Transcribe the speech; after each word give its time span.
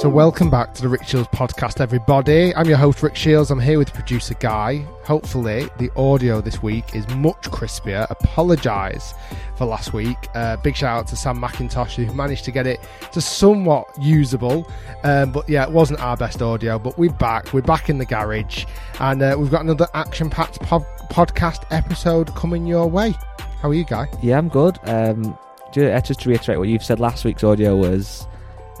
So, 0.00 0.08
welcome 0.08 0.48
back 0.48 0.72
to 0.72 0.80
the 0.80 0.88
Rick 0.88 1.02
Shiels 1.02 1.26
podcast, 1.26 1.78
everybody. 1.78 2.54
I'm 2.54 2.66
your 2.66 2.78
host, 2.78 3.02
Rick 3.02 3.16
Shiels. 3.16 3.50
I'm 3.50 3.60
here 3.60 3.76
with 3.76 3.92
producer 3.92 4.32
Guy. 4.32 4.78
Hopefully, 5.04 5.68
the 5.76 5.90
audio 5.94 6.40
this 6.40 6.62
week 6.62 6.96
is 6.96 7.06
much 7.16 7.42
crispier. 7.50 8.10
Apologise 8.10 9.12
for 9.58 9.66
last 9.66 9.92
week. 9.92 10.16
Uh, 10.34 10.56
big 10.56 10.74
shout 10.74 11.00
out 11.00 11.06
to 11.08 11.16
Sam 11.16 11.36
McIntosh, 11.36 12.02
who 12.02 12.10
managed 12.14 12.46
to 12.46 12.50
get 12.50 12.66
it 12.66 12.80
to 13.12 13.20
somewhat 13.20 13.88
usable. 14.00 14.66
Um, 15.04 15.32
but 15.32 15.46
yeah, 15.46 15.64
it 15.64 15.70
wasn't 15.70 16.00
our 16.00 16.16
best 16.16 16.40
audio. 16.40 16.78
But 16.78 16.96
we're 16.96 17.12
back. 17.12 17.52
We're 17.52 17.60
back 17.60 17.90
in 17.90 17.98
the 17.98 18.06
garage. 18.06 18.64
And 19.00 19.20
uh, 19.20 19.36
we've 19.38 19.50
got 19.50 19.60
another 19.60 19.88
action 19.92 20.30
packed 20.30 20.62
po- 20.62 20.86
podcast 21.10 21.64
episode 21.70 22.34
coming 22.34 22.66
your 22.66 22.86
way. 22.86 23.14
How 23.60 23.68
are 23.68 23.74
you, 23.74 23.84
Guy? 23.84 24.08
Yeah, 24.22 24.38
I'm 24.38 24.48
good. 24.48 24.78
Um, 24.84 25.36
just 25.74 26.20
to 26.20 26.28
reiterate 26.30 26.58
what 26.58 26.68
you've 26.68 26.84
said, 26.84 27.00
last 27.00 27.26
week's 27.26 27.44
audio 27.44 27.76
was 27.76 28.26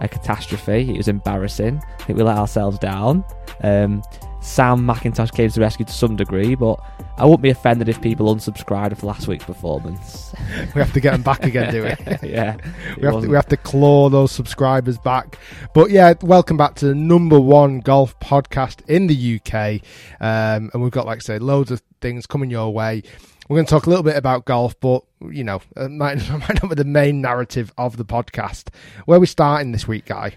a 0.00 0.08
catastrophe. 0.08 0.90
It 0.90 0.96
was 0.96 1.08
embarrassing. 1.08 1.82
I 2.00 2.02
think 2.04 2.18
we 2.18 2.24
let 2.24 2.38
ourselves 2.38 2.78
down. 2.78 3.24
Um, 3.62 4.02
Sam 4.42 4.80
McIntosh 4.86 5.32
came 5.32 5.48
to 5.48 5.54
the 5.54 5.60
rescue 5.60 5.84
to 5.84 5.92
some 5.92 6.16
degree, 6.16 6.54
but 6.54 6.80
I 7.18 7.24
wouldn't 7.24 7.42
be 7.42 7.50
offended 7.50 7.90
if 7.90 8.00
people 8.00 8.34
unsubscribed 8.34 8.96
for 8.96 9.06
last 9.06 9.28
week's 9.28 9.44
performance. 9.44 10.34
we 10.74 10.80
have 10.80 10.94
to 10.94 11.00
get 11.00 11.12
them 11.12 11.22
back 11.22 11.44
again, 11.44 11.70
do 11.70 11.82
we? 11.82 12.28
yeah. 12.28 12.56
We 12.96 13.06
have, 13.06 13.22
to, 13.22 13.28
we 13.28 13.34
have 13.36 13.48
to 13.48 13.56
claw 13.56 14.08
those 14.08 14.32
subscribers 14.32 14.98
back. 14.98 15.38
But 15.74 15.90
yeah, 15.90 16.14
welcome 16.22 16.56
back 16.56 16.74
to 16.76 16.86
the 16.86 16.94
number 16.94 17.38
one 17.38 17.80
golf 17.80 18.18
podcast 18.20 18.88
in 18.88 19.06
the 19.06 19.40
UK. 19.40 19.82
Um, 20.20 20.70
and 20.72 20.82
we've 20.82 20.90
got, 20.90 21.06
like 21.06 21.18
I 21.18 21.20
say, 21.20 21.38
loads 21.38 21.70
of 21.70 21.82
things 22.00 22.26
coming 22.26 22.50
your 22.50 22.72
way. 22.72 23.02
We're 23.50 23.56
going 23.56 23.66
to 23.66 23.70
talk 23.70 23.86
a 23.86 23.90
little 23.90 24.04
bit 24.04 24.14
about 24.14 24.44
golf, 24.44 24.78
but 24.78 25.02
you 25.28 25.42
know, 25.42 25.60
it 25.74 25.90
might, 25.90 26.18
might 26.30 26.62
not 26.62 26.68
be 26.68 26.76
the 26.76 26.84
main 26.84 27.20
narrative 27.20 27.72
of 27.76 27.96
the 27.96 28.04
podcast. 28.04 28.68
Where 29.06 29.16
are 29.16 29.20
we 29.20 29.26
starting 29.26 29.72
this 29.72 29.88
week, 29.88 30.04
Guy? 30.04 30.36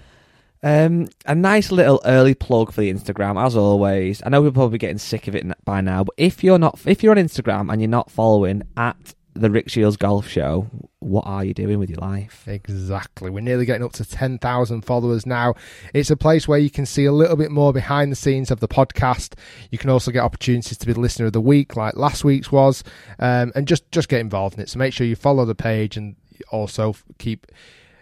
Um, 0.63 1.09
a 1.27 1.35
nice 1.35 1.71
little 1.71 2.01
early 2.05 2.33
plug 2.33 2.71
for 2.71 2.81
the 2.81 2.91
Instagram, 2.91 3.39
as 3.39 3.55
always. 3.55 4.23
I 4.25 4.29
know 4.29 4.41
we're 4.41 4.49
probably 4.49 4.79
getting 4.79 4.97
sick 4.97 5.27
of 5.27 5.35
it 5.35 5.45
by 5.63 5.79
now, 5.79 6.03
but 6.05 6.15
if 6.17 6.43
you're 6.43 6.57
not, 6.57 6.79
if 6.87 7.03
you're 7.03 7.11
on 7.15 7.23
Instagram 7.23 7.71
and 7.71 7.79
you're 7.79 7.87
not 7.87 8.09
following 8.09 8.63
at 8.77 9.13
the 9.35 9.49
Rick 9.49 9.69
Shiels 9.69 9.97
Golf 9.97 10.27
Show, 10.27 10.67
what 10.99 11.25
are 11.25 11.43
you 11.43 11.53
doing 11.53 11.79
with 11.79 11.89
your 11.89 11.99
life? 11.99 12.47
Exactly. 12.47 13.29
We're 13.29 13.41
nearly 13.41 13.65
getting 13.65 13.83
up 13.83 13.93
to 13.93 14.05
10,000 14.05 14.81
followers 14.83 15.25
now. 15.25 15.55
It's 15.93 16.11
a 16.11 16.15
place 16.17 16.47
where 16.47 16.59
you 16.59 16.69
can 16.69 16.85
see 16.85 17.05
a 17.05 17.11
little 17.11 17.35
bit 17.35 17.51
more 17.51 17.73
behind 17.73 18.11
the 18.11 18.15
scenes 18.15 18.51
of 18.51 18.59
the 18.59 18.67
podcast. 18.67 19.33
You 19.71 19.77
can 19.77 19.89
also 19.89 20.11
get 20.11 20.19
opportunities 20.23 20.77
to 20.77 20.85
be 20.85 20.93
the 20.93 20.99
listener 20.99 21.25
of 21.25 21.33
the 21.33 21.41
week, 21.41 21.75
like 21.75 21.95
last 21.95 22.23
week's 22.23 22.51
was, 22.51 22.83
um, 23.19 23.51
and 23.55 23.67
just, 23.67 23.91
just 23.91 24.07
get 24.07 24.21
involved 24.21 24.55
in 24.55 24.61
it. 24.61 24.69
So 24.69 24.79
make 24.79 24.93
sure 24.93 25.07
you 25.07 25.15
follow 25.15 25.45
the 25.45 25.55
page 25.55 25.97
and 25.97 26.15
also 26.51 26.95
keep 27.17 27.47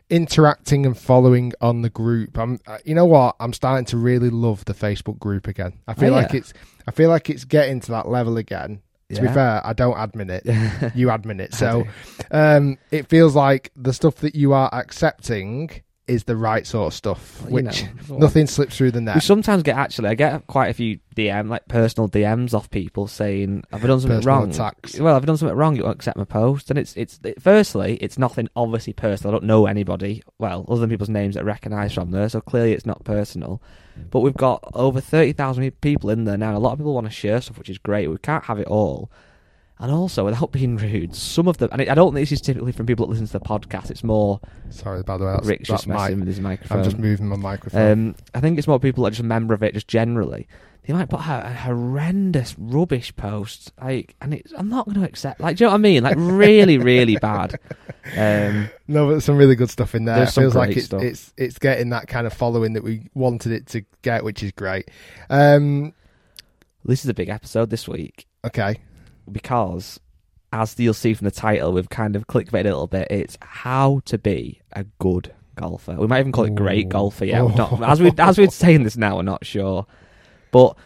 interacting 0.09 0.85
and 0.85 0.97
following 0.97 1.53
on 1.61 1.81
the 1.81 1.89
group. 1.89 2.37
I'm, 2.37 2.59
uh, 2.67 2.79
you 2.83 2.93
know 2.93 3.05
what? 3.05 3.35
I'm 3.39 3.53
starting 3.53 3.85
to 3.85 3.97
really 3.97 4.29
love 4.29 4.65
the 4.65 4.73
Facebook 4.73 5.17
group 5.19 5.47
again. 5.47 5.79
I 5.87 5.93
feel 5.93 6.13
Oh, 6.13 6.17
like 6.17 6.33
it's, 6.33 6.53
I 6.87 6.91
feel 6.91 7.09
like 7.09 7.29
it's 7.29 7.45
getting 7.45 7.79
to 7.81 7.91
that 7.91 8.09
level 8.09 8.35
again. 8.37 8.81
To 9.15 9.21
be 9.21 9.27
fair, 9.27 9.61
I 9.65 9.73
don't 9.73 9.95
admin 9.95 10.29
it. 10.29 10.95
you 10.95 11.07
admin 11.07 11.39
it. 11.39 11.53
So 11.53 11.87
um, 12.31 12.77
it 12.91 13.07
feels 13.07 13.35
like 13.35 13.71
the 13.75 13.93
stuff 13.93 14.15
that 14.17 14.35
you 14.35 14.53
are 14.53 14.69
accepting 14.73 15.81
is 16.07 16.23
the 16.25 16.35
right 16.35 16.65
sort 16.67 16.87
of 16.87 16.93
stuff, 16.93 17.41
Well, 17.43 17.51
which 17.51 17.83
know, 17.83 17.89
nothing 18.17 18.47
slips 18.47 18.75
through 18.75 18.91
the 18.91 19.01
net. 19.01 19.15
We 19.15 19.21
sometimes 19.21 19.63
get 19.63 19.77
actually, 19.77 20.09
I 20.09 20.15
get 20.15 20.45
quite 20.47 20.67
a 20.67 20.73
few 20.73 20.99
DM, 21.15 21.47
like 21.49 21.67
personal 21.67 22.09
DMs 22.09 22.53
off 22.53 22.69
people 22.69 23.07
saying, 23.07 23.63
"Have 23.71 23.83
I 23.83 23.87
done 23.87 23.99
something 23.99 24.17
Personal 24.19 24.37
wrong?" 24.39 24.49
attacks. 24.49 24.99
Well, 24.99 25.13
have 25.13 25.23
I 25.23 25.25
done 25.25 25.37
something 25.37 25.55
wrong? 25.55 25.75
You 25.75 25.83
won't 25.83 25.95
accept 25.95 26.17
my 26.17 26.23
post, 26.25 26.69
and 26.69 26.79
it's 26.79 26.95
it's 26.97 27.19
it, 27.23 27.41
firstly, 27.41 27.97
it's 28.01 28.17
nothing 28.17 28.49
obviously 28.55 28.93
personal. 28.93 29.33
I 29.33 29.39
don't 29.39 29.45
know 29.45 29.65
anybody, 29.67 30.21
well, 30.39 30.65
other 30.67 30.81
than 30.81 30.89
people's 30.89 31.09
names 31.09 31.35
that 31.35 31.41
I 31.41 31.43
recognise 31.43 31.93
from 31.93 32.11
there, 32.11 32.27
so 32.29 32.41
clearly 32.41 32.73
it's 32.73 32.85
not 32.85 33.03
personal. 33.03 33.61
But 34.09 34.21
we've 34.21 34.33
got 34.33 34.63
over 34.73 34.99
thirty 35.01 35.33
thousand 35.33 35.69
people 35.81 36.09
in 36.09 36.25
there 36.25 36.37
now. 36.37 36.49
and 36.49 36.57
A 36.57 36.59
lot 36.59 36.73
of 36.73 36.79
people 36.79 36.93
want 36.93 37.07
to 37.07 37.11
share 37.11 37.39
stuff, 37.41 37.57
which 37.57 37.69
is 37.69 37.77
great. 37.77 38.07
We 38.07 38.17
can't 38.17 38.45
have 38.45 38.59
it 38.59 38.67
all. 38.67 39.11
And 39.81 39.91
also, 39.91 40.25
without 40.25 40.51
being 40.51 40.77
rude, 40.77 41.15
some 41.15 41.47
of 41.47 41.57
them, 41.57 41.69
and 41.71 41.81
I 41.81 41.95
don't 41.95 42.13
think 42.13 42.21
this 42.21 42.31
is 42.31 42.39
typically 42.39 42.71
from 42.71 42.85
people 42.85 43.07
that 43.07 43.11
listen 43.11 43.25
to 43.25 43.33
the 43.33 43.39
podcast. 43.39 43.89
It's 43.89 44.03
more 44.03 44.39
Sorry, 44.69 45.01
by 45.01 45.17
the 45.17 45.25
way, 45.25 45.31
that's, 45.33 45.47
Rick's 45.47 45.69
that's 45.69 45.81
just 45.81 45.87
my. 45.87 45.95
messing 45.95 46.19
with 46.19 46.27
his 46.27 46.39
microphone. 46.39 46.77
I'm 46.77 46.83
just 46.83 46.99
moving 46.99 47.27
my 47.27 47.35
microphone. 47.35 47.91
Um, 47.91 48.15
I 48.35 48.41
think 48.41 48.59
it's 48.59 48.67
more 48.67 48.79
people 48.79 49.03
that 49.03 49.07
are 49.07 49.11
just 49.11 49.21
a 49.21 49.25
member 49.25 49.55
of 49.55 49.63
it, 49.63 49.73
just 49.73 49.87
generally. 49.87 50.47
They 50.85 50.93
might 50.93 51.09
put 51.09 51.19
a 51.19 51.53
horrendous 51.53 52.55
rubbish 52.59 53.15
post, 53.15 53.71
like, 53.81 54.15
and 54.21 54.35
it's, 54.35 54.53
I'm 54.55 54.69
not 54.69 54.85
going 54.85 54.99
to 54.99 55.03
accept. 55.03 55.39
Like, 55.39 55.57
do 55.57 55.63
you 55.63 55.67
know 55.67 55.71
what 55.73 55.79
I 55.79 55.81
mean? 55.81 56.03
Like, 56.03 56.15
really, 56.17 56.77
really 56.77 57.17
bad. 57.17 57.59
Um, 58.17 58.67
no, 58.87 59.07
but 59.07 59.21
some 59.21 59.37
really 59.37 59.53
good 59.53 59.69
stuff 59.69 59.93
in 59.93 60.05
there. 60.05 60.15
There's 60.15 60.29
It 60.29 60.31
some 60.31 60.43
feels 60.45 60.55
like 60.55 60.75
it's, 60.75 60.87
stuff. 60.87 61.03
it's 61.03 61.31
it's 61.37 61.59
getting 61.59 61.89
that 61.89 62.07
kind 62.07 62.25
of 62.25 62.33
following 62.33 62.73
that 62.73 62.83
we 62.83 63.11
wanted 63.13 63.51
it 63.51 63.67
to 63.67 63.85
get, 64.01 64.23
which 64.23 64.41
is 64.41 64.51
great. 64.53 64.89
Um, 65.29 65.93
this 66.83 67.03
is 67.03 67.09
a 67.09 67.13
big 67.13 67.29
episode 67.29 67.69
this 67.69 67.87
week 67.87 68.25
okay, 68.45 68.77
because, 69.29 69.99
as 70.53 70.77
you'll 70.79 70.93
see 70.93 71.13
from 71.13 71.25
the 71.25 71.31
title, 71.31 71.73
we've 71.73 71.89
kind 71.89 72.15
of 72.15 72.27
clickbait 72.27 72.61
a 72.61 72.63
little 72.63 72.87
bit. 72.87 73.07
It's 73.09 73.37
how 73.41 74.01
to 74.05 74.17
be 74.17 74.61
a 74.73 74.85
good 74.99 75.33
golfer. 75.55 75.95
We 75.95 76.07
might 76.07 76.19
even 76.19 76.31
call 76.31 76.45
it 76.45 76.55
great 76.55 76.87
Ooh. 76.87 76.89
golfer. 76.89 77.25
Yeah, 77.25 77.43
we're 77.43 77.55
not, 77.55 77.81
as 77.89 78.01
we 78.01 78.11
as 78.17 78.37
we're 78.37 78.49
saying 78.49 78.83
this 78.83 78.97
now, 78.97 79.17
we're 79.17 79.23
not 79.23 79.45
sure, 79.45 79.85
but 80.51 80.77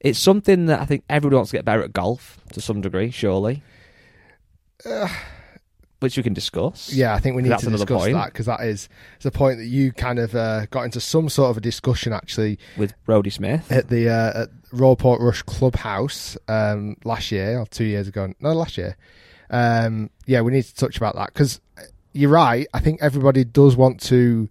it's 0.00 0.18
something 0.18 0.66
that 0.66 0.80
I 0.80 0.84
think 0.84 1.04
everyone 1.08 1.36
wants 1.36 1.50
to 1.50 1.56
get 1.56 1.64
better 1.64 1.82
at 1.82 1.92
golf 1.92 2.38
to 2.52 2.60
some 2.60 2.80
degree. 2.80 3.10
Surely, 3.10 3.62
uh, 4.84 5.08
which 6.00 6.16
we 6.16 6.22
can 6.22 6.32
discuss. 6.32 6.92
yeah, 6.92 7.14
I 7.14 7.20
think 7.20 7.36
we 7.36 7.42
need 7.42 7.56
to 7.58 7.70
discuss 7.70 8.02
point. 8.02 8.14
that 8.14 8.26
because 8.32 8.46
that 8.46 8.60
is 8.62 8.88
it's 9.16 9.26
a 9.26 9.30
point 9.30 9.58
that 9.58 9.66
you 9.66 9.92
kind 9.92 10.18
of 10.18 10.34
uh, 10.34 10.66
got 10.66 10.82
into 10.82 11.00
some 11.00 11.28
sort 11.28 11.50
of 11.50 11.58
a 11.58 11.60
discussion 11.60 12.12
actually 12.12 12.58
with 12.76 12.92
Brodie 13.04 13.30
Smith. 13.30 13.70
at 13.70 13.88
the 13.88 14.08
uh, 14.08 14.42
at 14.42 14.48
Royal 14.72 14.96
Portrush 14.96 15.44
Clubhouse 15.44 16.36
um, 16.48 16.96
last 17.04 17.30
year 17.30 17.58
or 17.58 17.66
two 17.66 17.84
years 17.84 18.08
ago. 18.08 18.32
No, 18.40 18.52
last 18.52 18.76
year. 18.78 18.96
Um, 19.50 20.10
yeah, 20.26 20.40
we 20.42 20.52
need 20.52 20.62
to 20.62 20.74
touch 20.74 20.96
about 20.96 21.16
that 21.16 21.32
because 21.32 21.60
you're 22.12 22.30
right. 22.30 22.66
I 22.72 22.80
think 22.80 23.02
everybody 23.02 23.44
does 23.44 23.76
want 23.76 24.00
to 24.02 24.48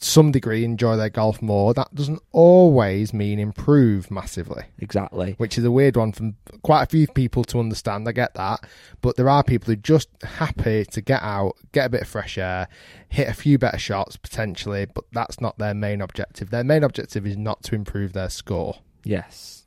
some 0.00 0.30
degree 0.30 0.64
enjoy 0.64 0.96
their 0.96 1.10
golf 1.10 1.42
more. 1.42 1.74
That 1.74 1.92
doesn't 1.94 2.22
always 2.32 3.12
mean 3.12 3.38
improve 3.38 4.10
massively, 4.10 4.64
Exactly. 4.78 5.34
which 5.38 5.58
is 5.58 5.64
a 5.64 5.70
weird 5.70 5.96
one 5.96 6.12
from 6.12 6.36
quite 6.62 6.82
a 6.82 6.86
few 6.86 7.06
people 7.08 7.42
to 7.44 7.58
understand. 7.58 8.08
I 8.08 8.12
get 8.12 8.34
that, 8.34 8.60
but 9.00 9.16
there 9.16 9.28
are 9.28 9.42
people 9.42 9.66
who 9.66 9.72
are 9.72 9.76
just 9.76 10.08
happy 10.22 10.84
to 10.84 11.00
get 11.00 11.22
out, 11.22 11.54
get 11.72 11.86
a 11.86 11.88
bit 11.90 12.02
of 12.02 12.08
fresh 12.08 12.38
air, 12.38 12.68
hit 13.08 13.28
a 13.28 13.34
few 13.34 13.58
better 13.58 13.78
shots 13.78 14.16
potentially, 14.16 14.86
but 14.86 15.04
that's 15.12 15.40
not 15.40 15.58
their 15.58 15.74
main 15.74 16.00
objective. 16.00 16.50
Their 16.50 16.64
main 16.64 16.84
objective 16.84 17.26
is 17.26 17.36
not 17.36 17.62
to 17.64 17.74
improve 17.74 18.12
their 18.12 18.30
score. 18.30 18.78
Yes. 19.04 19.64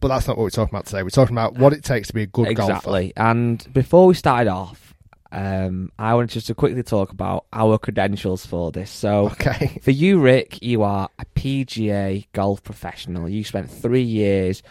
But 0.00 0.08
that's 0.08 0.26
not 0.26 0.36
what 0.36 0.42
we're 0.42 0.50
talking 0.50 0.74
about 0.74 0.86
today. 0.86 1.04
We're 1.04 1.10
talking 1.10 1.36
about 1.36 1.54
what 1.54 1.72
it 1.72 1.84
takes 1.84 2.08
to 2.08 2.14
be 2.14 2.22
a 2.22 2.26
good 2.26 2.56
golfer. 2.56 2.72
exactly. 2.72 3.12
And 3.16 3.64
before 3.72 4.08
we 4.08 4.14
started 4.14 4.50
off, 4.50 4.92
um, 5.30 5.92
I 5.98 6.14
wanted 6.14 6.30
just 6.30 6.46
to 6.46 6.54
quickly 6.54 6.82
talk 6.82 7.10
about 7.12 7.46
our 7.52 7.78
credentials 7.78 8.46
for 8.46 8.72
this. 8.72 8.90
So, 8.90 9.26
Okay. 9.30 9.78
for 9.82 9.90
you, 9.90 10.20
Rick, 10.20 10.62
you 10.62 10.82
are 10.82 11.10
a 11.18 11.24
PGA 11.36 12.26
golf 12.32 12.62
professional. 12.62 13.28
You 13.28 13.44
spent 13.44 13.70
three 13.70 14.02
years 14.02 14.62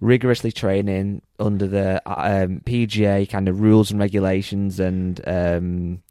rigorously 0.00 0.50
training 0.50 1.22
under 1.38 1.66
the 1.66 2.02
um, 2.06 2.60
PGA 2.64 3.28
kind 3.28 3.48
of 3.48 3.60
rules 3.60 3.90
and 3.90 4.00
regulations 4.00 4.80
and 4.80 5.20
um, 5.28 6.02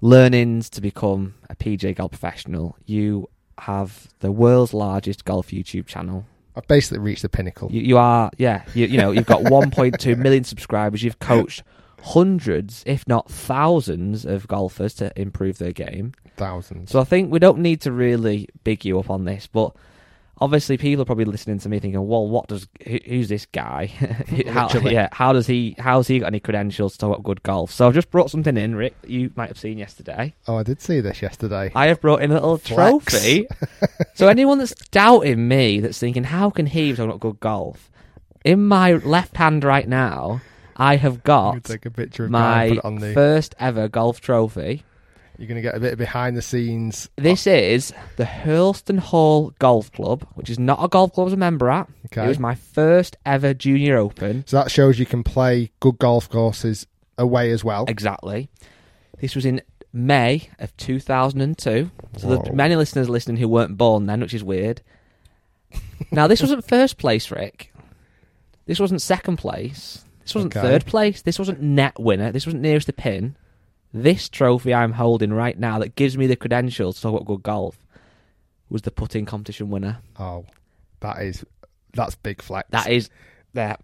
learnings 0.00 0.68
to 0.70 0.80
become 0.80 1.34
a 1.48 1.54
PGA 1.54 1.94
golf 1.94 2.10
professional, 2.10 2.76
you 2.86 3.28
have 3.58 4.08
the 4.20 4.32
world's 4.32 4.74
largest 4.74 5.24
golf 5.24 5.48
YouTube 5.48 5.86
channel. 5.86 6.26
I've 6.56 6.66
basically 6.66 6.98
reached 6.98 7.22
the 7.22 7.28
pinnacle. 7.28 7.70
You, 7.70 7.82
you 7.82 7.98
are, 7.98 8.30
yeah, 8.38 8.64
you, 8.74 8.86
you 8.86 8.98
know, 8.98 9.10
you've 9.12 9.26
got 9.26 9.42
1.2 9.44 10.18
million 10.18 10.44
subscribers. 10.44 11.02
You've 11.02 11.18
coached 11.18 11.62
hundreds, 12.06 12.84
if 12.86 13.06
not 13.08 13.28
thousands, 13.28 14.24
of 14.24 14.46
golfers 14.46 14.94
to 14.94 15.12
improve 15.20 15.58
their 15.58 15.72
game. 15.72 16.12
Thousands. 16.36 16.92
So 16.92 17.00
I 17.00 17.04
think 17.04 17.32
we 17.32 17.40
don't 17.40 17.58
need 17.58 17.80
to 17.80 17.90
really 17.90 18.48
big 18.62 18.84
you 18.84 19.00
up 19.00 19.10
on 19.10 19.24
this, 19.24 19.48
but 19.48 19.74
obviously 20.40 20.76
people 20.76 21.02
are 21.02 21.06
probably 21.06 21.24
listening 21.24 21.58
to 21.58 21.68
me 21.68 21.80
thinking, 21.80 22.06
"Well, 22.06 22.28
what 22.28 22.46
does 22.46 22.68
who, 22.86 22.98
who's 23.04 23.28
this 23.28 23.46
guy? 23.46 23.86
how, 24.48 24.68
yeah, 24.78 25.08
how 25.10 25.32
does 25.32 25.48
he 25.48 25.74
how's 25.78 26.06
he 26.06 26.20
got 26.20 26.28
any 26.28 26.38
credentials 26.38 26.92
to 26.92 26.98
talk 26.98 27.10
about 27.10 27.24
good 27.24 27.42
golf?" 27.42 27.72
So 27.72 27.88
I've 27.88 27.94
just 27.94 28.12
brought 28.12 28.30
something 28.30 28.56
in, 28.56 28.76
Rick. 28.76 28.94
You 29.04 29.32
might 29.34 29.48
have 29.48 29.58
seen 29.58 29.76
yesterday. 29.76 30.34
oh, 30.46 30.56
I 30.56 30.62
did 30.62 30.80
see 30.80 31.00
this 31.00 31.22
yesterday. 31.22 31.72
I 31.74 31.88
have 31.88 32.00
brought 32.00 32.22
in 32.22 32.30
a 32.30 32.34
little 32.34 32.58
Flex. 32.58 33.04
trophy. 33.06 33.48
so 34.14 34.28
anyone 34.28 34.58
that's 34.58 34.74
doubting 34.90 35.48
me, 35.48 35.80
that's 35.80 35.98
thinking, 35.98 36.22
"How 36.22 36.50
can 36.50 36.66
he 36.66 36.92
be 36.92 36.96
talking 36.96 37.10
about 37.10 37.20
good 37.20 37.40
golf?" 37.40 37.90
In 38.44 38.64
my 38.64 38.92
left 38.92 39.36
hand 39.38 39.64
right 39.64 39.88
now, 39.88 40.40
I 40.76 40.96
have 40.96 41.24
got 41.24 41.64
take 41.64 41.86
a 41.86 41.90
picture 41.90 42.24
of 42.26 42.32
Guy 42.32 42.64
and 42.64 42.70
my 42.70 42.76
put 42.76 42.78
it 42.78 42.84
on 42.84 42.94
the. 42.96 43.14
first 43.14 43.54
ever 43.58 43.88
golf 43.88 44.20
trophy. 44.20 44.84
You're 45.38 45.48
gonna 45.48 45.62
get 45.62 45.74
a 45.74 45.80
bit 45.80 45.92
of 45.92 45.98
behind 45.98 46.36
the 46.36 46.42
scenes. 46.42 47.10
This 47.16 47.46
is 47.46 47.92
the 48.16 48.24
Hurlston 48.24 48.98
Hall 48.98 49.52
Golf 49.58 49.92
Club, 49.92 50.26
which 50.34 50.48
is 50.48 50.58
not 50.58 50.82
a 50.82 50.88
golf 50.88 51.12
club 51.12 51.24
I 51.24 51.26
was 51.26 51.32
a 51.34 51.38
member 51.38 51.68
at. 51.68 51.88
Okay. 52.06 52.24
It 52.24 52.28
was 52.28 52.38
my 52.38 52.54
first 52.54 53.16
ever 53.26 53.52
junior 53.52 53.98
open. 53.98 54.44
So 54.46 54.56
that 54.56 54.70
shows 54.70 54.98
you 54.98 55.06
can 55.06 55.22
play 55.22 55.70
good 55.80 55.98
golf 55.98 56.28
courses 56.30 56.86
away 57.18 57.50
as 57.50 57.62
well. 57.64 57.84
Exactly. 57.88 58.48
This 59.20 59.34
was 59.34 59.44
in 59.44 59.60
May 59.92 60.48
of 60.58 60.76
2002. 60.76 61.90
So 62.16 62.28
Whoa. 62.28 62.36
there's 62.36 62.54
many 62.54 62.76
listeners 62.76 63.08
listening 63.08 63.36
who 63.36 63.48
weren't 63.48 63.76
born 63.76 64.06
then, 64.06 64.20
which 64.20 64.34
is 64.34 64.44
weird. 64.44 64.82
now, 66.10 66.26
this 66.26 66.40
wasn't 66.40 66.66
first 66.66 66.96
place, 66.98 67.30
Rick. 67.30 67.74
This 68.66 68.80
wasn't 68.80 69.02
second 69.02 69.36
place. 69.36 70.05
This 70.26 70.34
wasn't 70.34 70.56
Okay. 70.56 70.66
third 70.66 70.86
place. 70.86 71.22
This 71.22 71.38
wasn't 71.38 71.62
net 71.62 71.98
winner. 71.98 72.32
This 72.32 72.46
wasn't 72.46 72.62
nearest 72.62 72.86
the 72.88 72.92
pin. 72.92 73.36
This 73.94 74.28
trophy 74.28 74.74
I'm 74.74 74.92
holding 74.92 75.32
right 75.32 75.58
now 75.58 75.78
that 75.78 75.94
gives 75.94 76.18
me 76.18 76.26
the 76.26 76.36
credentials 76.36 76.96
to 76.96 77.02
talk 77.02 77.14
about 77.14 77.26
good 77.26 77.42
golf 77.42 77.78
was 78.68 78.82
the 78.82 78.90
putting 78.90 79.24
competition 79.24 79.70
winner. 79.70 79.98
Oh, 80.18 80.44
that 81.00 81.22
is 81.22 81.44
that's 81.94 82.14
big 82.16 82.42
flex. 82.42 82.68
That 82.70 82.88
is 82.90 83.08
that. 83.54 83.80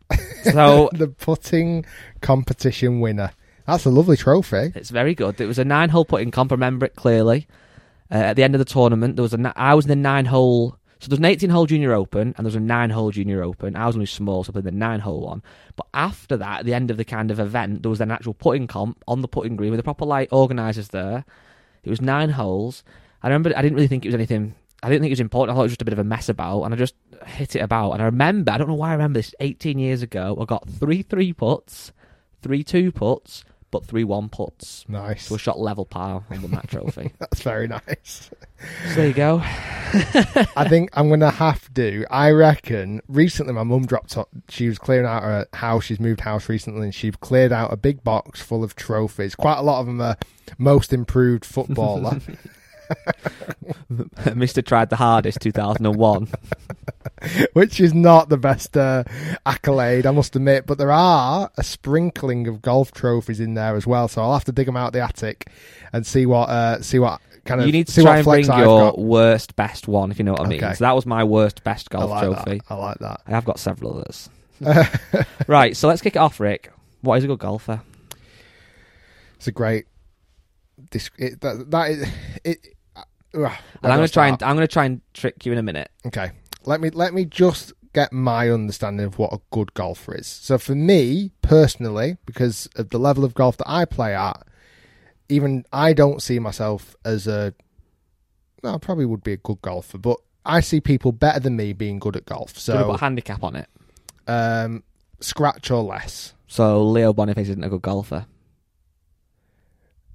So 0.52 0.90
the 0.92 1.08
putting 1.08 1.86
competition 2.20 3.00
winner. 3.00 3.30
That's 3.66 3.84
a 3.84 3.90
lovely 3.90 4.16
trophy. 4.16 4.72
it's 4.74 4.90
very 4.90 5.14
good. 5.14 5.40
It 5.40 5.46
was 5.46 5.58
a 5.60 5.64
nine 5.64 5.88
hole 5.88 6.04
putting 6.04 6.32
comp. 6.32 6.50
I 6.52 6.56
remember 6.56 6.84
it 6.86 6.96
clearly. 6.96 7.46
Uh, 8.10 8.16
at 8.16 8.34
the 8.36 8.42
end 8.42 8.54
of 8.54 8.58
the 8.58 8.64
tournament, 8.64 9.14
there 9.16 9.22
was 9.22 9.32
a. 9.32 9.38
ni- 9.38 9.52
I 9.56 9.74
was 9.74 9.84
in 9.86 9.88
the 9.88 9.96
nine 9.96 10.26
hole. 10.26 10.76
So 11.02 11.08
there's 11.08 11.18
an 11.18 11.24
18 11.24 11.50
hole 11.50 11.66
junior 11.66 11.94
open 11.94 12.32
and 12.36 12.46
there's 12.46 12.54
a 12.54 12.60
nine 12.60 12.90
hole 12.90 13.10
junior 13.10 13.42
open. 13.42 13.74
I 13.74 13.86
was 13.86 13.96
only 13.96 14.06
small, 14.06 14.44
so 14.44 14.50
I 14.50 14.52
played 14.52 14.66
the 14.66 14.70
nine 14.70 15.00
hole 15.00 15.20
one. 15.20 15.42
But 15.74 15.88
after 15.92 16.36
that, 16.36 16.60
at 16.60 16.64
the 16.64 16.74
end 16.74 16.92
of 16.92 16.96
the 16.96 17.04
kind 17.04 17.32
of 17.32 17.40
event, 17.40 17.82
there 17.82 17.90
was 17.90 18.00
an 18.00 18.12
actual 18.12 18.34
putting 18.34 18.68
comp 18.68 19.02
on 19.08 19.20
the 19.20 19.26
putting 19.26 19.56
green 19.56 19.72
with 19.72 19.78
the 19.78 19.82
proper 19.82 20.04
like 20.04 20.32
organisers 20.32 20.90
there. 20.90 21.24
It 21.82 21.90
was 21.90 22.00
nine 22.00 22.30
holes. 22.30 22.84
I 23.20 23.26
remember 23.26 23.52
I 23.56 23.62
didn't 23.62 23.74
really 23.74 23.88
think 23.88 24.04
it 24.04 24.08
was 24.10 24.14
anything. 24.14 24.54
I 24.80 24.88
didn't 24.88 25.02
think 25.02 25.10
it 25.10 25.14
was 25.14 25.20
important. 25.20 25.50
I 25.50 25.58
thought 25.58 25.62
it 25.62 25.64
was 25.64 25.72
just 25.72 25.82
a 25.82 25.86
bit 25.86 25.92
of 25.92 25.98
a 25.98 26.04
mess 26.04 26.28
about, 26.28 26.62
and 26.62 26.72
I 26.72 26.76
just 26.76 26.94
hit 27.26 27.56
it 27.56 27.62
about. 27.62 27.94
And 27.94 28.02
I 28.02 28.04
remember, 28.04 28.52
I 28.52 28.58
don't 28.58 28.68
know 28.68 28.74
why 28.74 28.90
I 28.90 28.92
remember 28.92 29.18
this. 29.18 29.34
18 29.40 29.80
years 29.80 30.02
ago, 30.02 30.38
I 30.40 30.44
got 30.44 30.68
three 30.68 31.02
three 31.02 31.32
puts, 31.32 31.90
three 32.42 32.62
two 32.62 32.92
puts, 32.92 33.44
but 33.72 33.84
three 33.84 34.04
one 34.04 34.28
puts. 34.28 34.84
Nice. 34.88 35.26
So 35.26 35.34
I 35.34 35.38
shot 35.38 35.58
level 35.58 35.84
par 35.84 36.22
and 36.30 36.42
won 36.42 36.52
that 36.52 36.68
trophy. 36.68 37.12
That's 37.18 37.42
very 37.42 37.66
nice. 37.66 38.30
so 38.88 38.94
there 38.94 39.08
you 39.08 39.14
go. 39.14 39.40
I 39.44 40.66
think 40.68 40.90
I'm 40.92 41.08
going 41.08 41.20
to 41.20 41.30
have 41.30 41.72
to. 41.74 42.06
I 42.10 42.30
reckon 42.30 43.00
recently 43.08 43.52
my 43.52 43.64
mum 43.64 43.84
dropped. 43.86 44.16
o- 44.16 44.28
She 44.48 44.68
was 44.68 44.78
clearing 44.78 45.06
out 45.06 45.22
her 45.24 45.46
house. 45.54 45.84
She's 45.84 45.98
moved 45.98 46.20
house 46.20 46.48
recently, 46.48 46.82
and 46.84 46.94
she 46.94 47.10
cleared 47.10 47.50
out 47.52 47.72
a 47.72 47.76
big 47.76 48.04
box 48.04 48.40
full 48.40 48.62
of 48.62 48.76
trophies. 48.76 49.34
Quite 49.34 49.58
a 49.58 49.62
lot 49.62 49.80
of 49.80 49.86
them 49.86 50.00
are 50.00 50.16
most 50.58 50.92
improved 50.92 51.44
footballer. 51.44 52.20
Mr. 53.92 54.64
Tried 54.64 54.90
the 54.90 54.96
Hardest 54.96 55.40
2001. 55.40 56.28
which 57.52 57.80
is 57.80 57.94
not 57.94 58.28
the 58.28 58.36
best 58.36 58.76
uh, 58.76 59.04
accolade, 59.46 60.06
I 60.06 60.10
must 60.10 60.34
admit. 60.36 60.66
But 60.66 60.78
there 60.78 60.92
are 60.92 61.50
a 61.56 61.62
sprinkling 61.62 62.48
of 62.48 62.62
golf 62.62 62.92
trophies 62.92 63.40
in 63.40 63.54
there 63.54 63.76
as 63.76 63.86
well. 63.86 64.08
So 64.08 64.22
I'll 64.22 64.32
have 64.32 64.44
to 64.44 64.52
dig 64.52 64.66
them 64.66 64.76
out 64.76 64.88
of 64.88 64.92
the 64.92 65.00
attic 65.00 65.48
and 65.92 66.06
see 66.06 66.26
what 66.26 66.48
uh, 66.48 66.80
see 66.82 66.98
what 66.98 67.20
kind 67.44 67.60
of 67.60 67.66
you 67.66 67.72
need 67.72 67.86
to 67.86 67.92
see 67.92 68.02
try 68.02 68.22
what 68.22 68.38
and 68.38 68.46
bring 68.46 68.50
I've 68.50 68.64
your 68.64 68.90
got. 68.90 68.98
worst 68.98 69.56
best 69.56 69.88
one, 69.88 70.10
if 70.10 70.18
you 70.18 70.24
know 70.24 70.32
what 70.32 70.42
I 70.42 70.48
mean. 70.48 70.62
Okay. 70.62 70.74
So 70.74 70.84
that 70.84 70.94
was 70.94 71.06
my 71.06 71.24
worst 71.24 71.64
best 71.64 71.88
I 71.92 71.98
golf 71.98 72.10
like 72.10 72.24
trophy. 72.24 72.58
that. 72.58 72.64
I 72.70 72.74
like 72.74 72.98
that. 72.98 73.20
I 73.26 73.30
have 73.30 73.44
got 73.44 73.58
several 73.58 73.98
others. 73.98 74.28
right, 75.48 75.76
so 75.76 75.88
let's 75.88 76.02
kick 76.02 76.14
it 76.14 76.20
off, 76.20 76.38
Rick. 76.38 76.70
What 77.00 77.18
is 77.18 77.24
a 77.24 77.26
good 77.26 77.40
golfer? 77.40 77.82
It's 79.36 79.48
a 79.48 79.52
great. 79.52 79.86
It, 81.18 81.40
that, 81.40 81.70
that 81.70 81.90
is 81.90 82.08
it. 82.44 82.71
Uh, 83.34 83.46
And 83.82 83.92
I'm 83.92 83.98
going 83.98 84.06
to 84.08 84.12
try 84.12 84.28
and 84.28 84.42
I'm 84.42 84.56
going 84.56 84.66
to 84.66 84.72
try 84.72 84.84
and 84.84 85.00
trick 85.14 85.44
you 85.46 85.52
in 85.52 85.58
a 85.58 85.62
minute. 85.62 85.90
Okay, 86.06 86.30
let 86.64 86.80
me 86.80 86.90
let 86.90 87.14
me 87.14 87.24
just 87.24 87.72
get 87.94 88.12
my 88.12 88.48
understanding 88.50 89.04
of 89.06 89.18
what 89.18 89.32
a 89.32 89.40
good 89.50 89.74
golfer 89.74 90.14
is. 90.14 90.26
So 90.26 90.56
for 90.58 90.74
me 90.74 91.30
personally, 91.42 92.16
because 92.26 92.68
of 92.76 92.88
the 92.90 92.98
level 92.98 93.24
of 93.24 93.34
golf 93.34 93.56
that 93.58 93.68
I 93.68 93.84
play 93.84 94.14
at, 94.14 94.42
even 95.28 95.64
I 95.72 95.92
don't 95.92 96.22
see 96.22 96.38
myself 96.38 96.96
as 97.04 97.26
a. 97.26 97.54
No, 98.62 98.74
I 98.74 98.78
probably 98.78 99.06
would 99.06 99.24
be 99.24 99.32
a 99.32 99.36
good 99.38 99.60
golfer, 99.62 99.98
but 99.98 100.18
I 100.46 100.60
see 100.60 100.80
people 100.80 101.12
better 101.12 101.40
than 101.40 101.56
me 101.56 101.72
being 101.72 101.98
good 101.98 102.16
at 102.16 102.26
golf. 102.26 102.56
So 102.58 102.84
put 102.86 102.94
a 102.96 102.98
handicap 102.98 103.42
on 103.42 103.56
it. 103.56 103.68
um, 104.28 104.82
scratch 105.20 105.70
or 105.70 105.82
less. 105.82 106.34
So 106.48 106.82
Leo 106.84 107.12
Boniface 107.12 107.48
isn't 107.48 107.64
a 107.64 107.68
good 107.68 107.82
golfer. 107.82 108.26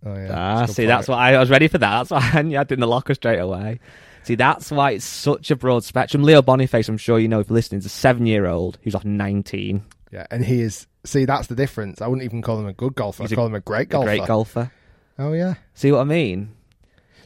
Oh 0.06 0.16
yeah, 0.16 0.32
ah, 0.32 0.64
a 0.64 0.68
see, 0.68 0.86
that's 0.86 1.08
point. 1.08 1.18
why 1.18 1.34
I 1.34 1.40
was 1.40 1.50
ready 1.50 1.68
for 1.68 1.78
that. 1.80 2.08
That's 2.08 2.12
why 2.12 2.18
I 2.40 2.44
had 2.44 2.72
in 2.72 2.80
the 2.80 2.88
locker 2.88 3.14
straight 3.14 3.40
away. 3.40 3.80
See, 4.24 4.36
that's 4.36 4.72
why 4.72 4.92
it's 4.92 5.06
such 5.06 5.52
a 5.52 5.56
broad 5.56 5.84
spectrum. 5.84 6.24
Leo 6.24 6.42
Boniface, 6.42 6.90
I'm 6.90 6.98
sure 6.98 7.18
you 7.18 7.28
know 7.30 7.40
if 7.40 7.50
you're 7.50 7.56
listening, 7.56 7.80
is 7.80 7.86
a 7.86 7.90
seven-year-old 7.90 8.78
who's 8.84 8.94
off 8.94 9.06
19. 9.06 9.86
Yeah, 10.12 10.28
and 10.30 10.44
he 10.44 10.62
is. 10.62 10.86
See, 11.06 11.24
that's 11.26 11.48
the 11.48 11.56
difference. 11.56 12.02
I 12.02 12.08
wouldn't 12.08 12.26
even 12.26 12.42
call 12.42 12.60
him 12.60 12.68
a 12.68 12.74
good 12.74 12.94
golfer. 12.96 13.24
He's 13.24 13.32
I'd 13.32 13.34
a- 13.34 13.38
call 13.38 13.46
him 13.46 13.56
a 13.56 13.62
great 13.62 13.90
golfer. 13.90 14.10
A 14.10 14.18
great 14.18 14.28
golfer. 14.28 14.72
Oh 15.18 15.34
yeah. 15.34 15.56
See 15.74 15.92
what 15.92 16.02
I 16.02 16.04
mean? 16.04 16.54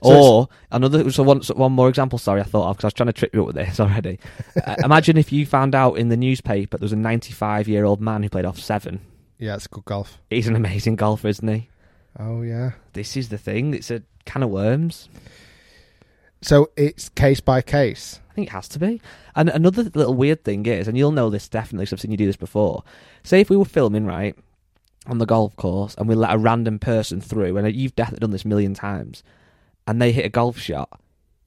So 0.04 0.10
or 0.12 0.50
another, 0.72 1.12
so 1.12 1.22
one, 1.24 1.44
so 1.44 1.54
one 1.56 1.72
more 1.74 1.90
example. 1.90 2.18
Sorry, 2.18 2.42
I 2.42 2.44
thought 2.44 2.70
of 2.70 2.78
because 2.78 2.86
I 2.86 2.88
was 2.88 2.94
trying 2.94 3.08
to 3.08 3.14
trip 3.14 3.34
you 3.36 3.42
up 3.42 3.48
with 3.48 3.56
this 3.56 3.80
already. 3.80 4.20
uh, 4.66 4.76
imagine 4.84 5.18
if 5.18 5.32
you 5.32 5.46
found 5.46 5.76
out 5.76 5.94
in 5.96 6.10
the 6.10 6.18
newspaper 6.18 6.78
there 6.78 6.86
was 6.86 6.94
a 6.94 6.98
95 6.98 7.68
year 7.68 7.84
old 7.86 8.02
man 8.02 8.24
who 8.24 8.30
played 8.30 8.46
off 8.46 8.60
seven. 8.60 9.02
Yeah, 9.38 9.56
it's 9.56 9.68
good 9.68 9.86
golf. 9.86 10.20
He's 10.30 10.48
an 10.48 10.56
amazing 10.56 10.96
golfer, 10.98 11.28
isn't 11.28 11.48
he? 11.48 11.70
Oh 12.20 12.42
yeah. 12.42 12.72
This 12.94 13.16
is 13.18 13.30
the 13.30 13.38
thing. 13.38 13.74
It's 13.74 13.92
a 13.92 14.04
can 14.26 14.44
of 14.44 14.50
worms. 14.50 15.10
So 16.42 16.72
it's 16.76 17.10
case 17.10 17.40
by 17.40 17.62
case. 17.62 18.20
I 18.30 18.34
think 18.34 18.48
it 18.48 18.52
has 18.52 18.68
to 18.70 18.80
be. 18.80 19.02
And 19.36 19.50
another 19.50 19.84
little 19.84 20.14
weird 20.16 20.44
thing 20.44 20.66
is, 20.66 20.88
and 20.88 20.98
you'll 20.98 21.12
know 21.12 21.30
this 21.30 21.48
definitely 21.48 21.84
because 21.84 21.94
I've 21.94 22.02
seen 22.02 22.12
you 22.12 22.18
do 22.18 22.26
this 22.26 22.36
before. 22.38 22.84
Say 23.24 23.42
if 23.42 23.50
we 23.50 23.58
were 23.58 23.66
filming 23.66 24.06
right 24.06 24.36
on 25.08 25.18
the 25.20 25.26
golf 25.26 25.56
course 25.56 25.96
and 25.96 26.08
we 26.08 26.16
let 26.16 26.34
a 26.34 26.38
random 26.38 26.80
person 26.80 27.22
through, 27.22 27.58
and 27.58 27.76
you've 27.76 27.96
definitely 27.96 28.22
done 28.24 28.32
this 28.32 28.46
a 28.46 28.48
million 28.48 28.74
times, 28.74 29.24
and 29.88 30.02
they 30.02 30.12
hit 30.12 30.26
a 30.26 30.30
golf 30.30 30.58
shot, 30.58 30.90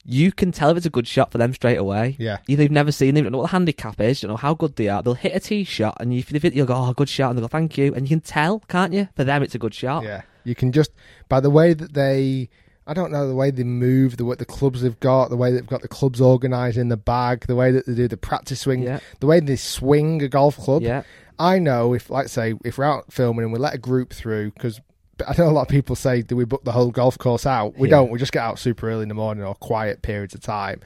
you 0.05 0.31
can 0.31 0.51
tell 0.51 0.69
if 0.69 0.77
it's 0.77 0.85
a 0.85 0.89
good 0.91 1.07
shot 1.07 1.31
for 1.31 1.39
them 1.39 1.53
straight 1.53 1.77
away. 1.77 2.15
Yeah. 2.19 2.37
Either 2.47 2.63
you've 2.63 2.71
never 2.71 2.91
seen 2.91 3.15
them, 3.15 3.23
you 3.23 3.23
don't 3.23 3.31
know 3.33 3.37
what 3.39 3.45
the 3.47 3.51
handicap 3.57 3.99
is, 3.99 4.21
you 4.21 4.27
don't 4.27 4.33
know 4.33 4.37
how 4.37 4.53
good 4.53 4.75
they 4.77 4.87
are. 4.87 5.01
They'll 5.03 5.15
hit 5.15 5.35
a 5.35 5.39
tee 5.39 5.63
shot, 5.65 5.97
and 5.99 6.13
you, 6.13 6.19
if 6.19 6.27
they- 6.41 6.51
you'll 6.51 6.67
go, 6.67 6.75
"Oh, 6.75 6.93
good 6.93 7.09
shot," 7.09 7.29
and 7.31 7.37
they'll 7.37 7.45
go, 7.47 7.51
"Thank 7.51 7.77
you," 7.77 7.93
and 7.93 8.05
you 8.09 8.15
can 8.17 8.21
tell, 8.21 8.59
can't 8.69 8.93
you? 8.93 9.09
For 9.15 9.23
them, 9.23 9.41
it's 9.43 9.55
a 9.55 9.59
good 9.59 9.73
shot. 9.73 10.03
Yeah, 10.03 10.21
you 10.45 10.55
can 10.55 10.71
just 10.71 10.91
by 11.27 11.39
the 11.39 11.49
way 11.49 11.73
that 11.73 11.93
they, 11.93 12.49
I 12.87 12.93
don't 12.93 13.11
know 13.11 13.27
the 13.27 13.35
way 13.35 13.51
they 13.51 13.63
move, 13.63 14.17
the 14.17 14.25
way 14.25 14.35
the 14.35 14.45
clubs 14.45 14.81
they've 14.81 14.99
got, 14.99 15.29
the 15.29 15.37
way 15.37 15.51
they've 15.51 15.65
got 15.65 15.81
the 15.81 15.87
clubs 15.87 16.21
organised 16.21 16.77
in 16.77 16.89
the 16.89 16.97
bag, 16.97 17.45
the 17.47 17.55
way 17.55 17.71
that 17.71 17.85
they 17.85 17.95
do 17.95 18.07
the 18.07 18.15
practice 18.17 18.61
swing, 18.61 18.83
Yeah. 18.83 18.99
the 19.19 19.27
way 19.27 19.39
they 19.39 19.55
swing 19.55 20.21
a 20.21 20.27
golf 20.29 20.55
club. 20.57 20.83
Yeah. 20.83 21.03
I 21.37 21.59
know 21.59 21.93
if, 21.93 22.09
like, 22.09 22.29
say, 22.29 22.53
if 22.63 22.77
we're 22.77 22.85
out 22.85 23.11
filming 23.11 23.43
and 23.43 23.51
we 23.51 23.59
let 23.59 23.73
a 23.75 23.77
group 23.79 24.13
through 24.13 24.51
because. 24.51 24.79
I 25.25 25.33
know 25.37 25.47
a 25.47 25.51
lot 25.51 25.61
of 25.61 25.67
people 25.69 25.95
say, 25.95 26.21
"Do 26.23 26.35
we 26.35 26.43
book 26.43 26.65
the 26.65 26.73
whole 26.73 26.91
golf 26.91 27.17
course 27.17 27.45
out?" 27.45 27.77
We 27.79 27.87
Yeah. 27.87 27.95
don't. 27.95 28.11
We 28.11 28.19
just 28.19 28.33
get 28.33 28.43
out 28.43 28.59
super 28.59 28.89
early 28.89 29.03
in 29.03 29.07
the 29.07 29.15
morning 29.15 29.45
or 29.45 29.55
quiet 29.55 30.01
periods 30.01 30.35
of 30.35 30.41
time. 30.41 30.81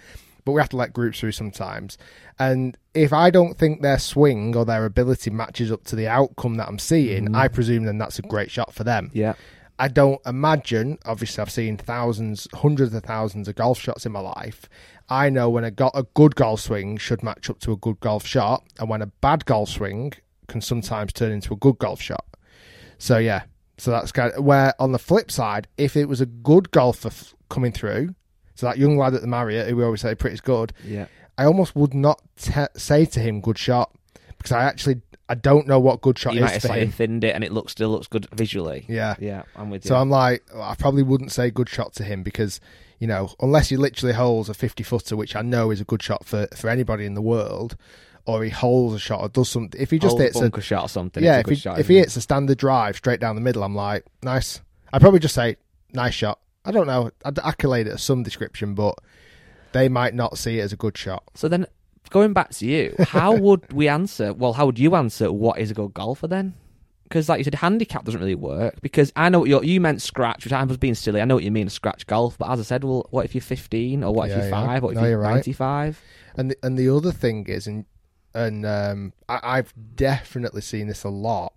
But 0.46 0.53
we 0.53 0.62
have 0.62 0.69
to 0.69 0.77
let 0.77 0.93
groups 0.93 1.19
through 1.19 1.34
sometimes. 1.34 1.98
And 2.38 2.77
if 2.93 3.12
I 3.13 3.29
don't 3.29 3.58
think 3.58 3.81
their 3.81 4.00
swing 4.00 4.55
or 4.55 4.65
their 4.65 4.86
ability 4.86 5.29
matches 5.31 5.72
up 5.72 5.84
to 5.86 5.96
the 5.96 6.08
outcome 6.08 6.55
that 6.55 6.67
I'm 6.67 6.79
seeing, 6.79 7.29
Mm. 7.29 7.36
I 7.36 7.48
presume 7.48 7.84
then 7.84 7.98
that's 7.98 8.19
a 8.19 8.24
great 8.24 8.50
shot 8.51 8.74
for 8.74 8.84
them. 8.84 9.12
Yeah. 9.13 9.34
I 9.77 9.88
don't 9.88 10.19
imagine. 10.25 10.98
Obviously, 11.05 11.41
I've 11.41 11.51
seen 11.51 11.77
thousands, 11.77 12.48
hundreds 12.53 12.93
of 12.93 13.03
thousands 13.03 13.48
of 13.48 13.55
golf 13.55 13.79
shots 13.79 14.05
in 14.05 14.12
my 14.12 14.19
life. 14.19 14.67
I 15.10 15.29
know 15.29 15.50
when 15.50 15.63
a, 15.63 15.72
go- 15.72 15.91
a 15.93 16.03
good 16.03 16.36
golf 16.36 16.60
swing 16.62 16.98
should 16.98 17.24
match 17.24 17.50
up 17.50 17.60
to 17.62 17.72
a 17.72 17.77
good 17.77 18.00
golf 18.00 18.25
shot, 18.25 18.63
and 18.79 18.89
when 18.89 19.01
a 19.01 19.08
bad 19.08 19.46
golf 19.46 19.69
swing 19.69 20.13
can 20.48 20.62
sometimes 20.62 21.13
turn 21.13 21.31
into 21.31 21.53
a 21.53 21.58
good 21.58 21.77
golf 21.79 22.01
shot. 22.01 22.25
So 22.98 23.17
yeah, 23.17 23.43
so 23.77 23.91
that's 23.91 24.12
kind 24.12 24.34
of 24.34 24.43
where 24.43 24.74
on 24.79 24.91
the 24.91 25.00
flip 25.00 25.31
side, 25.31 25.67
if 25.77 25.96
it 25.96 26.05
was 26.10 26.19
a 26.22 26.25
good 26.25 26.72
golfer 26.72 27.08
f- 27.08 27.34
coming 27.50 27.72
through, 27.72 28.13
so 28.60 28.66
that 28.68 28.78
young 28.78 28.98
lad 28.98 29.13
at 29.13 29.22
the 29.22 29.28
Marriott 29.28 29.68
who 29.70 29.75
we 29.78 29.84
always 29.84 30.01
say 30.01 30.16
pretty 30.16 30.38
good, 30.44 30.74
Yeah. 30.84 31.06
I 31.38 31.46
almost 31.46 31.74
would 31.75 31.94
not 31.94 32.22
te- 32.36 32.66
say 32.75 33.06
to 33.06 33.20
him 33.22 33.39
good 33.39 33.58
shot 33.58 33.92
because 34.38 34.51
I 34.51 34.63
actually 34.63 35.01
I 35.30 35.36
don't 35.36 35.68
know 35.68 35.80
what 35.80 36.01
good 36.01 36.18
shot 36.20 36.34
You 36.34 36.42
might 36.42 36.56
is 36.58 36.63
have 36.63 36.72
for 36.74 36.78
him. 36.78 36.92
thinned 36.92 37.24
it, 37.24 37.36
and 37.36 37.44
it 37.44 37.51
looks 37.51 37.72
still 37.72 37.89
looks 37.89 38.08
good 38.08 38.28
visually. 38.34 38.86
Yeah. 38.89 39.16
Yeah, 39.20 39.44
I'm 39.56 39.70
with 39.70 39.86
you. 39.86 39.89
So 39.89 39.96
I'm 39.96 40.10
like, 40.10 40.44
I 40.56 40.74
probably 40.75 41.04
wouldn't 41.04 41.32
say 41.32 41.51
good 41.51 41.70
shot 41.70 41.94
to 41.94 42.04
him 42.04 42.24
because, 42.24 42.60
you 42.98 43.06
know, 43.08 43.30
unless 43.39 43.70
he 43.70 43.78
literally 43.78 44.13
holds 44.16 44.50
a 44.50 44.54
50 44.56 44.82
footer, 44.84 45.16
which 45.16 45.36
I 45.36 45.44
know 45.44 45.70
is 45.70 45.80
a 45.80 45.84
good 45.86 46.01
shot 46.01 46.25
for, 46.25 46.48
for 46.56 46.68
anybody 46.70 47.06
in 47.06 47.13
the 47.13 47.22
world, 47.22 47.78
or 48.25 48.44
he 48.44 48.50
holds 48.50 48.96
a 48.96 49.00
shot 49.00 49.22
or 49.22 49.30
does 49.30 49.50
something. 49.50 49.80
If 49.80 49.92
he 49.92 50.00
just 50.00 50.13
Old 50.13 50.22
hits 50.22 50.42
a, 50.42 50.62
shot 50.62 50.86
or 50.86 50.89
something. 50.89 51.24
yeah, 51.24 51.38
if 51.39 51.46
he, 51.48 51.56
shot, 51.56 51.78
if 51.80 51.88
he 51.88 51.98
hits 51.98 52.16
a 52.18 52.22
standard 52.22 52.58
drive 52.58 52.96
straight 52.98 53.20
down 53.20 53.36
the 53.36 53.42
middle, 53.42 53.63
I'm 53.63 53.75
like, 53.75 54.06
nice. 54.24 54.62
I'd 54.92 55.00
probably 55.01 55.20
just 55.20 55.36
say, 55.36 55.58
nice 55.94 56.16
shot. 56.16 56.39
I 56.66 56.72
don't 56.72 56.88
know. 56.88 57.12
I'd 57.24 57.39
accolade 57.39 57.88
it 57.88 57.94
as 57.94 58.04
some 58.04 58.24
description, 58.24 58.75
but 58.75 58.96
they 59.72 59.89
might 59.89 60.13
not 60.13 60.38
see 60.38 60.60
it 60.60 60.63
as 60.63 60.74
a 60.74 60.78
good 60.78 60.98
shot. 60.98 61.24
So 61.36 61.48
then, 61.48 61.66
going 62.10 62.34
back 62.34 62.51
to 62.51 62.66
you, 62.66 62.96
how 63.00 63.36
would 63.38 63.72
we 63.74 63.88
answer? 63.88 64.34
Well, 64.34 64.54
how 64.54 64.66
would 64.66 64.80
you 64.80 64.96
answer 64.96 65.32
what 65.32 65.60
is 65.60 65.72
a 65.72 65.74
good 65.74 65.94
golfer 65.94 66.28
then? 66.28 66.56
Because, 67.04 67.28
like 67.28 67.39
you 67.39 67.44
said, 67.44 67.56
handicap 67.56 68.06
doesn't 68.06 68.20
really 68.20 68.36
work. 68.36 68.82
Because 68.82 69.12
I 69.16 69.30
know 69.30 69.39
what 69.39 69.50
you're, 69.50 69.63
you 69.63 69.82
meant 69.82 70.01
scratch, 70.01 70.44
which 70.44 70.54
I 70.54 70.63
was 70.63 70.78
being 70.78 70.94
silly. 70.94 71.22
I 71.22 71.25
know 71.25 71.34
what 71.36 71.44
you 71.44 71.50
mean, 71.50 71.68
scratch 71.70 72.06
golf. 72.06 72.38
But 72.38 72.51
as 72.51 72.60
I 72.60 72.63
said, 72.63 72.84
well, 72.84 73.08
what 73.10 73.25
if 73.25 73.34
you're 73.34 73.42
15 73.42 74.04
or 74.04 74.13
what 74.13 74.30
if 74.30 74.38
you're 74.38 74.46
yeah. 74.46 74.51
five? 74.51 74.84
What 74.84 74.89
if 74.92 74.96
No, 74.96 75.01
you're, 75.01 75.12
you're 75.12 75.20
right. 75.20 75.32
95? 75.32 76.00
And 76.36 76.51
the, 76.51 76.58
and 76.62 76.78
the 76.78 76.96
other 76.96 77.12
thing 77.12 77.48
is, 77.48 77.66
and 77.66 77.86
and 78.36 78.63
um, 78.63 79.13
I, 79.28 79.39
I've 79.42 79.74
definitely 79.96 80.62
seen 80.62 80.88
this 80.88 81.04
a 81.04 81.10
lot. 81.10 81.54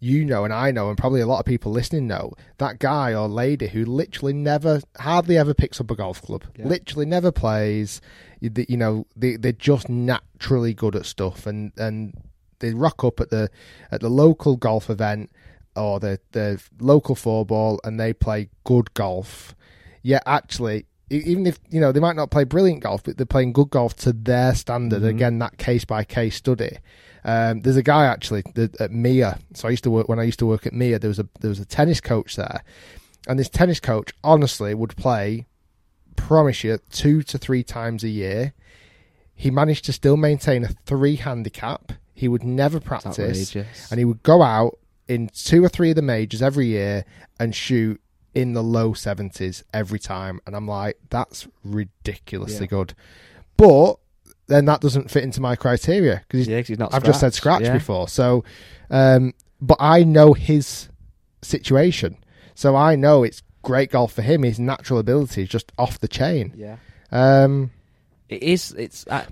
You 0.00 0.24
know, 0.24 0.44
and 0.44 0.52
I 0.52 0.70
know, 0.70 0.88
and 0.90 0.96
probably 0.96 1.20
a 1.20 1.26
lot 1.26 1.40
of 1.40 1.46
people 1.46 1.72
listening 1.72 2.06
know 2.06 2.32
that 2.58 2.78
guy 2.78 3.14
or 3.14 3.26
lady 3.26 3.66
who 3.66 3.84
literally 3.84 4.32
never, 4.32 4.80
hardly 4.98 5.36
ever 5.36 5.54
picks 5.54 5.80
up 5.80 5.90
a 5.90 5.96
golf 5.96 6.22
club. 6.22 6.44
Yeah. 6.56 6.66
Literally 6.66 7.04
never 7.06 7.32
plays. 7.32 8.00
You, 8.40 8.76
know, 8.76 9.06
they 9.16 9.34
they're 9.36 9.50
just 9.50 9.88
naturally 9.88 10.72
good 10.72 10.94
at 10.94 11.04
stuff, 11.04 11.46
and 11.46 11.72
and 11.76 12.14
they 12.60 12.74
rock 12.74 13.02
up 13.02 13.18
at 13.18 13.30
the 13.30 13.50
at 13.90 14.00
the 14.00 14.08
local 14.08 14.56
golf 14.56 14.88
event 14.88 15.30
or 15.74 15.98
the 15.98 16.20
the 16.30 16.62
local 16.80 17.16
four 17.16 17.44
ball, 17.44 17.80
and 17.82 17.98
they 17.98 18.12
play 18.12 18.50
good 18.62 18.94
golf. 18.94 19.56
Yet 20.02 20.22
actually, 20.26 20.86
even 21.10 21.44
if 21.44 21.58
you 21.70 21.80
know 21.80 21.90
they 21.90 21.98
might 21.98 22.14
not 22.14 22.30
play 22.30 22.44
brilliant 22.44 22.84
golf, 22.84 23.02
but 23.02 23.16
they're 23.16 23.26
playing 23.26 23.52
good 23.52 23.70
golf 23.70 23.96
to 23.96 24.12
their 24.12 24.54
standard. 24.54 25.02
Mhm. 25.02 25.08
Again, 25.08 25.38
that 25.40 25.58
case 25.58 25.84
by 25.84 26.04
case 26.04 26.36
study. 26.36 26.78
Um, 27.28 27.60
there's 27.60 27.76
a 27.76 27.82
guy 27.82 28.06
actually 28.06 28.42
that, 28.54 28.80
at 28.80 28.90
Mia. 28.90 29.38
So 29.54 29.68
I 29.68 29.70
used 29.70 29.84
to 29.84 29.90
work 29.90 30.08
when 30.08 30.18
I 30.18 30.22
used 30.22 30.38
to 30.38 30.46
work 30.46 30.66
at 30.66 30.72
Mia. 30.72 30.98
There 30.98 31.08
was 31.08 31.18
a 31.18 31.28
there 31.40 31.50
was 31.50 31.60
a 31.60 31.66
tennis 31.66 32.00
coach 32.00 32.36
there, 32.36 32.62
and 33.28 33.38
this 33.38 33.50
tennis 33.50 33.80
coach 33.80 34.12
honestly 34.24 34.72
would 34.74 34.96
play, 34.96 35.46
promise 36.16 36.64
you, 36.64 36.78
two 36.90 37.22
to 37.24 37.36
three 37.36 37.62
times 37.62 38.02
a 38.02 38.08
year. 38.08 38.54
He 39.34 39.50
managed 39.50 39.84
to 39.84 39.92
still 39.92 40.16
maintain 40.16 40.64
a 40.64 40.68
three 40.86 41.16
handicap. 41.16 41.92
He 42.14 42.28
would 42.28 42.42
never 42.42 42.80
practice, 42.80 43.54
and 43.90 43.98
he 43.98 44.04
would 44.04 44.22
go 44.22 44.42
out 44.42 44.78
in 45.06 45.28
two 45.28 45.62
or 45.64 45.68
three 45.68 45.90
of 45.90 45.96
the 45.96 46.02
majors 46.02 46.42
every 46.42 46.66
year 46.66 47.04
and 47.38 47.54
shoot 47.54 48.00
in 48.34 48.52
the 48.52 48.62
low 48.62 48.92
70s 48.92 49.62
every 49.72 49.98
time. 49.98 50.40
And 50.46 50.54
I'm 50.56 50.66
like, 50.66 50.98
that's 51.10 51.46
ridiculously 51.64 52.66
Yeah. 52.66 52.70
good. 52.70 52.94
But 53.56 53.94
then 54.48 54.64
that 54.66 54.80
doesn't 54.80 55.10
fit 55.10 55.22
into 55.24 55.40
my 55.40 55.54
criteria 55.56 56.22
because 56.28 56.48
yeah, 56.48 56.60
'cause 56.60 56.68
he's 56.68 56.78
not 56.78 56.92
I've 56.94 57.04
just 57.04 57.20
said 57.20 57.32
scratch 57.34 57.62
yeah. 57.62 57.72
before. 57.74 58.08
So, 58.08 58.44
um, 58.90 59.32
but 59.60 59.76
I 59.80 60.02
know 60.04 60.32
his 60.32 60.88
situation. 61.42 62.16
So 62.54 62.74
I 62.74 62.96
know 62.96 63.22
it's 63.22 63.42
great 63.62 63.90
golf 63.92 64.12
for 64.14 64.22
him. 64.22 64.42
His 64.42 64.58
natural 64.58 64.98
ability 64.98 65.42
is 65.42 65.48
just 65.48 65.70
off 65.78 66.00
the 66.00 66.08
chain. 66.08 66.52
Yeah. 66.56 66.76
Um, 67.12 67.70
It 68.28 68.42
is. 68.42 68.72
It's. 68.72 69.06
Uh, 69.06 69.24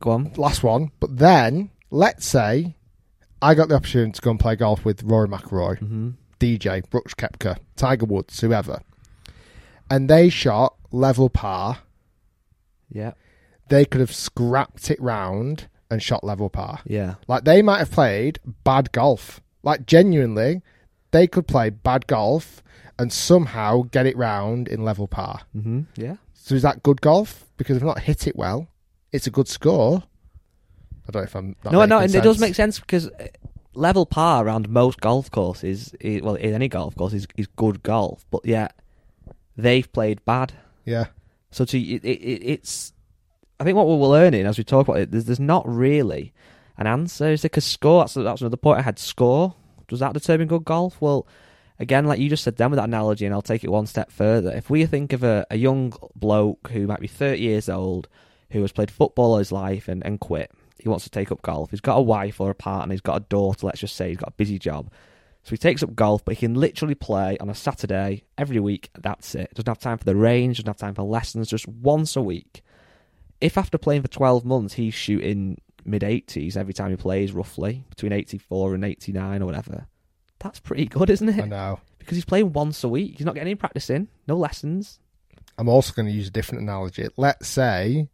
go 0.00 0.10
on. 0.12 0.32
last 0.36 0.62
one. 0.62 0.90
But 1.00 1.16
then, 1.18 1.70
let's 1.90 2.24
say 2.26 2.76
I 3.42 3.54
got 3.54 3.68
the 3.68 3.74
opportunity 3.76 4.12
to 4.12 4.22
go 4.22 4.30
and 4.30 4.40
play 4.40 4.56
golf 4.56 4.84
with 4.84 5.02
Rory 5.02 5.28
McIlroy. 5.28 5.78
hmm 5.78 6.10
DJ, 6.40 6.82
Brooks 6.90 7.14
Koepka, 7.14 7.56
Tiger 7.76 8.04
Woods, 8.06 8.38
whoever, 8.40 8.80
and 9.88 10.10
they 10.10 10.28
shot 10.28 10.74
level 10.90 11.30
par, 11.30 11.78
Yeah. 12.90 13.12
They 13.68 13.84
could 13.84 14.00
have 14.00 14.14
scrapped 14.14 14.90
it 14.90 15.00
round 15.00 15.68
and 15.90 16.02
shot 16.02 16.24
level 16.24 16.50
par. 16.50 16.80
Yeah. 16.84 17.14
Like 17.28 17.44
they 17.44 17.62
might 17.62 17.78
have 17.78 17.90
played 17.90 18.38
bad 18.64 18.92
golf. 18.92 19.40
Like 19.62 19.86
genuinely, 19.86 20.62
they 21.10 21.26
could 21.26 21.46
play 21.46 21.70
bad 21.70 22.06
golf 22.06 22.62
and 22.98 23.12
somehow 23.12 23.82
get 23.90 24.06
it 24.06 24.16
round 24.16 24.68
in 24.68 24.84
level 24.84 25.06
par. 25.08 25.40
hmm 25.52 25.82
Yeah. 25.96 26.16
So 26.32 26.54
is 26.54 26.62
that 26.62 26.82
good 26.82 27.00
golf? 27.00 27.46
Because 27.56 27.76
if 27.76 27.82
not 27.82 28.00
hit 28.00 28.26
it 28.26 28.36
well, 28.36 28.68
it's 29.12 29.26
a 29.26 29.30
good 29.30 29.48
score. 29.48 30.02
I 31.06 31.10
don't 31.10 31.22
know 31.22 31.24
if 31.24 31.34
I'm. 31.34 31.56
No, 31.70 31.84
no, 31.84 31.98
it 32.00 32.12
does 32.22 32.38
make 32.38 32.54
sense 32.54 32.78
because 32.80 33.08
uh, 33.08 33.26
level 33.74 34.06
par 34.06 34.44
around 34.46 34.68
most 34.68 35.00
golf 35.00 35.30
courses, 35.30 35.94
is, 36.00 36.22
well, 36.22 36.34
in 36.34 36.54
any 36.54 36.68
golf 36.68 36.94
course, 36.96 37.12
is, 37.12 37.26
is 37.36 37.46
good 37.46 37.82
golf, 37.82 38.24
but 38.30 38.44
yet 38.44 38.74
they've 39.56 39.90
played 39.92 40.24
bad. 40.24 40.52
Yeah, 40.84 41.06
So 41.50 41.64
to 41.64 41.78
it, 41.78 42.04
it, 42.04 42.08
it's, 42.08 42.92
I 43.60 43.64
think 43.64 43.76
what 43.76 43.86
we're 43.86 43.96
learning 43.96 44.46
as 44.46 44.58
we 44.58 44.64
talk 44.64 44.88
about 44.88 45.00
it, 45.00 45.10
there's, 45.10 45.26
there's 45.26 45.40
not 45.40 45.68
really 45.68 46.32
an 46.76 46.86
answer. 46.86 47.28
Is 47.28 47.42
there? 47.42 47.48
Because 47.48 47.64
score, 47.64 48.02
that's, 48.02 48.14
that's 48.14 48.40
another 48.40 48.56
point 48.56 48.78
I 48.78 48.82
had. 48.82 48.98
Score 48.98 49.54
does 49.88 50.00
that 50.00 50.14
determine 50.14 50.48
good 50.48 50.64
golf? 50.64 51.00
Well, 51.00 51.26
again, 51.78 52.06
like 52.06 52.18
you 52.18 52.28
just 52.28 52.44
said, 52.44 52.56
then 52.56 52.70
with 52.70 52.78
that 52.78 52.88
analogy, 52.88 53.26
and 53.26 53.34
I'll 53.34 53.42
take 53.42 53.64
it 53.64 53.70
one 53.70 53.86
step 53.86 54.10
further. 54.10 54.50
If 54.50 54.70
we 54.70 54.86
think 54.86 55.12
of 55.12 55.22
a, 55.22 55.46
a 55.50 55.56
young 55.56 55.92
bloke 56.16 56.70
who 56.70 56.86
might 56.86 57.00
be 57.00 57.06
30 57.06 57.40
years 57.40 57.68
old, 57.68 58.08
who 58.50 58.62
has 58.62 58.72
played 58.72 58.90
football 58.90 59.32
all 59.32 59.38
his 59.38 59.52
life 59.52 59.88
and, 59.88 60.04
and 60.04 60.20
quit, 60.20 60.50
he 60.78 60.88
wants 60.88 61.04
to 61.04 61.10
take 61.10 61.32
up 61.32 61.42
golf. 61.42 61.70
He's 61.70 61.80
got 61.80 61.98
a 61.98 62.02
wife 62.02 62.40
or 62.40 62.50
a 62.50 62.54
partner, 62.54 62.92
he's 62.92 63.00
got 63.00 63.16
a 63.16 63.24
daughter, 63.24 63.66
let's 63.66 63.80
just 63.80 63.96
say, 63.96 64.08
he's 64.08 64.18
got 64.18 64.30
a 64.30 64.32
busy 64.32 64.58
job. 64.58 64.90
So 65.42 65.50
he 65.50 65.58
takes 65.58 65.82
up 65.82 65.94
golf, 65.94 66.24
but 66.24 66.34
he 66.34 66.40
can 66.40 66.54
literally 66.54 66.94
play 66.94 67.36
on 67.38 67.50
a 67.50 67.54
Saturday 67.54 68.24
every 68.38 68.58
week. 68.60 68.88
That's 68.98 69.34
it. 69.34 69.52
Doesn't 69.52 69.68
have 69.68 69.78
time 69.78 69.98
for 69.98 70.04
the 70.04 70.16
range, 70.16 70.56
doesn't 70.56 70.68
have 70.68 70.76
time 70.78 70.94
for 70.94 71.02
lessons, 71.02 71.48
just 71.48 71.68
once 71.68 72.16
a 72.16 72.22
week. 72.22 72.63
If 73.44 73.58
after 73.58 73.76
playing 73.76 74.00
for 74.00 74.08
12 74.08 74.46
months 74.46 74.72
he's 74.72 74.94
shooting 74.94 75.60
mid 75.84 76.00
80s 76.00 76.56
every 76.56 76.72
time 76.72 76.90
he 76.90 76.96
plays, 76.96 77.30
roughly, 77.32 77.84
between 77.90 78.12
84 78.12 78.74
and 78.74 78.84
89 78.86 79.42
or 79.42 79.44
whatever, 79.44 79.86
that's 80.38 80.60
pretty 80.60 80.86
good, 80.86 81.10
isn't 81.10 81.28
it? 81.28 81.42
I 81.42 81.46
know. 81.46 81.78
Because 81.98 82.16
he's 82.16 82.24
playing 82.24 82.54
once 82.54 82.82
a 82.84 82.88
week. 82.88 83.18
He's 83.18 83.26
not 83.26 83.34
getting 83.34 83.48
any 83.48 83.54
practice 83.54 83.90
in, 83.90 84.08
no 84.26 84.38
lessons. 84.38 84.98
I'm 85.58 85.68
also 85.68 85.92
going 85.92 86.08
to 86.08 86.12
use 86.12 86.28
a 86.28 86.30
different 86.30 86.62
analogy. 86.62 87.06
Let's 87.18 87.46
say, 87.46 88.08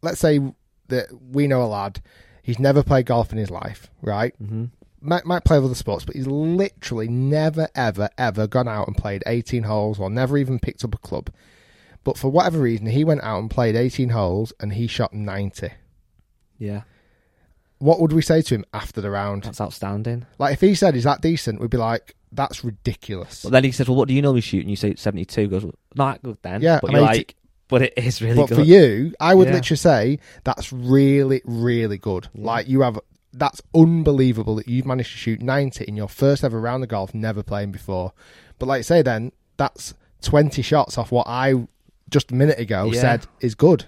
let's 0.00 0.20
say 0.20 0.40
that 0.88 1.08
we 1.20 1.46
know 1.46 1.62
a 1.62 1.66
lad. 1.66 2.00
He's 2.42 2.58
never 2.58 2.82
played 2.82 3.04
golf 3.04 3.30
in 3.30 3.36
his 3.36 3.50
life, 3.50 3.90
right? 4.00 4.34
Mm-hmm. 4.42 4.64
Might 5.02 5.26
might 5.26 5.44
play 5.44 5.58
other 5.58 5.74
sports, 5.74 6.06
but 6.06 6.16
he's 6.16 6.26
literally 6.26 7.08
never, 7.08 7.68
ever, 7.74 8.08
ever 8.16 8.46
gone 8.46 8.68
out 8.68 8.86
and 8.86 8.96
played 8.96 9.22
18 9.26 9.64
holes, 9.64 10.00
or 10.00 10.08
never 10.08 10.38
even 10.38 10.58
picked 10.58 10.82
up 10.82 10.94
a 10.94 10.98
club. 10.98 11.28
But 12.04 12.18
for 12.18 12.28
whatever 12.30 12.58
reason, 12.58 12.86
he 12.86 13.04
went 13.04 13.22
out 13.22 13.38
and 13.38 13.50
played 13.50 13.76
18 13.76 14.08
holes, 14.10 14.52
and 14.60 14.72
he 14.72 14.86
shot 14.86 15.12
90. 15.12 15.70
Yeah, 16.58 16.82
What 17.78 18.00
would 18.00 18.12
we 18.12 18.22
say 18.22 18.42
to 18.42 18.54
him 18.54 18.64
after 18.72 19.00
the 19.00 19.10
round? 19.10 19.44
that's 19.44 19.60
outstanding. 19.60 20.26
Like 20.38 20.52
if 20.54 20.60
he 20.60 20.74
said 20.74 20.94
Is 20.94 21.04
that 21.04 21.20
decent, 21.20 21.60
we'd 21.60 21.70
be 21.70 21.76
like, 21.76 22.14
"That's 22.30 22.62
ridiculous." 22.64 23.42
But 23.42 23.50
then 23.52 23.64
he 23.64 23.72
says, 23.72 23.88
"Well, 23.88 23.96
what 23.96 24.06
do 24.08 24.14
you 24.14 24.22
normally 24.22 24.40
shoot?" 24.42 24.60
And 24.60 24.70
you 24.70 24.76
say 24.76 24.94
72. 24.94 25.40
He 25.40 25.46
goes, 25.48 25.64
well, 25.64 25.74
"Not 25.96 26.22
good 26.22 26.38
then." 26.42 26.60
Yeah, 26.62 26.78
but 26.80 26.90
and 26.90 26.98
you're 26.98 27.08
80 27.08 27.18
like, 27.18 27.34
"But 27.68 27.82
it 27.82 27.92
is 27.96 28.22
really 28.22 28.36
but 28.36 28.48
good." 28.50 28.58
for 28.58 28.62
you, 28.62 29.12
I 29.18 29.34
would 29.34 29.48
Yeah. 29.48 29.54
literally 29.54 29.76
say 29.76 30.18
that's 30.44 30.72
really, 30.72 31.42
really 31.44 31.98
good. 31.98 32.28
Like 32.34 32.68
you 32.68 32.82
have, 32.82 32.98
that's 33.32 33.60
unbelievable 33.74 34.54
that 34.56 34.68
you've 34.68 34.86
managed 34.86 35.10
to 35.12 35.18
shoot 35.18 35.42
ninety 35.42 35.84
in 35.84 35.96
your 35.96 36.08
first 36.08 36.44
ever 36.44 36.60
round 36.60 36.84
of 36.84 36.88
golf, 36.90 37.12
never 37.14 37.42
playing 37.42 37.72
before. 37.72 38.12
But 38.60 38.66
like 38.66 38.78
you 38.80 38.84
say, 38.84 39.02
then 39.02 39.32
that's 39.56 39.94
twenty 40.20 40.62
shots 40.62 40.96
off 40.98 41.10
what 41.10 41.26
I 41.26 41.66
just 42.12 42.30
a 42.30 42.34
minute 42.34 42.58
ago 42.60 42.90
Yeah. 42.92 43.00
said 43.00 43.26
is 43.40 43.54
good. 43.56 43.86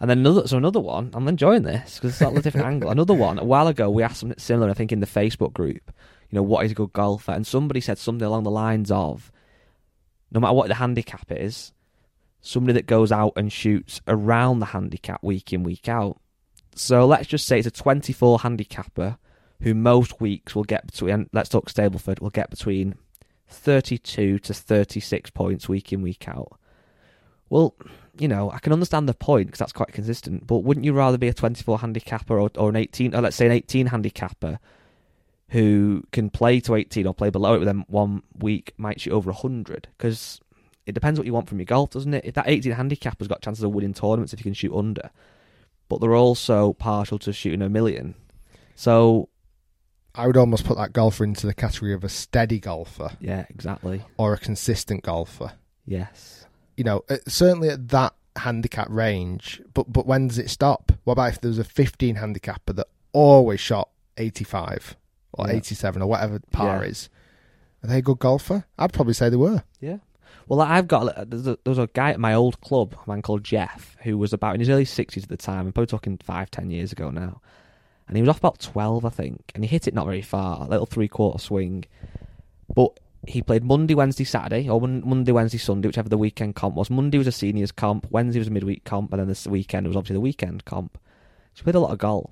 And 0.00 0.10
then 0.10 0.18
another, 0.18 0.48
so 0.48 0.56
another 0.56 0.80
one. 0.80 1.10
I'm 1.14 1.28
enjoying 1.28 1.62
this 1.62 1.94
because 2.00 2.20
it's 2.20 2.38
a 2.38 2.42
different 2.42 2.66
angle. 2.72 2.90
Another 2.90 3.14
one. 3.14 3.38
A 3.38 3.44
while 3.44 3.68
ago, 3.68 3.88
we 3.90 4.02
asked 4.02 4.20
something 4.20 4.38
similar. 4.38 4.68
I 4.70 4.74
think 4.74 4.90
in 4.90 4.98
the 5.00 5.06
Facebook 5.06 5.52
group. 5.52 5.92
You 6.30 6.36
know, 6.36 6.42
what 6.42 6.64
is 6.64 6.72
a 6.72 6.74
good 6.74 6.92
golfer? 6.92 7.30
And 7.32 7.46
somebody 7.46 7.80
said 7.80 7.98
something 7.98 8.26
along 8.26 8.42
the 8.44 8.50
lines 8.50 8.90
of, 8.90 9.30
no 10.32 10.40
matter 10.40 10.54
what 10.54 10.68
the 10.68 10.74
handicap 10.76 11.26
is, 11.30 11.72
somebody 12.40 12.72
that 12.72 12.86
goes 12.86 13.12
out 13.12 13.34
and 13.36 13.52
shoots 13.52 14.00
around 14.08 14.58
the 14.58 14.66
handicap 14.66 15.22
week 15.22 15.52
in 15.52 15.62
week 15.62 15.88
out. 15.88 16.18
So 16.74 17.06
let's 17.06 17.28
just 17.28 17.46
say 17.46 17.58
it's 17.58 17.68
a 17.68 17.70
24 17.70 18.40
handicapper 18.40 19.18
who 19.60 19.74
most 19.74 20.20
weeks 20.20 20.56
will 20.56 20.64
get 20.64 20.86
between. 20.86 21.28
Let's 21.32 21.50
talk 21.50 21.70
Stableford. 21.70 22.20
Will 22.20 22.30
get 22.30 22.50
between 22.50 22.96
32 23.46 24.38
to 24.40 24.54
36 24.54 25.30
points 25.30 25.68
week 25.68 25.92
in, 25.92 26.02
week 26.02 26.26
out. 26.26 26.58
Well, 27.52 27.74
you 28.18 28.28
know, 28.28 28.50
I 28.50 28.60
can 28.60 28.72
understand 28.72 29.06
the 29.06 29.12
point 29.12 29.48
because 29.48 29.58
that's 29.58 29.74
quite 29.74 29.92
consistent, 29.92 30.46
but 30.46 30.60
wouldn't 30.60 30.86
you 30.86 30.94
rather 30.94 31.18
be 31.18 31.28
a 31.28 31.34
24 31.34 31.80
handicapper 31.80 32.40
or, 32.40 32.50
or 32.56 32.70
an 32.70 32.76
18, 32.76 33.14
or 33.14 33.20
let's 33.20 33.36
say 33.36 33.44
an 33.44 33.52
18 33.52 33.88
handicapper 33.88 34.58
who 35.50 36.02
can 36.12 36.30
play 36.30 36.60
to 36.60 36.74
18 36.74 37.06
or 37.06 37.12
play 37.12 37.28
below 37.28 37.52
it, 37.52 37.58
but 37.58 37.66
then 37.66 37.84
one 37.88 38.22
week 38.38 38.72
might 38.78 39.02
shoot 39.02 39.12
over 39.12 39.32
100? 39.32 39.88
Because 39.98 40.40
it 40.86 40.92
depends 40.92 41.20
what 41.20 41.26
you 41.26 41.34
want 41.34 41.46
from 41.46 41.58
your 41.58 41.66
golf, 41.66 41.90
doesn't 41.90 42.14
it? 42.14 42.24
If 42.24 42.32
that 42.36 42.48
18 42.48 42.72
handicapper's 42.72 43.28
got 43.28 43.42
chances 43.42 43.62
of 43.62 43.72
winning 43.72 43.92
tournaments 43.92 44.32
if 44.32 44.40
you 44.40 44.44
can 44.44 44.54
shoot 44.54 44.74
under, 44.74 45.10
but 45.90 46.00
they're 46.00 46.16
also 46.16 46.72
partial 46.72 47.18
to 47.18 47.34
shooting 47.34 47.60
a 47.60 47.68
million. 47.68 48.14
So, 48.76 49.28
I 50.14 50.26
would 50.26 50.38
almost 50.38 50.64
put 50.64 50.78
that 50.78 50.94
golfer 50.94 51.22
into 51.22 51.46
the 51.46 51.52
category 51.52 51.92
of 51.92 52.02
a 52.02 52.08
steady 52.08 52.60
golfer 52.60 53.10
yeah, 53.20 53.44
exactly. 53.50 54.04
or 54.16 54.32
a 54.32 54.38
consistent 54.38 55.02
golfer. 55.02 55.52
Yes. 55.84 56.41
You 56.82 56.84
know, 56.84 57.04
uh, 57.08 57.18
certainly 57.28 57.68
at 57.68 57.90
that 57.90 58.12
handicap 58.34 58.88
range. 58.90 59.62
But 59.72 59.92
but 59.92 60.04
when 60.04 60.26
does 60.26 60.38
it 60.38 60.50
stop? 60.50 60.90
What 61.04 61.12
about 61.12 61.28
if 61.30 61.40
there 61.40 61.48
was 61.48 61.60
a 61.60 61.64
15 61.64 62.16
handicapper 62.16 62.72
that 62.72 62.88
always 63.12 63.60
shot 63.60 63.88
85 64.16 64.96
or 65.34 65.46
Yeah. 65.46 65.54
87 65.54 66.02
or 66.02 66.08
whatever 66.08 66.40
par 66.50 66.82
Yeah. 66.82 66.90
is? 66.90 67.08
Are 67.84 67.86
they 67.88 67.98
a 67.98 68.02
good 68.02 68.18
golfer? 68.18 68.64
I'd 68.80 68.92
probably 68.92 69.14
say 69.14 69.28
they 69.28 69.36
were. 69.36 69.62
Yeah. 69.80 69.98
Well, 70.48 70.60
I've 70.60 70.88
got 70.88 71.30
there's 71.30 71.46
a, 71.46 71.56
there 71.62 71.70
was 71.70 71.78
a 71.78 71.86
guy 71.94 72.10
at 72.10 72.18
my 72.18 72.34
old 72.34 72.60
club, 72.60 72.96
a 73.06 73.08
man 73.08 73.22
called 73.22 73.44
Jeff, 73.44 73.96
who 74.02 74.18
was 74.18 74.32
about 74.32 74.54
in 74.54 74.60
his 74.60 74.68
early 74.68 74.84
sixties 74.84 75.22
at 75.22 75.28
the 75.28 75.36
time. 75.36 75.66
I'm 75.68 75.72
probably 75.72 75.86
talking 75.86 76.18
five, 76.18 76.50
ten 76.50 76.68
years 76.68 76.90
ago 76.90 77.10
now, 77.10 77.40
and 78.08 78.16
he 78.16 78.22
was 78.22 78.28
off 78.28 78.38
about 78.38 78.58
twelve, 78.58 79.04
I 79.04 79.10
think, 79.10 79.52
and 79.54 79.62
he 79.62 79.68
hit 79.68 79.86
it 79.86 79.94
not 79.94 80.06
very 80.06 80.20
far, 80.20 80.62
a 80.66 80.68
little 80.68 80.86
three 80.86 81.06
quarter 81.06 81.38
swing, 81.38 81.84
but 82.74 82.98
he 83.26 83.42
played 83.42 83.62
Monday, 83.62 83.94
Wednesday, 83.94 84.24
Saturday, 84.24 84.68
or 84.68 84.80
Monday, 84.80 85.32
Wednesday, 85.32 85.58
Sunday, 85.58 85.86
whichever 85.88 86.08
the 86.08 86.18
weekend 86.18 86.56
comp 86.56 86.74
was. 86.74 86.90
Monday 86.90 87.18
was 87.18 87.26
a 87.26 87.32
seniors 87.32 87.70
comp, 87.70 88.06
Wednesday 88.10 88.40
was 88.40 88.48
a 88.48 88.50
midweek 88.50 88.84
comp, 88.84 89.12
and 89.12 89.20
then 89.20 89.28
this 89.28 89.46
weekend 89.46 89.86
was 89.86 89.96
obviously 89.96 90.14
the 90.14 90.20
weekend 90.20 90.64
comp. 90.64 90.98
So 91.54 91.60
he 91.60 91.62
played 91.64 91.76
a 91.76 91.80
lot 91.80 91.92
of 91.92 91.98
golf. 91.98 92.30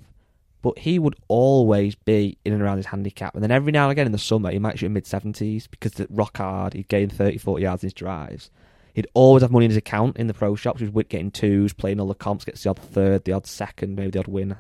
But 0.63 0.79
he 0.79 0.99
would 0.99 1.17
always 1.29 1.95
be 1.95 2.37
in 2.45 2.53
and 2.53 2.61
around 2.61 2.79
his 2.79 2.87
handicap. 2.87 3.35
And 3.35 3.43
then 3.43 3.51
every 3.51 3.73
now 3.73 3.85
and 3.85 3.93
again 3.93 4.07
in 4.07 4.13
the 4.13 4.19
summer, 4.19 4.51
he 4.51 4.59
might 4.59 4.79
shoot 4.79 4.87
in 4.87 4.93
mid 4.93 5.05
70s 5.05 5.71
because 5.71 5.93
the 5.93 6.07
rock 6.11 6.37
hard, 6.37 6.75
he'd 6.75 6.89
gain 6.89 7.09
30, 7.09 7.39
40 7.39 7.63
yards 7.63 7.83
in 7.83 7.87
his 7.87 7.95
drives. 7.95 8.51
He'd 8.93 9.07
always 9.15 9.43
have 9.43 9.53
money 9.53 9.65
in 9.67 9.71
his 9.71 9.79
account 9.79 10.17
in 10.19 10.27
the 10.27 10.35
pro 10.35 10.57
shops. 10.57 10.81
He 10.81 10.87
was 10.87 11.07
getting 11.09 11.31
twos, 11.31 11.73
playing 11.73 12.01
all 12.01 12.09
the 12.09 12.15
comps, 12.15 12.45
gets 12.45 12.63
the 12.63 12.71
odd 12.71 12.79
third, 12.79 13.25
the 13.25 13.33
odd 13.33 13.47
second, 13.47 13.95
maybe 13.95 14.11
the 14.11 14.19
odd 14.19 14.29
winner. 14.29 14.59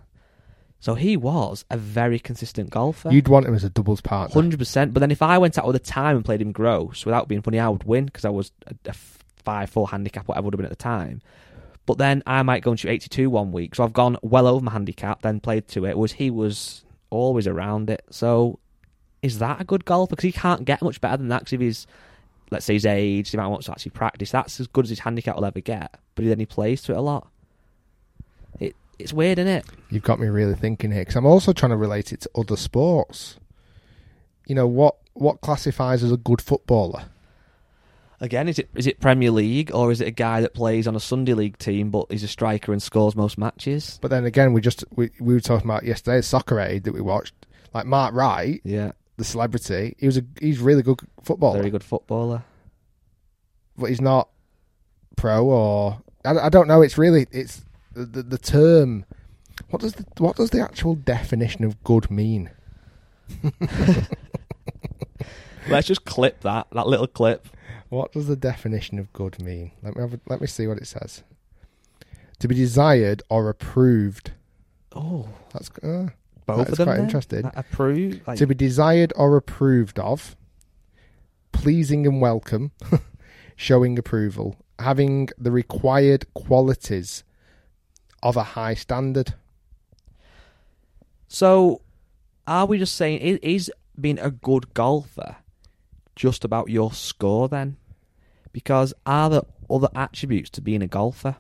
So 0.81 0.95
he 0.95 1.17
was 1.17 1.65
a 1.71 1.77
very 1.77 2.19
consistent 2.19 2.71
golfer. 2.71 3.11
You'd 3.11 3.29
want 3.29 3.47
him 3.47 3.55
as 3.55 3.65
a 3.65 3.71
doubles 3.71 4.01
partner. 4.01 4.33
Hundred 4.33 4.59
percent. 4.59 4.95
But 4.95 5.01
then 5.01 5.11
if 5.11 5.21
I 5.21 5.37
went 5.37 5.59
out 5.59 5.67
all 5.67 5.73
the 5.73 5.79
time 5.79 6.17
and 6.17 6.25
played 6.25 6.41
him 6.41 6.53
gross 6.53 7.05
without 7.05 7.29
being 7.29 7.43
funny, 7.43 7.61
I 7.61 7.69
would 7.69 7.85
win 7.85 8.07
because 8.07 8.25
I 8.25 8.31
was 8.31 8.51
a 8.87 8.95
five 9.37 9.69
four 9.69 9.89
handicap, 9.89 10.27
whatever 10.27 10.47
would 10.47 10.55
have 10.55 10.59
been 10.59 10.65
at 10.67 10.71
the 10.71 10.77
time. 10.77 11.21
But 11.85 11.99
then 11.99 12.23
I 12.27 12.43
might 12.43 12.63
go 12.63 12.71
and 12.71 12.81
shoot 12.81 12.89
eighty 12.89 13.09
two 13.09 13.29
one 13.29 13.53
week, 13.53 13.75
so 13.75 13.85
I've 13.85 13.93
gone 13.93 14.17
well 14.23 14.47
over 14.47 14.65
my 14.65 14.73
handicap, 14.73 15.23
then 15.23 15.39
played 15.39 15.69
to 15.69 15.85
it. 15.85 15.99
Was 15.99 16.13
he 16.13 16.31
was 16.31 16.83
always 17.11 17.47
around 17.47 17.91
it. 17.91 18.03
So 18.11 18.59
is 19.23 19.39
that 19.41 19.61
a 19.61 19.65
good 19.65 19.85
golfer? 19.85 20.11
Because 20.11 20.25
he 20.25 20.33
can't 20.33 20.65
get 20.65 20.81
much 20.81 21.01
better 21.01 21.19
than 21.19 21.29
that. 21.29 21.41
Because 21.41 21.53
if 21.53 21.61
he's 21.61 21.87
let's 22.51 22.65
say 22.65 22.75
his 22.75 22.87
age, 22.87 23.31
the 23.31 23.39
amount 23.39 23.49
he 23.49 23.53
wants 23.53 23.67
to 23.67 23.73
actually 23.73 23.91
practice, 23.91 24.31
that's 24.31 24.61
as 24.61 24.67
good 24.67 24.85
as 24.87 24.91
his 24.91 25.01
handicap 25.01 25.37
will 25.37 25.45
ever 25.45 25.61
get. 25.61 25.95
But 26.15 26.25
then 26.25 26.39
he 26.39 26.47
plays 26.47 26.83
to 26.83 26.93
it 26.93 26.99
a 26.99 27.03
lot. 27.03 27.29
It 29.00 29.04
it's 29.04 29.12
weird, 29.12 29.38
isn't 29.38 29.52
it? 29.52 29.66
You've 29.90 30.02
got 30.02 30.21
me 30.21 30.28
really 30.28 30.54
thinking 30.54 30.92
here 30.92 31.02
because 31.02 31.16
I'm 31.16 31.26
also 31.26 31.52
trying 31.52 31.71
to 31.71 31.76
relate 31.76 32.12
it 32.12 32.21
to 32.23 32.30
other 32.35 32.57
sports. 32.57 33.38
You 34.47 34.54
know 34.54 34.66
what? 34.66 34.97
What 35.14 35.40
classifies 35.40 36.02
as 36.02 36.12
a 36.12 36.16
good 36.16 36.40
footballer? 36.40 37.04
Again, 38.21 38.49
is 38.49 38.59
it 38.59 38.69
is 38.75 38.87
it 38.87 39.00
Premier 39.00 39.30
League 39.30 39.71
or 39.75 39.90
is 39.90 40.00
it 40.00 40.09
a 40.09 40.12
guy 40.12 40.40
that 40.42 40.54
plays 40.54 40.87
on 40.87 40.95
a 40.95 41.00
Sunday 41.00 41.33
League 41.35 41.57
team 41.59 41.90
but 41.90 42.07
he's 42.11 42.23
a 42.23 42.28
striker 42.28 42.73
and 42.73 42.83
scores 42.83 43.16
most 43.16 43.38
matches? 43.38 43.99
But 44.02 44.09
then 44.09 44.25
again, 44.26 44.52
we 44.52 44.61
just 44.61 44.85
we, 44.90 45.11
we 45.19 45.33
were 45.35 45.40
talking 45.40 45.66
about 45.69 45.85
yesterday 45.85 46.21
Soccer 46.21 46.61
Aid 46.61 46.85
that 46.85 46.92
we 46.92 47.00
watched. 47.00 47.35
Like 47.73 47.87
Mark 47.87 48.14
Wright, 48.14 48.61
Yeah, 48.64 48.92
the 49.16 49.25
celebrity, 49.25 49.97
he 49.99 50.07
was 50.07 50.19
a 50.19 50.23
he's 50.40 50.59
really 50.59 50.83
good 50.83 51.00
footballer, 51.23 51.59
very 51.59 51.71
good 51.71 51.85
footballer. 51.85 52.45
but 53.78 53.87
he's 53.88 54.00
not 54.00 54.28
pro 55.16 55.47
or 55.47 56.02
I, 56.25 56.38
I 56.38 56.49
don't 56.50 56.69
know. 56.69 56.82
It's 56.82 56.99
really 56.99 57.26
it's 57.30 57.63
the, 57.93 58.05
the 58.05 58.23
the 58.23 58.39
term. 58.39 59.05
What 59.71 59.81
does 59.83 59.95
the 59.95 60.05
what 60.19 60.37
does 60.37 60.50
the 60.50 60.61
actual 60.61 60.95
definition 60.95 61.65
of 61.65 61.83
good 61.85 62.11
mean? 62.11 62.50
Let's 65.69 65.87
just 65.87 66.05
clip 66.05 66.41
that 66.41 66.67
that 66.73 66.87
little 66.87 67.07
clip. 67.07 67.47
What 67.89 68.13
does 68.13 68.26
the 68.26 68.37
definition 68.37 68.99
of 68.99 69.13
good 69.13 69.43
mean? 69.43 69.73
Let 69.83 69.97
me 69.97 70.00
have 70.03 70.15
a, 70.15 70.21
let 70.29 70.41
me 70.41 70.47
see 70.47 70.67
what 70.67 70.79
it 70.79 70.87
says. 70.87 71.23
To 72.39 72.49
be 72.49 72.55
desired 72.55 73.23
or 73.29 73.49
approved. 73.49 74.33
Oh, 74.95 75.29
That's 75.53 75.71
uh, 75.83 76.09
both 76.47 76.59
That's 76.59 76.71
of 76.71 76.76
them. 76.79 76.87
quite 76.87 76.97
then? 76.97 77.05
interesting. 77.05 77.43
That 77.43 77.59
Approve. 77.59 78.21
Like, 78.26 78.39
to 78.39 78.47
be 78.47 78.55
desired 78.55 79.13
or 79.17 79.37
approved 79.37 79.99
of, 79.99 80.37
pleasing 81.53 82.07
and 82.07 82.21
welcome, 82.21 82.71
showing 83.57 83.99
approval, 83.99 84.57
having 84.79 85.29
the 85.37 85.50
required 85.53 86.33
qualities 86.35 87.23
of 88.23 88.37
a 88.37 88.43
high 88.43 88.75
standard. 88.75 89.35
so, 91.28 91.80
are 92.47 92.67
we 92.67 92.78
just 92.78 92.97
saying 92.97 93.39
is, 93.43 93.71
being 93.99 94.19
a 94.19 94.30
good 94.30 94.75
golfer 94.75 95.37
just 96.17 96.45
about 96.45 96.71
your 96.71 96.93
score 96.93 97.49
then? 97.49 97.76
Because 98.52 98.93
are 99.06 99.30
there 99.30 99.43
other 99.69 99.89
attributes 99.95 100.50
to 100.50 100.61
being 100.61 100.83
a 100.83 100.89
golfer? 100.89 101.37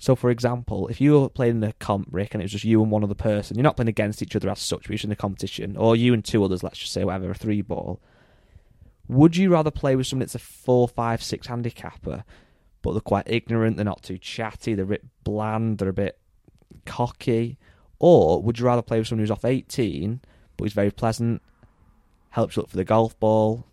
So, 0.00 0.16
for 0.16 0.30
example, 0.30 0.88
if 0.88 0.98
you 0.98 1.20
were 1.20 1.28
playing 1.28 1.56
in 1.56 1.64
a 1.64 1.74
comp, 1.74 2.08
Rick, 2.10 2.32
and 2.32 2.42
it 2.42 2.44
was 2.46 2.52
just 2.52 2.64
you 2.64 2.82
and 2.82 2.90
one 2.90 3.04
other 3.04 3.14
person, 3.14 3.56
you're 3.56 3.62
not 3.62 3.76
playing 3.76 3.88
against 3.88 4.22
each 4.22 4.34
other 4.34 4.48
as 4.48 4.58
such, 4.58 4.88
but 4.88 4.90
you're 4.90 5.08
in 5.08 5.12
a 5.12 5.16
competition, 5.16 5.76
or 5.76 5.94
you 5.94 6.14
and 6.14 6.24
two 6.24 6.42
others, 6.42 6.62
let's 6.62 6.78
just 6.78 6.92
say, 6.92 7.04
whatever, 7.04 7.30
a 7.30 7.34
three 7.34 7.60
ball. 7.60 8.00
Would 9.08 9.36
you 9.36 9.50
rather 9.50 9.70
play 9.70 9.96
with 9.96 10.06
someone 10.06 10.20
that's 10.20 10.34
a 10.34 10.38
four, 10.38 10.88
five, 10.88 11.22
six 11.22 11.48
handicapper, 11.48 12.24
but 12.82 12.92
they're 12.92 13.00
quite 13.00 13.28
ignorant, 13.28 13.76
they're 13.76 13.84
not 13.84 14.02
too 14.02 14.18
chatty, 14.18 14.74
they're 14.74 14.84
a 14.84 14.88
bit 14.88 15.04
bland, 15.24 15.78
they're 15.78 15.88
a 15.88 15.92
bit 15.92 16.18
cocky? 16.86 17.58
Or 17.98 18.42
would 18.42 18.58
you 18.58 18.64
rather 18.64 18.82
play 18.82 18.98
with 18.98 19.08
someone 19.08 19.22
who's 19.22 19.30
off 19.30 19.44
18, 19.44 20.20
but 20.56 20.64
he's 20.64 20.72
very 20.72 20.90
pleasant, 20.90 21.42
helps 22.30 22.56
you 22.56 22.62
look 22.62 22.70
for 22.70 22.76
the 22.76 22.84
golf 22.84 23.18
ball, 23.20 23.66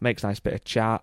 makes 0.00 0.24
a 0.24 0.28
nice 0.28 0.40
bit 0.40 0.54
of 0.54 0.64
chat, 0.64 1.02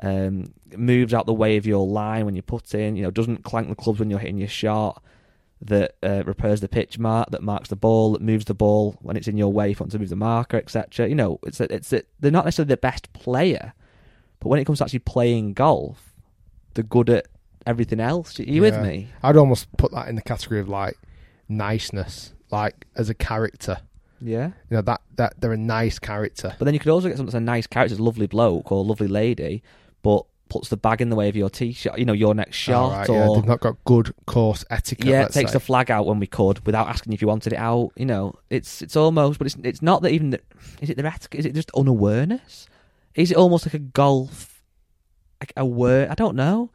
um, 0.00 0.54
moves 0.76 1.12
out 1.12 1.26
the 1.26 1.34
way 1.34 1.56
of 1.56 1.66
your 1.66 1.86
line 1.86 2.24
when 2.24 2.36
you 2.36 2.42
put 2.42 2.74
in, 2.74 2.96
you 2.96 3.02
know, 3.02 3.10
doesn't 3.10 3.42
clank 3.42 3.68
the 3.68 3.74
clubs 3.74 3.98
when 3.98 4.10
you're 4.10 4.18
hitting 4.20 4.38
your 4.38 4.48
shot, 4.48 5.02
that 5.60 5.96
uh, 6.04 6.22
repairs 6.24 6.60
the 6.60 6.68
pitch 6.68 6.98
mark, 6.98 7.30
that 7.30 7.42
marks 7.42 7.68
the 7.68 7.76
ball, 7.76 8.12
that 8.12 8.22
moves 8.22 8.44
the 8.44 8.54
ball 8.54 8.96
when 9.00 9.16
it's 9.16 9.26
in 9.26 9.36
your 9.36 9.52
way 9.52 9.70
if 9.70 9.80
you 9.80 9.84
want 9.84 9.92
to 9.92 9.98
move 9.98 10.08
the 10.08 10.16
marker, 10.16 10.56
etc. 10.56 11.08
You 11.08 11.16
know, 11.16 11.40
it's 11.42 11.60
a, 11.60 11.72
it's 11.74 11.92
a, 11.92 12.02
they're 12.20 12.30
not 12.30 12.44
necessarily 12.44 12.68
the 12.68 12.76
best 12.76 13.12
player, 13.12 13.72
but 14.38 14.48
when 14.48 14.60
it 14.60 14.64
comes 14.64 14.78
to 14.78 14.84
actually 14.84 15.00
playing 15.00 15.54
golf, 15.54 16.07
they're 16.78 16.84
good 16.84 17.10
at 17.10 17.26
everything 17.66 17.98
else. 17.98 18.38
Are 18.38 18.44
you 18.44 18.62
with 18.62 18.80
me? 18.80 19.08
I'd 19.20 19.36
almost 19.36 19.66
put 19.76 19.90
that 19.90 20.06
in 20.06 20.14
the 20.14 20.22
category 20.22 20.60
of 20.60 20.68
like 20.68 20.96
niceness, 21.48 22.34
like 22.52 22.86
as 22.94 23.10
a 23.10 23.14
character. 23.14 23.78
Yeah. 24.20 24.52
You 24.70 24.76
know 24.76 24.82
that 24.82 25.00
that 25.16 25.40
they're 25.40 25.52
a 25.52 25.56
nice 25.56 25.98
character. 25.98 26.54
But 26.56 26.66
then 26.66 26.74
you 26.74 26.78
could 26.78 26.90
also 26.90 27.08
get 27.08 27.16
someone 27.16 27.26
that's 27.26 27.34
a 27.34 27.40
nice 27.40 27.66
character, 27.66 27.96
a 27.96 27.98
lovely 27.98 28.28
bloke 28.28 28.70
or 28.70 28.78
a 28.78 28.82
lovely 28.86 29.08
lady, 29.08 29.64
but 30.02 30.24
puts 30.48 30.68
the 30.68 30.76
bag 30.76 31.02
in 31.02 31.10
the 31.10 31.16
way 31.16 31.28
of 31.28 31.34
your 31.34 31.50
t-shirt, 31.50 31.98
you 31.98 32.04
know, 32.04 32.12
your 32.12 32.32
next 32.32 32.56
shot, 32.56 32.92
Alright, 32.92 33.08
or 33.08 33.14
yeah, 33.14 33.28
they've 33.34 33.48
not 33.48 33.60
got 33.60 33.76
good 33.84 34.14
course 34.26 34.64
etiquette. 34.70 35.06
yeah, 35.06 35.22
let's 35.22 35.34
takes 35.34 35.50
say. 35.50 35.56
the 35.56 35.60
flag 35.60 35.90
out 35.90 36.06
when 36.06 36.20
we 36.20 36.28
could 36.28 36.64
without 36.64 36.86
asking 36.86 37.12
if 37.12 37.20
you 37.20 37.26
wanted 37.26 37.54
it 37.54 37.58
out. 37.58 37.90
You 37.96 38.06
know, 38.06 38.34
it's 38.50 38.82
it's 38.82 38.94
almost, 38.94 39.38
but 39.38 39.48
it's 39.48 39.56
it's 39.64 39.82
not 39.82 40.02
that 40.02 40.12
even. 40.12 40.30
The, 40.30 40.40
is 40.80 40.90
it 40.90 40.96
the 40.96 41.04
etiquette? 41.04 41.40
Is 41.40 41.46
it 41.46 41.54
just 41.54 41.72
unawareness? 41.76 42.68
Is 43.16 43.32
it 43.32 43.36
almost 43.36 43.66
like 43.66 43.74
a 43.74 43.80
golf, 43.80 44.57
a 45.56 45.64
word? 45.64 46.08
I 46.08 46.14
don't 46.14 46.36
know. 46.36 46.70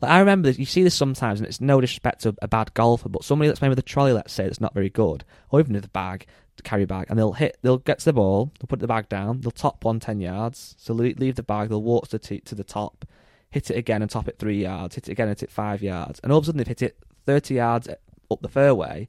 Like 0.00 0.10
I 0.10 0.18
remember 0.18 0.48
this, 0.48 0.58
you 0.58 0.66
see 0.66 0.82
this 0.82 0.94
sometimes, 0.94 1.40
and 1.40 1.46
it's 1.46 1.60
no 1.60 1.80
disrespect 1.80 2.22
to 2.22 2.34
a 2.42 2.48
bad 2.48 2.74
golfer, 2.74 3.08
but 3.08 3.24
somebody 3.24 3.48
that's 3.48 3.58
playing 3.58 3.70
with 3.70 3.78
a 3.78 3.82
trolley, 3.82 4.12
let's 4.12 4.32
say, 4.32 4.44
that's 4.44 4.60
not 4.60 4.74
very 4.74 4.90
good, 4.90 5.24
or 5.50 5.60
even 5.60 5.72
with 5.72 5.86
a 5.86 5.88
bag, 5.88 6.26
carry 6.64 6.84
bag, 6.84 7.06
and 7.08 7.18
they'll 7.18 7.32
hit, 7.32 7.56
they'll 7.62 7.78
get 7.78 8.00
to 8.00 8.04
the 8.06 8.12
ball, 8.12 8.52
they'll 8.58 8.66
put 8.66 8.80
the 8.80 8.86
bag 8.86 9.08
down, 9.08 9.40
they'll 9.40 9.50
top 9.50 9.84
one 9.84 10.00
ten 10.00 10.20
yards, 10.20 10.74
so 10.78 10.92
leave, 10.92 11.36
the 11.36 11.42
bag, 11.42 11.68
they'll 11.68 11.82
walk 11.82 12.08
to 12.08 12.18
t- 12.18 12.40
to 12.40 12.54
the 12.54 12.64
top, 12.64 13.06
hit 13.50 13.70
it 13.70 13.76
again 13.76 14.02
and 14.02 14.10
top 14.10 14.28
it 14.28 14.38
three 14.38 14.62
yards, 14.62 14.96
hit 14.96 15.08
it 15.08 15.12
again 15.12 15.28
and 15.28 15.38
hit 15.38 15.44
it 15.44 15.52
five 15.52 15.82
yards, 15.82 16.20
and 16.20 16.30
all 16.30 16.38
of 16.38 16.44
a 16.44 16.46
sudden 16.46 16.58
they've 16.58 16.66
hit 16.66 16.82
it 16.82 16.98
thirty 17.24 17.54
yards 17.54 17.88
up 17.88 18.42
the 18.42 18.48
fairway, 18.48 19.08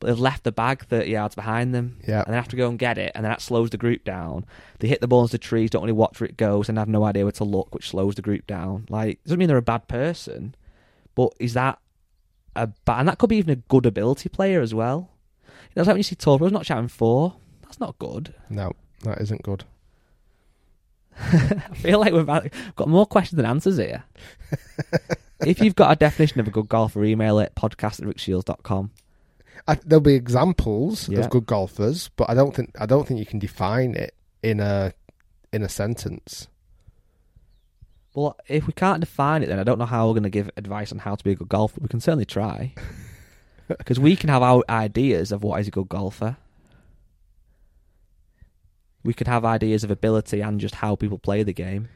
but 0.00 0.06
they've 0.08 0.18
left 0.18 0.44
the 0.44 0.52
bag 0.52 0.84
thirty 0.86 1.10
yards 1.10 1.34
behind 1.34 1.74
them, 1.74 1.98
Yeah. 2.06 2.22
and 2.24 2.32
they 2.32 2.36
have 2.36 2.48
to 2.48 2.56
go 2.56 2.68
and 2.68 2.78
get 2.78 2.98
it, 2.98 3.12
and 3.14 3.24
then 3.24 3.30
that 3.32 3.40
slows 3.42 3.70
the 3.70 3.76
group 3.78 4.04
down. 4.04 4.44
They 4.78 4.88
hit 4.88 5.00
the 5.00 5.08
ball 5.08 5.22
into 5.22 5.32
the 5.32 5.38
trees, 5.38 5.70
don't 5.70 5.82
really 5.82 5.92
watch 5.92 6.20
where 6.20 6.28
it 6.28 6.36
goes, 6.36 6.68
and 6.68 6.78
have 6.78 6.88
no 6.88 7.04
idea 7.04 7.24
where 7.24 7.32
to 7.32 7.44
look, 7.44 7.74
which 7.74 7.88
slows 7.90 8.14
the 8.14 8.22
group 8.22 8.46
down. 8.46 8.86
Like, 8.88 9.22
doesn't 9.24 9.38
mean 9.38 9.48
they're 9.48 9.56
a 9.56 9.62
bad 9.62 9.88
person, 9.88 10.54
but 11.14 11.32
is 11.40 11.54
that 11.54 11.78
a 12.56 12.68
bad? 12.68 13.00
And 13.00 13.08
that 13.08 13.18
could 13.18 13.30
be 13.30 13.36
even 13.36 13.50
a 13.52 13.56
good 13.68 13.86
ability 13.86 14.28
player 14.28 14.60
as 14.60 14.74
well. 14.74 15.10
You 15.44 15.52
know, 15.76 15.82
it's 15.82 15.86
like 15.86 15.94
when 15.94 15.96
you 15.98 16.02
see 16.04 16.14
tall 16.16 16.38
pros 16.38 16.52
not 16.52 16.66
shouting 16.66 16.88
fore. 16.88 17.34
That's 17.62 17.80
not 17.80 17.98
good. 17.98 18.34
No, 18.48 18.72
that 19.02 19.20
isn't 19.20 19.42
good. 19.42 19.64
I 21.20 21.74
feel 21.74 21.98
like 21.98 22.12
we've 22.12 22.26
got 22.76 22.88
more 22.88 23.04
questions 23.06 23.36
than 23.36 23.44
answers 23.46 23.76
here. 23.76 24.04
if 25.44 25.60
you've 25.60 25.74
got 25.74 25.90
a 25.92 25.96
definition 25.96 26.38
of 26.40 26.46
a 26.46 26.50
good 26.50 26.68
golfer, 26.68 27.02
email 27.04 27.38
it 27.40 27.52
podcast 27.56 28.00
at 28.00 28.06
rickshiels.com. 28.06 28.90
I, 29.68 29.74
there'll 29.84 30.00
be 30.00 30.14
examples 30.14 31.08
Yeah. 31.08 31.20
of 31.20 31.30
good 31.30 31.46
golfers, 31.46 32.10
but 32.16 32.28
I 32.30 32.34
don't 32.34 32.54
think 32.56 32.70
I 32.80 32.86
don't 32.86 33.06
think 33.06 33.20
you 33.20 33.26
can 33.26 33.38
define 33.38 33.94
it 33.94 34.14
in 34.42 34.58
a 34.60 34.92
in 35.52 35.62
a 35.62 35.68
sentence. 35.68 36.48
Well, 38.14 38.36
if 38.48 38.66
we 38.66 38.72
can't 38.72 39.00
define 39.00 39.42
it, 39.42 39.46
then 39.46 39.58
I 39.60 39.62
don't 39.64 39.78
know 39.78 39.86
how 39.86 40.08
we're 40.08 40.14
going 40.14 40.22
to 40.24 40.30
give 40.30 40.50
advice 40.56 40.90
on 40.90 40.98
how 40.98 41.14
to 41.14 41.22
be 41.22 41.32
a 41.32 41.36
good 41.36 41.48
golfer. 41.48 41.80
We 41.80 41.88
can 41.88 42.00
certainly 42.00 42.24
try. 42.26 42.74
Because 43.68 44.00
we 44.00 44.16
can 44.16 44.30
have 44.30 44.42
our 44.42 44.62
ideas 44.70 45.30
of 45.30 45.42
what 45.42 45.60
is 45.60 45.68
a 45.68 45.70
good 45.70 45.90
golfer. 45.90 46.38
We 49.04 49.12
could 49.12 49.26
have 49.28 49.44
ideas 49.44 49.84
of 49.84 49.90
ability 49.90 50.40
and 50.40 50.58
just 50.58 50.76
how 50.76 50.96
people 50.96 51.18
play 51.18 51.42
the 51.42 51.52
game. 51.52 51.88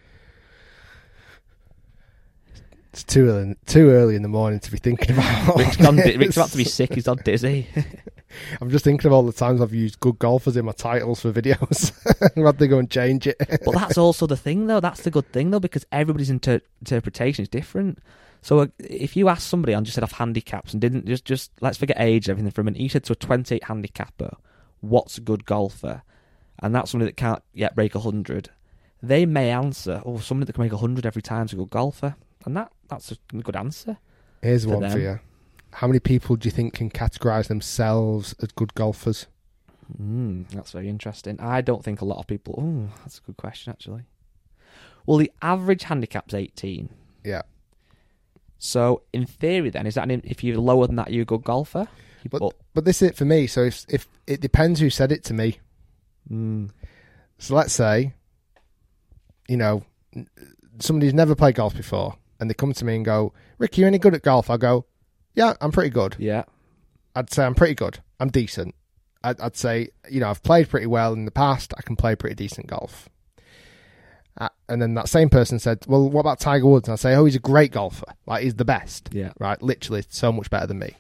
It's 2.93 3.05
too 3.05 3.29
early, 3.29 3.57
too 3.65 3.89
early 3.89 4.17
in 4.17 4.23
the 4.23 4.29
morning 4.29 4.61
to 4.61 4.71
be 4.71 4.77
thinking 4.77 5.17
about. 5.17 5.57
Rick's, 5.57 5.77
gone. 5.77 5.97
Rick's 5.97 6.37
about 6.37 6.51
to 6.51 6.59
be 6.59 6.65
sick. 6.65 6.95
He's 6.95 7.09
on 7.09 7.17
dizzy. 7.25 7.67
I'm 8.61 8.71
just 8.71 8.85
thinking 8.85 9.07
of 9.07 9.13
all 9.13 9.23
the 9.23 9.33
times 9.33 9.63
I've 9.63 9.73
used 9.73 10.01
good 10.01 10.19
golfers 10.19 10.57
in 10.57 10.67
my 10.67 10.73
titles 10.73 11.21
for 11.21 11.33
videos. 11.33 11.93
I'm 12.37 12.43
about 12.43 12.59
to 12.59 12.69
go 12.69 12.79
and 12.79 12.91
change 12.91 13.27
it. 13.27 13.37
But 13.39 13.73
that's 13.73 13.97
also 13.97 14.27
the 14.27 14.37
thing, 14.37 14.67
though. 14.67 14.81
That's 14.81 15.03
the 15.03 15.11
good 15.11 15.31
thing, 15.33 15.51
though, 15.51 15.61
because 15.61 15.87
everybody's 15.91 16.31
inter- 16.31 16.61
interpretation 16.81 17.43
is 17.43 17.49
different. 17.49 17.99
So 18.43 18.61
uh, 18.61 18.67
if 18.79 19.17
you 19.17 19.29
ask 19.29 19.49
somebody 19.49 19.73
and 19.73 19.87
just 19.87 19.95
said 19.95 20.05
off 20.05 20.13
handicaps 20.13 20.73
and 20.73 20.81
didn't 20.81 21.07
just 21.07 21.25
just 21.25 21.51
let's 21.61 21.79
forget 21.79 21.97
age 21.99 22.27
and 22.27 22.33
everything 22.33 22.51
for 22.51 22.61
a 22.61 22.65
minute, 22.65 22.81
you 22.81 22.89
said 22.89 23.05
to 23.05 23.13
a 23.13 23.17
28 23.17 23.65
handicapper, 23.65 24.37
"What's 24.81 25.17
a 25.17 25.21
good 25.23 25.45
golfer?" 25.47 26.03
and 26.63 26.75
that's 26.75 26.91
somebody 26.91 27.11
that 27.11 27.17
can't 27.17 27.43
yet 27.53 27.75
break 27.75 27.95
100, 27.95 28.51
they 29.03 29.27
may 29.27 29.51
answer, 29.51 30.03
"Oh, 30.05 30.19
somebody 30.19 30.47
that 30.47 30.53
can 30.55 30.63
make 30.63 30.73
100 30.73 31.07
every 31.07 31.23
time 31.23 31.47
is 31.47 31.53
a 31.53 31.57
good 31.57 31.71
golfer," 31.71 32.17
and 32.45 32.57
that 32.57 32.73
that's 32.89 33.13
a 33.13 33.17
good 33.43 33.57
answer. 33.57 33.99
Here's 34.43 34.67
one 34.67 34.89
for 34.91 34.99
you. 34.99 35.21
How 35.75 35.87
many 35.87 36.01
people 36.01 36.37
do 36.37 36.47
you 36.47 36.51
think 36.51 36.75
can 36.75 36.91
categorise 36.91 37.49
themselves 37.49 38.35
as 38.43 38.49
good 38.53 38.75
golfers? 38.75 39.27
Mm, 40.01 40.49
that's 40.51 40.73
very 40.73 40.89
interesting. 40.89 41.41
I 41.41 41.61
don't 41.61 41.83
think 41.85 42.01
a 42.01 42.05
lot 42.05 42.19
of 42.19 42.27
people. 42.27 42.55
Oh, 42.59 42.99
that's 43.01 43.19
a 43.19 43.23
good 43.23 43.37
question, 43.37 43.71
actually. 43.73 44.03
Well, 45.07 45.19
the 45.19 45.33
average 45.41 45.85
handicap's 45.85 46.35
18. 46.35 46.89
Yeah. 47.25 47.43
So, 48.59 49.03
in 49.13 49.27
theory, 49.27 49.71
then, 49.71 49.87
is 49.87 49.95
that 49.95 50.09
an, 50.11 50.23
if 50.25 50.45
you're 50.45 50.59
lower 50.59 50.87
than 50.87 50.97
that, 50.97 51.13
you're 51.13 51.23
a 51.23 51.27
good 51.27 51.43
golfer? 51.43 51.89
You 52.23 52.31
But 52.31 52.55
but 52.75 52.85
this 52.85 53.03
is 53.03 53.11
it 53.11 53.17
for 53.17 53.25
me. 53.25 53.47
So 53.49 53.63
if 53.63 53.85
if 53.89 54.07
it 54.27 54.41
depends 54.41 54.79
who 54.79 54.91
said 54.91 55.11
it 55.11 55.25
to 55.25 55.35
me. 55.35 55.59
Mm, 56.31 56.71
So 57.39 57.57
let's 57.57 57.73
say, 57.73 58.15
you 59.49 59.57
know, 59.57 59.83
n- 60.15 60.29
somebody's 60.79 61.13
never 61.15 61.35
played 61.35 61.57
golf 61.57 61.75
before, 61.75 62.17
and 62.43 62.51
they 62.51 62.55
come 62.55 62.73
to 62.75 62.85
me 62.85 62.97
and 62.97 63.05
go, 63.05 63.33
"Rick, 63.59 63.79
you 63.79 63.87
any 63.87 63.99
good 63.99 64.15
at 64.15 64.23
golf?" 64.23 64.51
I 64.51 64.57
go, 64.59 64.85
"Yeah, 65.35 65.55
I'm 65.61 65.73
pretty 65.73 65.91
good." 65.91 66.17
yeah. 66.19 66.45
I'd 67.15 67.31
say 67.33 67.45
I'm 67.45 67.55
pretty 67.55 67.75
good. 67.75 68.01
I'm 68.21 68.31
decent. 68.31 68.75
I'd, 69.23 69.39
I'd 69.41 69.57
say, 69.57 69.89
you 70.11 70.19
know, 70.21 70.31
I've 70.31 70.43
played 70.43 70.71
pretty 70.71 70.87
well 70.87 71.13
in 71.13 71.27
the 71.27 71.31
past. 71.31 71.75
I 71.77 71.83
can 71.83 71.95
play 71.95 72.17
pretty 72.17 72.35
decent 72.35 72.67
golf. 72.69 73.09
Uh, 74.41 74.49
and 74.69 74.81
then 74.81 74.95
that 74.95 75.09
same 75.09 75.29
person 75.29 75.59
said, 75.59 75.85
"Well, 75.87 76.09
what 76.09 76.21
about 76.21 76.41
Tiger 76.41 76.67
Woods?" 76.67 76.89
And 76.89 76.95
I 76.95 76.97
say, 76.97 77.15
"Oh, 77.15 77.25
he's 77.27 77.37
a 77.37 77.41
great 77.41 77.71
golfer. 77.73 78.07
Like 78.27 78.43
he's 78.45 78.55
the 78.55 78.65
best. 78.65 79.11
Yeah. 79.13 79.33
Right? 79.39 79.61
Literally, 79.63 80.05
so 80.09 80.33
much 80.33 80.51
better 80.51 80.67
than 80.67 80.79
me." 80.79 80.97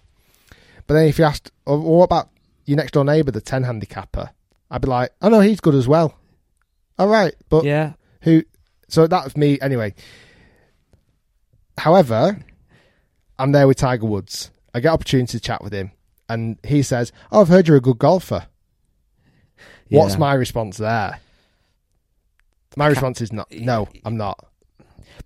But 0.86 0.94
then 0.94 1.06
if 1.06 1.18
you 1.18 1.24
asked, 1.24 1.50
"Oh, 1.66 1.78
well, 1.80 1.98
what 1.98 2.04
about 2.04 2.28
your 2.66 2.76
next 2.76 2.92
door 2.92 3.04
neighbour, 3.04 3.30
the 3.32 3.40
ten 3.40 3.64
handicapper?" 3.64 4.30
I'd 4.70 4.82
be 4.82 4.88
like, 4.88 5.12
"Oh 5.22 5.28
no, 5.30 5.40
he's 5.40 5.60
good 5.60 5.74
as 5.74 5.88
well." 5.88 6.14
All 6.98 7.08
right, 7.08 7.34
but 7.48 7.64
Yeah. 7.64 7.94
who 8.20 8.42
so 8.88 9.06
that 9.06 9.24
was 9.24 9.34
me 9.36 9.58
anyway 9.62 9.94
however 11.78 12.38
i'm 13.38 13.52
there 13.52 13.66
with 13.66 13.76
tiger 13.76 14.06
woods 14.06 14.50
i 14.74 14.80
get 14.80 14.92
opportunity 14.92 15.32
to 15.38 15.40
chat 15.40 15.62
with 15.62 15.72
him 15.72 15.90
and 16.28 16.58
he 16.64 16.82
says 16.82 17.12
oh 17.30 17.40
i've 17.40 17.48
heard 17.48 17.66
you're 17.68 17.76
a 17.76 17.80
good 17.80 17.98
golfer 17.98 18.46
what's 19.88 20.14
Yeah. 20.14 20.18
my 20.18 20.34
response 20.34 20.76
there 20.78 21.18
my 22.76 22.86
response 22.86 23.20
is 23.20 23.32
not 23.32 23.50
no 23.52 23.88
i'm 24.04 24.16
not 24.16 24.38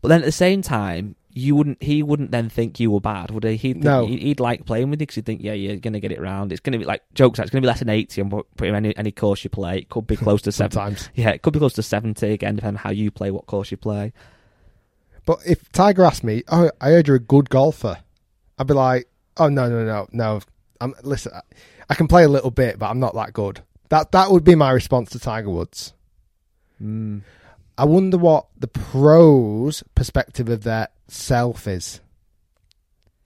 But 0.02 0.08
then 0.08 0.20
at 0.20 0.26
the 0.26 0.32
same 0.32 0.62
time, 0.62 1.14
you 1.30 1.54
wouldn't. 1.54 1.82
He 1.82 2.02
wouldn't 2.02 2.30
then 2.32 2.48
think 2.48 2.80
you 2.80 2.90
were 2.90 3.00
bad, 3.00 3.30
would 3.30 3.44
he? 3.44 3.56
He'd 3.56 3.84
No. 3.84 4.06
He'd, 4.06 4.40
like 4.40 4.64
playing 4.66 4.90
with 4.90 5.00
you 5.00 5.06
because 5.06 5.16
he'd 5.16 5.26
think, 5.26 5.42
yeah, 5.42 5.52
you're 5.52 5.76
gonna 5.76 6.00
get 6.00 6.10
it 6.10 6.20
round. 6.20 6.50
It's 6.50 6.60
gonna 6.60 6.78
be 6.78 6.84
like 6.84 7.02
jokes. 7.14 7.38
It's 7.38 7.50
gonna 7.50 7.60
be 7.60 7.66
less 7.68 7.78
than 7.80 7.88
eighty 7.90 8.20
on 8.22 8.30
pretty 8.56 8.74
any 8.74 8.96
any 8.96 9.12
course 9.12 9.44
you 9.44 9.50
play. 9.50 9.78
It 9.78 9.88
could 9.90 10.06
be 10.06 10.16
close 10.26 10.42
to 10.42 10.52
seventy. 10.52 10.74
sometimes 10.74 11.10
Yeah, 11.14 11.30
it 11.30 11.42
could 11.42 11.52
be 11.52 11.58
close 11.58 11.74
to 11.74 11.82
seventy 11.82 12.32
again, 12.32 12.56
depending 12.56 12.78
on 12.78 12.82
how 12.82 12.90
you 12.90 13.10
play, 13.10 13.30
what 13.30 13.46
course 13.46 13.70
you 13.70 13.76
play. 13.76 14.12
But 15.26 15.38
if 15.46 15.70
tiger 15.72 16.04
asked 16.04 16.24
me 16.24 16.42
oh 16.48 16.70
i 16.80 16.88
heard 16.88 17.06
you're 17.06 17.16
a 17.16 17.20
good 17.20 17.50
golfer 17.50 17.98
i'd 18.58 18.66
be 18.66 18.72
like 18.72 19.06
oh 19.36 19.48
no 19.48 19.68
no 19.68 19.84
no 19.84 20.06
no 20.12 20.40
i'm 20.80 20.94
listen 21.02 21.32
I, 21.90 21.94
can 21.94 22.08
play 22.08 22.24
a 22.24 22.28
little 22.28 22.50
bit 22.50 22.78
but 22.78 22.88
i'm 22.88 23.00
not 23.00 23.14
that 23.14 23.34
good 23.34 23.60
that 23.90 24.12
that 24.12 24.30
would 24.30 24.44
be 24.44 24.54
my 24.54 24.70
response 24.70 25.10
to 25.10 25.18
tiger 25.18 25.50
woods 25.50 25.92
Mm. 26.82 27.22
I 27.78 27.84
wonder 27.84 28.18
what 28.18 28.46
the 28.58 28.68
pros' 28.68 29.82
perspective 29.94 30.48
of 30.48 30.62
their 30.62 30.88
self 31.08 31.66
is. 31.66 32.00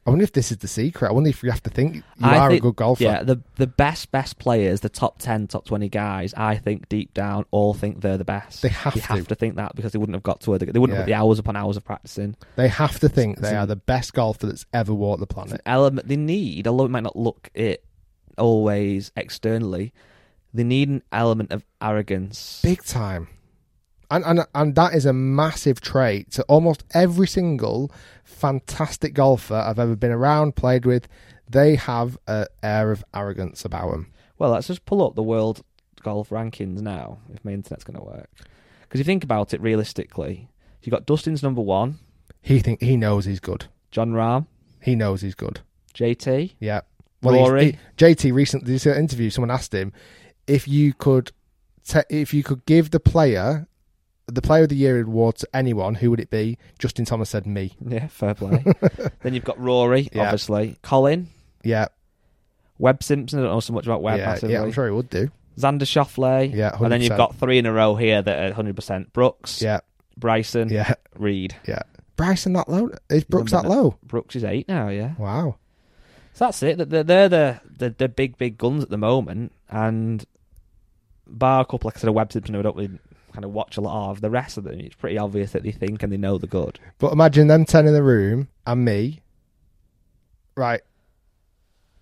I 0.06 0.10
wonder 0.10 0.22
if 0.22 0.32
this 0.32 0.50
is 0.50 0.56
the 0.58 0.66
secret. 0.68 1.08
I 1.08 1.12
wonder 1.12 1.28
if 1.28 1.42
you 1.42 1.50
have 1.50 1.62
to 1.64 1.70
think 1.70 1.96
you 1.96 2.02
I 2.22 2.38
are 2.38 2.48
think- 2.50 2.62
a 2.62 2.66
good 2.68 2.76
golfer. 2.76 3.02
Yeah, 3.04 3.22
the 3.22 3.40
the 3.56 3.66
best 3.66 4.10
best 4.10 4.38
players, 4.38 4.80
the 4.80 4.88
top 4.88 5.18
ten, 5.18 5.46
top 5.46 5.66
twenty 5.66 5.88
guys, 5.90 6.32
I 6.34 6.56
think 6.56 6.88
deep 6.88 7.12
down 7.12 7.44
all 7.50 7.74
think 7.74 8.00
they're 8.00 8.16
the 8.16 8.24
best. 8.24 8.62
They 8.62 8.68
have 8.70 8.94
to. 8.94 9.00
have 9.00 9.28
to 9.28 9.34
think 9.34 9.56
that 9.56 9.76
because 9.76 9.92
they 9.92 9.98
wouldn't 9.98 10.14
have 10.16 10.22
got 10.22 10.40
to 10.42 10.50
where 10.50 10.58
they, 10.58 10.66
they 10.66 10.78
wouldn't 10.78 10.96
have 10.96 11.06
Yeah. 11.08 11.16
put 11.16 11.20
the 11.20 11.26
hours 11.26 11.38
upon 11.38 11.54
hours 11.56 11.76
of 11.76 11.84
practicing. 11.84 12.34
They 12.56 12.68
have 12.68 12.98
to 13.00 13.08
think 13.10 13.34
It's 13.38 13.42
they 13.42 13.50
an- 13.50 13.56
are 13.62 13.66
the 13.66 13.76
best 13.76 14.14
golfer 14.14 14.46
that's 14.46 14.64
ever 14.72 14.94
walked 14.94 15.20
the 15.20 15.24
It's 15.24 15.32
an 15.36 15.44
planet. 15.48 15.60
element 15.66 16.08
they 16.08 16.16
need, 16.16 16.66
although 16.66 16.86
it 16.86 16.90
might 16.90 17.02
not 17.02 17.16
look 17.16 17.50
it 17.54 17.84
always 18.38 19.12
externally. 19.16 19.92
They 20.54 20.64
need 20.64 20.88
an 20.88 21.02
element 21.12 21.52
of 21.52 21.64
arrogance. 21.80 22.60
Big 22.62 22.82
time. 22.84 23.28
And, 24.10 24.24
and 24.24 24.44
and 24.54 24.74
that 24.74 24.94
is 24.94 25.06
a 25.06 25.12
massive 25.12 25.80
trait 25.80 26.30
to 26.32 26.42
almost 26.44 26.84
every 26.94 27.28
single 27.28 27.92
fantastic 28.24 29.14
golfer 29.14 29.54
I've 29.54 29.78
ever 29.78 29.94
been 29.96 30.10
around, 30.10 30.56
played 30.56 30.84
with. 30.86 31.06
They 31.48 31.76
have 31.76 32.16
an 32.26 32.46
air 32.62 32.90
of 32.92 33.04
arrogance 33.14 33.64
about 33.64 33.90
them. 33.92 34.12
Well, 34.38 34.50
let's 34.50 34.68
just 34.68 34.84
pull 34.86 35.04
up 35.06 35.14
the 35.14 35.22
world 35.22 35.62
golf 36.02 36.30
rankings 36.30 36.80
now, 36.80 37.18
if 37.34 37.44
my 37.44 37.52
internet's 37.52 37.84
going 37.84 37.98
to 37.98 38.04
work. 38.04 38.30
Because 38.82 39.00
if 39.00 39.06
you 39.06 39.12
think 39.12 39.24
about 39.24 39.52
it 39.52 39.60
realistically, 39.60 40.48
you've 40.82 40.92
got 40.92 41.06
Dustin's 41.06 41.42
number 41.42 41.60
one, 41.60 41.98
He 42.40 42.60
think 42.60 42.80
he 42.80 42.96
knows 42.96 43.26
he's 43.26 43.40
good. 43.40 43.66
Jon 43.90 44.12
Rahm, 44.12 44.46
He 44.80 44.94
knows 44.96 45.20
he's 45.20 45.34
good. 45.34 45.60
JT, 45.94 46.54
Yeah. 46.58 46.80
he's- 47.20 47.32
Rory. 47.34 47.72
he- 47.72 47.78
JT 47.98 48.32
recently 48.32 48.72
did 48.78 48.86
an 48.86 48.98
interview. 48.98 49.28
Someone 49.28 49.50
asked 49.50 49.74
him 49.74 49.92
if 50.46 50.66
you 50.66 50.94
could, 50.94 51.32
te- 51.84 52.00
if 52.08 52.32
you 52.32 52.42
could 52.42 52.64
give 52.64 52.90
the 52.92 53.00
player, 53.00 53.66
the 54.30 54.42
player 54.42 54.62
of 54.64 54.68
the 54.68 54.76
year 54.76 55.00
award 55.00 55.36
to 55.36 55.48
anyone, 55.54 55.94
who 55.96 56.10
would 56.10 56.20
it 56.20 56.30
be? 56.30 56.58
Justin 56.78 57.04
Thomas 57.04 57.30
said 57.30 57.46
me. 57.46 57.72
Yeah, 57.86 58.06
fair 58.08 58.34
play. 58.34 58.64
then 59.22 59.34
you've 59.34 59.44
got 59.44 59.58
Rory, 59.60 60.08
Yeah. 60.12 60.24
obviously. 60.24 60.76
Colin, 60.82 61.28
Yeah, 61.62 61.86
Webb 62.78 63.02
Simpson. 63.02 63.38
I 63.40 63.42
don't 63.42 63.52
know 63.52 63.60
so 63.60 63.72
much 63.72 63.86
about 63.86 64.02
Webb 64.02 64.18
yeah, 64.18 64.26
massively. 64.26 64.54
yeah. 64.54 64.62
I'm 64.62 64.72
sure 64.72 64.86
he 64.86 64.92
would 64.92 65.10
do. 65.10 65.30
Xander 65.58 65.82
Schauffele. 65.82 66.54
Yeah, 66.54 66.76
and 66.80 66.90
then 66.92 67.02
you've 67.02 67.12
100%. 67.12 67.16
got 67.16 67.36
three 67.36 67.58
in 67.58 67.66
a 67.66 67.72
row 67.72 67.94
here 67.96 68.22
that 68.22 68.52
are 68.52 68.62
100%. 68.62 69.12
Brooks, 69.12 69.60
Yeah, 69.60 69.80
Bryson, 70.16 70.68
yeah, 70.70 70.94
Reed. 71.18 71.54
yeah. 71.66 71.82
Bryson 72.16 72.52
that 72.54 72.68
low? 72.68 72.90
Is 73.08 73.24
Brooks 73.24 73.52
that 73.52 73.64
low? 73.64 73.96
Brooks 74.02 74.36
is 74.36 74.44
eight 74.44 74.68
now, 74.68 74.88
yeah. 74.88 75.14
Wow. 75.18 75.56
So 76.34 76.44
that's 76.46 76.62
it. 76.62 76.88
They're, 76.90 77.02
they're 77.02 77.28
the, 77.28 77.60
the 77.78 77.90
the 77.90 78.08
big, 78.08 78.38
big 78.38 78.56
guns 78.58 78.82
at 78.82 78.90
the 78.90 78.96
moment. 78.98 79.52
And 79.70 80.24
bar 81.26 81.62
a 81.62 81.64
couple, 81.64 81.88
like 81.88 81.96
I 81.96 82.00
said, 82.00 82.08
a 82.08 82.12
Webb 82.12 82.32
Simpson 82.32 82.54
who 82.54 82.60
I 82.60 82.62
don't 82.62 82.76
really 82.76 82.98
kind 83.32 83.44
of 83.44 83.52
watch 83.52 83.76
a 83.76 83.80
lot 83.80 84.10
of, 84.10 84.20
the 84.20 84.30
rest 84.30 84.56
of 84.58 84.64
them, 84.64 84.80
it's 84.80 84.94
pretty 84.94 85.18
obvious 85.18 85.52
that 85.52 85.62
they 85.62 85.72
think 85.72 86.02
and 86.02 86.12
they 86.12 86.16
know 86.16 86.38
they're 86.38 86.48
good. 86.48 86.78
But 86.98 87.12
imagine 87.12 87.46
them 87.48 87.64
ten 87.64 87.86
in 87.86 87.94
the 87.94 88.02
room 88.02 88.48
and 88.66 88.84
me. 88.84 89.20
Right. 90.56 90.80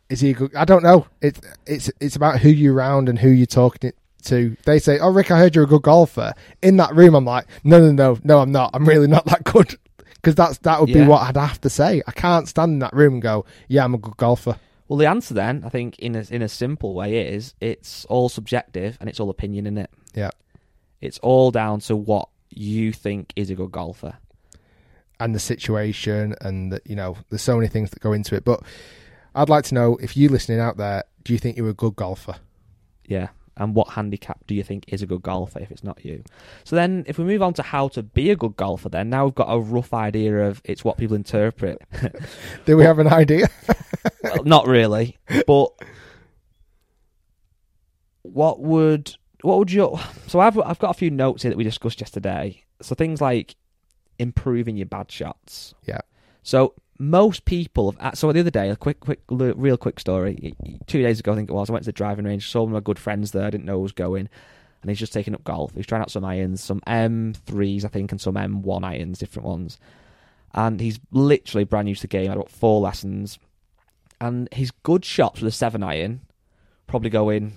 Is 0.08 0.20
he 0.20 0.30
a 0.30 0.34
good? 0.34 0.54
I 0.54 0.64
don't 0.64 0.82
know. 0.82 1.06
It's 1.20 1.40
it's 1.66 1.90
it's 2.00 2.16
about 2.16 2.40
who 2.40 2.48
you 2.48 2.72
round 2.72 3.08
and 3.08 3.18
who 3.18 3.28
you're 3.28 3.46
talking 3.46 3.92
to. 4.24 4.56
They 4.64 4.78
say, 4.78 4.98
"Oh, 4.98 5.12
Rick, 5.12 5.30
I 5.30 5.38
heard 5.38 5.54
you're 5.54 5.64
a 5.64 5.68
good 5.68 5.82
golfer." 5.82 6.32
In 6.62 6.78
that 6.78 6.94
room, 6.94 7.14
I'm 7.14 7.26
like, 7.26 7.46
"No, 7.62 7.78
no, 7.78 7.92
no, 7.92 8.18
no, 8.24 8.38
I'm 8.40 8.50
not. 8.50 8.70
I'm 8.72 8.86
really 8.86 9.06
not 9.06 9.26
that 9.26 9.44
good." 9.44 9.76
Because 10.20 10.34
that's 10.34 10.58
that 10.58 10.80
would 10.80 10.88
be 10.88 10.94
Yeah. 10.98 11.06
what 11.06 11.22
I'd 11.22 11.36
have 11.36 11.60
to 11.60 11.70
say. 11.70 12.02
I 12.08 12.10
can't 12.10 12.48
stand 12.48 12.72
in 12.72 12.78
that 12.80 12.92
room 12.92 13.14
and 13.14 13.22
go, 13.22 13.44
"Yeah, 13.68 13.84
I'm 13.84 13.94
a 13.94 13.98
good 13.98 14.16
golfer." 14.16 14.56
Well, 14.88 14.96
the 14.96 15.06
answer 15.06 15.32
then, 15.32 15.62
I 15.64 15.68
think, 15.68 15.96
in 16.00 16.16
a, 16.16 16.24
in 16.28 16.42
a 16.42 16.48
simple 16.48 16.92
way, 16.92 17.18
is 17.32 17.54
it's 17.60 18.04
all 18.06 18.28
subjective 18.28 18.96
and 18.98 19.08
it's 19.08 19.20
all 19.20 19.30
opinion 19.30 19.64
in 19.66 19.78
it. 19.78 19.90
Yeah. 20.14 20.30
It's 21.00 21.18
all 21.18 21.50
down 21.50 21.80
to 21.80 21.96
what 21.96 22.28
you 22.50 22.92
think 22.92 23.32
is 23.36 23.50
a 23.50 23.54
good 23.54 23.70
golfer. 23.72 24.16
and 25.20 25.34
the 25.34 25.38
situation 25.40 26.34
and 26.40 26.72
the, 26.72 26.80
you 26.84 26.96
know 26.96 27.16
there's 27.28 27.42
so 27.42 27.56
many 27.56 27.68
things 27.68 27.90
that 27.90 28.00
go 28.00 28.12
into 28.12 28.34
it 28.36 28.44
but 28.44 28.60
i'd 29.34 29.48
like 29.48 29.64
to 29.64 29.74
know 29.74 29.96
if 30.00 30.16
you 30.16 30.28
listening 30.28 30.60
out 30.60 30.76
there 30.76 31.02
do 31.24 31.32
you 31.32 31.38
think 31.38 31.56
you're 31.56 31.68
a 31.68 31.74
good 31.74 31.96
golfer 31.96 32.36
Yeah, 33.06 33.28
and 33.56 33.74
what 33.74 33.88
handicap 33.90 34.46
do 34.46 34.54
you 34.54 34.62
think 34.62 34.84
is 34.88 35.02
a 35.02 35.06
good 35.06 35.22
golfer 35.22 35.58
if 35.58 35.70
it's 35.70 35.82
not 35.84 36.04
you? 36.04 36.22
So 36.64 36.76
then, 36.76 37.04
if 37.06 37.18
we 37.18 37.24
move 37.24 37.42
on 37.42 37.52
to 37.54 37.62
how 37.62 37.88
to 37.88 38.02
be 38.02 38.30
a 38.30 38.36
good 38.36 38.56
golfer, 38.56 38.88
then 38.88 39.10
now 39.10 39.24
we've 39.24 39.34
got 39.34 39.52
a 39.52 39.58
rough 39.58 39.92
idea 39.92 40.48
of 40.48 40.62
it's 40.64 40.84
what 40.84 40.96
people 40.96 41.16
interpret. 41.16 41.82
Do 42.66 42.76
we 42.76 42.84
have 42.84 42.98
an 43.00 43.08
idea? 43.08 43.48
well, 44.22 44.44
not 44.44 44.66
really, 44.68 45.16
but 45.46 45.70
what 48.22 48.60
would 48.60 49.14
what 49.42 49.58
would 49.58 49.72
you? 49.72 49.98
So 50.26 50.40
I've 50.40 50.58
I've 50.58 50.78
got 50.78 50.90
a 50.90 50.94
few 50.94 51.10
notes 51.10 51.42
here 51.42 51.50
that 51.50 51.58
we 51.58 51.64
discussed 51.64 52.00
yesterday. 52.00 52.62
So 52.80 52.94
things 52.94 53.20
like 53.20 53.56
improving 54.18 54.76
your 54.76 54.86
bad 54.86 55.10
shots. 55.10 55.74
Yeah. 55.84 56.00
So 56.42 56.74
most 56.98 57.44
people 57.44 57.94
have. 58.00 58.18
So 58.18 58.32
the 58.32 58.40
other 58.40 58.50
day, 58.50 58.70
a 58.70 58.76
quick, 58.76 59.00
quick, 59.00 59.20
real 59.28 59.76
quick 59.76 60.00
story. 60.00 60.54
Two 60.86 61.02
days 61.02 61.20
ago, 61.20 61.32
I 61.32 61.36
think 61.36 61.50
it 61.50 61.52
was. 61.52 61.70
I 61.70 61.72
went 61.72 61.84
to 61.84 61.88
the 61.88 61.92
driving 61.92 62.24
range. 62.24 62.50
Saw 62.50 62.62
one 62.62 62.70
of 62.70 62.74
my 62.74 62.80
good 62.80 62.98
friends 62.98 63.30
there. 63.30 63.44
I 63.44 63.50
didn't 63.50 63.66
know 63.66 63.76
who 63.76 63.82
was 63.82 63.92
going, 63.92 64.28
and 64.82 64.90
he's 64.90 64.98
just 64.98 65.12
taking 65.12 65.34
up 65.34 65.44
golf. 65.44 65.74
He's 65.74 65.86
trying 65.86 66.02
out 66.02 66.10
some 66.10 66.24
irons, 66.24 66.62
some 66.62 66.80
M3s, 66.86 67.84
I 67.84 67.88
think, 67.88 68.10
and 68.10 68.20
some 68.20 68.34
M1 68.34 68.84
irons, 68.84 69.18
different 69.18 69.46
ones. 69.46 69.78
And 70.54 70.80
he's 70.80 70.98
literally 71.12 71.64
brand 71.64 71.86
new 71.86 71.94
to 71.94 72.00
the 72.00 72.08
game. 72.08 72.30
I 72.30 72.34
got 72.34 72.50
four 72.50 72.80
lessons, 72.80 73.38
and 74.20 74.48
his 74.52 74.72
good 74.82 75.04
shots 75.04 75.40
with 75.40 75.52
a 75.52 75.56
seven 75.56 75.82
iron 75.82 76.22
probably 76.88 77.10
going 77.10 77.56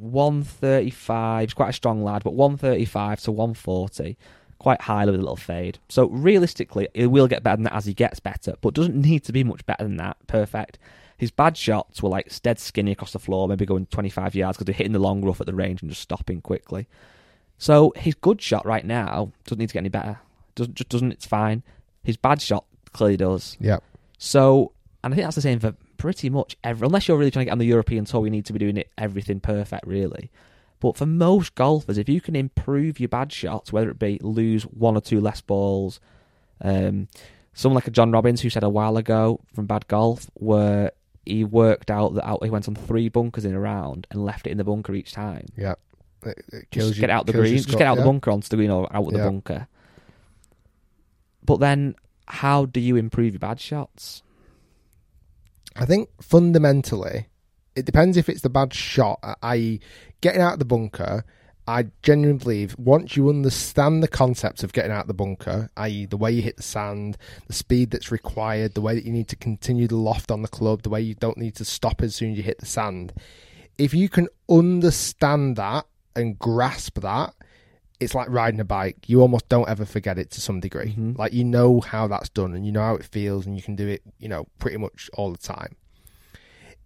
135. 0.00 1.48
He's 1.48 1.54
quite 1.54 1.70
a 1.70 1.74
strong 1.74 2.02
lad, 2.02 2.22
but 2.24 2.34
135 2.34 3.20
to 3.22 3.32
140 3.32 4.16
quite 4.60 4.82
highly 4.82 5.10
with 5.10 5.20
a 5.20 5.22
little 5.22 5.36
fade. 5.36 5.78
So 5.88 6.08
realistically, 6.08 6.86
it 6.92 7.06
will 7.06 7.26
get 7.26 7.42
better 7.42 7.56
than 7.56 7.64
that 7.64 7.72
as 7.72 7.86
he 7.86 7.94
gets 7.94 8.20
better, 8.20 8.54
but 8.60 8.74
doesn't 8.74 8.94
need 8.94 9.24
to 9.24 9.32
be 9.32 9.42
much 9.42 9.64
better 9.66 9.82
than 9.82 9.96
that. 9.96 10.18
Perfect. 10.26 10.78
His 11.16 11.30
bad 11.30 11.56
shots 11.56 12.02
were 12.02 12.08
like 12.08 12.30
dead 12.42 12.58
skinny 12.58 12.92
across 12.92 13.12
the 13.12 13.18
floor, 13.18 13.48
maybe 13.48 13.66
going 13.66 13.86
25 13.86 14.34
yards 14.34 14.56
because 14.56 14.66
they're 14.66 14.74
hitting 14.74 14.92
the 14.92 14.98
long 14.98 15.22
rough 15.24 15.40
at 15.40 15.46
the 15.46 15.54
range 15.54 15.82
and 15.82 15.90
just 15.90 16.02
stopping 16.02 16.40
quickly. 16.40 16.86
So 17.58 17.92
his 17.96 18.14
good 18.14 18.40
shot 18.40 18.64
right 18.64 18.84
now 18.84 19.32
doesn't 19.44 19.58
need 19.58 19.68
to 19.68 19.74
get 19.74 19.80
any 19.80 19.88
better. 19.88 20.18
Doesn't 20.54 20.74
just 20.74 20.88
doesn't. 20.88 21.12
It's 21.12 21.26
fine. 21.26 21.62
His 22.04 22.16
bad 22.16 22.40
shot 22.40 22.64
clearly 22.92 23.16
does. 23.16 23.56
Yeah. 23.60 23.78
So, 24.18 24.72
and 25.02 25.12
I 25.12 25.16
think 25.16 25.26
that's 25.26 25.36
the 25.36 25.42
same 25.42 25.60
for 25.60 25.74
pretty 26.00 26.30
much 26.30 26.56
every. 26.64 26.86
Unless 26.86 27.08
you're 27.08 27.18
really 27.18 27.30
trying 27.30 27.44
to 27.44 27.48
get 27.50 27.52
on 27.52 27.58
the 27.58 27.66
European 27.66 28.06
tour, 28.06 28.24
you 28.24 28.30
need 28.30 28.46
to 28.46 28.54
be 28.54 28.58
doing 28.58 28.78
it 28.78 28.90
everything 28.96 29.38
perfect, 29.38 29.86
really. 29.86 30.30
But 30.80 30.96
for 30.96 31.04
most 31.04 31.54
golfers, 31.54 31.98
if 31.98 32.08
you 32.08 32.22
can 32.22 32.34
improve 32.34 32.98
your 32.98 33.10
bad 33.10 33.30
shots, 33.30 33.70
whether 33.70 33.90
it 33.90 33.98
be 33.98 34.18
lose 34.22 34.62
one 34.62 34.96
or 34.96 35.02
two 35.02 35.20
less 35.20 35.42
balls, 35.42 36.00
um, 36.62 37.08
someone 37.52 37.74
like 37.74 37.86
a 37.86 37.90
John 37.90 38.12
Robbins 38.12 38.40
who 38.40 38.48
said 38.48 38.64
a 38.64 38.70
while 38.70 38.96
ago 38.96 39.40
from 39.54 39.66
Bad 39.66 39.88
Golf, 39.88 40.30
where 40.34 40.92
he 41.26 41.44
worked 41.44 41.90
out 41.90 42.14
that 42.14 42.26
out, 42.26 42.42
he 42.42 42.48
went 42.48 42.66
on 42.66 42.74
three 42.74 43.10
bunkers 43.10 43.44
in 43.44 43.54
a 43.54 43.60
round 43.60 44.06
and 44.10 44.24
left 44.24 44.46
it 44.46 44.50
in 44.50 44.56
the 44.56 44.64
bunker 44.64 44.94
each 44.94 45.12
time. 45.12 45.48
Yeah, 45.54 45.74
it, 46.24 46.42
it 46.50 46.70
just 46.70 46.94
you, 46.94 47.00
get 47.02 47.10
out 47.10 47.26
the 47.26 47.34
green, 47.34 47.58
just 47.58 47.68
get 47.68 47.82
out 47.82 47.98
yeah. 47.98 48.02
the 48.02 48.08
bunker 48.08 48.30
onto 48.30 48.48
the 48.48 48.56
green 48.56 48.70
or 48.70 48.90
out 48.90 49.06
of 49.06 49.12
yeah. 49.12 49.18
the 49.18 49.24
bunker. 49.24 49.68
But 51.44 51.60
then, 51.60 51.94
how 52.26 52.64
do 52.64 52.80
you 52.80 52.96
improve 52.96 53.34
your 53.34 53.40
bad 53.40 53.60
shots? 53.60 54.22
I 55.76 55.84
think 55.84 56.08
fundamentally, 56.20 57.28
it 57.76 57.84
depends 57.84 58.16
if 58.16 58.28
it's 58.28 58.42
the 58.42 58.50
bad 58.50 58.74
shot, 58.74 59.20
uh, 59.22 59.34
i.e., 59.42 59.80
getting 60.20 60.40
out 60.40 60.54
of 60.54 60.58
the 60.58 60.64
bunker. 60.64 61.24
I 61.66 61.86
genuinely 62.02 62.42
believe 62.42 62.76
once 62.78 63.16
you 63.16 63.28
understand 63.28 64.02
the 64.02 64.08
concept 64.08 64.64
of 64.64 64.72
getting 64.72 64.90
out 64.90 65.02
of 65.02 65.06
the 65.06 65.14
bunker, 65.14 65.70
i.e., 65.76 66.06
the 66.06 66.16
way 66.16 66.32
you 66.32 66.42
hit 66.42 66.56
the 66.56 66.64
sand, 66.64 67.16
the 67.46 67.52
speed 67.52 67.90
that's 67.90 68.10
required, 68.10 68.74
the 68.74 68.80
way 68.80 68.94
that 68.94 69.04
you 69.04 69.12
need 69.12 69.28
to 69.28 69.36
continue 69.36 69.86
the 69.86 69.96
loft 69.96 70.32
on 70.32 70.42
the 70.42 70.48
club, 70.48 70.82
the 70.82 70.90
way 70.90 71.00
you 71.00 71.14
don't 71.14 71.38
need 71.38 71.54
to 71.56 71.64
stop 71.64 72.02
as 72.02 72.16
soon 72.16 72.32
as 72.32 72.38
you 72.38 72.42
hit 72.42 72.58
the 72.58 72.66
sand, 72.66 73.12
if 73.78 73.94
you 73.94 74.08
can 74.08 74.28
understand 74.48 75.56
that 75.56 75.86
and 76.16 76.38
grasp 76.38 77.00
that, 77.00 77.34
it's 78.00 78.14
like 78.14 78.28
riding 78.28 78.60
a 78.60 78.64
bike. 78.64 79.08
You 79.08 79.20
almost 79.20 79.48
don't 79.48 79.68
ever 79.68 79.84
forget 79.84 80.18
it 80.18 80.30
to 80.32 80.40
some 80.40 80.60
degree. 80.60 80.88
Mm-hmm. 80.88 81.12
Like 81.16 81.32
you 81.32 81.44
know 81.44 81.80
how 81.80 82.08
that's 82.08 82.28
done 82.28 82.54
and 82.54 82.66
you 82.66 82.72
know 82.72 82.80
how 82.80 82.94
it 82.94 83.04
feels 83.04 83.46
and 83.46 83.56
you 83.56 83.62
can 83.62 83.76
do 83.76 83.86
it, 83.86 84.02
you 84.18 84.28
know, 84.28 84.46
pretty 84.58 84.78
much 84.78 85.10
all 85.14 85.30
the 85.30 85.38
time 85.38 85.76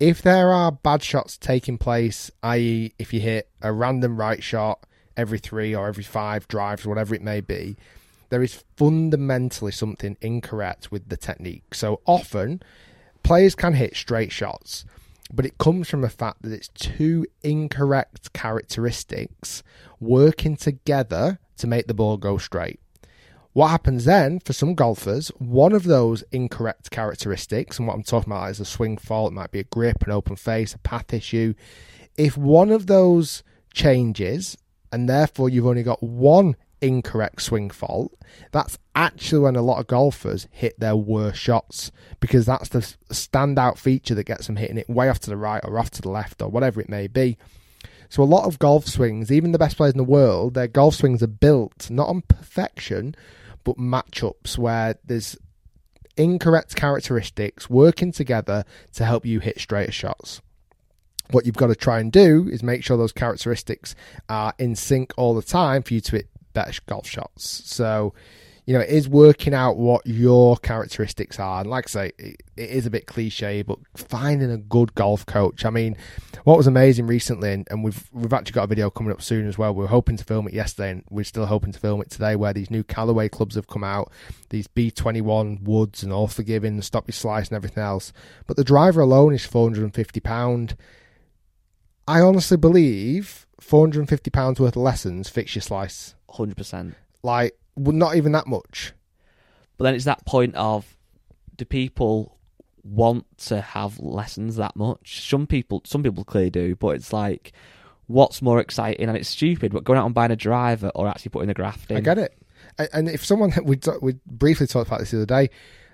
if 0.01 0.23
there 0.23 0.53
are 0.53 0.73
bad 0.73 1.03
shots 1.03 1.37
taking 1.37 1.79
place, 1.79 2.31
i.e., 2.43 2.93
if 2.99 3.13
you 3.13 3.21
hit 3.21 3.49
a 3.63 3.73
random 3.73 4.17
right 4.17 4.43
shot 4.43 4.81
every 5.17 5.39
three 5.39 5.75
or 5.75 5.87
every 5.87 6.03
five 6.03 6.49
drives, 6.49 6.85
whatever 6.85 7.15
it 7.15 7.23
may 7.23 7.41
be, 7.41 7.77
there 8.31 8.43
is 8.43 8.65
fundamentally 8.77 9.71
something 9.71 10.17
incorrect 10.21 10.91
with 10.91 11.09
the 11.09 11.17
technique. 11.17 11.75
So 11.75 12.01
often, 12.07 12.63
players 13.23 13.55
can 13.55 13.75
hit 13.75 13.97
straight 13.97 14.33
shots, 14.33 14.85
but 15.33 15.47
it 15.47 15.59
comes 15.59 15.89
from 15.89 16.03
the 16.03 16.09
fact 16.09 16.43
that 16.43 16.53
it's 16.53 16.69
two 16.69 17.27
incorrect 17.43 18.33
characteristics 18.33 19.63
working 20.01 20.57
together 20.57 21.39
to 21.57 21.67
make 21.67 21.87
the 21.87 21.95
ball 21.95 22.17
go 22.17 22.39
straight. 22.39 22.81
What 23.53 23.69
happens 23.69 24.05
then 24.05 24.41
for 24.41 24.53
some 24.53 24.75
golfers, 24.75 25.29
one 25.39 25.73
of 25.73 25.85
those 25.85 26.25
incorrect 26.33 26.91
characteristics, 26.91 27.79
and 27.79 27.87
what 27.87 27.95
I'm 27.95 28.03
talking 28.03 28.33
about 28.33 28.51
is 28.51 28.59
a 28.59 28.65
swing 28.65 28.99
fault, 28.99 29.31
it 29.31 29.35
might 29.35 29.53
be 29.53 29.61
a 29.61 29.65
grip, 29.65 30.03
an 30.05 30.11
open 30.11 30.35
face, 30.35 30.75
a 30.75 30.79
path 30.79 31.15
issue. 31.15 31.55
If 32.17 32.37
one 32.37 32.71
of 32.71 32.89
those 32.89 33.45
changes, 33.73 34.57
and 34.91 35.09
therefore 35.09 35.49
you've 35.49 35.67
only 35.67 35.85
got 35.85 36.03
one 36.03 36.57
incorrect 36.85 37.41
swing 37.43 37.71
fault, 37.71 38.13
that's 38.53 38.79
actually 38.95 39.41
when 39.41 39.57
a 39.57 39.63
lot 39.63 39.81
of 39.81 39.87
golfers 39.87 40.47
hit 40.51 40.79
their 40.79 40.95
worst 40.95 41.41
shots 41.41 41.91
because 42.21 42.47
that's 42.47 42.69
the 42.69 42.81
standout 43.11 43.79
feature 43.79 44.15
that 44.15 44.25
gets 44.25 44.47
them 44.47 44.57
hitting 44.57 44.79
it 44.79 44.89
way 44.89 45.09
off 45.09 45.19
to 45.21 45.31
the 45.31 45.37
right 45.37 45.65
or 45.65 45.79
off 45.79 45.91
to 45.93 46.03
the 46.03 46.11
left 46.11 46.43
or 46.43 46.49
whatever 46.49 46.81
it 46.81 46.89
may 46.89 47.07
be. 47.07 47.39
So 48.09 48.23
a 48.23 48.25
lot 48.25 48.45
of 48.45 48.59
golf 48.59 48.87
swings, 48.87 49.33
even 49.33 49.53
the 49.53 49.59
best 49.59 49.77
players 49.77 49.95
in 49.95 49.99
the 49.99 50.05
world, 50.05 50.55
their 50.55 50.69
golf 50.69 50.97
swings 50.97 51.23
are 51.23 51.27
built 51.27 51.91
not 51.91 52.09
on 52.09 52.23
perfection, 52.23 53.15
but 53.65 53.79
matchups 53.79 54.59
where 54.59 54.97
there's 55.05 55.37
incorrect 56.17 56.77
characteristics 56.77 57.69
working 57.69 58.13
together 58.13 58.65
to 58.93 59.05
help 59.05 59.25
you 59.25 59.41
hit 59.41 59.59
straighter 59.59 59.91
shots. 59.91 60.41
What 61.31 61.47
you've 61.47 61.57
got 61.57 61.69
to 61.69 61.75
try 61.75 62.01
and 62.01 62.13
do 62.13 62.49
is 62.53 62.63
make 62.63 62.85
sure 62.85 62.97
those 62.97 63.13
characteristics 63.13 63.95
are 64.29 64.53
in 64.59 64.77
sync 64.77 65.15
all 65.17 65.35
the 65.35 65.43
time 65.43 65.83
for 65.83 65.95
you 65.95 66.01
to 66.03 66.23
better 66.55 66.73
golf 66.87 67.07
shots. 67.07 67.63
So, 67.67 68.15
you 68.67 68.73
know, 68.73 68.81
it 68.81 68.89
is 68.89 69.09
working 69.09 69.53
out 69.53 69.77
what 69.77 70.07
your 70.07 70.57
characteristics 70.57 71.39
are. 71.39 71.61
And 71.61 71.69
like 71.69 71.87
I 71.87 71.91
say, 71.91 72.13
it, 72.19 72.43
it 72.57 72.71
is 72.71 72.87
a 72.87 72.91
bit 72.91 73.07
cliche, 73.07 73.61
but 73.63 73.79
finding 73.95 74.51
a 74.51 74.57
good 74.57 74.95
golf 74.95 75.27
coach. 75.27 75.67
I 75.67 75.71
mean, 75.71 75.97
what 76.45 76.57
was 76.57 76.67
amazing 76.67 77.07
recently, 77.07 77.53
and, 77.53 77.69
and, 77.71 77.85
we've 77.85 78.09
we've 78.13 78.33
actually 78.33 78.53
got 78.53 78.65
a 78.65 78.69
video 78.69 78.89
coming 78.89 79.13
up 79.13 79.21
soon 79.21 79.47
as 79.47 79.59
well. 79.59 79.75
We 79.75 79.83
were 79.83 79.89
hoping 79.89 80.17
to 80.17 80.25
film 80.25 80.49
it 80.49 80.55
yesterday, 80.55 80.91
and 80.91 81.05
we're 81.11 81.25
still 81.25 81.47
hoping 81.47 81.73
to 81.73 81.79
film 81.79 82.01
it 82.01 82.11
today. 82.11 82.37
Where 82.37 82.55
these 82.55 82.71
new 82.71 82.85
Callaway 82.85 83.29
clubs 83.29 83.55
have 83.57 83.67
come 83.67 83.85
out, 83.85 84.11
these 84.49 84.69
B21 84.69 85.63
woods 85.63 86.03
and 86.03 86.13
all 86.13 86.29
forgiving, 86.29 86.81
stop 86.81 87.07
your 87.07 87.13
slice 87.13 87.49
and 87.49 87.57
everything 87.57 87.83
else. 87.83 88.13
But 88.47 88.57
the 88.57 88.65
driver 88.65 89.01
alone 89.01 89.35
is 89.35 89.45
four 89.45 89.67
hundred 89.67 89.85
and 89.85 89.95
fifty 89.95 90.21
pound. 90.21 90.77
I 92.09 92.21
honestly 92.21 92.57
believe 92.57 93.47
four 93.61 93.85
hundred 93.85 94.01
and 94.01 94.09
fifty 94.09 94.31
pounds 94.31 94.59
worth 94.59 94.77
of 94.77 94.83
lessons 94.83 95.29
fix 95.29 95.55
your 95.55 95.63
slice. 95.63 96.15
Hundred 96.35 96.57
percent. 96.57 96.95
Like 97.23 97.57
well, 97.77 97.95
not 97.95 98.17
even 98.17 98.33
that 98.33 98.47
much. 98.47 98.93
But 99.77 99.85
then 99.85 99.95
it's 99.95 100.05
that 100.05 100.25
point 100.25 100.55
of 100.55 100.97
do 101.57 101.65
people 101.65 102.37
want 102.85 103.27
to 103.39 103.61
have 103.61 103.99
lessons 103.99 104.57
that 104.57 104.77
much? 104.77 105.29
Some 105.29 105.47
people, 105.47 105.83
some 105.85 106.03
people 106.03 106.25
clearly 106.25 106.51
do, 106.51 106.77
but 106.77 106.91
it's 106.91 107.13
like, 107.13 107.53
what's 108.07 108.43
more 108.43 108.61
exciting? 108.61 109.09
And 109.09 109.17
it's 109.17 109.29
stupid, 109.29 109.73
but 109.73 109.85
going 109.85 109.99
out 109.99 110.07
and 110.07 110.15
buying 110.15 110.31
a 110.31 110.37
driver 110.37 110.91
or 110.95 111.09
actually 111.09 111.31
putting 111.31 111.49
the 111.49 111.55
graft 111.55 111.91
in. 111.91 111.97
I 111.97 112.01
get 112.01 112.19
it. 112.19 112.37
And 112.93 113.09
if 113.09 113.25
someone 113.25 113.53
we 113.65 113.79
we 114.01 114.15
briefly 114.27 114.67
talked 114.67 114.89
about 114.89 115.01
this 115.01 115.11
the 115.11 115.19
other 115.19 115.27
day, 115.27 115.51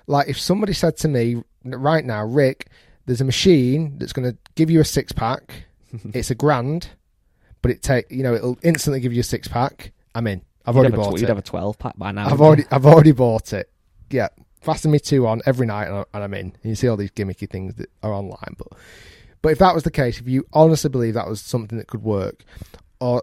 like 0.06 0.28
if 0.28 0.38
somebody 0.38 0.72
said 0.72 0.96
to 0.98 1.08
me 1.08 1.42
right 1.64 2.04
now, 2.04 2.24
Rick, 2.24 2.68
there's 3.06 3.20
a 3.20 3.24
machine 3.24 3.98
that's 3.98 4.12
going 4.12 4.30
to 4.30 4.36
give 4.54 4.70
you 4.70 4.80
a 4.80 4.84
six 4.84 5.12
pack. 5.12 5.64
it's 6.12 6.30
a 6.30 6.34
grand, 6.34 6.88
but 7.62 7.70
it 7.70 7.82
take 7.82 8.10
you 8.10 8.22
know 8.22 8.34
it'll 8.34 8.58
instantly 8.62 9.00
give 9.00 9.12
you 9.12 9.20
a 9.20 9.24
six 9.24 9.48
pack. 9.48 9.92
I'm 10.14 10.26
in. 10.26 10.42
I've 10.66 10.74
you'd 10.74 10.80
already 10.80 10.96
bought 10.96 11.12
tw- 11.12 11.14
it. 11.14 11.20
You'd 11.20 11.28
have 11.28 11.38
a 11.38 11.42
twelve 11.42 11.78
pack 11.78 11.96
by 11.96 12.12
now. 12.12 12.28
I've 12.28 12.40
already 12.40 12.64
I've 12.70 12.86
already 12.86 13.12
bought 13.12 13.52
it. 13.52 13.70
Yeah, 14.10 14.28
fasten 14.60 14.90
me 14.90 14.98
two 14.98 15.26
on 15.26 15.40
every 15.46 15.66
night 15.66 15.86
and, 15.86 15.96
I, 15.96 16.04
and 16.14 16.24
I'm 16.24 16.34
in. 16.34 16.46
And 16.46 16.64
you 16.64 16.74
see 16.74 16.88
all 16.88 16.96
these 16.96 17.10
gimmicky 17.10 17.48
things 17.48 17.74
that 17.76 17.90
are 18.02 18.12
online, 18.12 18.56
but 18.58 18.68
but 19.42 19.52
if 19.52 19.58
that 19.58 19.74
was 19.74 19.84
the 19.84 19.90
case, 19.90 20.20
if 20.20 20.28
you 20.28 20.46
honestly 20.52 20.90
believe 20.90 21.14
that 21.14 21.28
was 21.28 21.40
something 21.40 21.78
that 21.78 21.86
could 21.86 22.02
work, 22.02 22.44
or 23.00 23.22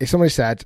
if 0.00 0.08
somebody 0.08 0.30
said, 0.30 0.64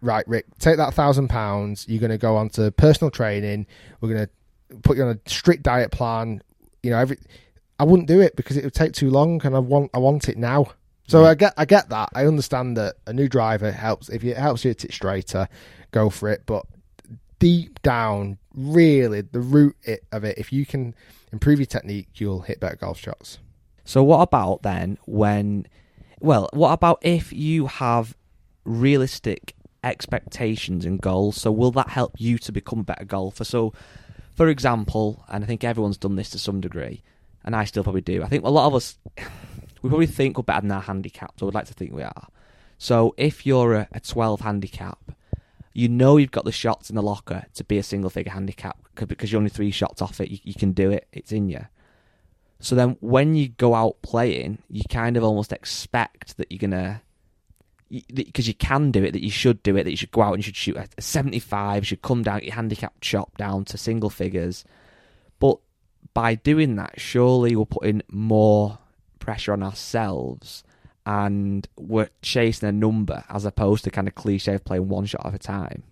right, 0.00 0.26
Rick, 0.28 0.46
take 0.58 0.76
that 0.76 0.94
thousand 0.94 1.28
pounds, 1.28 1.86
you're 1.88 2.00
going 2.00 2.12
to 2.12 2.18
go 2.18 2.36
on 2.36 2.50
to 2.50 2.70
personal 2.70 3.10
training, 3.10 3.66
we're 4.00 4.14
going 4.14 4.26
to 4.26 4.76
put 4.82 4.96
you 4.96 5.02
on 5.02 5.08
a 5.08 5.28
strict 5.28 5.64
diet 5.64 5.90
plan, 5.90 6.42
you 6.82 6.90
know, 6.90 6.98
every, 6.98 7.18
I 7.78 7.84
wouldn't 7.84 8.06
do 8.06 8.20
it 8.20 8.36
because 8.36 8.56
it 8.56 8.64
would 8.64 8.74
take 8.74 8.92
too 8.92 9.10
long, 9.10 9.40
and 9.44 9.56
I 9.56 9.58
want 9.58 9.90
I 9.94 9.98
want 9.98 10.28
it 10.28 10.38
now. 10.38 10.66
So 11.06 11.22
Yeah. 11.22 11.30
I 11.30 11.34
get 11.34 11.54
I 11.56 11.64
get 11.64 11.88
that. 11.90 12.10
I 12.14 12.26
understand 12.26 12.76
that 12.76 12.96
a 13.06 13.12
new 13.12 13.28
driver 13.28 13.70
helps 13.70 14.08
if 14.08 14.24
it 14.24 14.36
helps 14.36 14.64
you 14.64 14.70
hit 14.70 14.84
it 14.84 14.92
straighter, 14.92 15.48
go 15.90 16.10
for 16.10 16.28
it. 16.30 16.42
But 16.46 16.64
deep 17.38 17.82
down, 17.82 18.38
really, 18.54 19.20
the 19.20 19.40
root 19.40 19.76
of 20.12 20.24
it, 20.24 20.38
if 20.38 20.52
you 20.52 20.64
can 20.64 20.94
improve 21.32 21.58
your 21.58 21.66
technique, 21.66 22.08
you'll 22.14 22.40
hit 22.42 22.60
better 22.60 22.76
golf 22.76 22.98
shots. 22.98 23.38
So 23.84 24.02
what 24.02 24.20
about 24.20 24.62
then 24.62 24.96
when 25.06 25.66
Well, 26.20 26.48
what 26.54 26.72
about 26.72 26.98
if 27.02 27.32
you 27.32 27.66
have 27.66 28.16
realistic 28.64 29.54
expectations 29.82 30.86
and 30.86 31.00
goals? 31.00 31.36
So, 31.40 31.52
will 31.52 31.70
that 31.72 31.90
help 31.90 32.14
you 32.18 32.38
to 32.38 32.52
become 32.52 32.80
a 32.80 32.84
better 32.84 33.04
golfer? 33.04 33.44
So, 33.44 33.74
for 34.34 34.48
example, 34.48 35.22
and 35.28 35.44
I 35.44 35.46
think 35.46 35.64
everyone's 35.64 35.98
done 35.98 36.16
this 36.16 36.30
to 36.30 36.38
some 36.38 36.62
degree, 36.62 37.02
and 37.44 37.54
I 37.54 37.64
still 37.64 37.82
probably 37.82 38.00
do. 38.00 38.22
I 38.22 38.28
think 38.28 38.44
a 38.44 38.48
lot 38.48 38.66
of 38.66 38.74
us, 38.74 38.98
we 39.84 39.90
probably 39.90 40.06
think 40.06 40.38
we're 40.38 40.44
better 40.44 40.62
than 40.62 40.72
our 40.72 40.80
handicaps, 40.80 41.42
or 41.42 41.44
would 41.44 41.54
like 41.54 41.66
to 41.66 41.74
think 41.74 41.92
we 41.92 42.02
are. 42.02 42.28
So, 42.78 43.14
if 43.18 43.44
you're 43.44 43.74
a, 43.74 43.88
a 43.92 44.00
12 44.00 44.40
handicap, 44.40 45.12
you 45.74 45.90
know 45.90 46.16
you've 46.16 46.30
got 46.30 46.46
the 46.46 46.52
shots 46.52 46.88
in 46.88 46.96
the 46.96 47.02
locker 47.02 47.44
to 47.52 47.64
be 47.64 47.76
a 47.76 47.82
single 47.82 48.08
figure 48.08 48.32
handicap 48.32 48.78
because 48.94 49.30
you're 49.30 49.38
only 49.38 49.50
three 49.50 49.70
shots 49.70 50.00
off 50.00 50.22
it. 50.22 50.30
You, 50.30 50.38
you 50.42 50.54
can 50.54 50.72
do 50.72 50.90
it, 50.90 51.06
it's 51.12 51.32
in 51.32 51.50
you. 51.50 51.66
So 52.60 52.74
then 52.74 52.96
when 53.00 53.34
you 53.34 53.48
go 53.48 53.74
out 53.74 54.00
playing, 54.00 54.58
you 54.70 54.84
kind 54.88 55.18
of 55.18 55.22
almost 55.24 55.52
expect 55.52 56.38
that 56.38 56.50
you're 56.50 56.58
going 56.58 56.70
to 56.70 57.02
because 58.14 58.48
you 58.48 58.54
can 58.54 58.90
do 58.90 59.04
it, 59.04 59.12
that 59.12 59.22
you 59.22 59.30
should 59.30 59.62
do 59.62 59.76
it, 59.76 59.84
that 59.84 59.90
you 59.90 59.98
should 59.98 60.10
go 60.10 60.22
out 60.22 60.32
and 60.32 60.38
you 60.38 60.44
should 60.44 60.56
shoot 60.56 60.76
a 60.76 60.88
75, 61.02 61.82
you 61.82 61.86
should 61.86 62.02
come 62.02 62.22
down, 62.22 62.40
your 62.42 62.54
handicap 62.54 62.94
shot 63.02 63.30
down 63.36 63.66
to 63.66 63.76
single 63.76 64.08
figures. 64.08 64.64
But 65.38 65.58
by 66.14 66.36
doing 66.36 66.76
that, 66.76 66.98
surely 66.98 67.54
we're 67.54 67.66
putting 67.66 68.00
more 68.08 68.78
pressure 69.24 69.52
on 69.52 69.62
ourselves 69.62 70.62
and 71.06 71.66
we're 71.76 72.10
chasing 72.22 72.68
a 72.68 72.72
number 72.72 73.24
as 73.28 73.44
opposed 73.44 73.84
to 73.84 73.90
kind 73.90 74.08
of 74.08 74.14
cliche 74.14 74.54
of 74.54 74.64
playing 74.64 74.88
one 74.88 75.06
shot 75.06 75.24
at 75.26 75.34
a 75.34 75.38
time. 75.38 75.82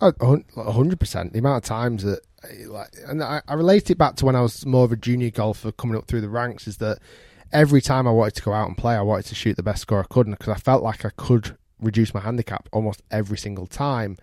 hundred 0.00 0.98
percent. 0.98 1.32
The 1.32 1.38
amount 1.38 1.64
of 1.64 1.68
times 1.68 2.04
that, 2.04 2.20
like, 2.66 2.88
and 3.06 3.22
I, 3.22 3.42
I 3.46 3.54
relate 3.54 3.90
it 3.90 3.98
back 3.98 4.16
to 4.16 4.24
when 4.24 4.36
I 4.36 4.40
was 4.40 4.64
more 4.64 4.84
of 4.84 4.92
a 4.92 4.96
junior 4.96 5.30
golfer 5.30 5.72
coming 5.72 5.96
up 5.96 6.06
through 6.06 6.22
the 6.22 6.28
ranks, 6.28 6.66
is 6.66 6.78
that 6.78 6.98
every 7.52 7.80
time 7.80 8.06
I 8.06 8.12
wanted 8.12 8.36
to 8.36 8.42
go 8.42 8.52
out 8.52 8.68
and 8.68 8.76
play, 8.76 8.94
I 8.94 9.02
wanted 9.02 9.26
to 9.26 9.34
shoot 9.34 9.56
the 9.56 9.62
best 9.62 9.82
score 9.82 10.00
I 10.00 10.04
could, 10.04 10.30
because 10.30 10.48
I 10.48 10.58
felt 10.58 10.82
like 10.82 11.04
I 11.04 11.10
could 11.16 11.56
reduce 11.80 12.14
my 12.14 12.20
handicap 12.20 12.68
almost 12.72 13.02
every 13.10 13.38
single 13.38 13.66
time. 13.66 14.16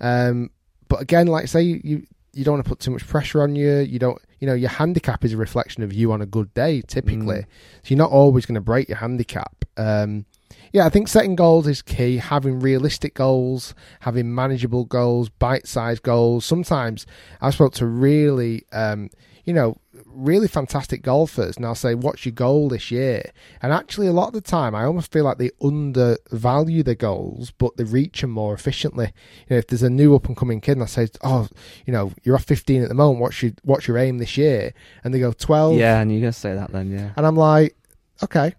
Um, 0.00 0.50
but 0.88 1.00
again, 1.00 1.26
like 1.28 1.48
say 1.48 1.62
you 1.62 2.06
you 2.32 2.44
don't 2.44 2.54
want 2.54 2.64
to 2.64 2.68
put 2.68 2.80
too 2.80 2.90
much 2.90 3.06
pressure 3.06 3.42
on 3.42 3.54
you. 3.54 3.78
You 3.78 3.98
don't, 3.98 4.20
you 4.42 4.48
know, 4.48 4.54
your 4.54 4.70
handicap 4.70 5.24
is 5.24 5.34
a 5.34 5.36
reflection 5.36 5.84
of 5.84 5.92
you 5.92 6.10
on 6.10 6.20
a 6.20 6.26
good 6.26 6.52
day, 6.52 6.82
typically. 6.82 7.36
Mm. 7.36 7.46
So 7.84 7.90
you're 7.90 7.98
not 7.98 8.10
always 8.10 8.44
going 8.44 8.56
to 8.56 8.60
break 8.60 8.88
your 8.88 8.98
handicap. 8.98 9.64
Um, 9.76 10.26
yeah, 10.72 10.84
I 10.84 10.88
think 10.88 11.06
setting 11.06 11.36
goals 11.36 11.68
is 11.68 11.80
key. 11.80 12.16
Having 12.16 12.58
realistic 12.58 13.14
goals, 13.14 13.72
having 14.00 14.34
manageable 14.34 14.84
goals, 14.84 15.28
bite-sized 15.28 16.02
goals. 16.02 16.44
Sometimes 16.44 17.06
I 17.40 17.50
spoke 17.50 17.74
to 17.74 17.86
really, 17.86 18.64
um, 18.72 19.10
you 19.44 19.54
know, 19.54 19.76
really 20.06 20.48
fantastic 20.48 21.02
golfers 21.02 21.56
and 21.56 21.64
I'll 21.64 21.74
say, 21.74 21.94
What's 21.94 22.24
your 22.24 22.32
goal 22.32 22.68
this 22.68 22.90
year? 22.90 23.30
And 23.60 23.72
actually, 23.72 24.06
a 24.06 24.12
lot 24.12 24.28
of 24.28 24.34
the 24.34 24.40
time, 24.40 24.74
I 24.74 24.84
almost 24.84 25.12
feel 25.12 25.24
like 25.24 25.38
they 25.38 25.50
undervalue 25.62 26.82
their 26.82 26.94
goals, 26.94 27.50
but 27.50 27.76
they 27.76 27.84
reach 27.84 28.20
them 28.20 28.30
more 28.30 28.54
efficiently. 28.54 29.12
You 29.48 29.54
know, 29.54 29.58
if 29.58 29.66
there's 29.66 29.82
a 29.82 29.90
new 29.90 30.14
up 30.14 30.26
and 30.26 30.36
coming 30.36 30.60
kid 30.60 30.72
and 30.72 30.82
I 30.82 30.86
say, 30.86 31.08
Oh, 31.22 31.48
you 31.86 31.92
know, 31.92 32.12
you're 32.22 32.34
off 32.34 32.44
15 32.44 32.82
at 32.82 32.88
the 32.88 32.94
moment, 32.94 33.20
what's 33.20 33.42
your, 33.42 33.52
what's 33.62 33.88
your 33.88 33.98
aim 33.98 34.18
this 34.18 34.36
year? 34.36 34.72
And 35.04 35.12
they 35.12 35.20
go, 35.20 35.32
12. 35.32 35.76
Yeah, 35.76 36.00
and 36.00 36.10
you're 36.10 36.20
going 36.20 36.32
to 36.32 36.38
say 36.38 36.54
that 36.54 36.72
then, 36.72 36.90
yeah. 36.90 37.12
And 37.16 37.26
I'm 37.26 37.36
like, 37.36 37.76
Okay. 38.22 38.54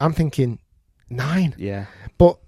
I'm 0.00 0.12
thinking, 0.12 0.58
nine. 1.08 1.54
Yeah. 1.58 1.86
But 2.18 2.38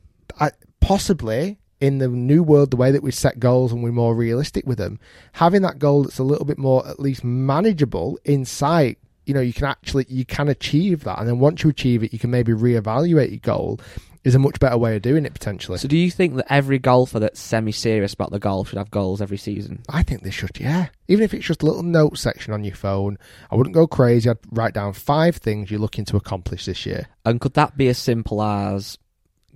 I, 0.40 0.50
possibly 0.80 1.58
in 1.84 1.98
the 1.98 2.08
new 2.08 2.42
world, 2.42 2.70
the 2.70 2.78
way 2.78 2.90
that 2.90 3.02
we 3.02 3.10
set 3.10 3.38
goals 3.38 3.70
and 3.70 3.82
we're 3.82 3.92
more 3.92 4.14
realistic 4.14 4.66
with 4.66 4.78
them, 4.78 4.98
having 5.32 5.60
that 5.60 5.78
goal 5.78 6.02
that's 6.02 6.18
a 6.18 6.24
little 6.24 6.46
bit 6.46 6.56
more 6.56 6.86
at 6.88 6.98
least 6.98 7.22
manageable 7.22 8.18
in 8.24 8.46
sight, 8.46 8.96
you 9.26 9.34
know, 9.34 9.42
you 9.42 9.52
can 9.52 9.66
actually 9.66 10.06
you 10.08 10.24
can 10.24 10.48
achieve 10.48 11.04
that, 11.04 11.18
and 11.18 11.28
then 11.28 11.38
once 11.38 11.62
you 11.62 11.68
achieve 11.68 12.02
it, 12.02 12.12
you 12.12 12.18
can 12.18 12.30
maybe 12.30 12.52
reevaluate 12.52 13.30
your 13.30 13.40
goal. 13.40 13.80
Is 14.22 14.34
a 14.34 14.38
much 14.38 14.58
better 14.58 14.78
way 14.78 14.96
of 14.96 15.02
doing 15.02 15.26
it 15.26 15.34
potentially. 15.34 15.76
So, 15.76 15.86
do 15.86 15.98
you 15.98 16.10
think 16.10 16.36
that 16.36 16.50
every 16.50 16.78
golfer 16.78 17.18
that's 17.18 17.38
semi-serious 17.38 18.14
about 18.14 18.30
the 18.30 18.38
golf 18.38 18.70
should 18.70 18.78
have 18.78 18.90
goals 18.90 19.20
every 19.20 19.36
season? 19.36 19.82
I 19.90 20.02
think 20.02 20.22
they 20.22 20.30
should, 20.30 20.58
yeah. 20.58 20.86
Even 21.08 21.24
if 21.24 21.34
it's 21.34 21.44
just 21.44 21.62
a 21.62 21.66
little 21.66 21.82
note 21.82 22.16
section 22.16 22.54
on 22.54 22.64
your 22.64 22.74
phone, 22.74 23.18
I 23.50 23.56
wouldn't 23.56 23.74
go 23.74 23.86
crazy. 23.86 24.30
I'd 24.30 24.38
write 24.50 24.72
down 24.72 24.94
five 24.94 25.36
things 25.36 25.70
you're 25.70 25.78
looking 25.78 26.06
to 26.06 26.16
accomplish 26.16 26.64
this 26.64 26.86
year. 26.86 27.08
And 27.26 27.38
could 27.38 27.52
that 27.52 27.76
be 27.76 27.88
as 27.88 27.98
simple 27.98 28.42
as 28.42 28.96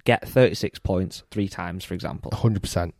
get 0.08 0.26
36 0.26 0.78
points 0.78 1.22
three 1.30 1.48
times, 1.48 1.84
for 1.84 1.92
example. 1.92 2.30
100%. 2.30 2.92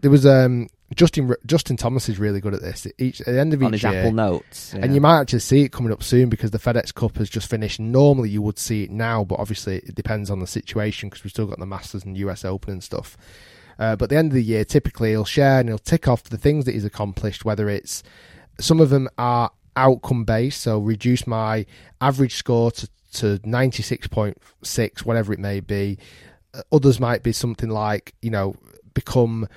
there 0.00 0.10
was 0.10 0.26
um, 0.26 0.68
Justin 0.94 1.34
Justin 1.46 1.78
Thomas 1.78 2.06
is 2.10 2.18
really 2.18 2.38
good 2.38 2.52
at 2.52 2.60
this. 2.60 2.86
Each 2.98 3.22
at 3.22 3.28
the 3.28 3.40
end 3.40 3.54
of 3.54 3.62
On 3.62 3.74
each 3.74 3.80
his 3.80 3.90
year, 3.90 4.00
Apple 4.00 4.12
Notes, 4.12 4.74
yeah. 4.74 4.84
and 4.84 4.94
you 4.94 5.00
might 5.00 5.20
actually 5.20 5.38
see 5.38 5.62
it 5.62 5.72
coming 5.72 5.90
up 5.90 6.02
soon 6.02 6.28
because 6.28 6.50
the 6.50 6.58
FedEx 6.58 6.92
Cup 6.92 7.16
has 7.16 7.30
just 7.30 7.48
finished. 7.48 7.80
Normally, 7.80 8.28
you 8.28 8.42
would 8.42 8.58
see 8.58 8.82
it 8.84 8.90
now, 8.90 9.24
but 9.24 9.38
obviously, 9.38 9.76
it 9.78 9.94
depends 9.94 10.30
on 10.30 10.40
the 10.40 10.46
situation 10.46 11.08
because 11.08 11.24
we've 11.24 11.30
still 11.30 11.46
got 11.46 11.58
the 11.58 11.66
Masters 11.66 12.04
and 12.04 12.14
US 12.18 12.44
Open 12.44 12.74
and 12.74 12.84
stuff. 12.84 13.16
Uh, 13.78 13.96
but 13.96 14.04
at 14.04 14.10
the 14.10 14.16
end 14.16 14.32
of 14.32 14.34
the 14.34 14.44
year, 14.44 14.66
typically 14.66 15.10
he'll 15.10 15.24
share 15.24 15.60
and 15.60 15.70
he'll 15.70 15.78
tick 15.78 16.06
off 16.08 16.24
the 16.24 16.36
things 16.36 16.66
that 16.66 16.74
he's 16.74 16.84
accomplished. 16.84 17.46
Whether 17.46 17.70
it's 17.70 18.02
some 18.60 18.80
of 18.80 18.90
them 18.90 19.08
are 19.16 19.50
outcome 19.76 20.24
based, 20.24 20.60
so 20.60 20.78
reduce 20.78 21.26
my 21.26 21.64
average 22.02 22.34
score 22.34 22.70
to 22.72 22.88
to 23.14 23.38
96.6, 23.38 24.98
whatever 25.04 25.32
it 25.32 25.38
may 25.38 25.60
be. 25.60 25.98
Uh, 26.54 26.62
others 26.72 26.98
might 27.00 27.22
be 27.22 27.32
something 27.32 27.68
like, 27.68 28.14
you 28.22 28.30
know, 28.30 28.54
become 28.94 29.48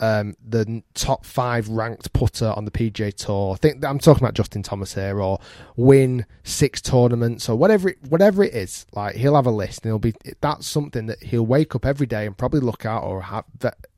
um, 0.00 0.36
the 0.46 0.82
top 0.94 1.24
five 1.26 1.68
ranked 1.68 2.12
putter 2.12 2.52
on 2.56 2.64
the 2.64 2.70
PGA 2.70 3.12
Tour. 3.14 3.54
I 3.54 3.56
think 3.56 3.84
I'm 3.84 3.98
talking 3.98 4.22
about 4.22 4.34
Justin 4.34 4.62
Thomas 4.62 4.94
here, 4.94 5.20
or 5.20 5.40
win 5.76 6.24
six 6.44 6.80
tournaments, 6.80 7.48
or 7.48 7.56
whatever 7.56 7.90
it, 7.90 7.98
whatever 8.08 8.44
it 8.44 8.54
is. 8.54 8.86
Like 8.92 9.16
he'll 9.16 9.34
have 9.34 9.46
a 9.46 9.50
list, 9.50 9.84
and 9.84 9.90
he'll 9.90 9.98
be 9.98 10.14
that's 10.40 10.66
something 10.66 11.06
that 11.06 11.22
he'll 11.22 11.46
wake 11.46 11.74
up 11.74 11.84
every 11.84 12.06
day 12.06 12.26
and 12.26 12.36
probably 12.36 12.60
look 12.60 12.84
at, 12.84 12.98
or 12.98 13.22
have 13.22 13.44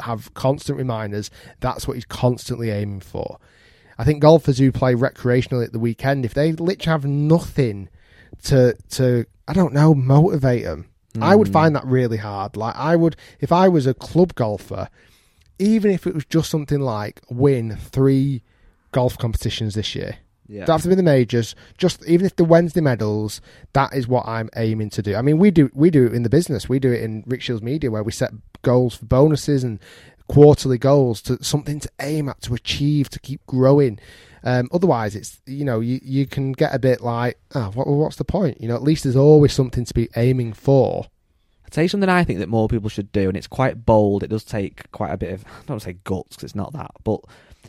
have 0.00 0.32
constant 0.34 0.78
reminders. 0.78 1.30
That's 1.60 1.86
what 1.86 1.94
he's 1.94 2.06
constantly 2.06 2.70
aiming 2.70 3.00
for. 3.00 3.38
I 3.98 4.04
think 4.04 4.22
golfers 4.22 4.58
who 4.58 4.72
play 4.72 4.94
recreationally 4.94 5.66
at 5.66 5.72
the 5.72 5.78
weekend, 5.78 6.24
if 6.24 6.32
they 6.32 6.52
literally 6.52 6.90
have 6.90 7.04
nothing 7.04 7.90
to 8.44 8.76
to 8.90 9.26
I 9.48 9.52
don't 9.52 9.74
know 9.74 9.94
motivate 9.94 10.64
them. 10.64 10.86
Mm. 11.14 11.22
I 11.22 11.34
would 11.34 11.48
hmm. 11.48 11.52
find 11.52 11.76
that 11.76 11.84
really 11.86 12.16
hard. 12.16 12.56
Like 12.56 12.76
I 12.76 12.96
would 12.96 13.16
if 13.40 13.52
I 13.52 13.68
was 13.68 13.86
a 13.86 13.94
club 13.94 14.34
golfer, 14.34 14.88
even 15.58 15.90
if 15.90 16.06
it 16.06 16.14
was 16.14 16.24
just 16.24 16.50
something 16.50 16.80
like 16.80 17.20
win 17.28 17.76
three 17.76 18.42
golf 18.92 19.18
competitions 19.18 19.74
this 19.74 19.94
year. 19.94 20.16
Yeah. 20.50 20.64
Don't 20.64 20.74
have 20.74 20.82
to 20.82 20.88
be 20.88 20.96
the 20.96 21.04
majors. 21.04 21.54
Just 21.78 22.04
even 22.06 22.26
if 22.26 22.34
the 22.34 22.44
Wednesday 22.44 22.80
medals, 22.80 23.40
that 23.72 23.94
is 23.94 24.08
what 24.08 24.26
I'm 24.26 24.50
aiming 24.56 24.90
to 24.90 25.02
do. 25.02 25.14
I 25.14 25.22
mean, 25.22 25.38
we 25.38 25.52
do 25.52 25.70
we 25.74 25.90
do 25.90 26.06
it 26.06 26.12
in 26.12 26.24
the 26.24 26.28
business. 26.28 26.68
We 26.68 26.80
do 26.80 26.92
it 26.92 27.02
in 27.02 27.22
Rick 27.26 27.42
Shiels 27.42 27.62
Media, 27.62 27.90
where 27.90 28.02
we 28.02 28.10
set 28.10 28.32
goals 28.62 28.96
for 28.96 29.06
bonuses 29.06 29.62
and 29.62 29.78
quarterly 30.26 30.78
goals 30.78 31.22
to 31.22 31.42
something 31.42 31.78
to 31.80 31.90
aim 32.00 32.28
at, 32.28 32.40
to 32.42 32.54
achieve, 32.54 33.08
to 33.10 33.20
keep 33.20 33.46
growing. 33.46 34.00
Um, 34.42 34.68
otherwise, 34.72 35.16
it's 35.16 35.40
you 35.46 35.64
know 35.64 35.80
you 35.80 36.00
you 36.02 36.26
can 36.26 36.52
get 36.52 36.74
a 36.74 36.78
bit 36.78 37.00
like, 37.00 37.38
oh, 37.54 37.70
what, 37.74 37.86
what's 37.86 38.16
the 38.16 38.24
point? 38.24 38.60
You 38.60 38.68
know, 38.68 38.76
at 38.76 38.82
least 38.82 39.04
there's 39.04 39.16
always 39.16 39.52
something 39.52 39.84
to 39.84 39.94
be 39.94 40.08
aiming 40.16 40.52
for. 40.52 41.06
Tell 41.70 41.84
you 41.84 41.88
something 41.88 42.08
I 42.08 42.24
think 42.24 42.40
that 42.40 42.48
more 42.48 42.66
people 42.66 42.88
should 42.88 43.12
do, 43.12 43.28
and 43.28 43.36
it's 43.36 43.46
quite 43.46 43.86
bold. 43.86 44.24
It 44.24 44.30
does 44.30 44.42
take 44.42 44.90
quite 44.90 45.12
a 45.12 45.16
bit 45.16 45.32
of 45.32 45.44
I 45.60 45.64
don't 45.66 45.80
say 45.80 45.96
guts 46.04 46.30
because 46.30 46.44
it's 46.44 46.54
not 46.54 46.72
that, 46.72 46.90
but 47.04 47.20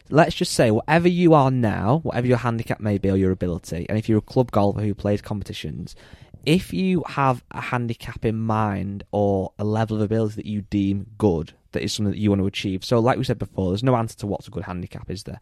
let's 0.10 0.36
just 0.36 0.54
say 0.54 0.72
whatever 0.72 1.08
you 1.08 1.34
are 1.34 1.52
now, 1.52 2.00
whatever 2.04 2.28
your 2.28 2.38
handicap 2.38 2.80
may 2.80 2.98
be 2.98 3.12
or 3.12 3.18
your 3.18 3.32
ability, 3.32 3.86
and 3.90 3.98
if 3.98 4.10
you're 4.10 4.18
a 4.20 4.22
club 4.22 4.52
golfer 4.52 4.82
who 4.82 4.96
plays 4.96 5.22
competitions, 5.22 5.96
if 6.46 6.74
you 6.74 7.04
have 7.08 7.44
a 7.52 7.62
handicap 7.62 8.26
in 8.26 8.38
mind 8.40 9.04
or 9.12 9.52
a 9.60 9.64
level 9.64 9.98
of 9.98 10.02
ability 10.02 10.36
that 10.36 10.46
you 10.46 10.62
deem 10.62 11.06
good, 11.18 11.54
that 11.72 11.84
is 11.84 11.94
something 11.94 12.12
that 12.12 12.20
you 12.20 12.30
want 12.30 12.42
to 12.42 12.48
achieve. 12.48 12.84
So, 12.84 13.00
like 13.00 13.18
we 13.18 13.24
said 13.24 13.40
before, 13.40 13.70
there's 13.70 13.84
no 13.84 13.96
answer 13.96 14.18
to 14.18 14.28
what's 14.28 14.48
a 14.48 14.52
good 14.52 14.64
handicap, 14.64 15.10
is 15.10 15.24
there? 15.24 15.40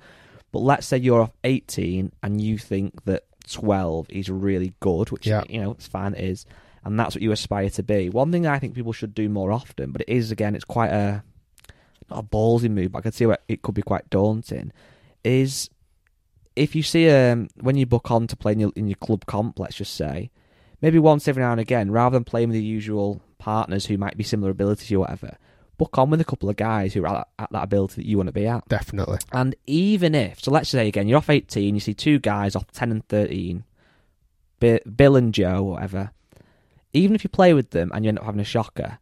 But 0.51 0.59
let's 0.59 0.87
say 0.87 0.97
you're 0.97 1.21
off 1.21 1.33
18 1.43 2.11
and 2.23 2.41
you 2.41 2.57
think 2.57 3.03
that 3.05 3.23
12 3.51 4.07
is 4.09 4.29
really 4.29 4.73
good, 4.79 5.11
which 5.11 5.27
yeah. 5.27 5.43
you 5.49 5.61
know 5.61 5.71
it's 5.71 5.87
fine, 5.87 6.13
it 6.13 6.23
is, 6.23 6.45
and 6.83 6.99
that's 6.99 7.15
what 7.15 7.21
you 7.21 7.31
aspire 7.31 7.69
to 7.71 7.83
be. 7.83 8.09
One 8.09 8.31
thing 8.31 8.47
I 8.47 8.59
think 8.59 8.75
people 8.75 8.93
should 8.93 9.13
do 9.13 9.29
more 9.29 9.51
often, 9.51 9.91
but 9.91 10.01
it 10.01 10.09
is 10.09 10.31
again, 10.31 10.55
it's 10.55 10.65
quite 10.65 10.91
a 10.91 11.23
not 12.09 12.19
a 12.19 12.23
ballsy 12.23 12.69
move, 12.69 12.91
but 12.91 12.99
I 12.99 13.01
can 13.01 13.11
see 13.11 13.25
where 13.25 13.37
it 13.47 13.61
could 13.61 13.75
be 13.75 13.81
quite 13.81 14.09
daunting. 14.09 14.71
Is 15.23 15.69
if 16.55 16.75
you 16.75 16.83
see 16.83 17.09
um 17.09 17.47
when 17.59 17.75
you 17.75 17.85
book 17.85 18.09
on 18.11 18.27
to 18.27 18.35
play 18.35 18.53
in 18.53 18.59
your, 18.59 18.71
in 18.75 18.87
your 18.87 18.95
club 18.95 19.25
comp, 19.25 19.59
let's 19.59 19.75
just 19.75 19.95
say, 19.95 20.31
maybe 20.81 20.99
once 20.99 21.27
every 21.27 21.43
now 21.43 21.51
and 21.51 21.61
again, 21.61 21.91
rather 21.91 22.15
than 22.15 22.23
playing 22.23 22.49
with 22.49 22.55
the 22.55 22.63
usual 22.63 23.21
partners 23.37 23.85
who 23.85 23.97
might 23.97 24.17
be 24.17 24.23
similar 24.23 24.51
abilities 24.51 24.91
or 24.91 24.99
whatever, 24.99 25.37
book 25.79 25.97
on 25.97 26.11
with 26.11 26.21
a 26.21 26.25
couple 26.25 26.49
of 26.49 26.55
guys 26.55 26.93
who 26.93 27.03
are 27.05 27.19
at, 27.21 27.27
at 27.39 27.51
that 27.51 27.63
ability 27.63 27.95
that 27.95 28.05
you 28.05 28.17
want 28.17 28.27
to 28.27 28.33
be 28.33 28.45
at. 28.45 28.67
Definitely. 28.67 29.17
And 29.31 29.55
even 29.65 30.13
if, 30.13 30.43
so 30.43 30.51
let's 30.51 30.69
say 30.69 30.87
again, 30.87 31.07
you're 31.07 31.17
off 31.17 31.29
18, 31.29 31.73
you 31.73 31.81
see 31.81 31.95
two 31.95 32.19
guys 32.19 32.55
off 32.55 32.69
10 32.71 32.91
and 32.91 33.07
13, 33.07 33.63
Bill 34.59 35.15
and 35.15 35.33
Joe, 35.33 35.63
whatever. 35.63 36.11
Even 36.93 37.15
if 37.15 37.23
you 37.23 37.29
play 37.29 37.53
with 37.53 37.71
them 37.71 37.91
and 37.93 38.05
you 38.05 38.09
end 38.09 38.19
up 38.19 38.25
having 38.25 38.41
a 38.41 38.45
shocker, 38.45 38.99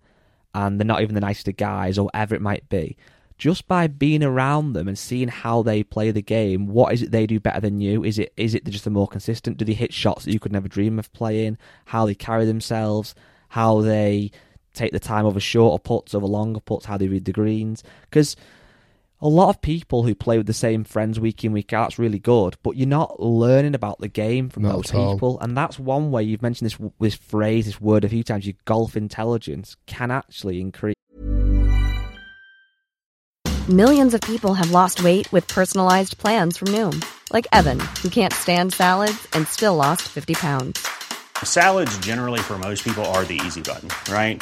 and 0.53 0.79
they're 0.79 0.85
not 0.85 1.01
even 1.01 1.15
the 1.15 1.21
nicest 1.21 1.49
of 1.49 1.57
guys 1.57 1.97
or 1.97 2.05
whatever 2.05 2.35
it 2.35 2.41
might 2.41 2.69
be, 2.69 2.95
just 3.37 3.67
by 3.67 3.87
being 3.87 4.23
around 4.23 4.73
them 4.73 4.87
and 4.87 4.97
seeing 4.97 5.27
how 5.27 5.61
they 5.61 5.83
play 5.83 6.09
the 6.11 6.21
game, 6.21 6.67
what 6.67 6.93
is 6.93 7.03
it 7.03 7.11
they 7.11 7.27
do 7.27 7.39
better 7.39 7.59
than 7.59 7.81
you? 7.81 8.03
Is 8.03 8.17
it 8.17 8.33
is 8.35 8.55
it 8.55 8.65
just 8.65 8.83
the 8.83 8.89
more 8.89 9.07
consistent? 9.07 9.57
Do 9.57 9.65
they 9.65 9.73
hit 9.73 9.93
shots 9.93 10.25
that 10.25 10.33
you 10.33 10.39
could 10.39 10.51
never 10.51 10.67
dream 10.67 10.97
of 10.97 11.13
playing? 11.13 11.59
How 11.85 12.07
they 12.07 12.15
carry 12.15 12.45
themselves? 12.45 13.13
how 13.49 13.81
they 13.81 14.31
take 14.77 14.91
the 14.91 14.99
time 14.99 15.25
over 15.25 15.39
shorter 15.39 15.81
putts, 15.81 16.13
over 16.13 16.25
longer 16.25 16.59
putts, 16.59 16.85
how 16.85 16.97
they 16.97 17.07
read 17.07 17.25
the 17.25 17.31
greens. 17.31 17.83
Because 18.03 18.35
a 19.19 19.27
lot 19.27 19.49
of 19.49 19.61
people 19.61 20.03
who 20.03 20.13
play 20.13 20.37
with 20.37 20.47
the 20.47 20.53
same 20.53 20.83
friends 20.83 21.19
week 21.19 21.43
in 21.43 21.51
week 21.51 21.73
out's 21.73 21.97
really 21.97 22.19
good, 22.19 22.55
but 22.61 22.75
you're 22.75 22.87
not 22.87 23.19
learning 23.19 23.73
about 23.73 23.99
the 23.99 24.07
game 24.07 24.49
from 24.49 24.63
Not 24.63 24.73
those 24.73 24.91
people, 24.91 25.39
and 25.39 25.57
that's 25.57 25.79
one 25.79 26.11
way 26.11 26.23
you've 26.23 26.41
mentioned 26.41 26.69
this 26.69 26.77
this 26.99 27.15
phrase, 27.15 27.65
this 27.65 27.81
word 27.81 28.03
a 28.03 28.09
few 28.09 28.23
times. 28.23 28.45
Your 28.45 28.55
golf 28.65 28.95
intelligence 28.95 29.75
can 29.87 30.11
actually 30.11 30.61
increase. 30.61 30.93
Millions 33.67 34.13
of 34.13 34.21
people 34.21 34.53
have 34.53 34.71
lost 34.71 35.03
weight 35.03 35.29
with 35.33 35.45
personalized 35.47 36.17
plans 36.19 36.55
from 36.55 36.69
Noom, 36.69 37.03
like 37.33 37.47
Evan, 37.51 37.79
who 38.01 38.09
can't 38.09 38.31
stand 38.31 38.71
salads 38.71 39.27
and 39.33 39.45
still 39.45 39.75
lost 39.75 40.03
50 40.03 40.35
pounds. 40.35 40.87
Salads, 41.43 41.97
generally, 41.97 42.39
for 42.39 42.57
most 42.57 42.83
people, 42.83 43.03
are 43.07 43.25
the 43.25 43.41
easy 43.45 43.61
button, 43.61 43.89
right? 44.09 44.41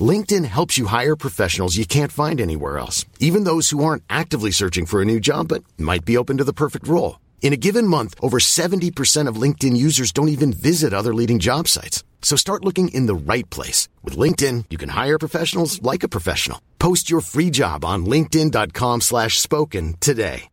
LinkedIn 0.00 0.44
helps 0.44 0.76
you 0.76 0.86
hire 0.86 1.16
professionals 1.16 1.76
you 1.78 1.86
can't 1.86 2.12
find 2.12 2.40
anywhere 2.40 2.78
else, 2.78 3.06
even 3.18 3.44
those 3.44 3.70
who 3.70 3.82
aren't 3.82 4.02
actively 4.10 4.50
searching 4.50 4.84
for 4.86 5.00
a 5.00 5.04
new 5.06 5.18
job 5.18 5.48
but 5.48 5.64
might 5.78 6.04
be 6.04 6.18
open 6.18 6.36
to 6.36 6.44
the 6.44 6.52
perfect 6.52 6.86
role. 6.86 7.18
In 7.40 7.52
a 7.54 7.56
given 7.56 7.86
month, 7.86 8.14
over 8.20 8.38
70% 8.38 9.28
of 9.28 9.36
LinkedIn 9.42 9.76
users 9.76 10.12
don't 10.12 10.28
even 10.28 10.52
visit 10.52 10.92
other 10.92 11.14
leading 11.14 11.38
job 11.38 11.66
sites. 11.68 12.04
So 12.20 12.36
start 12.36 12.64
looking 12.64 12.88
in 12.88 13.06
the 13.06 13.14
right 13.14 13.48
place. 13.48 13.88
With 14.04 14.18
LinkedIn, 14.18 14.66
you 14.68 14.76
can 14.76 14.90
hire 14.90 15.18
professionals 15.18 15.80
like 15.80 16.02
a 16.02 16.08
professional. 16.08 16.60
Post 16.78 17.08
your 17.08 17.20
free 17.22 17.48
job 17.48 17.84
on 17.84 18.04
linkedin.com 18.04 19.00
slash 19.00 19.38
spoken 19.40 19.94
today. 20.00 20.50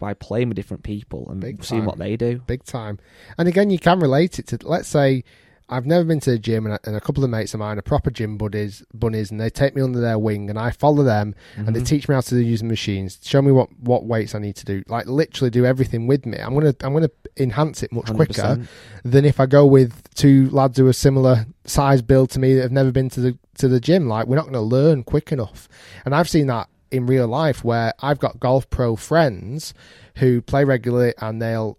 by 0.00 0.14
playing 0.14 0.48
with 0.48 0.56
different 0.56 0.82
people 0.82 1.28
and 1.30 1.40
Big 1.40 1.62
seeing 1.62 1.82
time. 1.82 1.86
what 1.86 1.98
they 1.98 2.16
do. 2.16 2.40
big 2.46 2.64
time. 2.64 2.98
And 3.36 3.46
again, 3.48 3.68
you 3.70 3.78
can 3.78 4.00
relate 4.00 4.38
it 4.38 4.46
to. 4.48 4.58
Let's 4.62 4.88
say 4.88 5.24
I've 5.68 5.86
never 5.86 6.04
been 6.04 6.20
to 6.20 6.30
the 6.30 6.38
gym, 6.38 6.66
and 6.66 6.74
a, 6.74 6.80
and 6.84 6.94
a 6.94 7.00
couple 7.00 7.24
of 7.24 7.30
mates 7.30 7.54
of 7.54 7.60
mine 7.60 7.78
are 7.78 7.82
proper 7.82 8.10
gym 8.10 8.36
buddies, 8.36 8.84
bunnies, 8.92 9.30
and 9.30 9.40
they 9.40 9.48
take 9.48 9.74
me 9.74 9.82
under 9.82 10.00
their 10.00 10.18
wing, 10.18 10.50
and 10.50 10.58
I 10.58 10.70
follow 10.70 11.02
them, 11.02 11.34
and 11.56 11.74
they 11.74 11.80
mhm. 11.80 11.86
teach 11.86 12.08
me 12.08 12.14
how 12.14 12.20
to 12.20 12.42
use 12.42 12.60
the 12.60 12.66
machines, 12.66 13.18
show 13.22 13.40
me 13.40 13.50
what 13.50 13.68
what 13.78 14.04
weights 14.04 14.34
I 14.34 14.38
need 14.40 14.56
to 14.56 14.64
do, 14.64 14.82
like 14.88 15.06
literally 15.06 15.50
do 15.50 15.64
everything 15.64 16.06
with 16.06 16.26
me. 16.26 16.38
I'm 16.38 16.54
gonna 16.54 16.74
I'm 16.82 16.92
gonna 16.92 17.10
enhance 17.36 17.82
it 17.82 17.92
much 17.92 18.12
quicker 18.12 18.32
100%. 18.42 18.68
than 19.04 19.24
if 19.24 19.40
I 19.40 19.46
go 19.46 19.66
with 19.66 20.12
two 20.14 20.50
lads 20.50 20.78
who 20.78 20.86
are 20.86 20.92
similar 20.92 21.46
size 21.64 22.02
build 22.02 22.30
to 22.30 22.38
me 22.38 22.54
that 22.54 22.62
have 22.62 22.72
never 22.72 22.92
been 22.92 23.08
to 23.10 23.20
the 23.20 23.38
to 23.58 23.68
the 23.68 23.80
gym. 23.80 24.06
Like 24.08 24.26
we're 24.26 24.36
not 24.36 24.44
going 24.44 24.54
to 24.54 24.60
learn 24.60 25.02
quick 25.02 25.32
enough, 25.32 25.68
and 26.04 26.14
I've 26.14 26.28
seen 26.28 26.46
that 26.48 26.68
in 26.90 27.06
real 27.06 27.26
life 27.26 27.64
where 27.64 27.92
I've 28.00 28.18
got 28.18 28.38
golf 28.38 28.68
pro 28.70 28.96
friends 28.96 29.74
who 30.16 30.40
play 30.40 30.64
regularly 30.64 31.12
and 31.18 31.42
they'll 31.42 31.78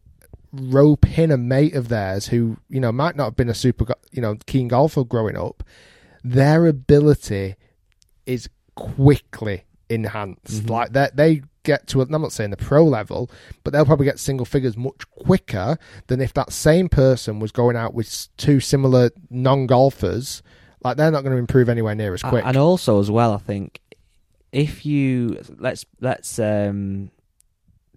rope 0.62 1.18
in 1.18 1.32
a 1.32 1.38
mate 1.38 1.76
of 1.76 1.90
theirs 1.90 2.28
who 2.28 2.58
you 2.70 2.80
know 2.80 2.92
might 2.92 3.16
not 3.16 3.26
have 3.26 3.36
been 3.36 3.50
a 3.50 3.54
super 3.54 3.86
you 4.12 4.22
know 4.22 4.38
keen 4.46 4.68
golfer 4.68 5.04
growing 5.04 5.38
up. 5.38 5.64
Their 6.24 6.66
ability 6.66 7.56
is 8.26 8.50
quickly 8.76 9.64
enhanced. 9.90 10.70
Like 10.70 10.94
that, 10.94 11.16
they 11.16 11.44
get 11.64 11.88
to. 11.88 12.02
i'm 12.02 12.10
not 12.10 12.32
saying 12.32 12.52
the 12.52 12.58
pro 12.58 12.86
level, 12.86 13.30
but 13.64 13.74
they'll 13.74 13.86
probably 13.86 14.06
get 14.06 14.20
single 14.20 14.46
figures 14.46 14.78
much 14.78 15.10
quicker 15.12 15.78
than 16.08 16.22
if 16.22 16.34
that 16.34 16.52
same 16.52 16.90
person 16.90 17.40
was 17.40 17.52
going 17.52 17.76
out 17.76 17.94
with 17.94 18.28
two 18.38 18.60
similar 18.60 19.12
non 19.30 19.68
golfers. 19.68 20.42
Like 20.84 20.98
they're 20.98 21.12
not 21.12 21.22
going 21.22 21.34
to 21.34 21.40
improve 21.40 21.68
anywhere 21.68 21.96
near 21.96 22.14
as 22.14 22.22
quick. 22.22 22.46
And 22.46 22.58
also 22.58 23.00
as 23.00 23.10
well, 23.10 23.34
I 23.34 23.38
think 23.38 23.82
if 24.52 24.86
you 24.86 25.42
let's 25.58 25.86
let's 26.00 26.40
um 26.40 27.12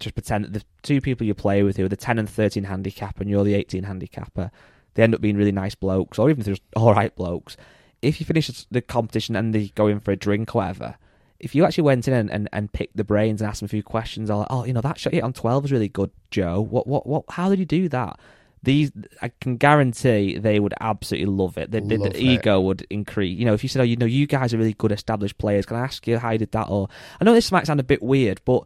just 0.01 0.15
pretend 0.15 0.45
that 0.45 0.53
the 0.53 0.65
two 0.83 1.01
people 1.01 1.27
you 1.27 1.35
play 1.35 1.63
with 1.63 1.77
who 1.77 1.85
are 1.85 1.89
the 1.89 1.97
ten 1.97 2.19
and 2.19 2.29
thirteen 2.29 2.65
handicap 2.65 3.21
and 3.21 3.29
you're 3.29 3.45
the 3.45 3.55
eighteen 3.55 3.85
handicapper, 3.85 4.51
they 4.95 5.03
end 5.03 5.15
up 5.15 5.21
being 5.21 5.37
really 5.37 5.53
nice 5.53 5.75
blokes 5.75 6.19
or 6.19 6.31
even 6.31 6.43
just 6.43 6.63
all 6.77 6.95
right 6.95 7.15
blokes. 7.15 7.57
If 8.01 8.21
you 8.21 8.27
finish 8.27 8.49
the 8.71 8.81
competition 8.81 9.35
and 9.35 9.55
they 9.55 9.69
go 9.75 9.89
in 9.89 10.01
for 10.01 10.13
a 10.13 10.17
drink 10.17 10.55
or 10.55 10.59
whatever, 10.59 10.97
if 11.41 11.55
you 11.55 11.65
actually 11.65 11.85
went 11.85 12.09
in 12.09 12.15
and, 12.15 12.31
and, 12.31 12.49
and 12.53 12.73
picked 12.73 12.97
the 12.97 13.05
brains 13.05 13.41
and 13.41 13.49
asked 13.49 13.61
them 13.61 13.67
a 13.67 13.69
few 13.69 13.83
questions, 13.83 14.31
or 14.31 14.39
like, 14.39 14.49
oh, 14.51 14.65
you 14.65 14.73
know, 14.73 14.81
that 14.81 14.99
shot 14.99 15.13
you 15.13 15.19
hit 15.19 15.25
on 15.25 15.33
twelve 15.33 15.63
was 15.63 15.73
really 15.73 15.89
good, 15.89 16.11
Joe. 16.31 16.61
What 16.61 16.87
what 16.87 17.07
what? 17.07 17.25
How 17.31 17.49
did 17.49 17.59
you 17.59 17.67
do 17.67 17.89
that? 17.91 18.19
These 18.63 18.91
I 19.23 19.31
can 19.41 19.57
guarantee 19.57 20.39
they 20.39 20.59
would 20.59 20.75
absolutely 20.81 21.33
love 21.33 21.57
it. 21.59 21.71
The, 21.71 21.81
the, 21.81 21.97
Love 21.97 22.13
the 22.13 22.21
ego 22.21 22.61
would 22.61 22.85
increase. 22.91 23.39
You 23.39 23.45
know, 23.45 23.55
if 23.55 23.63
you 23.63 23.69
said, 23.69 23.81
"Oh, 23.81 23.85
you 23.85 23.97
know, 23.97 24.07
you 24.07 24.27
guys 24.27 24.53
are 24.53 24.59
really 24.59 24.75
good 24.75 24.91
established 24.91 25.39
players," 25.39 25.65
can 25.65 25.77
I 25.77 25.81
ask 25.81 26.05
you 26.09 26.19
how 26.19 26.31
you 26.31 26.39
did 26.39 26.51
that? 26.53 26.69
Or 26.69 26.89
I 27.21 27.25
know 27.25 27.35
this 27.35 27.53
might 27.53 27.67
sound 27.67 27.79
a 27.79 27.85
bit 27.85 28.03
weird, 28.03 28.41
but 28.45 28.65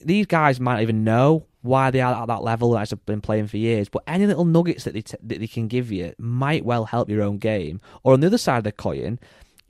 these 0.00 0.26
guys 0.26 0.60
might 0.60 0.82
even 0.82 1.04
know 1.04 1.46
why 1.62 1.90
they 1.90 2.00
are 2.00 2.22
at 2.22 2.28
that 2.28 2.42
level 2.42 2.78
as 2.78 2.90
have 2.90 3.04
been 3.06 3.20
playing 3.20 3.46
for 3.46 3.56
years. 3.56 3.88
But 3.88 4.04
any 4.06 4.26
little 4.26 4.44
nuggets 4.44 4.84
that 4.84 4.94
they 4.94 5.02
t- 5.02 5.16
that 5.22 5.40
they 5.40 5.46
can 5.46 5.68
give 5.68 5.90
you 5.92 6.14
might 6.18 6.64
well 6.64 6.86
help 6.86 7.08
your 7.08 7.22
own 7.22 7.38
game. 7.38 7.80
Or 8.02 8.12
on 8.12 8.20
the 8.20 8.26
other 8.26 8.38
side 8.38 8.58
of 8.58 8.64
the 8.64 8.72
coin, 8.72 9.18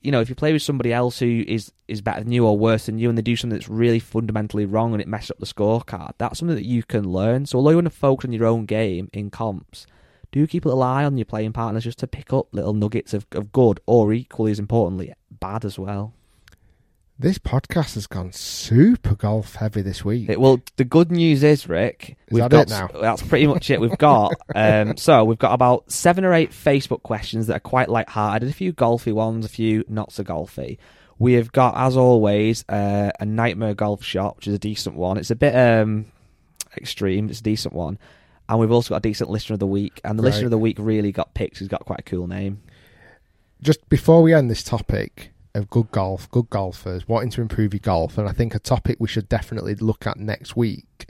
you 0.02 0.12
know, 0.12 0.20
if 0.20 0.28
you 0.28 0.34
play 0.34 0.52
with 0.52 0.62
somebody 0.62 0.92
else 0.92 1.18
who 1.18 1.44
is 1.46 1.72
is 1.88 2.00
better 2.00 2.22
than 2.22 2.32
you 2.32 2.46
or 2.46 2.58
worse 2.58 2.86
than 2.86 2.98
you, 2.98 3.08
and 3.08 3.18
they 3.18 3.22
do 3.22 3.36
something 3.36 3.58
that's 3.58 3.68
really 3.68 3.98
fundamentally 3.98 4.66
wrong 4.66 4.92
and 4.92 5.02
it 5.02 5.08
messes 5.08 5.30
up 5.30 5.38
the 5.38 5.46
scorecard, 5.46 6.12
that's 6.18 6.38
something 6.38 6.56
that 6.56 6.66
you 6.66 6.82
can 6.82 7.04
learn. 7.10 7.46
So 7.46 7.58
although 7.58 7.70
you 7.70 7.76
want 7.76 7.86
to 7.86 7.90
focus 7.90 8.26
on 8.26 8.32
your 8.32 8.46
own 8.46 8.66
game 8.66 9.08
in 9.12 9.30
comps, 9.30 9.86
do 10.30 10.46
keep 10.46 10.64
a 10.64 10.68
little 10.68 10.82
eye 10.82 11.04
on 11.04 11.16
your 11.16 11.24
playing 11.24 11.52
partners 11.52 11.84
just 11.84 11.98
to 11.98 12.06
pick 12.06 12.32
up 12.32 12.48
little 12.52 12.74
nuggets 12.74 13.14
of, 13.14 13.26
of 13.32 13.50
good, 13.50 13.80
or 13.86 14.12
equally 14.12 14.50
as 14.50 14.58
importantly, 14.58 15.12
bad 15.30 15.64
as 15.64 15.78
well. 15.78 16.12
This 17.18 17.38
podcast 17.38 17.94
has 17.94 18.06
gone 18.06 18.32
super 18.32 19.14
golf 19.14 19.56
heavy 19.56 19.82
this 19.82 20.04
week. 20.04 20.28
It, 20.28 20.40
well, 20.40 20.60
the 20.76 20.84
good 20.84 21.10
news 21.10 21.42
is, 21.42 21.68
Rick, 21.68 22.16
Is 22.28 22.34
we've 22.34 22.42
that 22.42 22.50
got 22.50 22.66
it 22.66 22.70
now? 22.70 22.88
that's 23.00 23.22
pretty 23.22 23.46
much 23.46 23.70
it. 23.70 23.80
We've 23.80 23.98
got 23.98 24.34
um, 24.54 24.96
so 24.96 25.24
we've 25.24 25.38
got 25.38 25.52
about 25.52 25.90
seven 25.90 26.24
or 26.24 26.32
eight 26.32 26.52
Facebook 26.52 27.02
questions 27.02 27.48
that 27.48 27.56
are 27.56 27.60
quite 27.60 27.88
light-hearted, 27.88 28.48
a 28.48 28.52
few 28.52 28.72
golfy 28.72 29.12
ones, 29.12 29.44
a 29.44 29.48
few 29.48 29.84
not 29.88 30.12
so 30.12 30.22
golfy. 30.22 30.78
We 31.18 31.32
have 31.32 31.50
got, 31.50 31.76
as 31.76 31.96
always, 31.96 32.64
uh, 32.68 33.10
a 33.18 33.24
nightmare 33.26 33.74
golf 33.74 34.04
shot, 34.04 34.36
which 34.36 34.46
is 34.46 34.54
a 34.54 34.58
decent 34.58 34.94
one. 34.94 35.16
It's 35.18 35.32
a 35.32 35.36
bit 35.36 35.54
um, 35.56 36.06
extreme, 36.76 37.28
it's 37.30 37.40
a 37.40 37.42
decent 37.42 37.74
one. 37.74 37.98
And 38.48 38.60
we've 38.60 38.70
also 38.70 38.90
got 38.94 38.98
a 38.98 39.08
decent 39.08 39.28
listener 39.28 39.54
of 39.54 39.60
the 39.60 39.66
week, 39.66 40.00
and 40.04 40.16
the 40.18 40.22
Right. 40.22 40.28
listener 40.28 40.46
of 40.46 40.52
the 40.52 40.58
week 40.58 40.76
really 40.78 41.10
got 41.10 41.34
picked. 41.34 41.58
He's 41.58 41.66
got 41.68 41.84
quite 41.84 41.98
a 42.00 42.04
cool 42.04 42.28
name. 42.28 42.62
just 43.60 43.88
before 43.88 44.22
we 44.22 44.32
end 44.32 44.48
this 44.48 44.62
topic 44.62 45.32
of 45.54 45.70
good 45.70 45.90
golf, 45.90 46.30
good 46.30 46.50
golfers 46.50 47.08
wanting 47.08 47.30
to 47.30 47.40
improve 47.40 47.72
your 47.74 47.80
golf, 47.80 48.18
and 48.18 48.28
I 48.28 48.32
think 48.32 48.54
a 48.54 48.58
topic 48.58 48.96
we 48.98 49.08
should 49.08 49.28
definitely 49.28 49.74
look 49.74 50.06
at 50.06 50.16
next 50.18 50.56
week. 50.56 51.08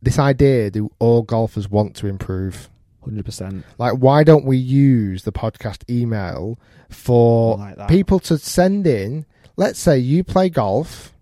This 0.00 0.18
idea: 0.18 0.70
do 0.70 0.90
all 0.98 1.22
golfers 1.22 1.68
want 1.68 1.96
to 1.96 2.06
improve? 2.06 2.68
Hundred 3.02 3.24
percent. 3.24 3.64
Like, 3.78 3.94
why 3.94 4.22
don't 4.24 4.44
we 4.44 4.56
use 4.56 5.22
the 5.22 5.32
podcast 5.32 5.88
email 5.88 6.58
for 6.90 7.56
like 7.56 7.88
people 7.88 8.20
to 8.20 8.38
send 8.38 8.86
in? 8.86 9.24
Let's 9.56 9.78
say 9.78 9.98
you 9.98 10.22
play 10.22 10.50
golf, 10.50 11.12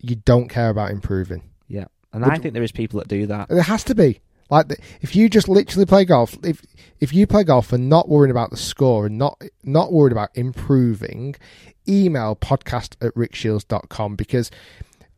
you 0.00 0.16
don't 0.16 0.48
care 0.48 0.70
about 0.70 0.90
improving. 0.90 1.42
Yeah, 1.68 1.86
and 2.12 2.24
Would- 2.24 2.32
I 2.32 2.38
think 2.38 2.54
there 2.54 2.62
is 2.62 2.72
people 2.72 3.00
that 3.00 3.08
do 3.08 3.26
that. 3.26 3.48
There 3.48 3.62
has 3.62 3.84
to 3.84 3.94
be. 3.94 4.20
Like 4.54 4.68
the, 4.68 4.76
if 5.00 5.16
you 5.16 5.28
just 5.28 5.48
literally 5.48 5.84
play 5.86 6.04
golf, 6.04 6.38
if 6.44 6.62
if 7.00 7.12
you 7.12 7.26
play 7.26 7.42
golf 7.42 7.72
and 7.72 7.88
not 7.88 8.08
worrying 8.08 8.30
about 8.30 8.50
the 8.50 8.56
score 8.56 9.06
and 9.06 9.18
not 9.18 9.42
not 9.64 9.92
worried 9.92 10.12
about 10.12 10.30
improving, 10.34 11.34
email 11.88 12.36
podcast 12.36 12.94
at 13.04 13.12
rickshiels.com 13.14 14.14
because 14.14 14.50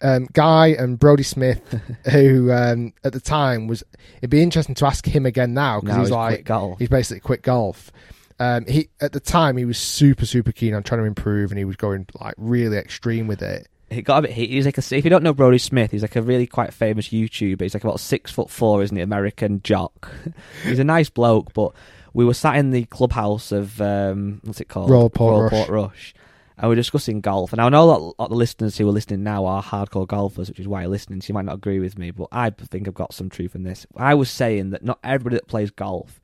um, 0.00 0.26
Guy 0.32 0.68
and 0.68 0.98
Brodie 0.98 1.22
Smith, 1.22 1.80
who 2.10 2.50
um, 2.50 2.92
at 3.04 3.12
the 3.12 3.20
time 3.20 3.66
was, 3.66 3.82
it'd 4.18 4.30
be 4.30 4.42
interesting 4.42 4.74
to 4.76 4.86
ask 4.86 5.06
him 5.06 5.26
again 5.26 5.54
now 5.54 5.80
because 5.80 5.96
he's 5.96 6.06
he's 6.06 6.12
like 6.12 6.44
golf. 6.44 6.78
he's 6.78 6.88
basically 6.88 7.20
quit 7.20 7.42
golf. 7.42 7.92
Um, 8.38 8.66
he 8.66 8.88
at 9.00 9.12
the 9.12 9.20
time 9.20 9.56
he 9.56 9.64
was 9.64 9.78
super 9.78 10.26
super 10.26 10.52
keen 10.52 10.74
on 10.74 10.82
trying 10.82 11.00
to 11.00 11.06
improve 11.06 11.50
and 11.50 11.58
he 11.58 11.64
was 11.64 11.76
going 11.76 12.06
like 12.20 12.34
really 12.38 12.76
extreme 12.76 13.26
with 13.26 13.42
it. 13.42 13.68
He 13.90 14.02
got 14.02 14.18
a 14.18 14.22
bit. 14.22 14.32
He, 14.32 14.48
he's 14.48 14.64
like 14.66 14.78
a. 14.78 14.96
If 14.96 15.04
you 15.04 15.10
don't 15.10 15.22
know 15.22 15.32
Brodie 15.32 15.58
Smith, 15.58 15.92
he's 15.92 16.02
like 16.02 16.16
a 16.16 16.22
really 16.22 16.46
quite 16.46 16.74
famous 16.74 17.08
YouTuber. 17.08 17.60
He's 17.60 17.74
like 17.74 17.84
about 17.84 18.00
six 18.00 18.32
foot 18.32 18.50
four, 18.50 18.82
isn't 18.82 18.96
he? 18.96 19.02
American 19.02 19.62
jock. 19.62 20.10
he's 20.64 20.80
a 20.80 20.84
nice 20.84 21.08
bloke, 21.08 21.52
but 21.52 21.72
we 22.12 22.24
were 22.24 22.34
sat 22.34 22.56
in 22.56 22.72
the 22.72 22.84
clubhouse 22.86 23.52
of 23.52 23.80
um, 23.80 24.40
what's 24.42 24.60
it 24.60 24.68
called? 24.68 24.90
Royal 24.90 25.10
Portrush. 25.10 25.68
Rush. 25.68 26.14
And 26.58 26.70
we 26.70 26.72
are 26.72 26.76
discussing 26.76 27.20
golf. 27.20 27.52
And 27.52 27.60
I 27.60 27.68
know 27.68 27.86
that 27.88 27.98
a 27.98 28.00
lot 28.00 28.14
of 28.18 28.30
the 28.30 28.36
listeners 28.36 28.78
who 28.78 28.88
are 28.88 28.92
listening 28.92 29.22
now 29.22 29.44
are 29.44 29.62
hardcore 29.62 30.06
golfers, 30.06 30.48
which 30.48 30.58
is 30.58 30.66
why 30.66 30.80
you're 30.80 30.90
listening. 30.90 31.20
So 31.20 31.28
you 31.28 31.34
might 31.34 31.44
not 31.44 31.56
agree 31.56 31.78
with 31.80 31.98
me, 31.98 32.10
but 32.10 32.28
I 32.32 32.48
think 32.48 32.88
I've 32.88 32.94
got 32.94 33.12
some 33.12 33.28
truth 33.28 33.54
in 33.54 33.64
this. 33.64 33.86
I 33.94 34.14
was 34.14 34.30
saying 34.30 34.70
that 34.70 34.82
not 34.82 34.98
everybody 35.04 35.36
that 35.36 35.48
plays 35.48 35.70
golf 35.70 36.18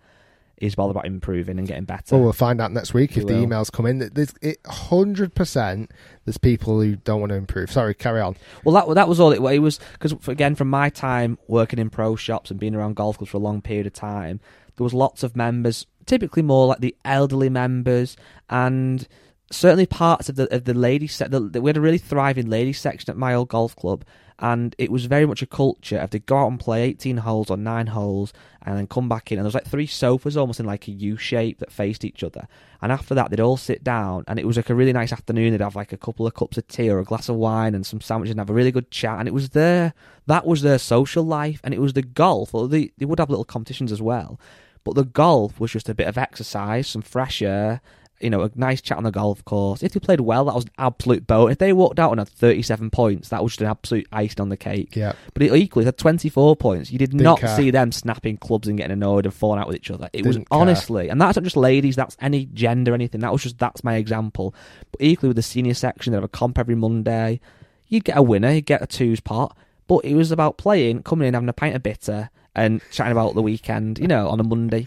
is 0.63 0.77
bothered 0.77 0.93
about 0.93 1.07
improving 1.07 1.59
and 1.59 1.67
getting 1.67 1.85
better. 1.85 2.15
Well, 2.15 2.23
we'll 2.23 2.33
find 2.33 2.61
out 2.61 2.71
next 2.71 2.95
week 2.95 3.17
if 3.17 3.25
We 3.25 3.33
the 3.33 3.35
emails 3.35 3.71
come 3.71 3.85
in. 3.85 3.99
There's 3.99 4.33
hundred 4.67 5.35
percent. 5.35 5.91
There's 6.25 6.39
people 6.39 6.81
who 6.81 6.97
don't 6.97 7.21
want 7.21 7.31
to 7.31 7.37
improve. 7.37 7.71
Sorry, 7.71 7.95
carry 7.95 8.21
on. 8.21 8.37
Well, 8.65 8.75
that 8.75 8.95
that 8.95 9.09
was 9.09 9.19
all 9.19 9.33
it, 9.33 9.43
it 9.55 9.59
was 9.59 9.81
because 9.95 10.15
again, 10.29 10.55
from 10.55 10.71
my 10.71 10.89
time 10.89 11.37
working 11.49 11.81
in 11.81 11.91
pro 11.91 12.15
shops 12.15 12.51
and 12.51 12.61
being 12.61 12.75
around 12.77 12.95
golf 12.95 13.19
clubs 13.19 13.31
for 13.31 13.39
a 13.39 13.41
long 13.41 13.61
period 13.61 13.87
of 13.87 13.93
time, 13.93 14.41
there 14.77 14.85
was 14.85 14.95
lots 14.95 15.25
of 15.25 15.37
members, 15.37 15.87
typically 16.07 16.43
more 16.43 16.67
like 16.67 16.79
the 16.79 16.97
elderly 17.05 17.49
members, 17.49 18.17
and 18.49 19.09
certainly 19.51 19.87
parts 19.87 20.29
of 20.29 20.37
the 20.37 20.55
of 20.55 20.65
the 20.65 20.75
ladies 20.75 21.15
set. 21.15 21.33
The, 21.33 21.61
we 21.61 21.71
had 21.71 21.77
a 21.77 21.81
really 21.81 21.99
thriving 21.99 22.49
ladies 22.49 22.79
section 22.79 23.11
at 23.11 23.17
my 23.17 23.35
old 23.35 23.49
golf 23.49 23.75
club, 23.75 24.05
and 24.39 24.75
it 24.79 24.91
was 24.91 25.07
very 25.07 25.27
much 25.27 25.43
a 25.43 25.47
culture 25.47 25.99
of 25.99 26.11
they 26.11 26.19
go 26.19 26.39
out 26.39 26.49
and 26.49 26.61
play 26.61 26.83
eighteen 26.83 27.19
holes 27.19 27.51
or 27.51 27.57
nine 27.57 27.89
holes, 27.89 28.33
and 28.63 28.77
then 28.77 28.87
come 28.87 29.09
back 29.09 29.31
in, 29.31 29.39
and 29.39 29.45
there 29.45 29.49
was 29.49 29.55
like 29.55 29.67
three 29.67 29.87
sofas 29.87 30.37
almost 30.37 30.61
in 30.61 30.67
like 30.67 30.89
a 30.89 30.93
U 30.93 31.17
shape 31.17 31.59
that 31.59 31.73
faced 31.73 32.05
each 32.05 32.23
other, 32.23 32.47
and 32.81 32.93
after 32.93 33.15
that 33.15 33.31
they'd 33.31 33.41
all 33.41 33.57
sit 33.57 33.83
down, 33.85 34.25
and 34.27 34.39
it 34.39 34.47
was 34.47 34.57
like 34.57 34.71
a 34.71 34.75
really 34.75 34.93
nice 34.93 35.13
afternoon. 35.13 35.53
They'd 35.53 35.61
have 35.61 35.77
like 35.77 35.93
a 35.93 35.97
couple 35.97 36.27
of 36.27 36.35
cups 36.35 36.59
of 36.59 36.67
tea 36.69 36.91
or 36.91 36.99
a 36.99 37.05
glass 37.05 37.29
of 37.29 37.37
wine 37.37 37.75
and 37.75 37.87
some 37.87 38.01
sandwiches, 38.01 38.33
and 38.33 38.41
have 38.41 38.51
a 38.51 38.55
really 38.55 38.73
good 38.73 38.91
chat, 38.91 39.19
and 39.19 39.29
it 39.29 39.35
was 39.35 39.51
their 39.51 39.95
that 40.27 40.47
was 40.47 40.63
their 40.63 40.79
social 40.79 41.25
life, 41.25 41.61
and 41.65 41.75
it 41.75 41.81
was 41.81 41.93
the 41.93 42.03
golf. 42.03 42.55
Or 42.55 42.69
they 42.69 42.93
they 42.99 43.05
would 43.05 43.19
have 43.19 43.31
little 43.31 43.45
competitions 43.45 43.93
as 43.93 44.03
well, 44.03 44.41
but 44.85 44.95
the 44.95 45.05
golf 45.05 45.61
was 45.61 45.73
just 45.73 45.89
a 45.89 45.95
bit 45.95 46.09
of 46.09 46.19
exercise, 46.19 46.89
some 46.89 47.03
fresh 47.03 47.43
air, 47.43 47.81
you 48.23 48.31
know, 48.31 48.43
a 48.43 48.51
nice 48.55 48.81
chat 48.81 48.97
on 48.99 49.05
the 49.05 49.11
golf 49.11 49.45
course. 49.45 49.83
If 49.83 49.93
they 49.93 50.01
played 50.01 50.21
well, 50.21 50.45
that 50.45 50.55
was 50.55 50.65
an 50.65 50.71
absolute 50.79 51.27
boat. 51.27 51.51
If 51.51 51.59
they 51.59 51.73
walked 51.73 51.99
out 51.99 52.11
and 52.13 52.21
had 52.21 52.29
37 52.29 52.91
points, 52.91 53.29
that 53.31 53.43
was 53.43 53.53
just 53.53 53.61
an 53.63 53.67
absolute 53.67 54.07
icing 54.13 54.41
on 54.41 54.49
the 54.49 54.57
cake. 54.57 54.95
Yeah. 54.95 55.13
But 55.35 55.43
it 55.43 55.55
equally 55.55 55.85
had 55.85 55.99
24 55.99 56.57
points. 56.57 56.91
You 56.91 56.99
did 56.99 57.15
not 57.15 57.41
care. 57.41 57.57
see 57.57 57.71
them 57.71 57.93
snapping 57.93 58.37
clubs 58.37 58.69
and 58.69 58.79
getting 58.79 58.93
annoyed 58.93 59.27
and 59.27 59.35
falling 59.35 59.61
out 59.61 59.67
with 59.67 59.77
each 59.77 59.91
other. 59.91 60.09
It 60.13 60.25
was 60.25 60.37
Didn't 60.37 60.51
care. 60.51 60.61
honestly, 60.61 61.09
and 61.09 61.21
that's 61.21 61.37
not 61.37 61.45
just 61.45 61.57
ladies, 61.57 61.97
that's 61.97 62.17
any 62.21 62.47
gender, 62.47 62.95
anything. 62.95 63.21
That 63.21 63.33
was 63.33 63.43
just, 63.43 63.59
that's 63.59 63.83
my 63.85 63.97
example. 63.97 64.55
But 64.91 65.01
equally 65.03 65.29
with 65.29 65.37
the 65.37 65.43
senior 65.43 65.75
section, 65.75 66.13
they'd 66.13 66.19
have 66.19 66.25
a 66.25 66.29
comp 66.29 66.59
every 66.59 66.75
Monday. 66.75 67.41
You'd 67.89 68.05
get 68.05 68.17
a 68.17 68.23
winner, 68.23 68.53
you'd 68.53 68.67
get 68.67 68.83
a 68.83 68.87
twos 68.87 69.21
pot. 69.21 69.57
But 69.89 70.05
it 70.05 70.15
was 70.15 70.31
about 70.31 70.57
playing, 70.59 71.03
coming 71.03 71.29
in, 71.29 71.35
having 71.35 71.49
a 71.49 71.53
pint 71.53 71.75
of 71.75 71.83
bitter, 71.83 72.31
and 72.55 72.81
chatting 72.91 73.13
about 73.13 73.35
the 73.35 73.43
weekend, 73.43 73.99
you 73.99 74.07
know, 74.07 74.29
on 74.29 74.41
a 74.41 74.45
Monday. 74.45 74.87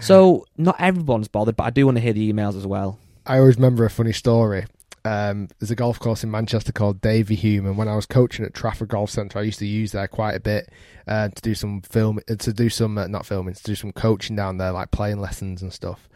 So 0.00 0.46
not 0.56 0.76
everyone's 0.78 1.28
bothered, 1.28 1.56
but 1.56 1.64
I 1.64 1.70
do 1.70 1.86
want 1.86 1.96
to 1.96 2.02
hear 2.02 2.12
the 2.12 2.32
emails 2.32 2.56
as 2.56 2.66
well. 2.66 2.98
I 3.24 3.38
always 3.38 3.56
remember 3.56 3.84
a 3.84 3.90
funny 3.90 4.12
story. 4.12 4.66
Um, 5.04 5.48
there's 5.58 5.70
a 5.70 5.76
golf 5.76 6.00
course 6.00 6.24
in 6.24 6.30
Manchester 6.30 6.72
called 6.72 7.00
Davyhulme, 7.00 7.66
and 7.66 7.78
when 7.78 7.86
I 7.88 7.94
was 7.94 8.06
coaching 8.06 8.44
at 8.44 8.54
Trafford 8.54 8.88
Golf 8.88 9.10
Centre, 9.10 9.38
I 9.38 9.42
used 9.42 9.60
to 9.60 9.66
use 9.66 9.92
there 9.92 10.08
quite 10.08 10.34
a 10.34 10.40
bit 10.40 10.68
uh, 11.06 11.28
to 11.28 11.42
do 11.42 11.54
some 11.54 11.80
film, 11.82 12.18
uh, 12.28 12.34
to 12.34 12.52
do 12.52 12.68
some 12.68 12.98
uh, 12.98 13.06
not 13.06 13.24
filming, 13.24 13.54
to 13.54 13.62
do 13.62 13.76
some 13.76 13.92
coaching 13.92 14.34
down 14.34 14.58
there, 14.58 14.72
like 14.72 14.90
playing 14.90 15.20
lessons 15.20 15.62
and 15.62 15.72
stuff. 15.72 16.08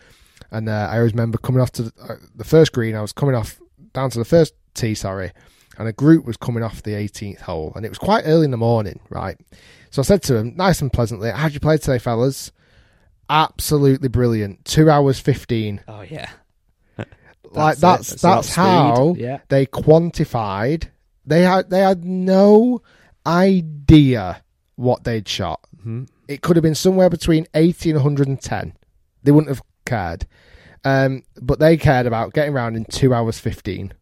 And 0.51 0.68
uh, 0.68 0.88
I 0.90 0.98
always 0.98 1.12
remember 1.12 1.38
coming 1.38 1.61
off 1.61 1.70
to 1.72 1.84
the, 1.84 1.92
uh, 2.03 2.16
the 2.34 2.44
first 2.44 2.72
green. 2.72 2.96
I 2.96 3.01
was 3.01 3.12
coming 3.12 3.36
off 3.36 3.61
down 3.92 4.11
to 4.11 4.18
the 4.18 4.24
first 4.24 4.55
tee, 4.74 4.96
sorry, 4.96 5.30
and 5.80 5.88
a 5.88 5.92
group 5.92 6.24
was 6.26 6.36
coming 6.36 6.62
off 6.62 6.82
the 6.82 6.92
18th 6.92 7.40
hole, 7.40 7.72
and 7.74 7.84
it 7.84 7.88
was 7.88 7.98
quite 7.98 8.22
early 8.26 8.44
in 8.44 8.50
the 8.52 8.56
morning, 8.56 9.00
right? 9.08 9.36
So 9.90 10.02
I 10.02 10.04
said 10.04 10.22
to 10.24 10.34
them, 10.34 10.54
nice 10.54 10.80
and 10.80 10.92
pleasantly, 10.92 11.30
"How'd 11.30 11.52
you 11.54 11.58
play 11.60 11.78
today, 11.78 11.98
fellas?" 11.98 12.52
Absolutely 13.28 14.08
brilliant. 14.08 14.64
Two 14.64 14.90
hours 14.90 15.18
fifteen. 15.18 15.80
Oh 15.88 16.02
yeah, 16.02 16.30
like 16.96 17.78
That's 17.78 17.80
that's. 18.10 18.22
That's 18.22 18.54
how. 18.54 19.14
Yeah. 19.16 19.38
they 19.48 19.66
quantified. 19.66 20.88
They 21.26 21.42
had 21.42 21.70
they 21.70 21.80
had 21.80 22.04
no 22.04 22.82
idea 23.26 24.42
what 24.76 25.04
they'd 25.04 25.28
shot. 25.28 25.60
Mhm. 25.84 26.08
It 26.28 26.42
could 26.42 26.56
have 26.56 26.62
been 26.62 26.74
somewhere 26.74 27.10
between 27.10 27.46
eighty 27.54 27.90
and 27.90 27.98
one 27.98 28.02
hundred 28.04 28.28
and 28.28 28.40
ten. 28.40 28.74
They 29.22 29.32
wouldn't 29.32 29.48
have 29.54 29.62
cared, 29.84 30.26
um, 30.84 31.22
but 31.40 31.58
they 31.58 31.76
cared 31.76 32.06
about 32.06 32.32
getting 32.32 32.54
around 32.54 32.76
in 32.76 32.84
two 32.84 33.12
hours 33.14 33.38
fifteen. 33.38 33.92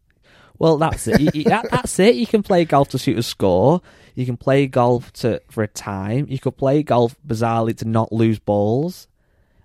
Well, 0.59 0.77
that's 0.77 1.07
it. 1.07 1.19
You, 1.21 1.29
you- 1.33 1.43
that, 1.45 1.71
that's 1.71 1.97
it. 1.99 2.15
You 2.15 2.27
can 2.27 2.43
play 2.43 2.65
golf 2.65 2.89
to 2.89 2.97
shoot 2.99 3.17
a 3.17 3.23
score. 3.23 3.81
You 4.15 4.25
can 4.25 4.37
play 4.37 4.67
golf 4.67 5.11
to 5.13 5.41
for 5.49 5.63
a 5.63 5.67
time. 5.67 6.27
You 6.29 6.37
could 6.39 6.57
play 6.57 6.83
golf 6.83 7.15
bizarrely 7.25 7.75
to 7.77 7.85
not 7.87 8.11
lose 8.11 8.37
balls. 8.37 9.07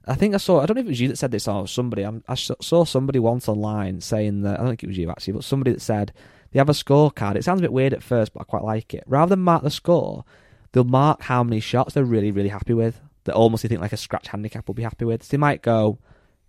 I 0.06 0.14
think 0.14 0.34
I 0.34 0.36
saw. 0.36 0.60
I 0.60 0.66
don't 0.66 0.76
know 0.76 0.80
if 0.82 0.86
it 0.86 0.90
was 0.90 1.00
you 1.00 1.08
that 1.08 1.16
said 1.18 1.30
this 1.32 1.48
or 1.48 1.66
somebody. 1.66 2.02
I'm, 2.02 2.22
I 2.28 2.34
saw 2.34 2.84
somebody 2.84 3.18
once 3.18 3.48
online 3.48 4.00
saying 4.00 4.42
that. 4.42 4.54
I 4.54 4.62
don't 4.62 4.68
think 4.68 4.84
it 4.84 4.88
was 4.88 4.98
you 4.98 5.10
actually, 5.10 5.32
but 5.32 5.44
somebody 5.44 5.72
that 5.72 5.80
said 5.80 6.12
they 6.52 6.58
have 6.60 6.68
a 6.68 6.72
scorecard. 6.72 7.34
It 7.36 7.42
sounds 7.44 7.60
a 7.60 7.62
bit 7.62 7.72
weird 7.72 7.94
at 7.94 8.02
first, 8.02 8.32
but 8.32 8.42
I 8.42 8.44
quite 8.44 8.62
like 8.62 8.94
it. 8.94 9.02
Rather 9.06 9.30
than 9.30 9.40
mark 9.40 9.62
the 9.64 9.70
score, 9.70 10.24
they'll 10.72 10.84
mark 10.84 11.22
how 11.22 11.42
many 11.42 11.58
shots 11.58 11.94
they're 11.94 12.04
really, 12.04 12.30
really 12.30 12.50
happy 12.50 12.74
with. 12.74 13.00
That 13.24 13.34
almost 13.34 13.64
you 13.64 13.68
think 13.68 13.80
like 13.80 13.94
a 13.94 13.96
scratch 13.96 14.28
handicap 14.28 14.68
will 14.68 14.74
be 14.74 14.82
happy 14.82 15.06
with. 15.06 15.24
So 15.24 15.30
they 15.30 15.38
might 15.38 15.62
go 15.62 15.98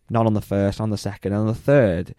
none 0.10 0.28
on 0.28 0.34
the 0.34 0.42
first, 0.42 0.80
on 0.82 0.90
the 0.90 0.98
second, 0.98 1.32
and 1.32 1.42
on 1.42 1.48
the 1.48 1.56
third, 1.56 2.14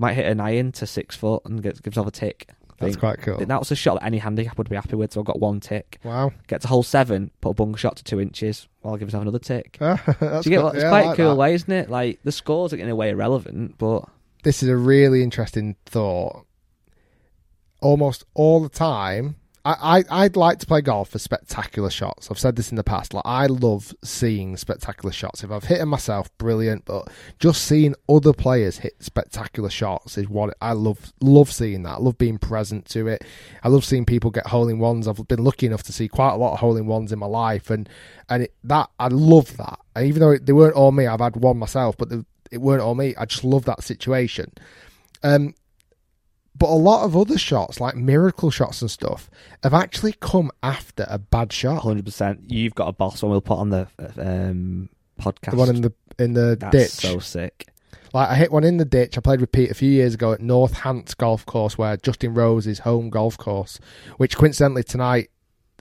might 0.00 0.14
hit 0.14 0.26
an 0.26 0.40
iron 0.40 0.72
to 0.72 0.86
six 0.86 1.14
foot 1.14 1.42
and 1.44 1.62
get, 1.62 1.74
give 1.76 1.94
themselves 1.94 2.08
a 2.08 2.12
tick. 2.12 2.48
That's 2.78 2.96
quite 2.96 3.20
cool. 3.20 3.36
That 3.36 3.58
was 3.58 3.70
a 3.70 3.76
shot 3.76 3.96
that 4.00 4.06
any 4.06 4.16
handicap 4.16 4.56
would 4.56 4.70
be 4.70 4.74
happy 4.74 4.96
with. 4.96 5.12
So 5.12 5.20
I've 5.20 5.26
got 5.26 5.38
one 5.38 5.60
tick. 5.60 5.98
Wow, 6.02 6.32
Get 6.48 6.62
to 6.62 6.68
hole 6.68 6.82
seven, 6.82 7.30
put 7.42 7.50
a 7.50 7.54
bunker 7.54 7.76
shot 7.76 7.96
to 7.96 8.04
two 8.04 8.18
inches. 8.20 8.68
Well, 8.82 8.94
I'll 8.94 8.98
give 8.98 9.08
myself 9.08 9.20
another 9.20 9.38
tick. 9.38 9.76
That's 9.80 10.46
you 10.46 10.50
get 10.50 10.60
cool. 10.60 10.68
It's 10.70 10.78
Yeah, 10.82 10.86
I 10.86 10.88
quite 10.88 11.04
a 11.04 11.06
like 11.08 11.16
cool 11.18 11.28
that. 11.30 11.36
way, 11.36 11.52
isn't 11.54 11.70
it? 11.70 11.90
Like 11.90 12.20
the 12.24 12.32
scores 12.32 12.72
are 12.72 12.78
in 12.78 12.88
a 12.88 12.96
way 12.96 13.10
irrelevant, 13.10 13.76
but 13.76 14.06
This 14.44 14.62
is 14.62 14.70
a 14.70 14.76
really 14.78 15.22
interesting 15.22 15.76
thought. 15.84 16.46
Almost 17.82 18.24
all 18.34 18.60
the 18.62 18.68
time, 18.70 19.36
I, 19.64 19.98
I 20.10 20.24
I'd 20.24 20.36
like 20.36 20.58
to 20.60 20.66
play 20.66 20.80
golf 20.80 21.10
for 21.10 21.18
spectacular 21.18 21.90
shots. 21.90 22.30
I've 22.30 22.38
said 22.38 22.56
this 22.56 22.70
in 22.70 22.76
the 22.76 22.84
past. 22.84 23.12
Like 23.12 23.26
I 23.26 23.46
love 23.46 23.94
seeing 24.02 24.56
spectacular 24.56 25.12
shots. 25.12 25.44
If 25.44 25.50
I've 25.50 25.64
hit 25.64 25.78
them 25.78 25.90
myself, 25.90 26.36
brilliant. 26.38 26.86
But 26.86 27.08
just 27.38 27.64
seeing 27.64 27.94
other 28.08 28.32
players 28.32 28.78
hit 28.78 28.94
spectacular 29.00 29.68
shots 29.68 30.16
is 30.16 30.28
what 30.28 30.56
I 30.62 30.72
love. 30.72 31.12
Love 31.20 31.52
seeing 31.52 31.82
that. 31.82 31.96
I 31.96 31.98
love 31.98 32.16
being 32.16 32.38
present 32.38 32.86
to 32.90 33.06
it. 33.08 33.22
I 33.62 33.68
love 33.68 33.84
seeing 33.84 34.06
people 34.06 34.30
get 34.30 34.46
hole 34.46 34.68
in 34.68 34.78
ones. 34.78 35.06
I've 35.06 35.28
been 35.28 35.44
lucky 35.44 35.66
enough 35.66 35.82
to 35.84 35.92
see 35.92 36.08
quite 36.08 36.32
a 36.32 36.36
lot 36.36 36.54
of 36.54 36.60
hole 36.60 36.76
in 36.76 36.86
ones 36.86 37.12
in 37.12 37.18
my 37.18 37.26
life, 37.26 37.68
and 37.70 37.88
and 38.28 38.44
it, 38.44 38.54
that 38.64 38.88
I 38.98 39.08
love 39.08 39.56
that. 39.58 39.78
And 39.94 40.06
even 40.06 40.20
though 40.20 40.38
they 40.38 40.52
weren't 40.52 40.74
all 40.74 40.92
me, 40.92 41.06
I've 41.06 41.20
had 41.20 41.36
one 41.36 41.58
myself, 41.58 41.96
but 41.98 42.08
they, 42.08 42.24
it 42.50 42.62
weren't 42.62 42.82
all 42.82 42.94
me. 42.94 43.14
I 43.16 43.26
just 43.26 43.44
love 43.44 43.66
that 43.66 43.82
situation. 43.82 44.52
Um, 45.22 45.54
but 46.60 46.68
a 46.68 46.76
lot 46.76 47.04
of 47.04 47.16
other 47.16 47.38
shots, 47.38 47.80
like 47.80 47.96
miracle 47.96 48.50
shots 48.50 48.82
and 48.82 48.90
stuff, 48.90 49.30
have 49.64 49.72
actually 49.74 50.12
come 50.20 50.50
after 50.62 51.06
a 51.08 51.18
bad 51.18 51.52
shot. 51.52 51.82
hundred 51.82 52.04
percent. 52.04 52.42
You've 52.48 52.74
got 52.74 52.86
a 52.86 52.92
boss 52.92 53.22
one. 53.22 53.32
We'll 53.32 53.40
put 53.40 53.58
on 53.58 53.70
the 53.70 53.88
um, 54.18 54.90
podcast. 55.18 55.52
The 55.52 55.56
one 55.56 55.70
in 55.70 55.80
the 55.80 55.92
in 56.18 56.34
the 56.34 56.56
That's 56.60 56.72
ditch. 56.72 56.90
so 56.90 57.18
sick. 57.18 57.66
Like 58.12 58.28
I 58.28 58.34
hit 58.34 58.52
one 58.52 58.62
in 58.62 58.76
the 58.76 58.84
ditch. 58.84 59.16
I 59.16 59.22
played 59.22 59.40
with 59.40 59.52
Pete 59.52 59.70
a 59.70 59.74
few 59.74 59.90
years 59.90 60.14
ago 60.14 60.32
at 60.32 60.40
North 60.40 60.74
Hants 60.74 61.14
Golf 61.14 61.46
Course, 61.46 61.78
where 61.78 61.96
Justin 61.96 62.34
Rose's 62.34 62.80
home 62.80 63.08
golf 63.08 63.38
course. 63.38 63.80
Which 64.18 64.36
coincidentally 64.36 64.84
tonight, 64.84 65.30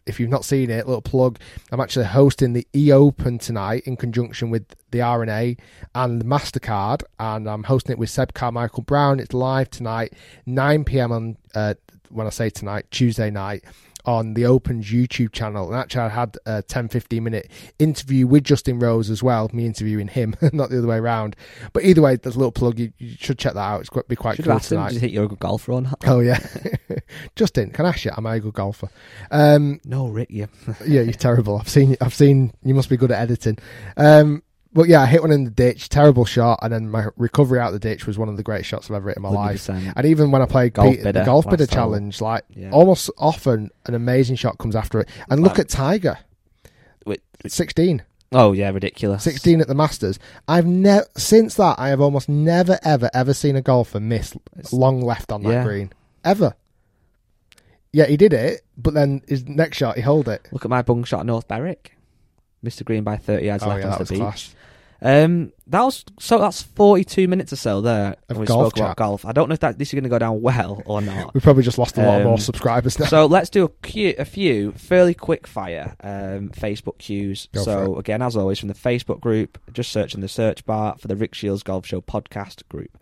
if 0.10 0.20
you've 0.20 0.30
not 0.30 0.44
seen 0.44 0.70
it, 0.70 0.88
little 0.88 1.02
plug. 1.02 1.40
I'm 1.72 1.80
actually 1.80 2.06
hosting 2.06 2.54
the 2.54 2.68
E 2.76 2.92
Open 2.92 3.38
tonight 3.38 3.84
in 3.86 3.96
conjunction 3.96 4.50
with 4.50 4.66
the 4.92 5.02
R&A 5.02 5.56
and 5.96 6.24
Mastercard, 6.26 7.04
and 7.20 7.48
I'm 7.50 7.64
hosting 7.64 7.94
it 7.94 8.00
with 8.00 8.10
Seb 8.10 8.34
Carmichael 8.34 8.84
Brown. 8.84 9.20
It's 9.20 9.34
live 9.34 9.70
tonight, 9.70 10.14
9 10.46 10.84
p.m. 10.84 11.12
on 11.12 11.38
uh, 11.56 11.76
when 12.10 12.28
I 12.28 12.32
say 12.32 12.50
tonight, 12.50 12.86
Tuesday 12.92 13.30
night. 13.30 13.64
On 14.06 14.34
the 14.34 14.46
Open's 14.46 14.90
YouTube 14.90 15.32
channel. 15.32 15.68
And 15.68 15.76
actually, 15.80 16.02
I 16.02 16.10
had 16.10 16.38
a 16.46 16.62
10 16.62 16.88
15 16.90 17.24
minute 17.24 17.52
interview 17.80 18.28
with 18.28 18.44
Justin 18.44 18.80
Rose 18.80 19.10
as 19.10 19.22
well, 19.22 19.50
me 19.54 19.66
interviewing 19.66 20.08
him, 20.08 20.36
not 20.54 20.70
the 20.70 20.78
other 20.80 20.88
way 20.88 20.98
around. 20.98 21.36
But 21.74 21.84
either 21.84 22.02
way, 22.02 22.16
there's 22.16 22.36
a 22.36 22.40
little 22.40 22.52
plug. 22.52 22.80
You, 22.80 22.92
you 22.98 23.16
should 23.20 23.38
check 23.38 23.54
that 23.54 23.60
out. 23.60 23.82
It's 23.82 23.90
quite, 23.90 24.08
be 24.08 24.16
quite 24.16 24.36
Should 24.38 24.46
cool 24.46 24.54
asked 24.54 24.72
him, 24.72 24.78
tonight. 24.78 24.88
did 24.90 24.94
you 24.96 25.00
think 25.02 25.14
you're 25.14 25.26
a 25.26 25.28
good 25.30 25.40
golfer 25.40 25.74
on? 25.74 25.94
Oh, 26.06 26.20
yeah. 26.22 26.40
Justin, 27.36 27.72
can 27.72 27.86
I 27.86 27.90
ask 27.90 28.06
you, 28.06 28.12
am 28.18 28.26
I 28.26 28.36
a 28.36 28.40
good 28.40 28.54
golfer? 28.54 28.90
Um, 29.32 29.80
No, 29.86 30.08
Rick, 30.08 30.32
you. 30.32 30.48
yeah, 30.86 31.02
you're 31.02 31.14
terrible. 31.14 31.58
I've 31.60 31.70
seen. 31.70 31.96
I've 32.02 32.14
seen. 32.14 32.54
You 32.64 32.74
must 32.74 32.90
be 32.90 32.98
good 32.98 33.12
at 33.12 33.20
editing. 33.22 33.58
Um, 33.98 34.44
but 34.74 34.88
yeah, 34.88 35.02
I 35.02 35.06
hit 35.08 35.22
one 35.22 35.32
in 35.32 35.44
the 35.46 35.50
ditch, 35.52 35.90
terrible 35.90 36.26
shot, 36.26 36.60
and 36.62 36.72
then 36.72 36.90
my 36.90 37.08
recovery 37.18 37.60
out 37.60 37.68
of 37.68 37.74
the 37.74 37.80
ditch 37.80 38.06
was 38.06 38.18
one 38.18 38.30
of 38.30 38.38
the 38.38 38.44
greatest 38.44 38.70
shots 38.70 38.90
I've 38.90 38.96
ever 38.98 39.10
hit 39.10 39.18
in 39.18 39.24
my 39.24 39.30
life. 39.30 39.68
100%. 39.68 39.94
And 39.96 40.06
even 40.06 40.32
when 40.32 40.42
I 40.42 40.46
played 40.46 40.74
Golfbidder, 40.74 41.14
the 41.14 41.20
Golfbidder 41.22 41.70
challenge, 41.72 42.22
like 42.22 42.44
Yeah. 42.50 42.70
almost 42.72 43.10
often 43.18 43.70
an 43.86 43.96
amazing 43.96 44.36
shot 44.36 44.58
comes 44.60 44.76
after 44.76 45.00
it. 45.00 45.10
And 45.30 45.42
look 45.42 45.54
Like- 45.54 45.60
at 45.62 45.70
Tiger, 45.70 46.18
Wait, 47.06 47.22
16, 47.48 48.04
oh, 48.32 48.52
yeah, 48.52 48.70
ridiculous. 48.70 49.24
16 49.24 49.62
at 49.62 49.68
the 49.68 49.74
Masters. 49.74 50.20
I've 50.48 50.68
never 50.68 51.06
since 51.18 51.56
that 51.56 51.80
I 51.80 51.90
have 51.90 52.02
almost 52.02 52.30
never 52.30 52.78
ever 52.84 53.10
ever 53.14 53.34
seen 53.34 53.56
a 53.56 53.62
golfer 53.62 54.00
miss 54.00 54.36
long 54.72 55.02
left 55.02 55.32
on 55.32 55.42
that 55.44 55.50
Yeah. 55.50 55.64
green 55.64 55.94
ever. 56.24 56.54
Yeah, 57.92 58.06
he 58.06 58.18
did 58.18 58.34
it, 58.34 58.62
but 58.78 58.94
then 58.94 59.22
his 59.28 59.48
next 59.48 59.78
shot 59.78 59.96
he 59.96 60.02
held 60.02 60.28
it. 60.28 60.48
Look 60.52 60.64
at 60.64 60.70
my 60.70 60.84
bung 60.84 61.04
shot 61.06 61.22
at 61.22 61.26
North 61.26 61.48
Berwick. 61.48 61.94
Mr. 62.64 62.84
Green 62.86 63.04
by 63.04 63.18
30 63.18 63.46
yards 63.46 63.64
Oh 63.64 63.68
left 63.70 63.84
yeah, 63.84 63.98
was 63.98 64.08
the 64.08 64.14
beach. 64.16 64.22
class. 64.22 64.56
Um, 65.02 65.54
that 65.68 65.82
was 65.82 66.04
so. 66.20 66.40
That's 66.40 66.62
forty-two 66.62 67.30
minutes 67.30 67.54
or 67.54 67.56
so 67.56 67.80
there. 67.80 68.18
We 68.36 68.46
golf 68.46 68.74
spoke 68.74 68.76
about 68.76 68.88
chat. 68.90 68.98
golf. 68.98 69.24
I 69.26 69.32
don't 69.32 69.48
know 69.48 69.54
if 69.54 69.62
that 69.62 69.78
this 69.80 69.88
is 69.88 69.94
going 69.94 70.04
to 70.04 70.10
go 70.10 70.20
down 70.20 70.42
well 70.42 70.82
or 70.86 71.02
not. 71.02 71.34
We've 71.34 71.42
probably 71.42 71.64
just 71.64 71.78
lost 71.78 71.98
a 71.98 72.04
lot 72.06 72.18
Um, 72.20 72.28
more 72.28 72.38
subscribers 72.38 73.00
now. 73.00 73.06
so 73.06 73.26
let's 73.26 73.50
do 73.50 73.64
a, 73.64 73.70
cu- 73.70 74.16
a 74.18 74.26
few 74.26 74.74
fairly 74.74 75.14
quick 75.14 75.48
fire 75.48 75.96
um, 76.04 76.50
Facebook 76.50 76.98
cues. 76.98 77.48
Go 77.54 77.64
so 77.64 77.96
again, 77.96 78.22
as 78.22 78.36
always, 78.36 78.60
from 78.60 78.68
the 78.68 78.74
Facebook 78.74 79.22
group, 79.22 79.58
just 79.72 79.90
search 79.94 80.16
in 80.16 80.20
the 80.20 80.28
search 80.28 80.66
bar 80.66 80.98
for 81.00 81.08
the 81.08 81.16
Rick 81.16 81.34
Shiels 81.34 81.64
Golf 81.64 81.86
Show 81.86 82.02
podcast 82.02 82.68
group. 82.68 82.98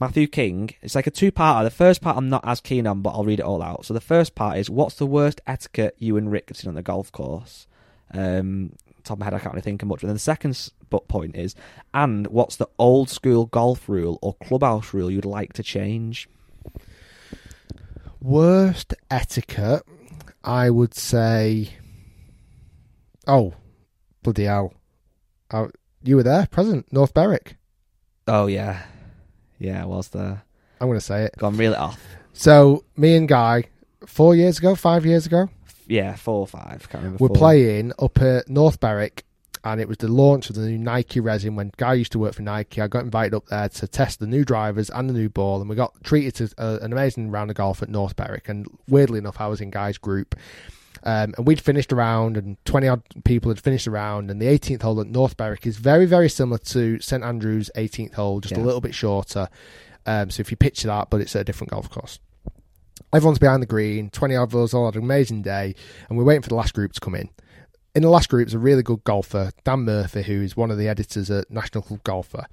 Matthew 0.00 0.26
King. 0.26 0.70
It's 0.80 0.94
like 0.94 1.06
a 1.06 1.10
two-parter. 1.10 1.62
The 1.64 1.70
first 1.70 2.00
part 2.00 2.16
I'm 2.16 2.30
not 2.30 2.46
as 2.48 2.60
keen 2.62 2.86
on, 2.86 3.02
but 3.02 3.10
I'll 3.10 3.24
read 3.24 3.40
it 3.40 3.44
all 3.44 3.62
out. 3.62 3.84
So 3.84 3.92
the 3.92 4.00
first 4.00 4.34
part 4.34 4.56
is, 4.56 4.70
what's 4.70 4.94
the 4.94 5.06
worst 5.06 5.42
etiquette 5.46 5.94
you 5.98 6.16
and 6.16 6.32
Rick 6.32 6.48
have 6.48 6.56
seen 6.56 6.70
on 6.70 6.74
the 6.74 6.82
golf 6.82 7.12
course? 7.12 7.66
Um, 8.14 8.72
top 9.04 9.16
of 9.16 9.20
my 9.20 9.24
head, 9.26 9.34
I 9.34 9.38
can't 9.38 9.54
really 9.54 9.62
think 9.62 9.82
of 9.82 9.88
much. 9.88 10.02
And 10.02 10.08
then 10.08 10.16
the 10.16 10.20
second 10.20 10.70
point 11.08 11.36
is, 11.36 11.54
and 11.92 12.26
what's 12.28 12.56
the 12.56 12.68
old 12.78 13.10
school 13.10 13.46
golf 13.46 13.88
rule 13.88 14.18
or 14.22 14.34
clubhouse 14.34 14.94
rule 14.94 15.10
you'd 15.10 15.24
like 15.24 15.52
to 15.54 15.62
change? 15.62 16.28
Worst 18.20 18.94
etiquette, 19.10 19.82
I 20.42 20.70
would 20.70 20.94
say. 20.94 21.70
Oh, 23.26 23.54
bloody 24.22 24.44
hell! 24.44 24.74
Oh, 25.52 25.70
you 26.02 26.16
were 26.16 26.22
there, 26.22 26.46
present 26.46 26.92
North 26.92 27.14
Berwick. 27.14 27.56
Oh 28.26 28.46
yeah, 28.46 28.82
yeah, 29.58 29.82
I 29.82 29.86
was 29.86 30.08
there. 30.08 30.42
I'm 30.80 30.88
going 30.88 30.98
to 30.98 31.04
say 31.04 31.24
it. 31.24 31.34
Gone 31.38 31.56
reel 31.56 31.72
it 31.72 31.78
off. 31.78 32.00
So 32.32 32.84
me 32.96 33.16
and 33.16 33.28
Guy, 33.28 33.64
four 34.06 34.34
years 34.34 34.58
ago, 34.58 34.74
five 34.74 35.06
years 35.06 35.26
ago, 35.26 35.48
Yeah, 35.86 36.16
four 36.16 36.40
or 36.40 36.46
five. 36.46 36.88
Can't 36.88 37.04
remember. 37.04 37.18
we're 37.20 37.28
four. 37.28 37.36
playing 37.36 37.92
up 37.98 38.20
at 38.20 38.48
North 38.48 38.80
Berwick, 38.80 39.24
and 39.64 39.80
it 39.80 39.88
was 39.88 39.98
the 39.98 40.08
launch 40.08 40.50
of 40.50 40.56
the 40.56 40.62
new 40.62 40.78
Nike 40.78 41.20
RZN. 41.20 41.54
When 41.54 41.72
Guy 41.76 41.94
used 41.94 42.12
to 42.12 42.18
work 42.18 42.34
for 42.34 42.42
Nike, 42.42 42.80
I 42.80 42.88
got 42.88 43.04
invited 43.04 43.34
up 43.34 43.46
there 43.46 43.68
to 43.68 43.86
test 43.86 44.20
the 44.20 44.26
new 44.26 44.44
drivers 44.44 44.90
and 44.90 45.08
the 45.08 45.14
new 45.14 45.28
ball, 45.28 45.60
and 45.60 45.68
we 45.68 45.76
got 45.76 45.92
treated 46.04 46.34
to 46.36 46.54
a, 46.58 46.84
an 46.84 46.92
amazing 46.92 47.30
round 47.30 47.50
of 47.50 47.56
golf 47.56 47.82
at 47.82 47.88
North 47.88 48.16
Berwick. 48.16 48.48
And 48.48 48.66
weirdly 48.88 49.18
enough, 49.18 49.40
I 49.40 49.46
was 49.46 49.60
in 49.60 49.70
Guy's 49.70 49.98
group. 49.98 50.34
Um, 51.06 51.34
and 51.36 51.46
we'd 51.46 51.60
finished 51.60 51.92
around, 51.92 52.38
and 52.38 52.56
20 52.64 52.88
odd 52.88 53.02
people 53.24 53.50
had 53.50 53.60
finished 53.60 53.86
around. 53.86 54.30
And 54.30 54.40
the 54.40 54.46
18th 54.46 54.82
hole 54.82 55.00
at 55.00 55.06
North 55.06 55.36
Berwick 55.36 55.66
is 55.66 55.76
very, 55.76 56.06
very 56.06 56.30
similar 56.30 56.58
to 56.58 56.98
St 57.00 57.22
Andrews' 57.22 57.70
18th 57.76 58.14
hole, 58.14 58.40
just 58.40 58.56
a 58.56 58.60
little 58.60 58.80
bit 58.80 58.94
shorter. 58.94 59.48
Um, 60.06 60.30
so 60.30 60.40
if 60.40 60.50
you 60.50 60.56
picture 60.56 60.88
that, 60.88 61.10
but 61.10 61.20
it's 61.20 61.34
a 61.34 61.44
different 61.44 61.70
golf 61.70 61.90
course. 61.90 62.18
Everyone's 63.12 63.38
behind 63.38 63.62
the 63.62 63.66
green, 63.66 64.10
20 64.10 64.36
of 64.36 64.54
us 64.54 64.74
all 64.74 64.86
had 64.86 64.96
an 64.96 65.02
amazing 65.02 65.42
day, 65.42 65.74
and 66.08 66.18
we're 66.18 66.24
waiting 66.24 66.42
for 66.42 66.48
the 66.48 66.54
last 66.54 66.74
group 66.74 66.92
to 66.92 67.00
come 67.00 67.14
in. 67.14 67.28
In 67.94 68.02
the 68.02 68.10
last 68.10 68.28
group 68.28 68.48
is 68.48 68.54
a 68.54 68.58
really 68.58 68.82
good 68.82 69.04
golfer, 69.04 69.52
Dan 69.62 69.80
Murphy, 69.80 70.22
who 70.22 70.42
is 70.42 70.56
one 70.56 70.70
of 70.70 70.78
the 70.78 70.88
editors 70.88 71.30
at 71.30 71.50
National 71.50 71.82
Club 71.82 72.02
Golfer. 72.02 72.46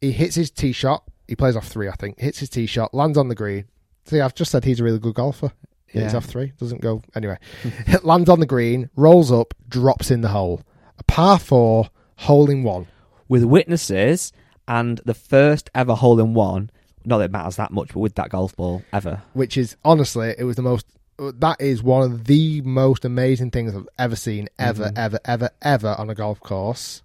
He 0.00 0.12
hits 0.12 0.34
his 0.34 0.50
tee 0.50 0.72
shot, 0.72 1.04
he 1.26 1.36
plays 1.36 1.56
off 1.56 1.68
three, 1.68 1.88
I 1.88 1.94
think, 1.94 2.20
hits 2.20 2.38
his 2.40 2.50
tee 2.50 2.66
shot, 2.66 2.92
lands 2.92 3.16
on 3.16 3.28
the 3.28 3.34
green. 3.34 3.66
See, 4.04 4.20
I've 4.20 4.34
just 4.34 4.50
said 4.50 4.64
he's 4.64 4.80
a 4.80 4.84
really 4.84 4.98
good 4.98 5.14
golfer. 5.14 5.52
Yeah. 5.92 6.04
He's 6.04 6.14
off 6.14 6.26
three, 6.26 6.52
doesn't 6.58 6.82
go 6.82 7.02
anyway. 7.14 7.38
lands 8.02 8.28
on 8.28 8.40
the 8.40 8.46
green, 8.46 8.90
rolls 8.96 9.32
up, 9.32 9.54
drops 9.68 10.10
in 10.10 10.20
the 10.20 10.28
hole. 10.28 10.62
A 10.98 11.04
par 11.04 11.38
four, 11.38 11.88
hole 12.16 12.50
in 12.50 12.62
one. 12.62 12.86
with 13.28 13.44
witnesses 13.44 14.32
and 14.68 15.00
the 15.04 15.14
first 15.14 15.70
ever 15.74 15.94
hole 15.94 16.20
in 16.20 16.34
one. 16.34 16.70
Not 17.04 17.18
that 17.18 17.24
it 17.26 17.30
matters 17.32 17.56
that 17.56 17.70
much, 17.70 17.88
but 17.92 18.00
with 18.00 18.14
that 18.16 18.30
golf 18.30 18.56
ball 18.56 18.82
ever. 18.92 19.22
which 19.34 19.56
is 19.56 19.76
honestly, 19.84 20.34
it 20.38 20.44
was 20.44 20.56
the 20.56 20.62
most. 20.62 20.86
That 21.18 21.60
is 21.60 21.82
one 21.82 22.02
of 22.10 22.24
the 22.24 22.60
most 22.62 23.04
amazing 23.04 23.50
things 23.52 23.74
I've 23.74 23.88
ever 23.98 24.16
seen, 24.16 24.48
ever, 24.58 24.86
Mm-hmm. 24.86 24.98
ever, 24.98 25.20
ever, 25.24 25.50
ever 25.62 25.94
on 25.98 26.10
a 26.10 26.14
golf 26.14 26.40
course. 26.40 27.02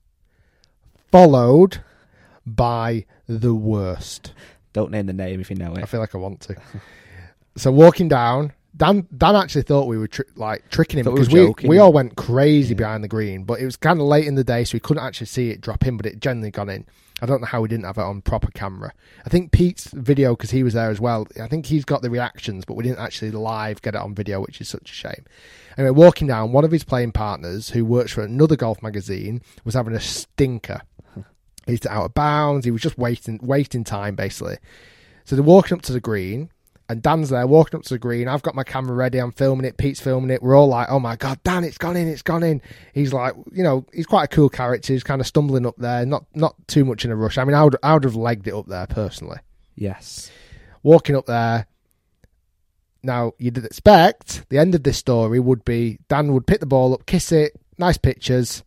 Followed 1.11 1.81
by 2.45 3.05
the 3.27 3.53
worst. 3.53 4.33
Don't 4.73 4.91
name 4.91 5.05
the 5.07 5.13
name 5.13 5.39
if 5.41 5.49
you 5.49 5.55
know 5.55 5.73
it. 5.75 5.83
I 5.83 5.85
feel 5.85 5.99
like 5.99 6.13
I 6.15 6.17
want 6.19 6.41
to. 6.41 6.55
so 7.55 7.71
walking 7.71 8.07
down, 8.07 8.53
Dan 8.75 9.07
Dan 9.15 9.35
actually 9.35 9.63
thought 9.63 9.87
we 9.87 9.97
were 9.97 10.07
tr- 10.07 10.21
like 10.35 10.69
tricking 10.69 10.99
him 10.99 11.05
Thought 11.05 11.13
we 11.13 11.19
because 11.21 11.33
were 11.33 11.53
we, 11.63 11.69
we 11.69 11.77
all 11.79 11.91
went 11.91 12.15
crazy 12.15 12.73
behind 12.73 13.03
the 13.03 13.07
green, 13.07 13.43
but 13.43 13.59
it 13.59 13.65
was 13.65 13.75
kind 13.75 13.99
of 13.99 14.05
late 14.05 14.25
in 14.25 14.35
the 14.35 14.43
day, 14.43 14.63
so 14.63 14.75
we 14.75 14.79
couldn't 14.79 15.03
actually 15.03 15.27
see 15.27 15.49
it 15.49 15.61
drop 15.61 15.85
in, 15.85 15.97
but 15.97 16.05
it 16.05 16.19
generally 16.19 16.51
gone 16.51 16.69
in. 16.69 16.85
I 17.21 17.25
don't 17.25 17.41
know 17.41 17.47
how 17.47 17.61
we 17.61 17.67
didn't 17.67 17.85
have 17.85 17.97
it 17.97 18.03
on 18.03 18.21
proper 18.21 18.49
camera. 18.51 18.93
I 19.25 19.29
think 19.29 19.51
Pete's 19.51 19.87
video 19.87 20.35
because 20.35 20.51
he 20.51 20.63
was 20.63 20.73
there 20.73 20.89
as 20.89 21.01
well. 21.01 21.27
I 21.41 21.47
think 21.47 21.65
he's 21.65 21.83
got 21.83 22.01
the 22.01 22.09
reactions, 22.09 22.63
but 22.63 22.75
we 22.75 22.83
didn't 22.83 22.99
actually 22.99 23.31
live 23.31 23.81
get 23.81 23.95
it 23.95 24.01
on 24.01 24.15
video, 24.15 24.39
which 24.39 24.61
is 24.61 24.69
such 24.69 24.89
a 24.89 24.93
shame. 24.93 25.25
Anyway, 25.77 25.91
walking 25.91 26.27
down, 26.27 26.51
one 26.51 26.63
of 26.63 26.71
his 26.71 26.83
playing 26.83 27.11
partners, 27.11 27.69
who 27.69 27.83
works 27.83 28.13
for 28.13 28.21
another 28.21 28.55
golf 28.55 28.81
magazine, 28.81 29.41
was 29.65 29.73
having 29.73 29.93
a 29.93 29.99
stinker. 29.99 30.81
He's 31.65 31.85
out 31.85 32.05
of 32.05 32.13
bounds. 32.13 32.65
He 32.65 32.71
was 32.71 32.81
just 32.81 32.97
wasting 32.97 33.39
wasting 33.41 33.83
time 33.83 34.15
basically. 34.15 34.57
So 35.25 35.35
they're 35.35 35.43
walking 35.43 35.77
up 35.77 35.83
to 35.83 35.93
the 35.93 35.99
green, 35.99 36.49
and 36.89 37.01
Dan's 37.01 37.29
there 37.29 37.45
walking 37.47 37.77
up 37.77 37.83
to 37.85 37.93
the 37.93 37.99
green. 37.99 38.27
I've 38.27 38.41
got 38.41 38.55
my 38.55 38.63
camera 38.63 38.95
ready. 38.95 39.19
I'm 39.19 39.31
filming 39.31 39.65
it. 39.65 39.77
Pete's 39.77 39.99
filming 40.01 40.31
it. 40.31 40.41
We're 40.43 40.57
all 40.57 40.67
like, 40.67 40.87
"Oh 40.89 40.99
my 40.99 41.15
god, 41.15 41.41
Dan! 41.43 41.63
It's 41.63 41.77
gone 41.77 41.95
in! 41.95 42.07
It's 42.07 42.21
gone 42.23 42.43
in!" 42.43 42.61
He's 42.93 43.13
like, 43.13 43.35
you 43.53 43.63
know, 43.63 43.85
he's 43.93 44.05
quite 44.07 44.23
a 44.25 44.27
cool 44.27 44.49
character. 44.49 44.91
He's 44.91 45.03
kind 45.03 45.21
of 45.21 45.27
stumbling 45.27 45.65
up 45.65 45.75
there, 45.77 46.05
not 46.05 46.25
not 46.33 46.55
too 46.67 46.83
much 46.83 47.05
in 47.05 47.11
a 47.11 47.15
rush. 47.15 47.37
I 47.37 47.43
mean, 47.45 47.55
I 47.55 47.63
would 47.63 47.75
I 47.83 47.93
would 47.93 48.03
have 48.03 48.15
legged 48.15 48.47
it 48.47 48.53
up 48.53 48.65
there 48.67 48.87
personally. 48.87 49.37
Yes. 49.75 50.29
Walking 50.83 51.15
up 51.15 51.25
there. 51.27 51.67
Now 53.01 53.31
you'd 53.37 53.57
expect 53.57 54.49
the 54.49 54.57
end 54.57 54.75
of 54.75 54.83
this 54.83 54.97
story 54.97 55.39
would 55.39 55.63
be 55.63 55.99
Dan 56.09 56.33
would 56.33 56.45
pick 56.47 56.59
the 56.59 56.65
ball 56.65 56.93
up, 56.93 57.05
kiss 57.05 57.31
it, 57.31 57.53
nice 57.77 57.97
pictures. 57.97 58.63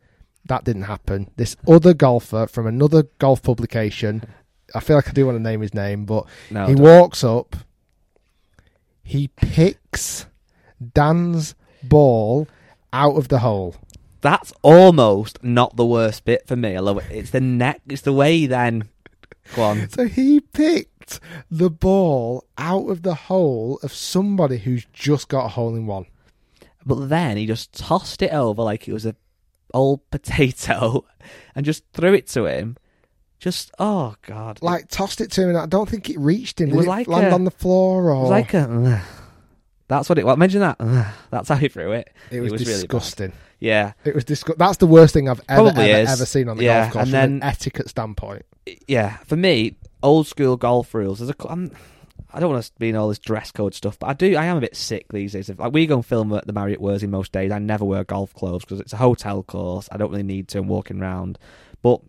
That 0.46 0.64
didn't 0.64 0.82
happen. 0.84 1.30
This 1.36 1.54
other 1.68 1.92
golfer 1.94 2.46
from 2.46 2.66
another 2.66 3.04
golf 3.18 3.42
publication, 3.42 4.24
I 4.74 4.80
feel 4.80 4.96
like 4.96 5.08
I 5.08 5.12
do 5.12 5.26
want 5.26 5.36
to 5.36 5.42
name 5.42 5.60
his 5.60 5.74
name, 5.74 6.04
but 6.06 6.26
No. 6.50 6.66
he 6.66 6.74
don't. 6.74 6.82
walks 6.82 7.22
up, 7.22 7.54
he 9.03 9.28
picks 9.28 10.26
Dan's 10.94 11.55
ball 11.82 12.48
out 12.92 13.16
of 13.16 13.28
the 13.28 13.40
hole. 13.40 13.76
That's 14.20 14.53
almost 14.62 15.42
not 15.42 15.76
the 15.76 15.86
worst 15.86 16.24
bit 16.24 16.46
for 16.46 16.57
me. 16.57 16.76
It's 17.11 17.30
the 17.30 17.40
neck. 17.40 17.82
It's 17.88 18.03
the 18.03 18.12
way. 18.12 18.46
Then, 18.46 18.88
go 19.57 19.62
on. 19.62 19.88
So 19.90 20.07
he 20.07 20.40
picked 20.40 21.18
the 21.50 21.70
ball 21.70 22.46
out 22.57 22.88
of 22.88 23.03
the 23.03 23.14
hole 23.14 23.80
of 23.82 23.92
somebody 23.92 24.59
who's 24.59 24.86
just 24.92 25.28
got 25.28 25.46
a 25.46 25.48
hole 25.48 25.74
in 25.74 25.86
one. 25.86 26.07
But 26.86 27.09
then 27.09 27.36
he 27.36 27.46
just 27.46 27.76
tossed 27.76 28.22
it 28.22 28.32
over 28.32 28.62
like 28.62 28.86
it 28.86 28.92
was 28.92 29.07
a 29.07 29.16
old 29.74 30.00
potato, 30.11 31.05
and 31.55 31.64
just 31.64 31.84
threw 31.92 32.14
it 32.14 32.26
to 32.28 32.46
him. 32.46 32.76
Just 33.43 33.72
oh 33.80 34.14
god, 34.24 34.61
Like 34.62 34.86
tossed 34.88 35.20
it 35.20 35.32
to 35.32 35.43
him, 35.43 35.49
and 35.49 35.59
I 35.59 35.66
don't 35.66 35.88
think 35.88 36.09
it 36.09 36.16
reached 36.18 36.61
him. 36.61 36.68
It 36.68 36.70
Did 36.70 36.76
was 36.76 36.86
it 36.86 36.90
like 36.90 37.09
land 37.09 37.26
a- 37.26 37.32
on 37.32 37.43
the 37.43 37.51
floor, 37.51 38.11
or 38.12 38.14
it 38.14 38.20
was 38.20 38.30
like 38.30 38.55
a. 38.55 38.61
Uh, 38.70 39.01
that's 39.88 40.09
what 40.09 40.16
it 40.16 40.24
was. 40.24 40.34
Imagine 40.34 40.61
that. 40.61 40.76
Uh, 40.78 41.11
that's 41.30 41.49
how 41.49 41.57
he 41.57 41.66
threw 41.68 41.90
it. 41.90 42.09
it 42.30 42.40
was, 42.40 42.53
really 42.53 42.64
bad. 42.64 42.70
disgusting. 42.72 43.32
Yeah, 43.59 43.95
it 44.05 44.14
was 44.14 44.24
disgusting. 44.24 44.59
That's 44.59 44.76
the 44.76 44.86
worst 44.86 45.12
thing 45.12 45.28
I've 45.28 45.40
ever 45.49 45.70
ever, 45.70 45.80
ever 45.80 46.24
seen 46.24 46.49
on 46.49 46.57
the 46.57 46.62
Yeah, 46.64 46.82
golf 46.84 46.93
course 46.93 47.03
and 47.03 47.11
from 47.11 47.18
an 47.20 47.43
etiquette 47.43 47.88
standpoint. 47.88 48.45
yeah. 48.86 49.16
For 49.26 49.36
me, 49.36 49.74
old 50.05 50.28
school 50.28 50.57
golf 50.57 50.95
rules. 50.95 51.18
There's 51.18 51.30
a. 51.30 51.34
I'm, 51.49 51.72
I 52.32 52.38
don't 52.38 52.53
want 52.53 52.64
to 52.64 52.70
be 52.78 52.90
in 52.90 52.97
all 52.97 53.09
this 53.09 53.18
dress 53.18 53.51
code 53.51 53.74
stuff, 53.74 53.99
but 53.99 54.07
I 54.07 54.12
do. 54.12 54.36
I 54.36 54.45
am 54.45 54.57
a 54.57 54.61
bit 54.61 54.76
sick 54.76 55.07
these 55.12 55.32
days. 55.32 55.49
If 55.49 55.59
like 55.59 55.72
we 55.72 55.86
go 55.86 55.97
and 55.97 56.07
film 56.07 56.32
at 56.32 56.47
the 56.47 56.53
Marriott 56.53 56.80
Worsley 56.80 57.09
most 57.09 57.32
days, 57.32 57.51
I 57.51 57.59
never 57.59 57.84
wear 57.84 58.05
golf 58.05 58.32
clothes 58.34 58.62
because 58.64 58.78
it's 58.78 58.93
a 58.93 58.99
hotel 58.99 59.43
course. 59.43 59.88
I 59.90 59.97
don't 59.97 60.12
really 60.12 60.22
need 60.22 60.47
to. 60.51 60.59
I'm 60.61 60.68
walking 60.68 61.01
around, 61.03 61.38
but 61.82 62.01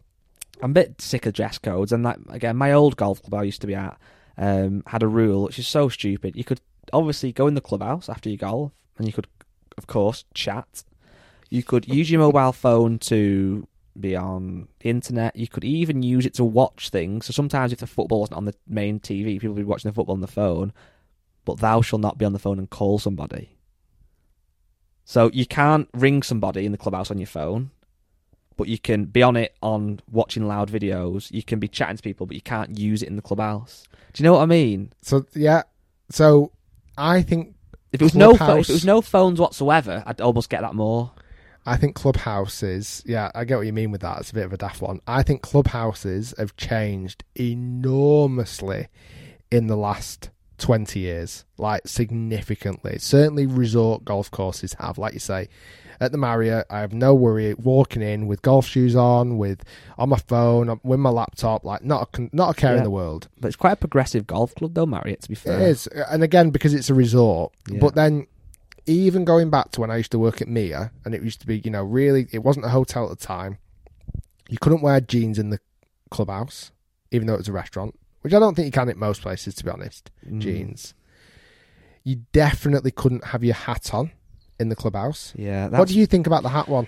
I'm 0.61 0.71
a 0.71 0.73
bit 0.73 1.01
sick 1.01 1.25
of 1.25 1.33
dress 1.33 1.57
codes. 1.57 1.91
And 1.91 2.03
like 2.03 2.17
again, 2.29 2.57
my 2.57 2.71
old 2.71 2.95
golf 2.95 3.21
club 3.21 3.41
I 3.41 3.43
used 3.43 3.61
to 3.61 3.67
be 3.67 3.75
at 3.75 3.97
um, 4.37 4.83
had 4.87 5.03
a 5.03 5.07
rule 5.07 5.43
which 5.43 5.59
is 5.59 5.67
so 5.67 5.89
stupid. 5.89 6.35
You 6.35 6.43
could 6.43 6.61
obviously 6.91 7.31
go 7.31 7.47
in 7.47 7.53
the 7.53 7.61
clubhouse 7.61 8.09
after 8.09 8.29
your 8.29 8.37
golf, 8.37 8.71
and 8.97 9.07
you 9.07 9.13
could, 9.13 9.27
of 9.77 9.87
course, 9.87 10.25
chat. 10.33 10.83
You 11.49 11.63
could 11.63 11.87
use 11.87 12.09
your 12.09 12.21
mobile 12.21 12.51
phone 12.51 12.99
to 12.99 13.67
be 13.99 14.15
on 14.15 14.67
internet. 14.83 15.35
You 15.35 15.47
could 15.47 15.63
even 15.63 16.01
use 16.01 16.25
it 16.25 16.33
to 16.35 16.43
watch 16.43 16.89
things. 16.89 17.27
So 17.27 17.33
sometimes, 17.33 17.71
if 17.71 17.79
the 17.79 17.87
football 17.87 18.21
wasn't 18.21 18.37
on 18.37 18.45
the 18.45 18.55
main 18.67 18.99
TV, 18.99 19.39
people 19.39 19.49
would 19.49 19.61
be 19.61 19.63
watching 19.63 19.89
the 19.89 19.95
football 19.95 20.15
on 20.15 20.21
the 20.21 20.27
phone. 20.27 20.73
But 21.45 21.59
thou 21.59 21.81
shall 21.81 21.99
not 21.99 22.17
be 22.17 22.25
on 22.25 22.33
the 22.33 22.39
phone 22.39 22.57
and 22.57 22.69
call 22.69 22.99
somebody. 22.99 23.57
So 25.05 25.29
you 25.33 25.45
can't 25.45 25.89
ring 25.93 26.23
somebody 26.23 26.65
in 26.65 26.71
the 26.71 26.77
clubhouse 26.77 27.11
on 27.11 27.17
your 27.17 27.27
phone, 27.27 27.71
but 28.57 28.67
you 28.67 28.77
can 28.77 29.05
be 29.05 29.21
on 29.23 29.35
it 29.35 29.55
on 29.61 29.99
watching 30.11 30.47
loud 30.47 30.71
videos. 30.71 31.31
You 31.31 31.43
can 31.43 31.59
be 31.59 31.67
chatting 31.67 31.97
to 31.97 32.03
people, 32.03 32.25
but 32.25 32.35
you 32.35 32.41
can't 32.41 32.77
use 32.77 33.01
it 33.03 33.09
in 33.09 33.15
the 33.15 33.21
clubhouse. 33.21 33.87
Do 34.13 34.23
you 34.23 34.29
know 34.29 34.33
what 34.33 34.41
I 34.43 34.45
mean? 34.45 34.91
So 35.01 35.25
yeah, 35.33 35.63
so 36.09 36.51
I 36.97 37.21
think 37.23 37.55
If 37.91 38.01
it 38.01 38.03
was 38.05 38.15
no, 38.15 38.31
pho- 38.31 38.37
Clubhouse- 38.37 38.65
if 38.65 38.69
it 38.69 38.73
was 38.73 38.85
no 38.85 39.01
phones 39.01 39.39
whatsoever, 39.39 40.03
I'd 40.05 40.21
almost 40.21 40.49
get 40.49 40.61
that 40.61 40.75
more. 40.75 41.11
I 41.65 41.77
think 41.77 41.95
clubhouses. 41.95 43.01
Yeah, 43.05 43.31
I 43.33 43.45
get 43.45 43.55
what 43.57 43.65
you 43.65 43.71
mean 43.73 43.89
with 43.91 44.01
that. 44.01 44.19
It's 44.19 44.31
a 44.31 44.33
bit 44.33 44.45
of 44.45 44.51
a 44.53 44.57
daft 44.57 44.81
one. 44.81 44.99
I 45.07 45.23
think 45.23 45.41
clubhouses 45.41 46.33
have 46.37 46.55
changed 46.57 47.23
enormously 47.35 48.87
in 49.51 49.67
the 49.67 49.77
last 49.77 50.29
twenty 50.63 51.01
years, 51.01 51.43
like 51.57 51.85
significantly. 51.85 52.97
Certainly, 52.97 53.47
resort 53.47 54.05
golf 54.05 54.31
courses 54.31 54.73
have, 54.79 54.97
like 54.97 55.13
you 55.13 55.19
say. 55.19 55.49
At 55.99 56.11
the 56.11 56.17
Marriott, 56.17 56.65
I 56.69 56.79
have 56.79 56.93
no 56.93 57.13
worry 57.13 57.53
walking 57.53 58.01
in 58.01 58.27
with 58.27 58.41
golf 58.41 58.65
shoes 58.65 58.95
on, 58.95 59.37
with 59.37 59.63
on 59.97 60.09
my 60.09 60.17
phone, 60.17 60.79
with 60.83 60.99
my 60.99 61.09
laptop, 61.09 61.65
like 61.65 61.83
not 61.83 62.17
a, 62.17 62.29
not 62.31 62.51
a 62.51 62.53
care 62.59 62.77
in 62.77 62.83
the 62.83 62.89
world. 62.89 63.27
But 63.39 63.49
it's 63.49 63.57
quite 63.57 63.73
a 63.73 63.77
progressive 63.77 64.25
golf 64.25 64.55
club, 64.55 64.73
though, 64.73 64.85
Marriott. 64.85 65.21
To 65.23 65.29
be 65.29 65.35
fair, 65.35 65.59
It 65.59 65.67
is, 65.67 65.87
and 65.87 66.23
again 66.23 66.49
because 66.49 66.73
it's 66.73 66.89
a 66.89 66.93
resort. 66.93 67.53
Yeah. 67.69 67.79
But 67.79 67.95
then, 67.95 68.27
even 68.85 69.25
going 69.25 69.49
back 69.49 69.71
to 69.71 69.81
when 69.81 69.91
I 69.91 69.97
used 69.97 70.11
to 70.11 70.19
work 70.19 70.41
at 70.41 70.47
Mia, 70.47 70.91
and 71.03 71.13
it 71.13 71.21
used 71.21 71.41
to 71.41 71.47
be, 71.47 71.59
you 71.59 71.71
know, 71.71 71.83
really, 71.83 72.27
it 72.31 72.39
wasn't 72.39 72.65
a 72.65 72.69
hotel 72.69 73.03
at 73.03 73.19
the 73.19 73.25
time. 73.25 73.57
You 74.49 74.57
couldn't 74.57 74.81
wear 74.81 74.99
jeans 75.01 75.37
in 75.37 75.49
the 75.51 75.59
clubhouse, 76.09 76.71
even 77.11 77.27
though 77.27 77.35
it 77.35 77.39
was 77.39 77.49
a 77.49 77.53
restaurant, 77.53 77.97
which 78.23 78.33
I 78.33 78.39
don't 78.39 78.55
think 78.55 78.65
you 78.65 78.71
can 78.71 78.89
at 78.89 78.97
most 78.97 79.21
places, 79.21 79.53
to 79.55 79.63
be 79.63 79.69
honest. 79.69 80.09
Mm. 80.27 80.39
Jeans. 80.39 80.93
You 82.03 82.23
definitely 82.31 82.91
couldn't 82.91 83.25
have 83.25 83.43
your 83.43 83.53
hat 83.53 83.93
on 83.93 84.11
in 84.59 84.69
the 84.69 84.75
clubhouse. 84.75 85.33
Yeah, 85.35 85.67
What 85.69 85.87
do 85.87 85.97
you 85.97 86.05
think 86.05 86.25
about 86.27 86.43
the 86.43 86.49
hat 86.49 86.67
one? 86.67 86.87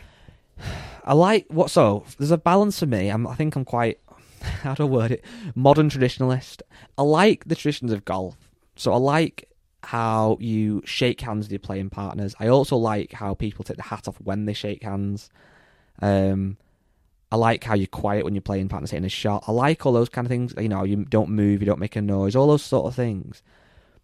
I 1.05 1.13
like 1.13 1.45
what. 1.49 1.69
So 1.69 2.05
there's 2.17 2.31
a 2.31 2.37
balance 2.37 2.79
for 2.79 2.85
me. 2.87 3.09
I'm, 3.09 3.27
I 3.27 3.35
think 3.35 3.55
I'm 3.55 3.65
quite. 3.65 3.99
How 4.41 4.73
do 4.73 4.83
I 4.83 4.89
word 4.89 5.11
it? 5.11 5.25
Modern 5.55 5.89
traditionalist. 5.89 6.61
I 6.97 7.03
like 7.03 7.45
the 7.45 7.55
traditions 7.55 7.91
of 7.91 8.05
golf. 8.05 8.35
So 8.75 8.91
I 8.93 8.97
like 8.97 9.49
how 9.83 10.37
you 10.39 10.81
shake 10.85 11.21
hands 11.21 11.45
with 11.45 11.51
your 11.51 11.59
playing 11.59 11.89
partners. 11.91 12.33
I 12.39 12.47
also 12.47 12.75
like 12.75 13.13
how 13.13 13.35
people 13.35 13.63
take 13.63 13.77
the 13.77 13.83
hat 13.83 14.07
off 14.07 14.15
when 14.21 14.45
they 14.45 14.53
shake 14.53 14.83
hands. 14.83 15.29
Um, 16.01 16.57
I 17.35 17.37
like 17.37 17.65
how 17.65 17.75
you're 17.75 17.87
quiet 17.87 18.23
when 18.23 18.33
you're 18.33 18.41
playing 18.41 18.69
partner's 18.69 18.91
hitting 18.91 19.03
a 19.03 19.09
shot. 19.09 19.43
I 19.45 19.51
like 19.51 19.85
all 19.85 19.91
those 19.91 20.07
kind 20.07 20.25
of 20.25 20.29
things. 20.29 20.53
You 20.57 20.69
know, 20.69 20.85
you 20.85 21.03
don't 21.03 21.29
move, 21.29 21.61
you 21.61 21.65
don't 21.65 21.81
make 21.81 21.97
a 21.97 22.01
noise, 22.01 22.33
all 22.33 22.47
those 22.47 22.63
sort 22.63 22.85
of 22.85 22.95
things. 22.95 23.43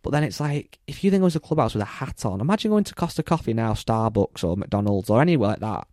But 0.02 0.10
then 0.10 0.26
it's 0.26 0.42
like, 0.42 0.80
if 0.86 1.02
you 1.02 1.12
then 1.12 1.22
go 1.22 1.30
to 1.30 1.38
a 1.38 1.42
clubhouse 1.42 1.74
with 1.74 1.82
a 1.82 1.86
hat 1.86 2.26
on, 2.26 2.42
imagine 2.42 2.72
going 2.72 2.84
to 2.84 2.94
Costa 2.94 3.24
Coffee 3.24 3.54
now, 3.54 3.72
Starbucks 3.72 4.44
or 4.44 4.58
McDonald's 4.58 5.10
or 5.10 5.22
anywhere 5.22 5.52
like 5.52 5.62
that, 5.62 5.88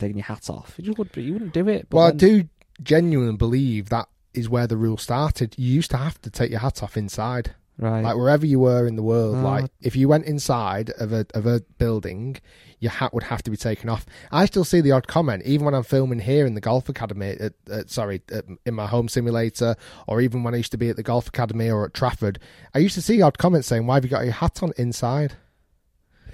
taking 0.00 0.16
your 0.16 0.24
hat 0.24 0.50
off. 0.50 0.74
You, 0.78 0.92
would, 0.98 1.10
you 1.14 1.34
wouldn't 1.34 1.54
do 1.54 1.68
it. 1.68 1.86
But 1.88 1.96
Well, 1.96 2.06
I 2.08 2.10
do 2.10 2.48
genuinely 2.82 3.36
believe 3.36 3.90
that 3.90 4.08
is 4.34 4.48
where 4.48 4.66
the 4.66 4.76
rule 4.76 4.96
started. 4.96 5.54
You 5.56 5.72
used 5.72 5.92
to 5.92 5.96
have 5.96 6.20
to 6.22 6.30
take 6.30 6.50
your 6.50 6.58
hat 6.58 6.82
off 6.82 6.96
inside. 6.96 7.54
Right. 7.80 8.02
like 8.02 8.16
wherever 8.16 8.44
you 8.44 8.58
were 8.60 8.86
in 8.86 8.96
the 8.96 9.02
world 9.02 9.36
Oh. 9.36 9.42
like 9.42 9.70
if 9.80 9.96
you 9.96 10.06
went 10.06 10.26
inside 10.26 10.90
of 10.98 11.14
a 11.14 11.24
of 11.32 11.46
a 11.46 11.60
building 11.78 12.36
your 12.78 12.90
hat 12.90 13.14
would 13.14 13.22
have 13.22 13.42
to 13.44 13.50
be 13.50 13.56
taken 13.56 13.88
off 13.88 14.04
i 14.30 14.44
still 14.44 14.64
see 14.64 14.82
the 14.82 14.92
odd 14.92 15.06
comment 15.08 15.42
even 15.46 15.64
when 15.64 15.72
i'm 15.74 15.82
filming 15.82 16.18
here 16.18 16.44
in 16.44 16.52
the 16.52 16.60
golf 16.60 16.90
academy 16.90 17.30
at, 17.40 17.54
at, 17.70 17.88
sorry 17.88 18.20
at, 18.30 18.44
in 18.66 18.74
my 18.74 18.86
home 18.86 19.08
simulator 19.08 19.76
or 20.06 20.20
even 20.20 20.42
when 20.42 20.52
i 20.52 20.58
used 20.58 20.72
to 20.72 20.76
be 20.76 20.90
at 20.90 20.96
the 20.96 21.02
golf 21.02 21.28
academy 21.28 21.70
or 21.70 21.86
at 21.86 21.94
trafford 21.94 22.38
i 22.74 22.78
used 22.78 22.94
to 22.94 23.00
see 23.02 23.22
odd 23.22 23.38
comments 23.38 23.66
saying 23.68 23.86
why 23.86 23.94
have 23.94 24.04
you 24.04 24.10
got 24.10 24.24
your 24.24 24.34
hat 24.34 24.62
on 24.62 24.72
inside 24.76 25.32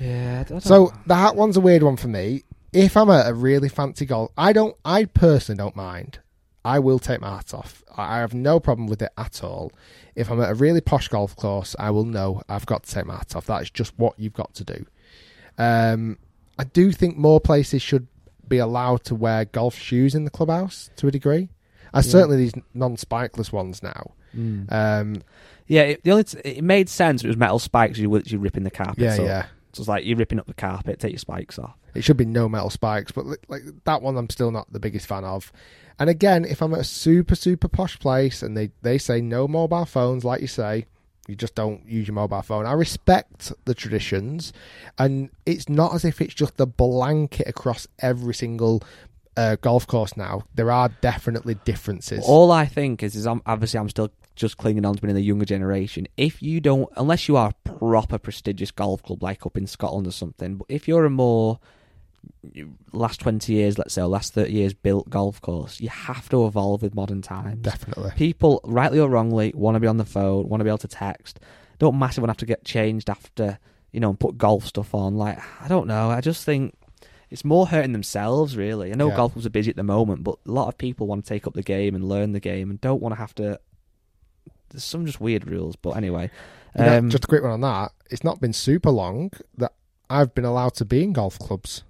yeah. 0.01 0.41
I 0.45 0.49
don't 0.49 0.61
so 0.63 0.87
know. 0.87 0.93
the 1.07 1.15
hat 1.15 1.37
one's 1.37 1.57
a 1.57 1.61
weird 1.61 1.85
one 1.85 1.97
for 1.97 2.09
me 2.09 2.43
if 2.73 2.97
i'm 2.97 3.09
at 3.11 3.29
a 3.29 3.35
really 3.35 3.69
fancy 3.69 4.05
golf 4.05 4.33
i 4.37 4.53
don't 4.53 4.77
i 4.85 5.05
personally 5.05 5.59
don't 5.59 5.77
mind 5.77 6.19
I 6.75 6.79
will 6.79 6.99
take 6.99 7.21
my 7.21 7.31
hat 7.37 7.55
off. 7.55 7.83
I 7.97 8.17
I 8.17 8.19
have 8.19 8.35
no 8.35 8.59
problem 8.61 8.87
with 8.89 9.01
it 9.03 9.13
at 9.17 9.43
all. 9.45 9.73
If 10.15 10.31
I'm 10.31 10.41
at 10.41 10.51
a 10.51 10.55
really 10.55 10.81
posh 10.81 11.09
golf 11.09 11.37
course, 11.37 11.77
I 11.79 11.91
will 11.91 12.05
know 12.05 12.43
I've 12.49 12.67
got 12.67 12.83
to 12.85 12.91
take 12.95 13.07
my 13.07 13.17
hat 13.17 13.37
off. 13.37 13.47
That 13.47 13.63
is 13.63 13.71
just 13.71 13.93
what 13.99 14.15
you've 14.19 14.33
got 14.43 14.53
to 14.55 14.65
do. 14.65 14.87
Um, 15.59 16.19
I 16.59 16.65
do 16.65 16.93
think 16.93 17.17
more 17.17 17.41
places 17.41 17.83
should 17.83 18.07
be 18.49 18.59
allowed 18.59 19.05
to 19.05 19.15
wear 19.15 19.45
golf 19.45 19.77
shoes 19.77 20.15
in 20.15 20.25
the 20.25 20.31
clubhouse 20.31 20.91
to 20.97 21.07
a 21.09 21.11
degree. 21.11 21.49
Uh, 21.95 22.03
Certainly 22.03 22.37
these 22.37 22.55
non-spikeless 22.75 23.53
ones 23.53 23.83
now. 23.83 24.13
Mm. 24.37 24.71
Um, 24.73 25.23
Yeah, 25.67 25.83
it, 25.83 26.05
the 26.05 26.11
only 26.13 26.25
t- 26.25 26.39
it 26.45 26.63
made 26.65 26.89
sense. 26.89 27.25
It 27.25 27.29
was 27.29 27.37
metal 27.37 27.59
spikes. 27.59 27.99
You 27.99 28.11
were 28.11 28.23
you 28.25 28.39
ripping 28.39 28.65
the 28.65 28.71
carpet. 28.71 28.99
yeah, 28.99 29.17
yeah. 29.21 29.47
So 29.77 29.83
it's 29.83 29.89
like 29.89 30.05
you're 30.05 30.17
ripping 30.17 30.39
up 30.39 30.47
the 30.47 30.55
carpet. 30.55 30.99
Take 30.99 31.13
your 31.13 31.19
spikes 31.19 31.59
off. 31.59 31.77
It 31.95 32.03
should 32.03 32.17
be 32.17 32.25
no 32.25 32.49
metal 32.49 32.71
spikes, 32.71 33.13
but 33.13 33.27
like 33.49 33.63
that 33.85 34.03
one, 34.03 34.17
I'm 34.17 34.31
still 34.31 34.51
not 34.51 34.73
the 34.73 34.81
biggest 34.81 35.07
fan 35.07 35.25
of. 35.25 35.53
And 35.99 36.11
again, 36.11 36.45
if 36.45 36.63
I'm 36.63 36.75
at 36.75 36.81
a 36.81 36.85
super 36.85 37.35
super 37.35 37.69
posh 37.69 37.99
place 37.99 38.43
and 38.43 38.57
they 38.57 38.71
they 38.83 38.99
say 38.99 39.21
no 39.21 39.47
mobile 39.47 39.85
phones, 39.85 40.25
like 40.25 40.41
you 40.41 40.47
say, 40.47 40.87
you 41.29 41.35
just 41.35 41.55
don't 41.55 41.87
use 41.87 42.07
your 42.07 42.15
mobile 42.15 42.43
phone. 42.43 42.67
I 42.67 42.73
respect 42.73 43.53
the 43.67 43.75
traditions, 43.75 44.53
and 44.99 45.31
it's 45.45 45.69
not 45.69 45.95
as 45.95 46.05
if 46.05 46.21
it's 46.21 46.35
just 46.35 46.59
a 46.61 46.67
blanket 46.67 47.49
across 47.49 47.87
every 47.99 48.35
single 48.35 48.83
uh, 49.37 49.57
golf 49.61 49.87
course 49.87 50.17
now. 50.17 50.45
There 50.55 50.71
are 50.71 50.89
definitely 51.01 51.57
differences. 51.65 52.25
All 52.27 52.51
I 52.51 52.65
think 52.67 53.03
is, 53.03 53.15
is 53.15 53.27
I'm, 53.27 53.43
obviously 53.45 53.79
I'm 53.79 53.89
still 53.89 54.11
just 54.37 54.57
clinging 54.59 54.85
on 54.85 54.95
to 54.95 55.01
being 55.01 55.11
in 55.11 55.17
the 55.17 55.23
younger 55.23 55.45
generation. 55.45 56.07
If 56.17 56.43
you 56.43 56.61
don't, 56.61 56.89
unless 56.97 57.27
you 57.29 57.37
are 57.37 57.51
a 57.51 57.71
proper 57.71 58.19
prestigious 58.19 58.71
golf 58.71 59.03
club 59.03 59.23
like 59.23 59.45
up 59.47 59.57
in 59.57 59.67
Scotland 59.67 60.07
or 60.07 60.13
something, 60.13 60.57
but 60.57 60.67
if 60.69 60.87
you're 60.87 61.05
a 61.05 61.11
more 61.11 61.59
last 62.93 63.21
20 63.21 63.53
years, 63.53 63.79
let's 63.79 63.95
say, 63.95 64.03
or 64.03 64.09
last 64.09 64.35
30 64.35 64.53
years 64.53 64.75
built 64.75 65.09
golf 65.11 65.41
course, 65.41 65.81
you 65.81 65.89
have 65.89 66.29
to 66.31 66.47
evolve 66.47 66.83
with 66.83 66.95
modern 66.95 67.23
times. 67.23 67.63
definitely. 67.63 68.11
People, 68.17 68.61
rightly 68.65 68.99
or 68.99 69.09
wrongly, 69.09 69.53
want 69.55 69.75
to 69.77 69.81
be 69.81 69.87
on 69.87 69.97
the 69.97 70.05
phone, 70.05 70.49
want 70.49 70.61
to 70.61 70.65
be 70.65 70.71
able 70.71 70.79
to 70.79 70.89
text. 70.89 71.41
Don't 71.79 71.99
massively 71.99 72.27
want 72.27 72.39
to 72.39 72.43
have 72.43 72.49
to 72.49 72.53
get 72.53 72.65
changed 72.65 73.11
after, 73.11 73.59
you 73.93 74.01
know, 74.01 74.11
and 74.11 74.19
put 74.21 74.39
golf 74.39 74.67
stuff 74.67 74.95
on. 74.95 75.17
Like, 75.17 75.39
I 75.63 75.69
don't 75.69 75.87
know. 75.87 76.11
I 76.11 76.21
just 76.21 76.45
think 76.45 76.75
it's 77.31 77.45
more 77.45 77.67
hurting 77.67 77.93
themselves, 77.93 78.57
really. 78.57 78.93
I 78.93 78.95
know 78.97 79.09
Yeah. 79.11 79.17
golf 79.17 79.33
clubs 79.33 79.47
are 79.47 79.51
busy 79.51 79.71
at 79.71 79.77
the 79.77 79.83
moment, 79.83 80.25
but 80.25 80.37
a 80.47 80.51
lot 80.51 80.69
of 80.69 80.79
people 80.79 81.07
want 81.07 81.25
to 81.25 81.29
take 81.29 81.47
up 81.47 81.55
the 81.55 81.63
game 81.63 81.95
and 81.95 82.09
learn 82.09 82.33
the 82.33 82.41
game 82.41 82.71
and 82.71 82.81
don't 82.81 83.03
want 83.03 83.15
to 83.15 83.19
have 83.19 83.35
to. 83.37 83.61
There's 84.77 84.85
some 84.85 85.07
just 85.07 85.21
weird 85.21 85.49
rules, 85.49 85.75
but 85.77 85.91
anyway. 85.97 86.31
You 86.79 86.85
know, 86.85 86.99
Um, 86.99 87.11
just 87.11 87.25
a 87.25 87.29
quick 87.29 87.43
one 87.43 87.53
on 87.53 87.61
that. 87.63 87.93
It's 88.11 88.23
not 88.23 88.41
been 88.41 88.53
super 88.53 88.91
long 88.91 89.31
that 89.57 89.73
I've 90.11 90.35
been 90.35 90.45
allowed 90.45 90.75
to 90.75 90.85
be 90.85 91.03
in 91.03 91.13
golf 91.15 91.39
clubs, 91.39 91.83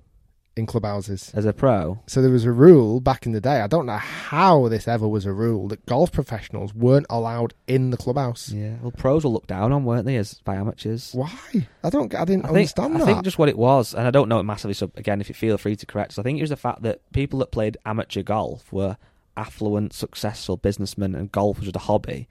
in 0.56 0.64
clubhouses. 0.64 1.32
as 1.34 1.44
a 1.44 1.52
pro, 1.52 1.98
So 2.06 2.22
there 2.22 2.30
was 2.30 2.44
a 2.44 2.52
rule 2.52 3.00
back 3.00 3.26
in 3.26 3.32
the 3.32 3.40
day. 3.40 3.60
I 3.60 3.66
don't 3.66 3.84
know 3.84 3.96
how 3.98 4.68
this 4.68 4.86
ever 4.88 5.06
was 5.06 5.26
a 5.26 5.32
rule 5.32 5.68
that 5.68 5.84
golf 5.86 6.12
professionals 6.12 6.72
weren't 6.72 7.04
allowed 7.10 7.52
in 7.66 7.90
the 7.90 7.96
clubhouse. 7.96 8.50
yeah, 8.50 8.76
well, 8.80 8.92
pros 8.92 9.24
were 9.24 9.30
looked 9.30 9.48
down 9.48 9.72
on, 9.72 9.84
weren't 9.84 10.06
they, 10.06 10.16
as 10.16 10.34
by 10.44 10.54
amateurs? 10.54 11.10
Why? 11.12 11.66
I 11.84 11.90
don't. 11.90 12.14
I 12.14 12.24
didn't 12.24 12.44
I 12.44 12.48
think, 12.48 12.56
understand 12.58 12.94
I 12.94 12.98
that. 13.00 13.04
think 13.06 13.24
just 13.24 13.38
what 13.38 13.48
it 13.50 13.58
was, 13.58 13.92
and 13.92 14.06
I 14.06 14.10
don't 14.12 14.28
know 14.28 14.38
it 14.38 14.44
massively. 14.44 14.74
So 14.74 14.90
again, 14.94 15.20
if 15.20 15.28
you 15.28 15.34
feel 15.34 15.58
free 15.58 15.74
to 15.76 15.84
correct, 15.84 16.12
us, 16.12 16.18
I 16.18 16.22
think 16.22 16.38
it 16.38 16.42
was 16.42 16.50
the 16.50 16.56
fact 16.56 16.82
that 16.82 17.00
people 17.12 17.40
that 17.40 17.50
played 17.50 17.76
amateur 17.84 18.22
golf 18.22 18.72
were 18.72 18.96
affluent, 19.36 19.92
successful 19.92 20.56
businessmen, 20.56 21.14
and 21.14 21.30
golf 21.32 21.58
was 21.58 21.64
just 21.66 21.76
a 21.76 21.80
hobby. 21.80 22.28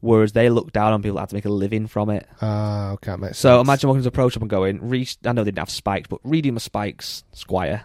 Whereas 0.00 0.32
they 0.32 0.48
looked 0.48 0.72
down 0.72 0.92
on 0.92 1.02
people 1.02 1.16
that 1.16 1.22
had 1.22 1.28
to 1.30 1.34
make 1.34 1.44
a 1.44 1.50
living 1.50 1.86
from 1.86 2.08
it. 2.10 2.26
Ah, 2.40 2.92
okay, 2.92 3.16
makes 3.16 3.38
So 3.38 3.58
sense. 3.58 3.66
imagine 3.68 3.88
walking 3.88 4.02
to 4.02 4.08
a 4.08 4.12
pro 4.12 4.28
shop 4.30 4.42
and 4.42 4.50
going, 4.50 4.78
re- 4.88 5.06
I 5.24 5.32
know 5.32 5.42
they 5.44 5.50
didn't 5.50 5.58
have 5.58 5.70
spikes, 5.70 6.08
but 6.08 6.20
reading 6.24 6.54
my 6.54 6.58
spikes, 6.58 7.22
Squire. 7.32 7.84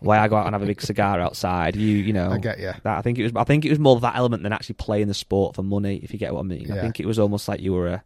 Why 0.00 0.18
I 0.18 0.26
go 0.28 0.36
out 0.36 0.46
and 0.46 0.54
have 0.54 0.62
a 0.62 0.66
big 0.66 0.82
cigar 0.82 1.20
outside. 1.20 1.76
You, 1.76 1.96
you 1.96 2.12
know, 2.12 2.30
I 2.30 2.38
get 2.38 2.58
you. 2.58 2.72
that. 2.82 2.98
I 2.98 3.02
think 3.02 3.18
it 3.18 3.22
was. 3.22 3.32
I 3.36 3.44
think 3.44 3.64
it 3.64 3.70
was 3.70 3.78
more 3.78 3.94
of 3.94 4.02
that 4.02 4.16
element 4.16 4.42
than 4.42 4.52
actually 4.52 4.74
playing 4.74 5.06
the 5.08 5.14
sport 5.14 5.54
for 5.54 5.62
money. 5.62 5.96
If 6.02 6.12
you 6.12 6.18
get 6.18 6.34
what 6.34 6.40
I 6.40 6.42
mean. 6.42 6.70
I 6.70 6.74
Yeah. 6.76 6.82
think 6.82 6.98
it 7.00 7.06
was 7.06 7.18
almost 7.18 7.46
like 7.48 7.60
you 7.60 7.72
were 7.72 7.86
a 7.88 8.04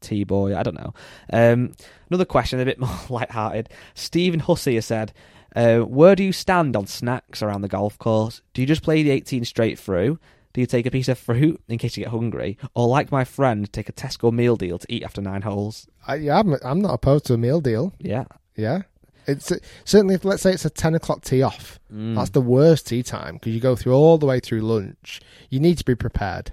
T 0.00 0.24
boy. 0.24 0.56
I 0.56 0.62
don't 0.62 0.74
know. 0.76 0.94
Um, 1.32 1.72
another 2.08 2.24
question, 2.24 2.58
a 2.60 2.64
bit 2.64 2.80
more 2.80 2.90
light-hearted. 3.10 3.68
Stephen 3.94 4.40
Hussey 4.40 4.76
has 4.76 4.86
said, 4.86 5.12
uh, 5.54 5.80
"Where 5.80 6.16
do 6.16 6.24
you 6.24 6.32
stand 6.32 6.74
on 6.74 6.86
snacks 6.86 7.42
around 7.42 7.60
the 7.60 7.68
golf 7.68 7.98
course? 7.98 8.40
Do 8.54 8.62
you 8.62 8.66
just 8.66 8.82
play 8.82 9.02
the 9.02 9.10
18 9.10 9.44
straight 9.44 9.78
through? 9.78 10.18
Do 10.58 10.62
you 10.62 10.66
take 10.66 10.86
a 10.86 10.90
piece 10.90 11.06
of 11.06 11.16
fruit 11.20 11.62
in 11.68 11.78
case 11.78 11.96
you 11.96 12.02
get 12.02 12.10
hungry, 12.10 12.58
or 12.74 12.88
like 12.88 13.12
my 13.12 13.22
friend, 13.22 13.72
take 13.72 13.88
a 13.88 13.92
Tesco 13.92 14.32
meal 14.32 14.56
deal 14.56 14.76
to 14.76 14.92
eat 14.92 15.04
after 15.04 15.20
nine 15.20 15.42
holes? 15.42 15.86
I, 16.04 16.16
yeah, 16.16 16.40
I'm, 16.40 16.56
I'm 16.64 16.80
not 16.80 16.94
opposed 16.94 17.26
to 17.26 17.34
a 17.34 17.38
meal 17.38 17.60
deal. 17.60 17.94
Yeah, 18.00 18.24
Yeah, 18.56 18.82
it's 19.28 19.52
certainly 19.84 20.16
if 20.16 20.24
let's 20.24 20.42
say 20.42 20.52
it's 20.52 20.64
a 20.64 20.70
ten 20.70 20.96
o'clock 20.96 21.22
tee 21.22 21.42
off. 21.42 21.78
Mm. 21.94 22.16
That's 22.16 22.30
the 22.30 22.40
worst 22.40 22.88
tea 22.88 23.04
time 23.04 23.34
because 23.34 23.54
you 23.54 23.60
go 23.60 23.76
through 23.76 23.92
all 23.92 24.18
the 24.18 24.26
way 24.26 24.40
through 24.40 24.62
lunch. 24.62 25.20
You 25.48 25.60
need 25.60 25.78
to 25.78 25.84
be 25.84 25.94
prepared. 25.94 26.52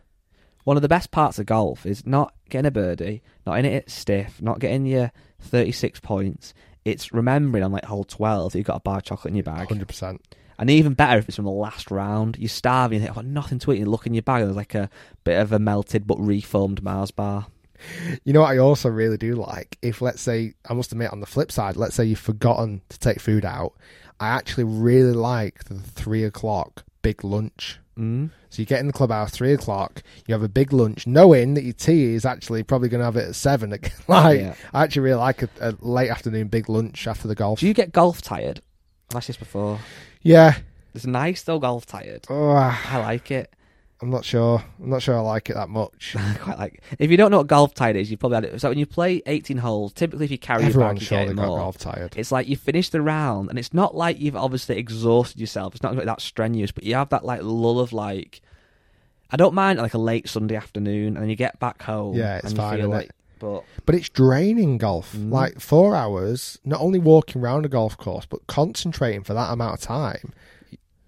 One 0.66 0.78
of 0.78 0.84
the 0.84 0.88
best 0.88 1.10
parts 1.10 1.40
of 1.40 1.48
golf 1.48 1.88
is 1.88 2.06
not 2.06 2.32
getting 2.50 2.68
a 2.68 2.72
birdie, 2.72 3.24
not 3.48 3.58
in 3.58 3.66
it 3.66 3.90
stiff, 3.90 4.40
not 4.40 4.60
getting 4.60 4.86
your 4.86 5.12
36 5.40 6.00
points. 6.02 6.54
it's 6.86 7.12
remembering 7.12 7.64
on 7.64 7.72
like 7.72 7.86
hole 7.86 8.04
twelve 8.04 8.52
that 8.52 8.60
you've 8.60 8.68
got 8.68 8.78
a 8.78 8.82
bar 8.82 8.98
of 8.98 9.04
chocolate 9.04 9.32
in 9.32 9.36
your 9.38 9.44
bag. 9.44 9.68
Hundred 9.68 9.88
percent. 9.88 10.22
And 10.58 10.70
even 10.70 10.94
better 10.94 11.18
if 11.20 11.28
it's 11.28 11.36
from 11.36 11.46
the 11.46 11.52
last 11.52 11.92
round. 11.92 12.38
You're 12.38 12.50
starving, 12.50 12.98
you 12.98 13.02
think, 13.02 13.12
I've 13.12 13.16
got 13.16 13.26
nothing 13.26 13.60
to 13.60 13.72
eat, 13.72 13.78
and 13.78 13.86
you 13.86 13.92
look 13.92 14.08
in 14.08 14.14
your 14.14 14.24
bag, 14.24 14.42
and 14.42 14.50
there's 14.50 14.56
like 14.56 14.76
a 14.76 14.90
bit 15.24 15.40
of 15.40 15.52
a 15.52 15.60
melted 15.60 16.08
but 16.08 16.20
reformed 16.20 16.82
Mars 16.84 17.12
bar. 17.12 17.48
You 18.24 18.34
know 18.34 18.42
what 18.42 18.52
I 18.52 18.58
also 18.58 18.90
really 18.90 19.18
do 19.18 19.36
like? 19.36 19.78
If 19.82 20.02
let's 20.02 20.22
say 20.22 20.54
I 20.70 20.74
must 20.74 20.92
admit 20.92 21.12
on 21.12 21.20
the 21.20 21.26
flip 21.26 21.52
side, 21.52 21.76
let's 21.76 21.96
say 21.96 22.06
you've 22.06 22.20
forgotten 22.20 22.82
to 22.90 23.00
take 23.00 23.20
food 23.20 23.46
out, 23.46 23.74
I 24.20 24.30
actually 24.30 24.64
really 24.64 25.14
like 25.14 25.66
the 25.66 25.76
three 25.76 26.24
o'clock 26.24 26.84
big 27.02 27.24
lunch. 27.24 27.80
Mm. 27.98 28.32
So 28.50 28.62
you 28.62 28.66
get 28.66 28.80
in 28.80 28.88
the 28.88 28.94
clubhouse 28.94 29.32
three 29.32 29.54
o'clock, 29.54 30.02
you 30.28 30.34
have 30.34 30.44
a 30.44 30.50
big 30.50 30.74
lunch, 30.74 31.06
knowing 31.06 31.54
that 31.54 31.64
your 31.64 31.74
tea 31.74 32.14
is 32.14 32.26
actually 32.26 32.64
probably 32.64 32.90
going 32.90 33.00
to 33.00 33.06
have 33.06 33.18
it 33.18 33.30
at 33.30 33.36
seven. 33.36 33.70
like 34.08 34.40
Yeah. 34.40 34.56
I 34.74 34.84
actually 34.84 35.04
really 35.04 35.20
like 35.20 35.44
a, 35.44 35.50
a 35.60 35.76
late 35.82 36.10
afternoon 36.10 36.48
big 36.48 36.70
lunch 36.70 37.08
after 37.08 37.28
the 37.28 37.36
golf. 37.36 37.60
Do 37.60 37.68
you 37.68 37.74
get 37.74 37.92
golf 37.92 38.22
tired? 38.22 38.62
I've 39.12 39.18
asked 39.18 39.28
this 39.28 39.38
before. 39.38 39.80
Yeah. 40.26 40.58
It's 40.94 41.06
nice 41.06 41.44
though, 41.44 41.60
golf 41.60 41.86
tired. 41.86 42.26
I 42.30 42.98
like 43.00 43.32
it. 43.32 43.54
I'm 44.02 44.10
not 44.10 44.26
sure. 44.26 44.62
I'm 44.82 44.90
not 44.90 45.02
sure 45.02 45.16
I 45.16 45.22
like 45.22 45.50
it 45.50 45.54
that 45.54 45.70
much. 45.70 46.16
I 46.20 46.34
quite 46.36 46.58
like. 46.58 46.82
If 47.00 47.10
you 47.10 47.18
don't 47.18 47.32
know 47.32 47.38
what 47.38 47.48
golf 47.48 47.74
tired 47.74 47.96
is, 47.96 48.12
you 48.12 48.18
probably 48.18 48.36
had 48.36 48.44
it. 48.46 48.62
So 48.62 48.70
when 48.70 48.78
you 48.78 48.86
play 48.86 49.22
18 49.26 49.58
holes, 49.58 49.94
typically 49.94 50.26
if 50.26 50.32
you 50.32 50.38
carry 50.38 50.62
your 50.62 50.70
Everyone's 50.70 51.10
bag, 51.10 51.30
you 51.30 51.34
get 51.34 51.36
more. 51.36 51.58
golf 51.58 51.78
tired. 51.78 52.14
It's 52.18 52.32
like 52.32 52.48
you 52.48 52.58
finish 52.58 52.90
the 52.90 53.02
round, 53.02 53.50
and 53.50 53.58
it's 53.58 53.74
not 53.74 53.96
like 53.96 54.20
you've 54.20 54.36
obviously 54.36 54.78
exhausted 54.78 55.40
yourself. 55.40 55.76
It's 55.76 55.84
not 55.84 55.96
like 55.96 56.06
that 56.06 56.22
strenuous, 56.22 56.72
but 56.72 56.84
you 56.84 56.96
have 56.96 57.10
that 57.10 57.24
like 57.24 57.42
lull 57.44 57.80
of 57.80 57.94
like. 57.94 58.42
I 59.32 59.38
don't 59.38 59.56
mind 59.56 59.80
like 59.80 59.94
a 59.94 59.98
late 59.98 60.28
Sunday 60.30 60.56
afternoon, 60.56 61.16
and 61.16 61.18
then 61.18 61.30
you 61.30 61.36
get 61.36 61.60
back 61.60 61.82
home. 61.82 62.16
Yeah, 62.16 62.38
it's 62.38 62.46
and 62.46 62.54
you 62.54 62.58
fine, 62.58 62.90
like, 62.90 63.12
but 63.40 63.64
But 63.86 63.96
it's 63.96 64.10
draining 64.10 64.78
golf. 64.78 65.14
Mm. 65.16 65.32
Like 65.32 65.60
four 65.60 65.96
hours, 65.96 66.60
not 66.66 66.82
only 66.82 67.00
walking 67.00 67.42
around 67.42 67.66
a 67.66 67.70
golf 67.70 67.98
course, 67.98 68.26
but 68.26 68.46
concentrating 68.48 69.24
for 69.24 69.34
that 69.34 69.52
amount 69.52 69.76
of 69.76 69.82
time. 69.82 70.34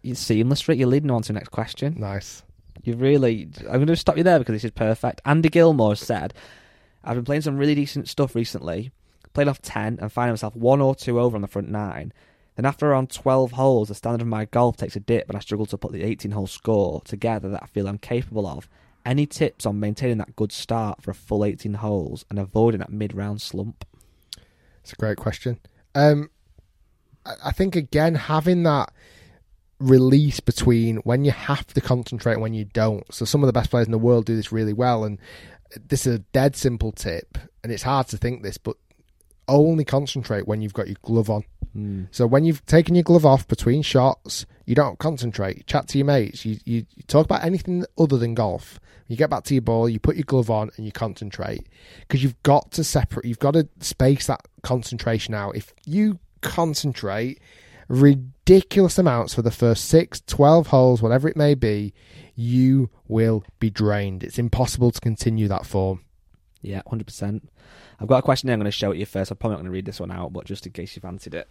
you're 0.02 0.16
seamless, 0.16 0.68
Rick. 0.68 0.80
You're 0.80 0.88
leading 0.88 1.12
on 1.12 1.22
to 1.24 1.28
the 1.28 1.34
next 1.34 1.50
question. 1.50 1.96
Nice. 1.98 2.44
You 2.84 2.96
really. 2.96 3.50
I'm 3.62 3.76
going 3.76 3.88
to 3.88 3.96
stop 3.96 4.18
you 4.18 4.24
there 4.24 4.40
because 4.40 4.54
this 4.54 4.64
is 4.64 4.72
perfect. 4.72 5.22
Andy 5.26 5.50
Gilmore 5.50 5.96
said, 5.96 6.34
"I've 7.04 7.16
been 7.16 7.26
playing 7.26 7.42
some 7.42 7.58
really 7.58 7.76
decent 7.76 8.08
stuff 8.08 8.36
recently. 8.36 8.92
Played 9.34 9.48
off 9.50 9.62
ten 9.62 9.98
and 10.02 10.12
finding 10.12 10.34
myself 10.34 10.56
one 10.56 10.82
or 10.82 10.96
two 10.96 11.20
over 11.20 11.36
on 11.36 11.42
the 11.42 11.48
front 11.48 11.70
nine. 11.70 12.14
Then 12.56 12.66
after 12.66 12.90
around 12.90 13.12
twelve 13.12 13.52
holes, 13.52 13.90
the 13.90 13.96
standard 13.96 14.22
of 14.22 14.28
my 14.28 14.46
golf 14.46 14.78
takes 14.78 14.96
a 14.96 15.00
dip, 15.00 15.28
and 15.28 15.38
I 15.38 15.42
struggle 15.42 15.66
to 15.68 15.78
put 15.78 15.92
the 15.92 16.02
18-hole 16.02 16.48
score 16.48 17.02
together 17.02 17.50
that 17.50 17.62
I 17.62 17.68
feel 17.68 17.88
I'm 17.88 18.00
capable 18.00 18.48
of. 18.48 18.68
Any 19.08 19.26
tips 19.26 19.66
on 19.66 19.80
maintaining 19.80 20.18
that 20.18 20.36
good 20.36 20.52
start 20.52 21.02
for 21.02 21.12
a 21.12 21.16
full 21.16 21.46
18 21.46 21.76
holes 21.76 22.26
and 22.30 22.38
avoiding 22.38 22.80
that 22.80 22.92
mid-round 22.92 23.42
slump? 23.42 23.86
It's 24.82 24.92
a 24.92 24.98
great 24.98 25.16
question. 25.16 25.62
Um, 25.96 26.30
I 27.26 27.54
think 27.54 27.78
again 27.78 28.16
having 28.16 28.64
that 28.64 28.92
release 29.80 30.42
between 30.42 30.98
when 30.98 31.24
you 31.24 31.32
have 31.32 31.68
to 31.68 31.80
concentrate 31.80 32.34
and 32.34 32.42
when 32.42 32.54
you 32.54 32.66
don't. 32.66 33.06
So 33.14 33.24
some 33.24 33.44
of 33.44 33.48
the 33.48 33.54
best 33.54 33.70
players 33.70 33.88
in 33.88 33.94
the 33.94 33.98
world 33.98 34.26
do 34.26 34.36
this 34.36 34.52
really 34.52 34.74
well, 34.74 35.06
and 35.06 35.20
this 35.88 36.06
is 36.06 36.16
a 36.16 36.20
dead 36.20 36.58
simple 36.58 36.92
tip. 36.92 37.38
And 37.64 37.72
it's 37.72 37.84
hard 37.84 38.08
to 38.10 38.18
think 38.18 38.44
this, 38.44 38.58
but 38.58 38.76
only 39.48 39.86
concentrate 39.86 40.48
when 40.48 40.62
you've 40.62 40.74
got 40.74 40.88
your 40.88 40.98
glove 41.02 41.30
on. 41.30 41.46
Hmm. 41.78 42.06
So 42.10 42.26
when 42.26 42.44
you've 42.44 42.66
taken 42.66 42.96
your 42.96 43.04
glove 43.04 43.24
off 43.24 43.48
between 43.48 43.84
shots, 43.84 44.48
you 44.66 44.74
don't 44.74 44.98
concentrate. 44.98 45.58
You 45.58 45.64
chat 45.68 45.88
to 45.90 46.00
your 46.00 46.06
mates. 46.06 46.44
You, 46.44 46.58
you 46.66 46.88
you 46.96 47.04
talk 47.06 47.26
about 47.26 47.44
anything 47.44 47.86
other 48.00 48.18
than 48.18 48.34
golf. 48.34 48.80
You 49.08 49.16
get 49.16 49.30
back 49.30 49.44
to 49.44 49.54
your 49.54 49.62
ball. 49.62 49.88
You 49.88 50.00
put 50.00 50.16
your 50.16 50.24
glove 50.24 50.50
on 50.50 50.72
and 50.76 50.88
you 50.88 50.92
concentrate 50.92 51.68
because 52.00 52.24
you've 52.24 52.42
got 52.42 52.72
to 52.72 52.84
separate. 52.84 53.28
You've 53.28 53.38
got 53.38 53.52
to 53.52 53.68
space 53.80 54.26
that 54.26 54.42
concentration 54.64 55.36
out. 55.36 55.56
If 55.56 55.72
you 55.86 56.18
concentrate 56.42 57.40
ridiculous 57.88 58.98
amounts 58.98 59.36
for 59.36 59.44
the 59.44 59.52
first 59.52 59.86
six, 59.86 60.22
12 60.26 60.68
holes, 60.68 61.04
whatever 61.04 61.30
it 61.30 61.38
may 61.38 61.54
be, 61.54 61.94
you 62.34 62.90
will 63.08 63.44
be 63.60 63.70
drained. 63.70 64.24
It's 64.24 64.40
impossible 64.40 64.90
to 64.90 65.00
continue 65.00 65.48
that 65.48 65.68
form. 65.68 66.04
Yeah, 66.64 66.82
100%. 66.92 67.44
I've 68.00 68.08
got 68.08 68.18
a 68.18 68.24
question 68.24 68.50
here 68.50 68.54
I'm 68.54 68.60
going 68.60 68.66
to 68.66 68.72
show 68.72 68.92
it 68.92 68.98
you 68.98 69.06
first. 69.06 69.30
I'm 69.30 69.38
probably 69.38 69.54
not 69.54 69.60
going 69.60 69.66
to 69.66 69.72
read 69.72 69.86
this 69.86 70.00
one 70.00 70.12
out, 70.12 70.34
but 70.34 70.46
just 70.46 70.66
in 70.66 70.72
case 70.72 70.96
you 70.96 71.02
fancied 71.02 71.36
it. 71.36 71.48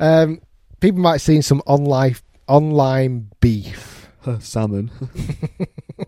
um, 0.00 0.40
people 0.80 1.00
might 1.00 1.12
have 1.12 1.22
seen 1.22 1.42
some 1.42 1.62
online 1.66 2.16
online 2.46 3.30
beef. 3.40 3.94
Salmon. 4.40 4.90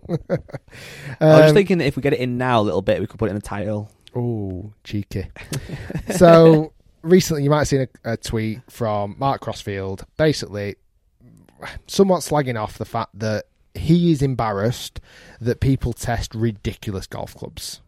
I 0.08 0.18
was 0.18 0.28
just 0.28 1.20
Um, 1.20 1.54
thinking 1.54 1.78
that 1.78 1.86
if 1.86 1.96
we 1.96 2.02
get 2.02 2.12
it 2.12 2.20
in 2.20 2.36
now 2.36 2.60
a 2.60 2.62
little 2.62 2.82
bit, 2.82 3.00
we 3.00 3.06
could 3.06 3.18
put 3.18 3.26
it 3.26 3.30
in 3.30 3.36
the 3.36 3.40
title. 3.42 3.90
Oh, 4.14 4.72
cheeky. 4.84 5.30
so 6.16 6.72
recently, 7.02 7.44
you 7.44 7.50
might 7.50 7.58
have 7.58 7.68
seen 7.68 7.88
a, 8.04 8.12
a 8.12 8.16
tweet 8.18 8.58
from 8.68 9.16
Mark 9.18 9.40
Crossfield, 9.40 10.04
basically 10.16 10.76
somewhat 11.86 12.20
slagging 12.20 12.60
off 12.60 12.76
the 12.78 12.84
fact 12.84 13.18
that 13.18 13.44
he 13.74 14.12
is 14.12 14.20
embarrassed 14.22 15.00
that 15.40 15.60
people 15.60 15.92
test 15.92 16.34
ridiculous 16.34 17.06
golf 17.06 17.34
clubs. 17.34 17.80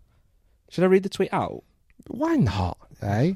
Should 0.70 0.84
I 0.84 0.86
read 0.86 1.02
the 1.02 1.08
tweet 1.10 1.32
out? 1.32 1.62
Why 2.08 2.36
not? 2.36 2.78
Eh? 3.02 3.34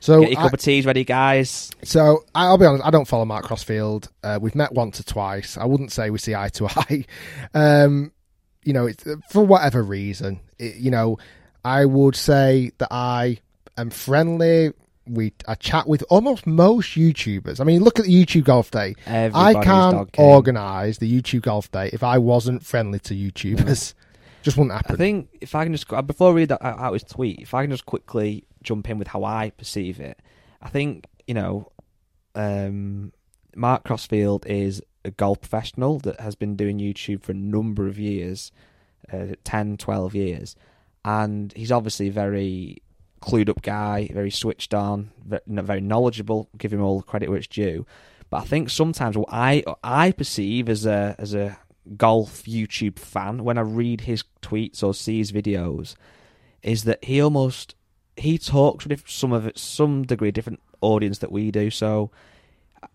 So 0.00 0.20
Get 0.20 0.30
your 0.32 0.40
I- 0.40 0.42
cup 0.42 0.52
of 0.54 0.60
teas 0.60 0.86
ready, 0.86 1.04
guys. 1.04 1.70
So 1.82 2.24
I'll 2.34 2.58
be 2.58 2.66
honest, 2.66 2.84
I 2.84 2.90
don't 2.90 3.06
follow 3.06 3.24
Mark 3.24 3.44
Crossfield. 3.44 4.08
Uh, 4.22 4.38
we've 4.40 4.54
met 4.54 4.72
once 4.72 5.00
or 5.00 5.04
twice. 5.04 5.56
I 5.56 5.64
wouldn't 5.64 5.92
say 5.92 6.10
we 6.10 6.18
see 6.18 6.34
eye 6.34 6.48
to 6.50 6.66
eye. 6.76 7.04
Um, 7.54 8.12
you 8.64 8.72
know, 8.72 8.86
it's, 8.86 9.04
for 9.30 9.44
whatever 9.44 9.82
reason, 9.82 10.40
it, 10.58 10.76
you 10.76 10.90
know, 10.90 11.18
I 11.64 11.84
would 11.84 12.16
say 12.16 12.72
that 12.78 12.88
I 12.90 13.38
am 13.76 13.90
friendly. 13.90 14.72
We 15.06 15.32
I 15.46 15.54
chat 15.54 15.86
with 15.86 16.02
almost 16.08 16.46
most 16.46 16.96
YouTubers. 16.96 17.60
I 17.60 17.64
mean, 17.64 17.82
look 17.82 17.98
at 17.98 18.06
the 18.06 18.24
YouTube 18.24 18.44
Golf 18.44 18.70
Day. 18.70 18.94
I 19.06 19.52
can't 19.62 20.08
organise 20.18 20.96
the 20.98 21.20
YouTube 21.22 21.42
Golf 21.42 21.70
Day 21.70 21.90
if 21.92 22.02
I 22.02 22.16
wasn't 22.18 22.64
friendly 22.64 22.98
to 23.00 23.14
YouTubers. 23.14 23.92
Just 24.44 24.58
wouldn't 24.58 24.74
happen. 24.74 24.94
I 24.94 24.98
think 24.98 25.30
if 25.40 25.54
I 25.54 25.64
can 25.64 25.72
just 25.72 25.88
before 26.06 26.30
I 26.30 26.34
read 26.34 26.50
that 26.50 26.62
out 26.62 26.78
out 26.78 26.92
his 26.92 27.02
tweet, 27.02 27.40
if 27.40 27.54
I 27.54 27.62
can 27.62 27.70
just 27.70 27.86
quickly 27.86 28.44
jump 28.62 28.90
in 28.90 28.98
with 28.98 29.08
how 29.08 29.24
I 29.24 29.50
perceive 29.56 30.00
it, 30.00 30.20
I 30.60 30.68
think 30.68 31.06
you 31.26 31.32
know, 31.32 31.72
um, 32.34 33.14
Mark 33.56 33.84
Crossfield 33.84 34.44
is 34.46 34.82
a 35.02 35.10
golf 35.10 35.40
professional 35.40 35.98
that 36.00 36.20
has 36.20 36.34
been 36.34 36.56
doing 36.56 36.78
YouTube 36.78 37.22
for 37.22 37.32
a 37.32 37.34
number 37.34 37.86
of 37.86 37.98
years, 37.98 38.52
uh, 39.10 39.28
10, 39.44 39.78
12 39.78 40.14
years, 40.14 40.56
and 41.06 41.50
he's 41.56 41.72
obviously 41.72 42.08
a 42.08 42.12
very 42.12 42.82
clued 43.22 43.48
up 43.48 43.62
guy, 43.62 44.10
very 44.12 44.30
switched 44.30 44.74
on, 44.74 45.10
very 45.46 45.80
knowledgeable. 45.80 46.50
Give 46.58 46.70
him 46.70 46.82
all 46.82 46.98
the 46.98 47.06
credit 47.06 47.30
where 47.30 47.38
it's 47.38 47.46
due. 47.46 47.86
But 48.28 48.42
I 48.42 48.44
think 48.44 48.68
sometimes 48.68 49.16
what 49.16 49.28
I 49.32 49.64
I 49.82 50.12
perceive 50.12 50.68
as 50.68 50.84
a 50.84 51.14
as 51.18 51.32
a 51.32 51.58
golf 51.96 52.44
YouTube 52.44 52.98
fan 52.98 53.44
when 53.44 53.58
I 53.58 53.62
read 53.62 54.02
his 54.02 54.24
tweets 54.42 54.82
or 54.82 54.94
see 54.94 55.18
his 55.18 55.32
videos 55.32 55.94
is 56.62 56.84
that 56.84 57.04
he 57.04 57.20
almost 57.20 57.74
he 58.16 58.38
talks 58.38 58.86
with 58.86 59.08
some 59.08 59.32
of 59.32 59.46
it 59.46 59.58
some 59.58 60.04
degree 60.04 60.30
different 60.30 60.60
audience 60.80 61.18
that 61.18 61.32
we 61.32 61.50
do. 61.50 61.70
So 61.70 62.10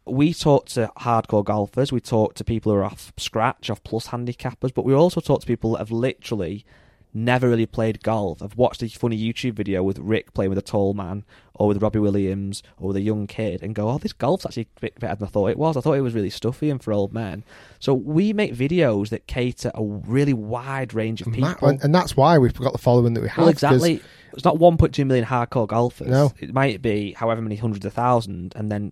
we 0.05 0.33
talk 0.33 0.67
to 0.67 0.91
hardcore 0.99 1.43
golfers, 1.43 1.91
we 1.91 1.99
talk 1.99 2.35
to 2.35 2.43
people 2.43 2.71
who 2.71 2.77
are 2.77 2.83
off 2.83 3.11
scratch, 3.17 3.69
off 3.69 3.83
plus 3.83 4.07
handicappers, 4.07 4.73
but 4.73 4.85
we 4.85 4.93
also 4.93 5.21
talk 5.21 5.41
to 5.41 5.47
people 5.47 5.73
that 5.73 5.79
have 5.79 5.91
literally 5.91 6.65
never 7.14 7.49
really 7.49 7.66
played 7.66 8.03
golf. 8.03 8.41
I've 8.41 8.55
watched 8.55 8.84
a 8.84 8.88
funny 8.89 9.18
YouTube 9.18 9.53
video 9.53 9.82
with 9.84 9.97
Rick 9.99 10.34
playing 10.34 10.49
with 10.49 10.57
a 10.57 10.64
tall 10.64 10.93
man, 10.93 11.24
or 11.55 11.68
with 11.68 11.82
Robbie 11.82 11.99
Williams, 11.99 12.62
or 12.78 12.88
with 12.89 12.97
a 12.97 13.01
young 13.01 13.26
kid, 13.28 13.62
and 13.64 13.74
go, 13.76 13.89
"Oh, 13.89 13.97
this 13.97 14.14
golf's 14.14 14.45
actually 14.45 14.68
a 14.78 14.80
bit 14.80 14.99
better 14.99 15.16
than 15.16 15.28
I 15.28 15.32
thought 15.32 15.49
it 15.49 15.57
was. 15.57 15.76
I 15.76 15.82
thought 15.82 15.93
it 15.93 16.01
was 16.01 16.14
really 16.14 16.30
stuffy 16.30 16.70
and 16.70 16.82
for 16.82 16.93
old 16.93 17.14
men." 17.14 17.43
So 17.80 17.93
we 17.93 18.32
make 18.34 18.53
videos 18.55 19.10
that 19.10 19.28
cater 19.28 19.72
a 19.76 19.84
really 19.84 20.34
wide 20.34 20.93
range 20.93 21.22
of 21.22 21.28
And 21.28 21.36
people. 21.36 21.68
that- 21.68 21.84
and, 21.84 21.93
that's 21.95 22.16
why 22.16 22.38
we've 22.38 22.53
got 22.53 22.74
the 22.74 22.78
following 22.80 23.14
that 23.16 23.22
we 23.22 23.30
have. 23.30 23.39
Well, 23.39 23.47
exactly. 23.49 24.01
It's 24.34 24.45
not 24.45 24.57
1.2 24.60 25.05
million 25.05 25.26
hardcore 25.26 25.68
golfers. 25.68 26.07
No. 26.07 26.32
It 26.39 26.53
might 26.53 26.82
be 26.82 27.14
however 27.14 27.41
many 27.41 27.55
hundreds 27.55 27.84
of 27.86 27.93
thousand, 27.93 28.53
and 28.55 28.72
then 28.72 28.91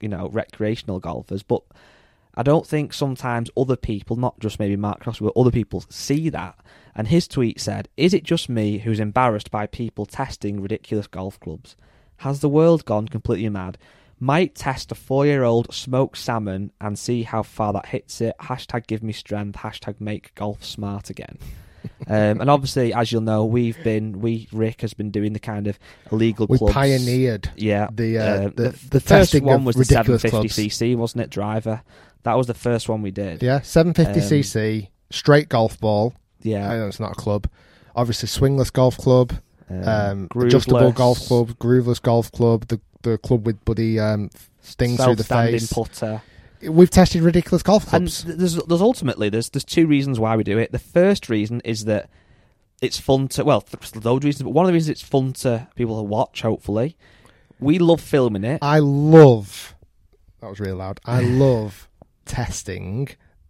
you 0.00 0.08
know 0.08 0.28
recreational 0.32 1.00
golfers. 1.00 1.42
But 1.42 1.62
I 2.34 2.42
don't 2.42 2.66
think 2.66 2.92
sometimes 2.92 3.50
other 3.56 3.76
people, 3.76 4.16
not 4.16 4.38
just 4.38 4.58
maybe 4.58 4.76
Mark 4.76 5.00
Cross, 5.00 5.18
but 5.20 5.36
other 5.36 5.50
people 5.50 5.84
see 5.88 6.28
that. 6.30 6.56
And 6.94 7.08
his 7.08 7.28
tweet 7.28 7.60
said, 7.60 7.88
"Is 7.96 8.14
it 8.14 8.24
just 8.24 8.48
me 8.48 8.78
who's 8.78 9.00
embarrassed 9.00 9.50
by 9.50 9.66
people 9.66 10.06
testing 10.06 10.60
ridiculous 10.60 11.06
golf 11.06 11.38
clubs? 11.40 11.76
Has 12.18 12.40
the 12.40 12.48
world 12.48 12.84
gone 12.84 13.08
completely 13.08 13.48
mad?" 13.48 13.78
Might 14.20 14.56
test 14.56 14.90
a 14.90 14.96
four-year-old 14.96 15.72
smoked 15.72 16.18
salmon 16.18 16.72
and 16.80 16.98
see 16.98 17.22
how 17.22 17.44
far 17.44 17.72
that 17.72 17.86
hits 17.86 18.20
it. 18.20 18.34
Hashtag 18.40 18.88
give 18.88 19.00
me 19.00 19.12
strength. 19.12 19.58
Hashtag 19.58 20.00
make 20.00 20.34
golf 20.34 20.64
smart 20.64 21.08
again. 21.08 21.38
um, 22.08 22.40
and 22.40 22.50
obviously, 22.50 22.92
as 22.92 23.12
you'll 23.12 23.22
know, 23.22 23.44
we've 23.44 23.82
been 23.84 24.20
we 24.20 24.48
Rick 24.52 24.80
has 24.80 24.94
been 24.94 25.10
doing 25.10 25.32
the 25.32 25.38
kind 25.38 25.66
of 25.66 25.78
illegal 26.10 26.46
we 26.48 26.58
clubs. 26.58 26.74
pioneered 26.74 27.50
Yeah, 27.56 27.88
the, 27.92 28.18
uh, 28.18 28.22
uh, 28.22 28.40
the, 28.42 28.50
the, 28.50 28.88
the 28.90 29.00
first 29.00 29.32
testing 29.32 29.44
one 29.44 29.60
of 29.60 29.66
was 29.66 29.76
the 29.76 29.96
ridiculous 29.96 30.24
750cc, 30.24 30.96
wasn't 30.96 31.22
it? 31.22 31.30
Driver. 31.30 31.82
That 32.24 32.34
was 32.34 32.46
the 32.46 32.54
first 32.54 32.88
one 32.88 33.00
we 33.02 33.10
did. 33.10 33.42
Yeah, 33.42 33.60
750cc, 33.60 34.88
straight 35.10 35.48
golf 35.48 35.78
ball. 35.80 36.14
I 36.44 36.48
Yeah. 36.48 36.68
know 36.76 36.86
it's 36.86 37.00
not 37.00 37.12
a 37.12 37.14
club. 37.14 37.48
Obviously, 37.96 38.28
swingless 38.28 38.72
golf 38.72 38.96
club. 38.98 39.32
um, 39.70 40.28
Grooveless. 40.28 40.46
adjustable 40.46 40.92
golf 40.92 41.18
club, 41.26 41.50
grooveless 41.58 42.00
golf 42.00 42.30
club, 42.32 42.66
the 42.68 42.80
the 43.02 43.16
club 43.18 43.46
with 43.46 43.64
buddy 43.64 44.00
um, 44.00 44.28
stings 44.60 45.02
through 45.02 45.14
the 45.14 45.24
face. 45.24 45.72
putter. 45.72 46.20
We've 46.62 46.90
tested 46.90 47.22
ridiculous 47.22 47.62
golf 47.62 47.86
clubs. 47.86 48.24
th- 48.24 48.36
there's 48.36 48.54
there's 48.56 48.80
ultimately 48.82 49.28
there's 49.28 49.50
there's 49.50 49.64
two 49.64 49.86
reasons 49.86 50.18
why 50.18 50.36
we 50.36 50.42
do 50.44 50.58
it. 50.58 50.72
The 50.72 50.78
first 50.78 51.28
reason 51.28 51.60
is 51.64 51.84
that 51.84 52.08
it's 52.80 52.98
fun 52.98 53.28
to 53.28 53.44
well, 53.44 53.64
there's 53.70 53.94
loads 54.04 54.24
of 54.24 54.28
reasons, 54.28 54.42
but 54.44 54.50
one 54.50 54.64
of 54.64 54.68
the 54.68 54.72
reasons 54.72 54.88
it's 54.90 55.02
fun 55.08 55.32
to 55.34 55.68
people 55.76 55.96
to 55.98 56.02
watch. 56.02 56.42
Hopefully, 56.42 56.96
we 57.60 57.78
love 57.78 58.00
filming 58.00 58.44
it. 58.44 58.58
I 58.62 58.78
love. 58.80 59.74
That 60.40 60.48
was 60.50 60.60
really 60.60 60.72
loud. 60.72 60.98
I 61.04 61.20
love 61.22 61.87
testing 62.28 63.08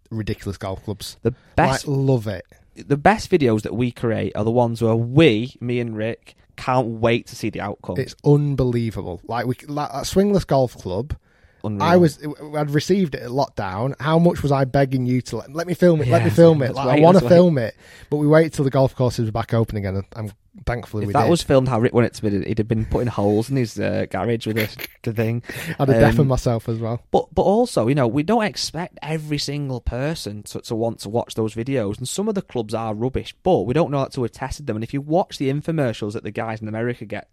ridiculous 0.09 0.57
golf 0.57 0.83
clubs. 0.83 1.17
The 1.21 1.35
best 1.55 1.87
Like, 1.87 1.97
love 1.97 2.27
it. 2.27 2.45
the 2.75 2.97
best 2.97 3.29
videos 3.29 3.61
that 3.61 3.75
we 3.75 3.91
create 3.91 4.35
are 4.35 4.43
the 4.43 4.51
ones 4.51 4.81
where 4.81 4.95
we, 4.95 5.53
me 5.59 5.79
and 5.79 5.95
Rick, 5.95 6.35
can't 6.55 6.87
wait 6.87 7.27
to 7.27 7.35
see 7.35 7.49
the 7.49 7.61
outcome. 7.61 7.97
It's 7.97 8.15
unbelievable. 8.25 9.21
Like 9.25 9.45
we, 9.45 9.55
like 9.67 9.91
that 9.91 10.03
swingless 10.03 10.45
golf 10.45 10.75
club. 10.75 11.15
Unreal. 11.63 11.83
I 11.83 11.97
was, 11.97 12.19
I'd 12.55 12.71
received 12.71 13.15
it 13.15 13.23
at 13.23 13.29
lockdown. 13.29 13.95
How 13.99 14.19
much 14.19 14.41
was 14.43 14.51
I 14.51 14.65
begging 14.65 15.05
you 15.05 15.21
to 15.23 15.37
let, 15.37 15.53
let 15.53 15.67
me 15.67 15.73
film 15.73 16.01
it? 16.01 16.07
let 16.07 16.23
me 16.23 16.29
film 16.29 16.61
it. 16.61 16.73
Like, 16.73 16.99
I 16.99 17.01
want 17.01 17.17
to 17.19 17.27
film 17.27 17.57
it, 17.57 17.75
but 18.09 18.17
we 18.17 18.27
wait 18.27 18.53
till 18.53 18.65
the 18.65 18.71
golf 18.71 18.95
courses 18.95 19.27
are 19.29 19.31
back 19.31 19.53
open 19.53 19.77
again. 19.77 19.95
And 19.95 20.05
I'm 20.13 20.31
thankfully 20.65 21.03
If 21.03 21.07
we 21.07 21.13
that 21.13 21.23
did. 21.23 21.29
was 21.29 21.41
filmed 21.43 21.67
how 21.67 21.79
Rick 21.79 21.93
wanted 21.93 22.07
it 22.07 22.13
to 22.15 22.21
be, 22.29 22.43
he'd 22.45 22.57
have 22.57 22.67
been 22.67 22.85
putting 22.85 23.07
holes 23.07 23.49
in 23.49 23.55
his 23.55 23.79
uh, 23.79 24.05
garage 24.09 24.45
with 24.47 24.57
a, 24.57 24.87
the 25.03 25.13
thing. 25.13 25.43
I'd 25.79 25.87
have 25.89 25.97
Um, 25.97 26.01
deafened 26.01 26.27
myself 26.29 26.67
as 26.69 26.79
well. 26.79 27.01
But 27.11 27.27
but 27.33 27.43
also, 27.43 27.87
you 27.87 27.95
know, 27.95 28.07
we 28.07 28.23
don't 28.23 28.43
expect 28.43 28.97
every 29.01 29.37
single 29.37 29.81
person 29.81 30.43
to, 30.43 30.61
to 30.61 30.75
want 30.75 30.99
to 31.01 31.09
watch 31.09 31.35
those 31.35 31.55
videos, 31.55 31.97
and 31.97 32.07
some 32.07 32.27
of 32.27 32.35
the 32.35 32.41
clubs 32.41 32.73
are 32.73 32.93
rubbish. 32.93 33.35
But 33.43 33.61
we 33.61 33.73
don't 33.73 33.91
know 33.91 33.99
that 33.99 34.11
till 34.13 34.21
we've 34.23 34.31
tested 34.31 34.67
them. 34.67 34.75
And 34.77 34.83
if 34.83 34.93
you 34.93 35.01
watch 35.01 35.37
the 35.37 35.49
infomercials 35.49 36.13
that 36.13 36.23
the 36.23 36.31
guys 36.31 36.61
in 36.61 36.67
America 36.67 37.05
get 37.05 37.29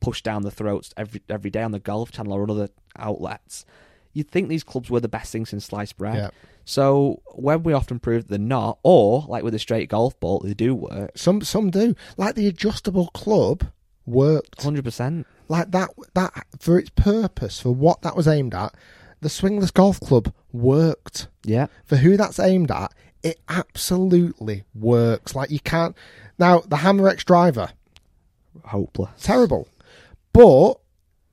pushed 0.00 0.24
down 0.24 0.42
the 0.42 0.50
throats 0.50 0.92
every 0.96 1.22
every 1.28 1.50
day 1.50 1.62
on 1.62 1.72
the 1.72 1.78
Golf 1.80 2.12
Channel 2.12 2.32
or 2.32 2.50
other 2.50 2.68
outlets, 2.96 3.64
you'd 4.12 4.30
think 4.30 4.48
these 4.48 4.64
clubs 4.64 4.90
were 4.90 5.00
the 5.00 5.08
best 5.08 5.32
things 5.32 5.50
since 5.50 5.66
sliced 5.66 5.96
bread. 5.96 6.16
Yeah. 6.16 6.30
So 6.64 7.22
when 7.34 7.62
we 7.62 7.72
often 7.72 8.00
prove 8.00 8.24
that 8.24 8.28
they're 8.30 8.38
not, 8.38 8.78
or 8.82 9.24
like 9.28 9.44
with 9.44 9.54
a 9.54 9.58
straight 9.58 9.88
golf 9.88 10.18
ball, 10.18 10.40
they 10.40 10.54
do 10.54 10.74
work. 10.74 11.12
Some 11.16 11.40
some 11.42 11.70
do. 11.70 11.94
Like 12.16 12.34
the 12.34 12.48
adjustable 12.48 13.08
club 13.08 13.66
worked. 14.04 14.62
Hundred 14.62 14.84
percent. 14.84 15.26
Like 15.48 15.70
that 15.70 15.90
that 16.14 16.32
for 16.58 16.78
its 16.78 16.90
purpose, 16.90 17.60
for 17.60 17.70
what 17.70 18.02
that 18.02 18.16
was 18.16 18.26
aimed 18.26 18.54
at, 18.54 18.74
the 19.20 19.28
swingless 19.28 19.72
golf 19.72 20.00
club 20.00 20.32
worked. 20.52 21.28
Yeah. 21.44 21.66
For 21.84 21.96
who 21.96 22.16
that's 22.16 22.40
aimed 22.40 22.72
at, 22.72 22.92
it 23.22 23.38
absolutely 23.48 24.64
works. 24.74 25.34
Like 25.36 25.50
you 25.50 25.60
can't 25.60 25.96
now 26.38 26.60
the 26.60 26.78
Hammer 26.78 27.08
X 27.08 27.22
driver, 27.22 27.70
Hopeless. 28.64 29.22
terrible. 29.22 29.68
But 30.36 30.80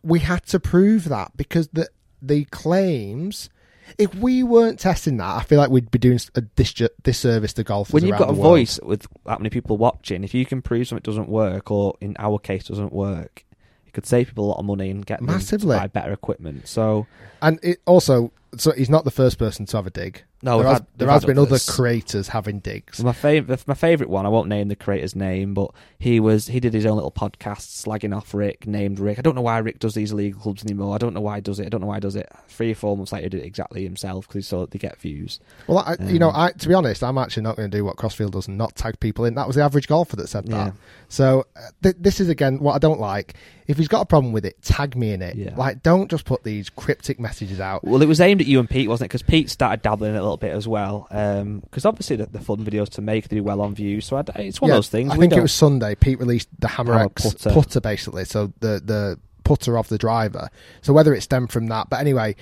we 0.02 0.20
had 0.20 0.46
to 0.48 0.60
prove 0.60 1.06
that 1.10 1.36
because 1.36 1.68
the 1.70 1.90
the 2.22 2.46
claims 2.46 3.50
if 3.98 4.16
we 4.16 4.44
weren't 4.44 4.80
testing 4.80 5.18
that, 5.18 5.36
I 5.36 5.44
feel 5.44 5.58
like 5.58 5.70
we'd 5.70 5.92
be 5.92 6.00
doing 6.00 6.20
a 6.36 6.42
dis- 6.42 6.88
disservice 7.04 7.52
to 7.54 7.64
golfers. 7.64 7.94
when 7.94 8.06
you've 8.06 8.18
got 8.18 8.30
a 8.30 8.34
voice 8.34 8.80
with 8.82 9.06
that 9.26 9.40
many 9.40 9.50
people 9.50 9.78
watching, 9.78 10.24
if 10.24 10.34
you 10.34 10.46
can 10.46 10.62
prove 10.62 10.88
something 10.88 11.04
doesn't 11.04 11.28
work, 11.28 11.70
or 11.70 11.96
in 12.00 12.16
our 12.18 12.40
case 12.40 12.64
doesn't 12.64 12.94
work, 12.94 13.44
it 13.86 13.94
could 13.94 14.06
save 14.06 14.30
people 14.30 14.46
a 14.46 14.50
lot 14.50 14.60
of 14.60 14.66
money 14.66 14.90
and 14.90 15.06
get 15.06 15.22
Massively. 15.22 15.78
buy 15.78 15.88
better 15.88 16.14
equipment. 16.14 16.68
So 16.68 17.06
and 17.42 17.60
it 17.62 17.82
also, 17.86 18.32
so 18.58 18.72
he's 18.72 18.90
not 18.90 19.04
the 19.06 19.12
first 19.12 19.38
person 19.38 19.66
to 19.68 19.78
have 19.78 19.88
a 19.88 19.90
dig. 19.90 20.24
No, 20.42 20.58
there 20.60 20.68
has, 20.68 20.78
had- 20.80 20.88
there 20.98 21.10
has 21.10 21.24
been 21.24 21.40
other 21.40 21.58
creators 21.58 22.28
having 22.28 22.60
digs. 22.60 23.02
my 23.02 23.14
favorite, 23.14 23.66
my 23.66 23.74
favorite 23.74 24.10
one, 24.10 24.26
I 24.26 24.30
won't 24.30 24.50
name 24.50 24.68
the 24.68 24.76
creator's 24.76 25.16
name, 25.16 25.54
but 25.54 25.72
he 25.98 26.20
was 26.20 26.48
he 26.48 26.60
did 26.60 26.74
his 26.74 26.86
own 26.86 26.96
little 26.96 27.12
podcast 27.12 27.86
slagging 27.86 28.16
off 28.16 28.34
Rick, 28.34 28.68
named 28.68 29.00
Rick. 29.00 29.20
I 29.20 29.22
don't 29.22 29.36
know 29.36 29.42
why 29.42 29.58
Rick 29.60 29.80
does 29.80 29.94
these 29.94 30.12
illegal 30.12 30.42
clubs 30.42 30.64
anymore. 30.66 30.94
I 30.96 30.98
don't 30.98 31.14
know 31.14 31.22
why 31.22 31.36
he 31.36 31.42
does 31.42 31.60
it. 31.60 31.66
I 31.66 31.70
don't 31.70 31.80
know 31.82 31.88
why 31.88 31.96
he 31.96 32.02
does 32.02 32.16
it. 32.18 32.30
Three 32.50 32.72
or 32.72 32.76
four 32.76 32.98
months 32.98 33.12
later, 33.14 33.24
he 33.24 33.30
did 33.30 33.42
it 33.42 33.46
exactly 33.46 33.84
himself 33.84 34.28
because 34.28 34.46
he 34.46 34.50
saw 34.50 34.62
that 34.62 34.72
they 34.72 34.80
get 34.80 34.98
views. 35.00 35.40
Well, 35.68 35.78
I, 35.80 35.96
you 36.04 36.20
know, 36.20 36.30
Um, 36.30 36.36
I 36.36 36.52
to 36.52 36.68
be 36.68 36.74
honest, 36.74 37.04
I'm 37.04 37.18
actually 37.18 37.44
not 37.44 37.56
going 37.56 37.72
to 37.72 37.78
do 37.78 37.86
what 37.86 37.96
Crossfield 37.96 38.34
does 38.34 38.48
and 38.50 38.58
not 38.58 38.76
tag 38.76 39.00
people 39.00 39.24
in. 39.24 39.36
That 39.36 39.48
was 39.48 39.56
the 39.56 39.62
average 39.64 39.88
golfer 39.88 40.18
that 40.18 40.28
said 40.28 40.46
that. 40.48 40.52
Yeah. 40.52 40.72
So 41.08 41.46
uh, 41.56 41.62
th- 41.82 41.96
this 42.00 42.20
is 42.20 42.28
again 42.28 42.60
what 42.60 42.74
I 42.74 42.80
don't 42.80 43.00
like. 43.00 43.36
If 43.66 43.78
he's 43.78 43.88
got 43.88 44.02
a 44.02 44.06
problem 44.06 44.34
with 44.34 44.46
it, 44.46 44.62
tag 44.62 44.94
me 44.94 45.14
in 45.14 45.22
it. 45.22 45.38
Yeah. 45.38 45.56
Like, 45.56 45.82
don't 45.84 46.12
just 46.12 46.26
put 46.26 46.44
these 46.44 46.70
cryptic 46.70 47.18
messages 47.18 47.62
out. 47.62 47.82
Well, 47.86 48.02
it 48.02 48.08
was 48.10 48.20
aimed 48.20 48.42
at 48.44 48.48
you 48.48 48.60
and 48.60 48.70
Pete, 48.70 48.88
wasn't 48.88 49.06
it? 49.06 49.10
Because 49.10 49.22
Pete 49.24 49.50
started 49.50 49.82
dabbling 49.82 50.12
a 50.16 50.22
little 50.22 50.38
bit 50.38 50.52
as 50.54 50.68
well. 50.68 51.08
Because 51.10 51.86
obviously 51.86 52.16
the, 52.18 52.28
the 52.28 52.40
fun 52.40 52.64
videos 52.64 52.90
to 52.90 53.02
make 53.02 53.28
they 53.30 53.38
do 53.38 53.44
well 53.44 53.62
on 53.62 53.74
views. 53.76 54.06
So 54.06 54.18
I, 54.18 54.24
it's 54.36 54.62
one 54.62 54.70
Yeah, 54.70 54.76
of 54.76 54.78
those 54.78 54.90
things. 54.90 55.12
I 55.12 55.18
think 55.18 55.32
it 55.34 55.36
don't- 55.38 55.44
was 55.44 55.52
Sunday. 55.54 55.96
Pete 55.96 56.20
released 56.20 56.50
the 56.60 56.68
Hammer 56.68 56.94
Hammer 56.94 57.06
X 57.06 57.24
putter. 57.24 57.50
putter. 57.52 57.82
basically. 57.82 58.26
So 58.26 58.54
the 58.60 58.82
the 58.84 59.20
putter 59.44 59.78
of 59.78 59.90
the 59.90 59.98
driver. 59.98 60.50
So 60.82 60.94
whether 60.94 61.14
it 61.14 61.22
stemmed 61.22 61.52
from 61.52 61.68
that, 61.68 61.90
but 61.90 62.00
anyway, 62.00 62.36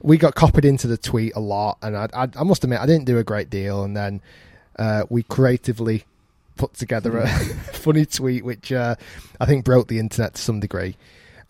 we 0.00 0.16
got 0.16 0.34
copied 0.34 0.64
into 0.64 0.86
the 0.86 0.96
tweet 0.96 1.34
a 1.36 1.40
lot, 1.40 1.76
and 1.82 1.96
I, 1.96 2.08
I, 2.14 2.28
I 2.36 2.42
must 2.44 2.62
admit 2.64 2.80
I 2.80 2.86
didn't 2.86 3.04
do 3.04 3.18
a 3.18 3.24
great 3.24 3.50
deal, 3.50 3.82
and 3.84 3.96
then 3.96 4.20
uh, 4.78 5.04
we 5.10 5.24
creatively 5.24 6.04
put 6.56 6.72
together 6.74 7.18
a 7.18 7.28
funny 7.72 8.06
tweet, 8.06 8.44
which 8.44 8.72
uh, 8.72 8.94
I 9.40 9.44
think 9.46 9.64
broke 9.64 9.88
the 9.88 9.98
internet 9.98 10.34
to 10.34 10.40
some 10.42 10.60
degree. 10.60 10.96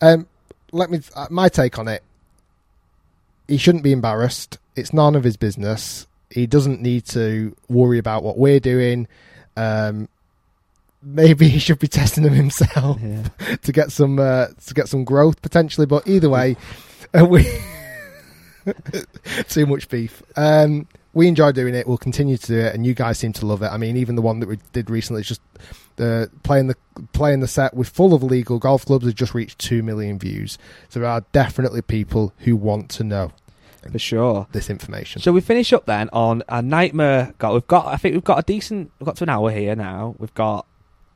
Um, 0.01 0.27
let 0.71 0.89
me 0.91 0.99
uh, 1.15 1.27
my 1.29 1.47
take 1.49 1.79
on 1.79 1.87
it. 1.87 2.03
He 3.49 3.57
shouldn't 3.57 3.83
be 3.83 3.91
embarrassed. 3.91 4.59
It's 4.75 4.93
none 4.93 5.15
of 5.15 5.23
his 5.23 5.35
business. 5.35 6.07
He 6.29 6.45
doesn't 6.45 6.81
need 6.81 7.05
to 7.07 7.55
worry 7.67 7.97
about 7.97 8.23
what 8.23 8.37
we're 8.37 8.59
doing. 8.59 9.07
Um, 9.57 10.07
maybe 11.01 11.49
he 11.49 11.59
should 11.59 11.79
be 11.79 11.87
testing 11.87 12.23
them 12.23 12.33
himself 12.33 12.99
Yeah. 13.03 13.55
to 13.63 13.71
get 13.71 13.91
some 13.91 14.19
uh, 14.19 14.47
to 14.67 14.73
get 14.73 14.87
some 14.87 15.03
growth 15.03 15.41
potentially. 15.41 15.87
But 15.87 16.07
either 16.07 16.29
way, 16.29 16.55
uh, 17.19 17.25
we 17.25 17.45
too 19.47 19.65
much 19.65 19.89
beef. 19.89 20.21
Um, 20.35 20.87
we 21.13 21.27
enjoy 21.27 21.51
doing 21.51 21.73
it. 21.73 21.87
We'll 21.87 21.97
continue 21.97 22.37
to 22.37 22.47
do 22.47 22.59
it, 22.59 22.75
and 22.75 22.85
you 22.85 22.93
guys 22.93 23.17
seem 23.17 23.33
to 23.33 23.45
love 23.45 23.63
it. 23.63 23.67
I 23.67 23.77
mean, 23.77 23.97
even 23.97 24.15
the 24.15 24.21
one 24.21 24.39
that 24.41 24.47
we 24.49 24.59
did 24.73 24.91
recently, 24.91 25.21
is 25.21 25.27
just 25.27 25.41
the 25.99 26.31
playing 26.43 26.67
the 26.67 26.75
playing 27.11 27.41
the 27.41 27.47
set 27.47 27.73
with 27.75 27.89
full 27.89 28.13
of 28.13 28.23
illegal 28.23 28.57
golf 28.57 28.85
clubs 28.85 29.05
has 29.05 29.13
just 29.13 29.35
reached 29.35 29.59
two 29.59 29.83
million 29.83 30.17
views. 30.17 30.57
So 30.87 31.01
there 31.01 31.09
are 31.09 31.25
definitely 31.33 31.81
people 31.81 32.33
who 32.39 32.55
want 32.55 32.89
to 32.91 33.03
know 33.03 33.31
for 33.91 33.99
sure. 33.99 34.47
this 34.53 34.69
information. 34.69 35.21
So 35.21 35.31
we 35.31 35.41
finish 35.41 35.71
up 35.73 35.85
then 35.85 36.09
on 36.11 36.41
a 36.47 36.61
nightmare. 36.61 37.33
Got 37.37 37.53
we've 37.53 37.67
got. 37.67 37.85
I 37.87 37.97
think 37.97 38.13
we've 38.13 38.23
got 38.23 38.39
a 38.39 38.43
decent. 38.43 38.91
We've 38.99 39.05
got 39.05 39.17
to 39.17 39.25
an 39.25 39.29
hour 39.29 39.51
here 39.51 39.75
now. 39.75 40.15
We've 40.17 40.33
got 40.33 40.65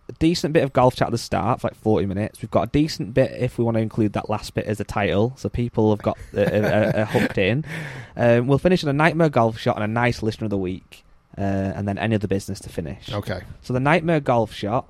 a 0.10 0.14
decent 0.14 0.54
bit 0.54 0.64
of 0.64 0.74
golf 0.74 0.98
chat 0.98 1.08
at 1.08 1.12
the 1.12 1.18
start, 1.18 1.62
for 1.62 1.68
like 1.68 1.76
forty 1.78 2.06
minutes. 2.06 2.42
We've 2.42 2.52
got 2.52 2.64
a 2.68 2.72
decent 2.72 3.14
bit 3.14 3.32
if 3.32 3.58
we 3.58 3.64
want 3.64 3.76
to 3.76 3.82
include 3.82 4.14
that 4.14 4.30
last 4.30 4.54
bit 4.54 4.66
as 4.66 4.82
a 4.82 4.84
title, 4.84 5.34
so 5.38 5.48
people 5.48 5.92
have 5.92 6.02
got 6.02 6.18
uh, 6.36 6.42
uh, 6.42 6.92
uh, 6.96 7.06
hooked 7.06 7.38
in. 7.38 7.64
Um, 8.16 8.46
we'll 8.46 8.60
finish 8.60 8.84
on 8.84 8.92
a 8.92 8.94
nightmare 8.94 9.30
golf 9.30 9.58
shot 9.58 9.76
and 9.76 9.84
a 9.84 9.88
nice 9.88 10.22
listener 10.22 10.46
of 10.46 10.52
the 10.52 10.58
week, 10.58 11.03
uh, 11.38 11.42
and 11.76 11.88
then 11.88 11.98
any 11.98 12.16
other 12.16 12.28
business 12.28 12.60
to 12.62 12.70
finish. 12.70 13.12
okay, 13.12 13.42
So 13.62 13.74
the 13.74 13.80
nightmare 13.80 14.20
golf 14.20 14.54
shot, 14.54 14.88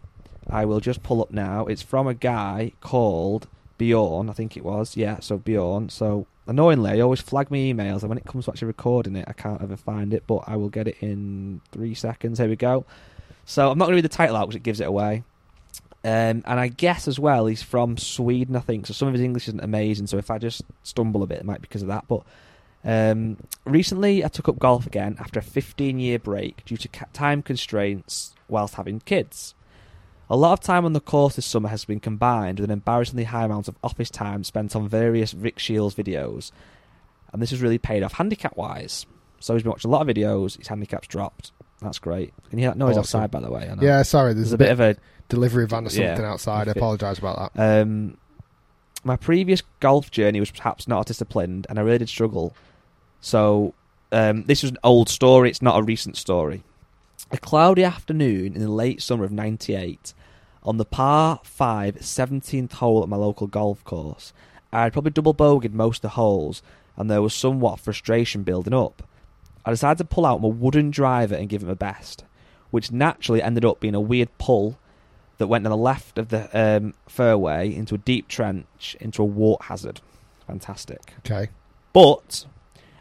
I 0.50 0.66
will 0.66 0.80
just 0.80 1.04
pull 1.04 1.22
up 1.22 1.32
now. 1.32 1.66
It's 1.68 1.82
from 1.82 2.08
a 2.08 2.14
guy 2.14 2.74
called 2.82 3.48
Bjorn, 3.78 4.30
I 4.30 4.34
think 4.34 4.58
it 4.58 4.64
was. 4.64 4.98
Yeah, 4.98 5.20
so 5.20 5.38
Bjorn. 5.38 5.90
So 5.90 6.28
annoyingly, 6.48 6.92
I 6.92 7.00
always 7.00 7.22
flag 7.22 7.50
my 7.50 7.58
emails, 7.58 8.02
and 8.02 8.10
when 8.10 8.18
it 8.18 8.26
comes 8.26 8.46
to 8.46 8.52
actually 8.52 8.68
recording 8.68 9.16
it, 9.16 9.26
I 9.28 9.34
can't 9.34 9.62
ever 9.62 9.78
find 9.78 10.14
it. 10.14 10.24
But 10.28 10.44
I 10.48 10.56
will 10.58 10.70
get 10.70 10.88
it 10.88 10.98
in 11.00 11.62
three 11.72 11.94
seconds. 11.94 12.40
Here 12.40 12.50
we 12.50 12.56
go. 12.56 12.86
So 13.46 13.72
I'm 13.72 13.78
not 13.78 13.86
going 13.86 13.94
to 13.94 13.96
read 13.96 14.06
the 14.06 14.10
title 14.10 14.36
out 14.36 14.48
because 14.48 14.56
it 14.58 14.64
gives 14.64 14.80
it 14.80 14.88
away. 14.88 15.24
Um, 16.06 16.44
and 16.46 16.60
I 16.60 16.68
guess 16.68 17.08
as 17.08 17.18
well, 17.18 17.46
he's 17.46 17.64
from 17.64 17.98
Sweden, 17.98 18.58
I 18.58 18.60
think. 18.60 18.88
So 18.88 18.94
some 18.94 19.08
of 19.08 19.14
his 19.14 19.24
English 19.24 19.48
isn't 19.48 19.64
amazing. 19.64 20.08
So 20.08 20.18
if 20.18 20.30
I 20.30 20.38
just 20.38 20.62
stumble 20.84 21.24
a 21.24 21.28
bit, 21.28 21.40
it 21.40 21.46
might 21.46 21.62
be 21.62 21.68
because 21.68 21.82
of 21.82 21.88
that. 21.88 22.06
But 22.10 22.24
um, 22.84 23.38
recently, 23.66 24.24
I 24.26 24.28
took 24.28 24.50
up 24.50 24.60
golf 24.60 24.86
again 24.86 25.16
after 25.20 25.40
a 25.40 25.44
15 25.44 26.00
year 26.00 26.20
break 26.20 26.66
due 26.66 26.78
to 26.78 26.88
time 27.14 27.42
constraints 27.42 28.34
whilst 28.48 28.76
having 28.76 29.00
kids. 29.02 29.56
A 30.30 30.38
lot 30.38 30.54
of 30.54 30.60
time 30.62 30.86
on 30.86 30.94
the 30.94 31.00
course 31.02 31.36
this 31.36 31.46
summer 31.46 31.70
has 31.70 31.86
been 31.86 32.00
combined 32.00 32.60
with 32.60 32.70
an 32.70 32.74
embarrassingly 32.74 33.26
high 33.26 33.44
amount 33.46 33.68
of 33.68 33.76
office 33.84 34.10
time 34.10 34.44
spent 34.44 34.76
on 34.76 34.88
various 34.88 35.34
Rick 35.34 35.60
Shiels 35.60 35.96
videos, 35.96 36.52
and 37.32 37.42
this 37.42 37.52
has 37.52 37.62
really 37.62 37.78
paid 37.78 38.04
off 38.04 38.14
handicap 38.14 38.56
wise. 38.58 39.06
So 39.40 39.54
he's 39.54 39.64
been 39.64 39.72
watching 39.72 39.90
a 39.90 39.92
lot 39.92 40.08
of 40.08 40.16
videos, 40.16 40.58
his 40.58 40.68
handicap's 40.70 41.08
dropped. 41.08 41.52
That's 41.82 42.00
great. 42.00 42.34
Can 42.50 42.58
you 42.60 42.64
hear 42.64 42.72
that 42.72 42.78
noise 42.78 42.92
Awesome. 42.98 43.20
outside, 43.20 43.32
by 43.32 43.42
the 43.42 43.52
way? 43.52 43.70
Yeah, 43.82 44.02
sorry. 44.04 44.34
There's, 44.34 44.52
There's 44.52 44.54
a 44.54 44.58
bit 44.58 44.72
of 44.72 44.80
a 44.80 44.96
delivery 45.28 45.68
van 45.68 45.86
or 45.86 45.90
Yeah, 45.90 46.16
something 46.16 46.26
outside. 46.26 46.68
I 46.70 46.72
apologise 46.72 47.20
about 47.20 47.54
that. 47.54 47.82
um, 47.82 48.18
my 49.04 49.18
previous 49.18 49.62
golf 49.82 50.10
journey 50.10 50.40
was 50.40 50.50
perhaps 50.50 50.88
not 50.88 51.00
as 51.02 51.06
disciplined, 51.08 51.68
and 51.70 51.78
I 51.78 51.82
really 51.82 51.98
did 51.98 52.08
struggle. 52.10 52.56
So 53.24 53.74
um, 54.12 54.44
this 54.44 54.64
was 54.64 54.72
an 54.72 54.78
old 54.84 55.08
story; 55.08 55.50
it's 55.50 55.62
not 55.62 55.80
a 55.80 55.84
recent 55.84 56.18
story. 56.18 56.62
A 57.32 57.38
cloudy 57.38 57.84
afternoon 57.84 58.54
in 58.54 58.60
the 58.62 58.70
late 58.70 59.02
summer 59.02 59.24
of 59.24 59.32
'98, 59.32 60.14
on 60.62 60.76
the 60.76 60.84
par 60.84 61.40
5 61.44 61.96
17th 61.96 62.74
hole 62.74 63.02
at 63.02 63.08
my 63.08 63.16
local 63.16 63.48
golf 63.48 63.82
course, 63.86 64.34
I 64.74 64.84
had 64.84 64.94
probably 64.94 65.12
double 65.12 65.34
bogeyed 65.34 65.72
most 65.72 66.00
of 66.00 66.02
the 66.02 66.10
holes, 66.10 66.62
and 66.98 67.10
there 67.10 67.22
was 67.22 67.34
somewhat 67.34 67.80
frustration 67.80 68.44
building 68.44 68.74
up. 68.74 69.08
I 69.66 69.72
decided 69.72 70.00
to 70.00 70.14
pull 70.14 70.26
out 70.26 70.42
my 70.42 70.50
wooden 70.50 70.92
driver 70.92 71.36
and 71.36 71.48
give 71.48 71.64
it 71.64 71.68
my 71.68 71.76
best, 71.76 72.26
which 72.72 72.92
naturally 72.92 73.42
ended 73.42 73.64
up 73.64 73.80
being 73.80 73.96
a 73.96 74.02
weird 74.02 74.38
pull 74.38 74.78
that 75.38 75.48
went 75.48 75.64
to 75.64 75.70
the 75.70 75.78
left 75.78 76.18
of 76.18 76.28
the 76.28 76.50
um, 76.54 76.94
fairway 77.08 77.74
into 77.74 77.96
a 77.96 78.00
deep 78.00 78.28
trench 78.28 78.98
into 79.00 79.22
a 79.22 79.26
wart 79.26 79.64
hazard. 79.64 80.02
Fantastic. 80.46 81.14
Okay. 81.20 81.48
But 81.94 82.46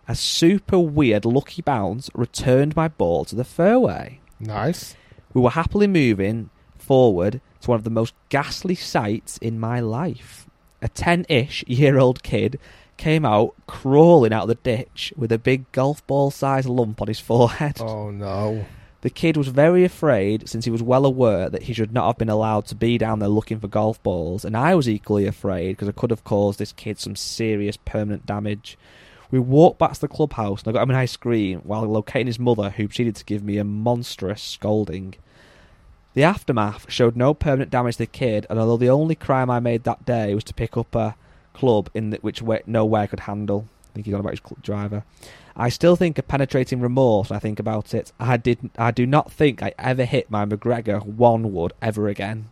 a 0.08 0.14
super 0.14 0.78
weird 0.78 1.24
lucky 1.24 1.62
bounce 1.62 2.10
returned 2.14 2.76
my 2.76 2.88
ball 2.88 3.24
to 3.26 3.36
the 3.36 3.44
fairway. 3.44 4.20
Nice. 4.40 4.96
We 5.32 5.40
were 5.40 5.50
happily 5.50 5.86
moving 5.86 6.50
forward 6.76 7.40
to 7.60 7.70
one 7.70 7.78
of 7.78 7.84
the 7.84 7.90
most 7.90 8.14
ghastly 8.28 8.74
sights 8.74 9.38
in 9.38 9.58
my 9.60 9.80
life. 9.80 10.46
A 10.80 10.88
10 10.88 11.26
ish 11.28 11.64
year 11.66 11.98
old 11.98 12.22
kid 12.22 12.58
came 12.96 13.24
out 13.24 13.54
crawling 13.66 14.32
out 14.32 14.42
of 14.42 14.48
the 14.48 14.54
ditch 14.56 15.12
with 15.16 15.32
a 15.32 15.38
big 15.38 15.70
golf 15.72 16.06
ball 16.06 16.30
sized 16.30 16.68
lump 16.68 17.00
on 17.00 17.08
his 17.08 17.20
forehead. 17.20 17.80
Oh 17.80 18.10
no. 18.10 18.66
The 19.02 19.10
kid 19.10 19.36
was 19.36 19.48
very 19.48 19.84
afraid 19.84 20.48
since 20.48 20.64
he 20.64 20.70
was 20.70 20.82
well 20.82 21.04
aware 21.04 21.48
that 21.50 21.64
he 21.64 21.72
should 21.72 21.92
not 21.92 22.06
have 22.06 22.18
been 22.18 22.28
allowed 22.28 22.66
to 22.66 22.76
be 22.76 22.98
down 22.98 23.18
there 23.18 23.28
looking 23.28 23.58
for 23.58 23.66
golf 23.66 24.00
balls, 24.04 24.44
and 24.44 24.56
I 24.56 24.76
was 24.76 24.88
equally 24.88 25.26
afraid 25.26 25.72
because 25.72 25.88
I 25.88 25.92
could 25.92 26.10
have 26.10 26.22
caused 26.22 26.60
this 26.60 26.72
kid 26.72 27.00
some 27.00 27.16
serious 27.16 27.76
permanent 27.76 28.26
damage. 28.26 28.78
We 29.32 29.38
walked 29.38 29.78
back 29.78 29.94
to 29.94 30.00
the 30.00 30.08
clubhouse 30.08 30.62
and 30.62 30.68
I 30.68 30.72
got 30.72 30.82
him 30.82 30.90
an 30.90 30.96
ice 30.96 31.16
cream 31.16 31.60
while 31.60 31.82
locating 31.82 32.26
his 32.26 32.38
mother, 32.38 32.70
who 32.70 32.86
proceeded 32.86 33.16
to 33.16 33.24
give 33.24 33.42
me 33.42 33.56
a 33.56 33.64
monstrous 33.64 34.42
scolding. 34.42 35.14
The 36.14 36.22
aftermath 36.22 36.92
showed 36.92 37.16
no 37.16 37.32
permanent 37.32 37.70
damage 37.70 37.94
to 37.94 38.00
the 38.00 38.06
kid, 38.06 38.46
and 38.50 38.58
although 38.58 38.76
the 38.76 38.90
only 38.90 39.14
crime 39.14 39.48
I 39.48 39.58
made 39.58 39.84
that 39.84 40.04
day 40.04 40.34
was 40.34 40.44
to 40.44 40.54
pick 40.54 40.76
up 40.76 40.94
a 40.94 41.16
club 41.54 41.88
in 41.94 42.10
the, 42.10 42.18
which 42.18 42.42
way, 42.42 42.60
no 42.66 42.84
way 42.84 43.00
I 43.00 43.06
could 43.06 43.20
handle, 43.20 43.66
I 43.90 43.94
think 43.94 44.04
he 44.04 44.12
got 44.12 44.20
about 44.20 44.32
his 44.32 44.42
driver. 44.60 45.04
I 45.56 45.70
still 45.70 45.96
think 45.96 46.18
of 46.18 46.28
penetrating 46.28 46.80
remorse 46.80 47.30
when 47.30 47.38
I 47.38 47.40
think 47.40 47.58
about 47.58 47.94
it. 47.94 48.12
I 48.20 48.36
did. 48.36 48.70
I 48.76 48.90
do 48.90 49.06
not 49.06 49.32
think 49.32 49.62
I 49.62 49.72
ever 49.78 50.04
hit 50.04 50.30
my 50.30 50.44
MacGregor 50.44 51.00
one 51.00 51.52
wood 51.54 51.72
ever 51.80 52.08
again. 52.08 52.50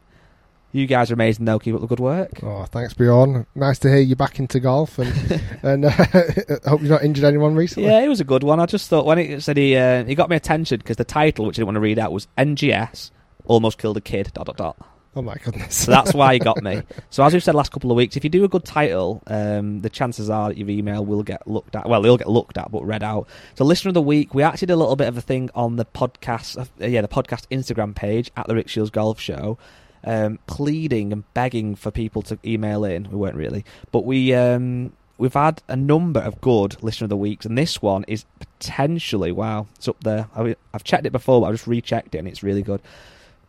You 0.73 0.87
guys 0.87 1.11
are 1.11 1.15
amazing, 1.15 1.47
though. 1.47 1.59
Keep 1.59 1.75
up 1.75 1.81
the 1.81 1.87
good 1.87 2.01
work. 2.01 2.43
Oh, 2.43 2.65
thanks, 2.65 2.95
Bjorn. 2.95 3.47
Nice 3.55 3.79
to 3.81 3.89
hear 3.89 3.99
you 3.99 4.15
back 4.15 4.39
into 4.39 4.61
golf, 4.61 4.99
and 4.99 5.43
and 5.63 5.85
uh, 5.85 5.91
hope 6.67 6.81
you've 6.81 6.91
not 6.91 7.03
injured 7.03 7.25
anyone 7.25 7.55
recently. 7.57 7.89
Yeah, 7.89 8.01
it 8.01 8.09
was 8.09 8.21
a 8.21 8.25
good 8.25 8.45
one. 8.45 8.61
I 8.61 8.67
just 8.67 8.89
thought 8.89 9.05
when 9.05 9.19
it 9.19 9.43
said 9.43 9.57
he 9.57 9.77
uh, 9.77 10.05
he 10.05 10.15
got 10.15 10.29
my 10.29 10.37
attention 10.37 10.79
because 10.79 10.97
the 10.97 11.05
title, 11.05 11.47
which 11.47 11.57
I 11.57 11.61
didn't 11.61 11.69
want 11.69 11.77
to 11.77 11.81
read 11.81 11.99
out, 11.99 12.13
was 12.13 12.29
NGS 12.39 13.11
almost 13.47 13.79
killed 13.79 13.97
a 13.97 14.01
kid. 14.01 14.31
Dot 14.33 14.47
dot 14.47 14.57
dot. 14.57 14.77
Oh 15.17 15.23
my 15.23 15.35
goodness. 15.43 15.75
So 15.75 15.91
that's 15.91 16.15
why 16.15 16.35
he 16.35 16.39
got 16.39 16.63
me. 16.63 16.83
So 17.11 17.25
as 17.25 17.33
we've 17.33 17.43
said 17.43 17.57
last 17.57 17.73
couple 17.73 17.91
of 17.91 17.97
weeks, 17.97 18.17
if 18.17 18.23
you 18.23 18.31
do 18.31 18.45
a 18.45 18.49
good 18.49 18.65
title, 18.65 19.21
um, 19.27 19.81
the 19.81 19.91
chances 19.91 20.31
are 20.31 20.51
that 20.51 20.57
your 20.57 20.71
email 20.71 21.05
will 21.05 21.25
get 21.25 21.45
looked 21.49 21.75
at. 21.75 21.89
Well, 21.89 22.05
it'll 22.05 22.17
get 22.17 22.29
looked 22.29 22.57
at, 22.57 22.71
but 22.71 22.85
read 22.85 23.03
out. 23.03 23.27
So 23.57 23.65
listener 23.65 23.89
of 23.89 23.95
the 23.95 24.03
week, 24.03 24.33
we 24.33 24.45
actually 24.45 24.67
did 24.67 24.75
a 24.75 24.77
little 24.77 24.95
bit 24.95 25.09
of 25.09 25.19
a 25.19 25.21
thing 25.21 25.51
on 25.53 25.75
the 25.75 25.85
podcast, 25.85 26.57
uh, 26.57 26.87
yeah, 26.87 27.01
the 27.01 27.09
podcast 27.09 27.49
Instagram 27.51 27.97
page 27.97 28.31
at 28.37 28.47
the 28.47 28.55
Rick 28.55 28.69
Shiels 28.69 28.91
Golf 28.91 29.19
Show. 29.19 29.59
Um, 30.03 30.39
pleading 30.47 31.13
and 31.13 31.25
begging 31.35 31.75
for 31.75 31.91
people 31.91 32.23
to 32.23 32.39
email 32.45 32.85
in. 32.85 33.11
We 33.11 33.17
weren't 33.17 33.37
really, 33.37 33.65
but 33.93 34.05
we 34.07 34.33
um, 34.35 34.93
we've 35.19 35.35
had 35.35 35.63
a 35.69 35.77
number 35.77 36.21
of 36.21 36.41
good 36.41 36.83
listener 36.83 37.05
of 37.05 37.11
the 37.11 37.17
weeks, 37.17 37.45
and 37.45 37.57
this 37.59 37.83
one 37.83 38.05
is 38.09 38.25
potentially 38.39 39.31
wow, 39.31 39.67
it's 39.77 39.89
up 39.89 40.03
there. 40.03 40.29
I, 40.35 40.57
I've 40.73 40.85
checked 40.85 41.05
it 41.05 41.13
before, 41.13 41.43
but 41.43 41.49
I 41.49 41.53
just 41.53 41.67
rechecked 41.67 42.15
it, 42.15 42.19
and 42.19 42.27
it's 42.27 42.43
really 42.43 42.63
good. 42.63 42.81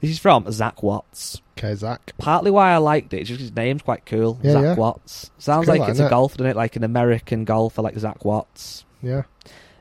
This 0.02 0.10
is 0.10 0.20
from 0.20 0.52
Zach 0.52 0.82
Watts. 0.84 1.42
Okay, 1.58 1.76
Zach. 1.76 2.12
Partly 2.18 2.50
why 2.50 2.72
I 2.72 2.78
liked 2.78 3.14
it 3.14 3.22
is 3.22 3.28
just 3.28 3.40
his 3.40 3.56
name's 3.56 3.84
quite 3.84 4.06
cool. 4.06 4.40
Yeah, 4.42 4.54
Zach 4.54 4.64
yeah. 4.64 4.76
Watts. 4.76 5.32
Sounds 5.38 5.68
cool, 5.68 5.78
like 5.78 5.90
it's 5.90 6.00
a 6.00 6.08
it? 6.08 6.10
golfer, 6.10 6.38
doesn't 6.38 6.52
it? 6.52 6.56
Like 6.56 6.76
an 6.76 6.84
American 6.84 7.46
golfer 7.46 7.82
like 7.82 7.98
Zach 7.98 8.26
Watts. 8.26 8.84
Yeah. 9.02 9.24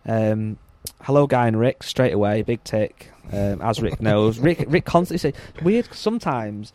Um, 0.07 0.59
hello, 1.03 1.27
Guy 1.27 1.49
and 1.49 1.59
Rick. 1.59 1.83
Straight 1.83 2.13
away, 2.13 2.43
big 2.43 2.63
tick. 2.65 3.10
Um, 3.33 3.63
as 3.63 3.81
Rick 3.81 4.01
knows, 4.01 4.39
Rick 4.39 4.65
Rick 4.67 4.85
constantly 4.85 5.19
say 5.19 5.39
weird. 5.63 5.93
Sometimes 5.95 6.73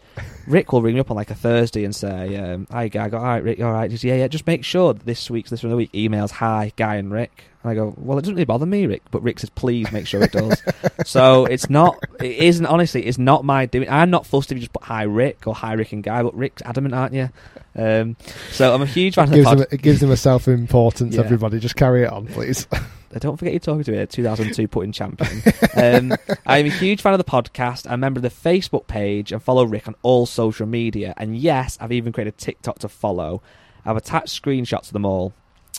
Rick 0.47 0.71
will 0.71 0.81
ring 0.81 0.95
me 0.95 1.01
up 1.01 1.11
on 1.11 1.17
like 1.17 1.29
a 1.29 1.35
Thursday 1.35 1.83
and 1.83 1.93
say, 1.93 2.37
um, 2.37 2.67
"Hi, 2.71 2.87
Guy. 2.87 3.05
I 3.05 3.09
go, 3.09 3.17
all 3.17 3.23
right, 3.23 3.43
Rick. 3.43 3.59
All 3.59 3.71
right." 3.71 3.89
Just 3.91 4.03
yeah, 4.03 4.15
yeah. 4.15 4.27
Just 4.27 4.47
make 4.47 4.63
sure 4.63 4.93
that 4.93 5.05
this 5.05 5.29
week's 5.29 5.49
this 5.49 5.63
of 5.63 5.69
the 5.69 5.75
week 5.75 5.91
emails 5.91 6.31
hi, 6.31 6.71
Guy 6.77 6.95
and 6.95 7.11
Rick. 7.11 7.43
And 7.63 7.71
I 7.71 7.75
go, 7.75 7.95
well, 7.97 8.17
it 8.19 8.21
doesn't 8.21 8.35
really 8.35 8.45
bother 8.45 8.67
me, 8.67 8.85
Rick. 8.85 9.01
But 9.09 9.23
Rick 9.23 9.39
says, 9.39 9.49
please 9.49 9.91
make 9.91 10.05
sure 10.05 10.21
it 10.21 10.31
does. 10.31 10.61
so 11.05 11.45
it's 11.45 11.67
not. 11.69 11.97
It 12.19 12.37
isn't 12.37 12.65
honestly. 12.65 13.05
It's 13.05 13.17
not 13.17 13.43
my 13.43 13.65
doing. 13.65 13.89
I'm 13.89 14.11
not 14.11 14.25
fussed 14.25 14.51
if 14.51 14.57
you 14.57 14.61
just 14.61 14.73
put 14.73 14.83
hi, 14.83 15.03
Rick 15.03 15.47
or 15.47 15.55
hi, 15.55 15.73
Rick 15.73 15.91
and 15.91 16.03
Guy. 16.03 16.23
But 16.23 16.35
Rick's 16.35 16.61
adamant, 16.61 16.93
aren't 16.93 17.13
you? 17.13 17.29
Um, 17.75 18.15
so 18.51 18.73
I'm 18.73 18.81
a 18.81 18.85
huge 18.85 19.15
fan 19.15 19.25
of 19.25 19.31
the 19.31 19.37
Gives 19.37 19.47
pod. 19.47 19.59
him, 19.59 19.65
it 19.71 19.81
gives 19.81 20.01
him 20.01 20.11
a 20.11 20.17
self 20.17 20.47
importance. 20.47 21.15
Yeah. 21.15 21.21
Everybody, 21.21 21.59
just 21.59 21.75
carry 21.75 22.03
it 22.03 22.11
on, 22.11 22.27
please. 22.27 22.67
Uh, 23.15 23.19
Don't 23.19 23.37
forget 23.37 23.53
you're 23.53 23.59
talking 23.59 23.83
to 23.85 23.91
me, 23.91 23.97
a 23.99 24.05
2002 24.07 24.67
putting 24.67 24.91
champion. 24.91 25.41
um, 25.75 26.13
I'm 26.45 26.65
a 26.65 26.69
huge 26.69 27.01
fan 27.01 27.13
of 27.13 27.17
the 27.17 27.23
podcast. 27.23 27.87
I'm 27.87 27.93
a 27.93 27.97
member 27.97 28.17
of 28.19 28.23
the 28.23 28.29
Facebook 28.29 28.87
page 28.87 29.31
and 29.31 29.41
follow 29.41 29.63
Rick 29.63 29.87
on 29.87 29.95
all 30.01 30.25
social 30.25 30.65
media. 30.67 31.13
And 31.17 31.37
yes, 31.37 31.77
I've 31.79 31.91
even 31.91 32.11
created 32.11 32.37
TikTok 32.37 32.79
to 32.79 32.89
follow. 32.89 33.41
I've 33.85 33.97
attached 33.97 34.41
screenshots 34.41 34.87
of 34.87 34.93
them 34.93 35.05
all. 35.05 35.33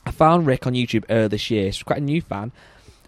I 0.05 0.12
found 0.12 0.47
Rick 0.47 0.66
on 0.66 0.74
YouTube 0.74 1.05
earlier 1.11 1.28
this 1.28 1.51
year. 1.51 1.64
He's 1.66 1.82
quite 1.82 1.99
a 1.99 2.05
new 2.05 2.22
fan. 2.22 2.53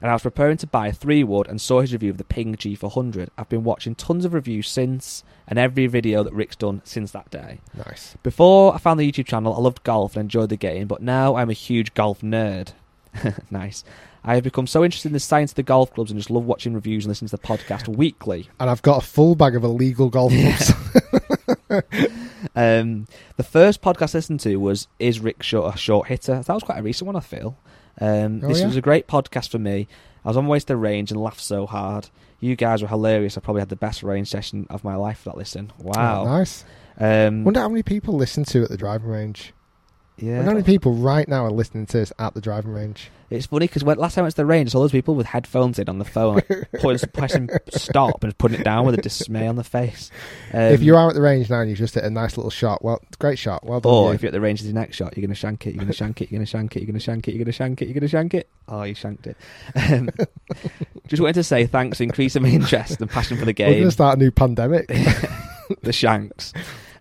And 0.01 0.11
I 0.11 0.15
was 0.15 0.23
preparing 0.23 0.57
to 0.59 0.67
buy 0.67 0.89
a 0.89 0.93
three 0.93 1.25
wood 1.25 1.49
and 1.49 1.61
saw 1.61 1.81
his 1.81 1.93
review 1.93 2.11
of 2.11 2.19
the 2.19 2.25
Ping 2.25 2.55
G400. 2.55 3.31
I've 3.37 3.49
been 3.49 3.65
watching 3.65 3.97
tons 3.97 4.25
of 4.25 4.33
reviews 4.33 4.69
since, 4.69 5.25
and 5.49 5.59
every 5.59 5.89
video 5.89 6.23
that 6.23 6.33
Rick's 6.33 6.55
done 6.55 6.83
since 6.85 7.11
that 7.13 7.31
day. 7.31 7.59
nice. 7.75 8.17
Before 8.23 8.75
I 8.75 8.79
found 8.79 9.01
the 9.01 9.11
YouTube 9.11 9.27
channel, 9.27 9.55
I 9.55 9.59
loved 9.59 9.83
golf 9.83 10.15
and 10.15 10.23
enjoyed 10.23 10.51
the 10.51 10.57
game, 10.57 10.87
but 10.87 11.03
now 11.03 11.35
I'm 11.35 11.51
a 11.51 11.55
huge 11.55 11.95
golf 11.95 12.21
nerd. 12.21 12.75
nice. 13.51 13.83
I 14.29 14.35
have 14.35 14.45
become 14.45 14.67
so 14.67 14.85
interested 14.85 15.09
in 15.09 15.15
the 15.15 15.21
science 15.21 15.53
of 15.53 15.57
the 15.57 15.63
golf 15.63 15.95
clubs 15.95 16.11
and 16.11 16.21
just 16.21 16.29
love 16.29 16.45
watching 16.45 16.75
reviews 16.75 17.07
and 17.07 17.11
listening 17.11 17.31
to 17.31 17.37
the 17.37 17.43
podcast 17.43 17.89
weekly. 17.89 18.51
And 18.61 18.69
I've 18.69 18.83
got 18.83 19.03
a 19.03 19.07
full 19.07 19.35
bag 19.35 19.57
of 19.57 19.65
illegal 19.65 20.11
golf 20.11 20.33
clubs. 20.33 20.73
Um, 22.55 23.07
the 23.37 23.43
first 23.43 23.83
podcast 23.83 24.15
I 24.15 24.19
listened 24.19 24.41
to 24.41 24.57
was 24.57 24.89
Is 24.99 25.21
Rick 25.21 25.43
Short 25.43 25.75
a 25.75 25.79
Short 25.79 26.09
Hitter? 26.09 26.43
That 26.43 26.53
was 26.53 26.63
quite 26.63 26.79
a 26.79 26.83
recent 26.83 27.07
one, 27.07 27.17
I 27.17 27.21
feel. 27.21 27.57
Um, 28.01 28.41
Oh, 28.45 28.49
this 28.49 28.61
yeah? 28.61 28.67
was 28.67 28.77
a 28.77 28.81
great 28.81 29.07
podcast 29.07 29.51
for 29.51 29.59
me. 29.59 29.89
I 30.25 30.29
was 30.29 30.37
on 30.37 30.45
my 30.45 30.51
way 30.51 30.61
to 30.61 30.67
the 30.67 30.77
range 30.77 31.11
and 31.11 31.21
laughed 31.21 31.41
so 31.41 31.67
hard. 31.67 32.11
You 32.41 32.55
guys 32.57 32.83
were 32.83 32.89
hilarious. 32.89 33.37
I 33.37 33.41
probably 33.41 33.61
had 33.61 33.69
the 33.69 33.77
best 33.77 34.03
range 34.03 34.29
session 34.29 34.67
of 34.71 34.85
my 34.85 34.95
life 34.95 35.19
for 35.21 35.31
that 35.31 35.37
listen. 35.37 35.73
Wow. 35.79 36.23
Oh, 36.23 36.25
nice. 36.27 36.65
Um, 36.99 37.45
Wonder 37.45 37.61
how 37.61 37.69
many 37.69 37.83
people 37.83 38.15
listen 38.15 38.45
to 38.47 38.65
at 38.65 38.71
the 38.71 38.77
driving 38.77 39.09
range. 39.09 39.53
Yeah. 40.19 40.43
How 40.43 40.53
many 40.53 40.63
people 40.63 40.95
right 40.95 41.29
now 41.29 41.45
are 41.45 41.51
listening 41.51 41.87
to 41.87 41.99
this 41.99 42.13
at 42.19 42.35
the 42.35 42.41
driving 42.41 42.73
range. 42.73 43.11
It's 43.31 43.47
funny 43.47 43.67
because 43.67 43.83
last 43.83 44.15
time 44.15 44.23
I 44.23 44.25
went 44.25 44.33
to 44.33 44.37
the 44.39 44.47
range, 44.47 44.71
saw 44.71 44.81
those 44.81 44.91
people 44.91 45.15
with 45.15 45.27
headphones 45.27 45.79
in 45.79 45.89
on 45.89 45.99
the 45.99 46.05
phone, 46.05 46.41
like, 46.83 47.13
pressing 47.13 47.51
stop 47.69 48.25
and 48.25 48.37
putting 48.39 48.61
it 48.61 48.65
down 48.65 48.87
with 48.87 48.95
a 48.95 49.03
dismay 49.03 49.47
on 49.47 49.57
the 49.57 49.65
face. 49.65 50.11
Um, 50.53 50.61
if 50.61 50.83
you 50.83 50.97
are 50.97 51.09
at 51.09 51.15
the 51.15 51.21
range 51.21 51.51
now 51.51 51.61
and 51.61 51.69
you've 51.69 51.79
just 51.79 51.95
hit 51.95 52.05
a 52.05 52.11
nice 52.11 52.39
little 52.39 52.51
shot, 52.51 52.83
well, 52.83 53.03
great 53.19 53.39
shot. 53.39 53.65
Well 53.65 53.81
done. 53.81 53.93
or 53.93 54.09
you. 54.09 54.15
if 54.15 54.23
you're 54.23 54.29
at 54.29 54.33
the 54.33 54.41
range 54.41 54.63
the 54.63 54.73
next 54.73 54.97
shot, 54.97 55.15
you're 55.15 55.27
going 55.27 55.35
to 55.35 55.39
shank 55.39 55.67
it, 55.67 55.75
you're 55.75 55.85
going 55.85 55.89
to 55.89 55.93
shank 55.93 56.23
it, 56.23 56.31
you're 56.31 56.39
going 56.39 56.47
to 56.47 56.51
shank 56.51 56.77
it, 56.77 56.81
you're 56.81 56.87
going 56.87 56.95
to 56.95 57.01
shank 57.01 57.29
it, 57.29 57.35
you're 57.35 57.45
going 57.45 57.51
to 57.51 57.53
shank 57.53 57.83
it, 57.83 57.85
you're 57.85 57.95
going 57.95 58.01
to 58.01 58.09
shank 58.09 58.35
it. 58.35 58.49
Oh, 58.67 58.83
you 58.85 58.95
shanked 58.95 59.27
it. 59.27 59.37
Um, 59.75 60.09
just 61.07 61.21
wanted 61.21 61.35
to 61.35 61.45
say 61.45 61.67
thanks 61.67 61.99
for 61.99 62.05
increasing 62.05 62.43
my 62.43 62.49
interest 62.49 63.01
and 63.01 63.11
passion 63.11 63.37
for 63.37 63.45
the 63.45 63.53
game. 63.53 63.69
We're 63.69 63.75
going 63.75 63.85
to 63.89 63.93
start 63.93 64.17
a 64.17 64.21
new 64.21 64.31
pandemic. 64.31 64.89
the 65.83 65.93
shanks. 65.93 66.55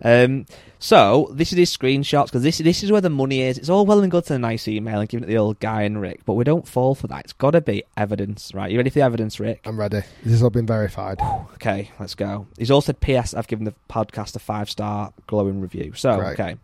Um, 0.03 0.45
so 0.79 1.29
this 1.33 1.51
is 1.51 1.57
his 1.57 1.75
screenshots 1.75 2.25
because 2.25 2.43
this 2.43 2.59
this 2.59 2.83
is 2.83 2.91
where 2.91 3.01
the 3.01 3.09
money 3.09 3.41
is. 3.41 3.57
It's 3.57 3.69
all 3.69 3.85
well 3.85 4.01
and 4.01 4.11
good 4.11 4.25
to 4.25 4.35
a 4.35 4.39
nice 4.39 4.67
email 4.67 4.99
and 4.99 5.09
giving 5.09 5.23
it 5.23 5.27
the 5.27 5.37
old 5.37 5.59
guy 5.59 5.83
and 5.83 5.99
Rick, 5.99 6.21
but 6.25 6.33
we 6.33 6.43
don't 6.43 6.67
fall 6.67 6.93
for 6.95 7.07
that. 7.07 7.23
It's 7.25 7.33
got 7.33 7.51
to 7.51 7.61
be 7.61 7.83
evidence, 7.95 8.53
right? 8.53 8.69
You 8.71 8.77
ready 8.77 8.89
for 8.89 8.99
the 8.99 9.05
evidence, 9.05 9.39
Rick? 9.39 9.61
I'm 9.65 9.79
ready. 9.79 10.01
This 10.23 10.33
has 10.33 10.43
all 10.43 10.49
been 10.51 10.67
verified. 10.67 11.19
Okay, 11.55 11.91
let's 11.99 12.15
go. 12.15 12.47
He's 12.57 12.69
also 12.69 12.87
said, 12.87 12.99
P.S. 12.99 13.33
I've 13.33 13.47
given 13.47 13.65
the 13.65 13.73
podcast 13.89 14.35
a 14.35 14.39
five 14.39 14.69
star 14.69 15.13
glowing 15.25 15.61
review. 15.61 15.93
So 15.95 16.17
Great. 16.17 16.39
okay, 16.39 16.57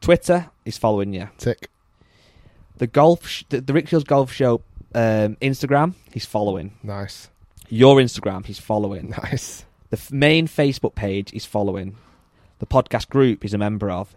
Twitter, 0.00 0.50
he's 0.64 0.78
following 0.78 1.12
you. 1.12 1.28
Tick. 1.38 1.68
The 2.78 2.86
golf, 2.86 3.26
sh- 3.26 3.44
the, 3.50 3.60
the 3.60 3.74
Rick 3.74 3.88
Shiels 3.88 4.04
Golf 4.04 4.32
Show 4.32 4.62
um, 4.94 5.36
Instagram, 5.36 5.94
he's 6.12 6.24
following. 6.24 6.72
Nice. 6.82 7.28
Your 7.68 7.96
Instagram, 7.96 8.46
he's 8.46 8.58
following. 8.58 9.10
Nice. 9.10 9.66
The 9.90 9.98
f- 9.98 10.10
main 10.10 10.48
Facebook 10.48 10.94
page, 10.94 11.30
he's 11.30 11.44
following. 11.44 11.96
The 12.60 12.66
podcast 12.66 13.08
group, 13.08 13.42
he's 13.42 13.54
a 13.54 13.58
member 13.58 13.90
of. 13.90 14.14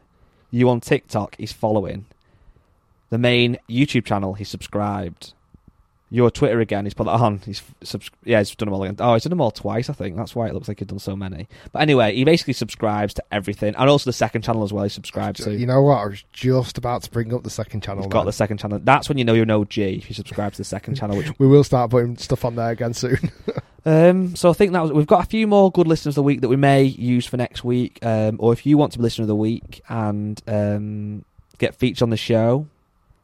You 0.51 0.69
on 0.69 0.81
TikTok, 0.81 1.35
he's 1.37 1.53
following. 1.53 2.05
The 3.09 3.17
main 3.17 3.57
YouTube 3.69 4.05
channel, 4.05 4.33
he's 4.33 4.49
subscribed. 4.49 5.33
Your 6.13 6.29
Twitter 6.29 6.59
again, 6.59 6.85
he's 6.85 6.93
put 6.93 7.05
that 7.05 7.19
on. 7.19 7.39
He's 7.39 7.63
subs- 7.81 8.11
yeah, 8.23 8.37
he's 8.37 8.53
done 8.55 8.67
them 8.67 8.75
all 8.75 8.83
again. 8.83 8.97
Oh, 8.99 9.15
he's 9.15 9.23
done 9.23 9.31
them 9.31 9.41
all 9.41 9.49
twice, 9.49 9.89
I 9.89 9.93
think. 9.93 10.15
That's 10.15 10.35
why 10.35 10.47
it 10.47 10.53
looks 10.53 10.67
like 10.67 10.77
he's 10.77 10.87
done 10.87 10.99
so 10.99 11.15
many. 11.15 11.47
But 11.71 11.81
anyway, 11.81 12.13
he 12.13 12.23
basically 12.23 12.53
subscribes 12.53 13.15
to 13.15 13.23
everything, 13.31 13.73
and 13.75 13.89
also 13.89 14.09
the 14.09 14.13
second 14.13 14.43
channel 14.43 14.61
as 14.63 14.71
well. 14.71 14.83
He 14.83 14.91
subscribes 14.91 15.43
to. 15.43 15.51
You 15.55 15.65
know 15.65 15.81
what? 15.81 15.95
I 15.97 16.05
was 16.05 16.23
just 16.31 16.77
about 16.77 17.01
to 17.01 17.09
bring 17.09 17.33
up 17.33 17.41
the 17.41 17.49
second 17.49 17.81
channel. 17.81 18.03
He's 18.03 18.11
got 18.11 18.25
the 18.25 18.31
second 18.31 18.59
channel. 18.59 18.79
That's 18.83 19.09
when 19.09 19.17
you 19.17 19.25
know 19.25 19.33
you're 19.33 19.41
an 19.41 19.49
OG 19.49 19.79
if 19.79 20.07
you 20.07 20.13
subscribe 20.13 20.51
to 20.51 20.59
the 20.59 20.63
second 20.63 20.93
channel, 20.93 21.17
which 21.17 21.31
We 21.39 21.47
will 21.47 21.63
start 21.63 21.89
putting 21.89 22.15
stuff 22.17 22.45
on 22.45 22.57
there 22.57 22.69
again 22.69 22.93
soon. 22.93 23.31
Um, 23.85 24.33
so 24.37 24.49
I 24.49 24.53
think 24.53 24.71
that 24.71 24.81
was, 24.81 24.93
we've 24.93 25.05
got 25.05 25.25
a 25.25 25.27
few 25.27 25.45
more 25.45 25.69
good 25.69 25.87
listeners 25.87 26.13
of 26.13 26.15
the 26.15 26.23
week 26.23 26.39
that 26.39 26.47
we 26.47 26.55
may 26.55 26.83
use 26.83 27.25
for 27.25 27.35
next 27.35 27.65
week. 27.65 27.99
Um, 28.01 28.37
or 28.39 28.53
if 28.53 28.65
you 28.65 28.77
want 28.77 28.93
to 28.93 28.97
be 28.97 29.03
listener 29.03 29.23
of 29.23 29.27
the 29.27 29.35
week 29.35 29.81
and 29.89 30.41
um, 30.47 31.25
get 31.57 31.75
featured 31.75 32.01
on 32.03 32.09
the 32.09 32.15
show 32.15 32.67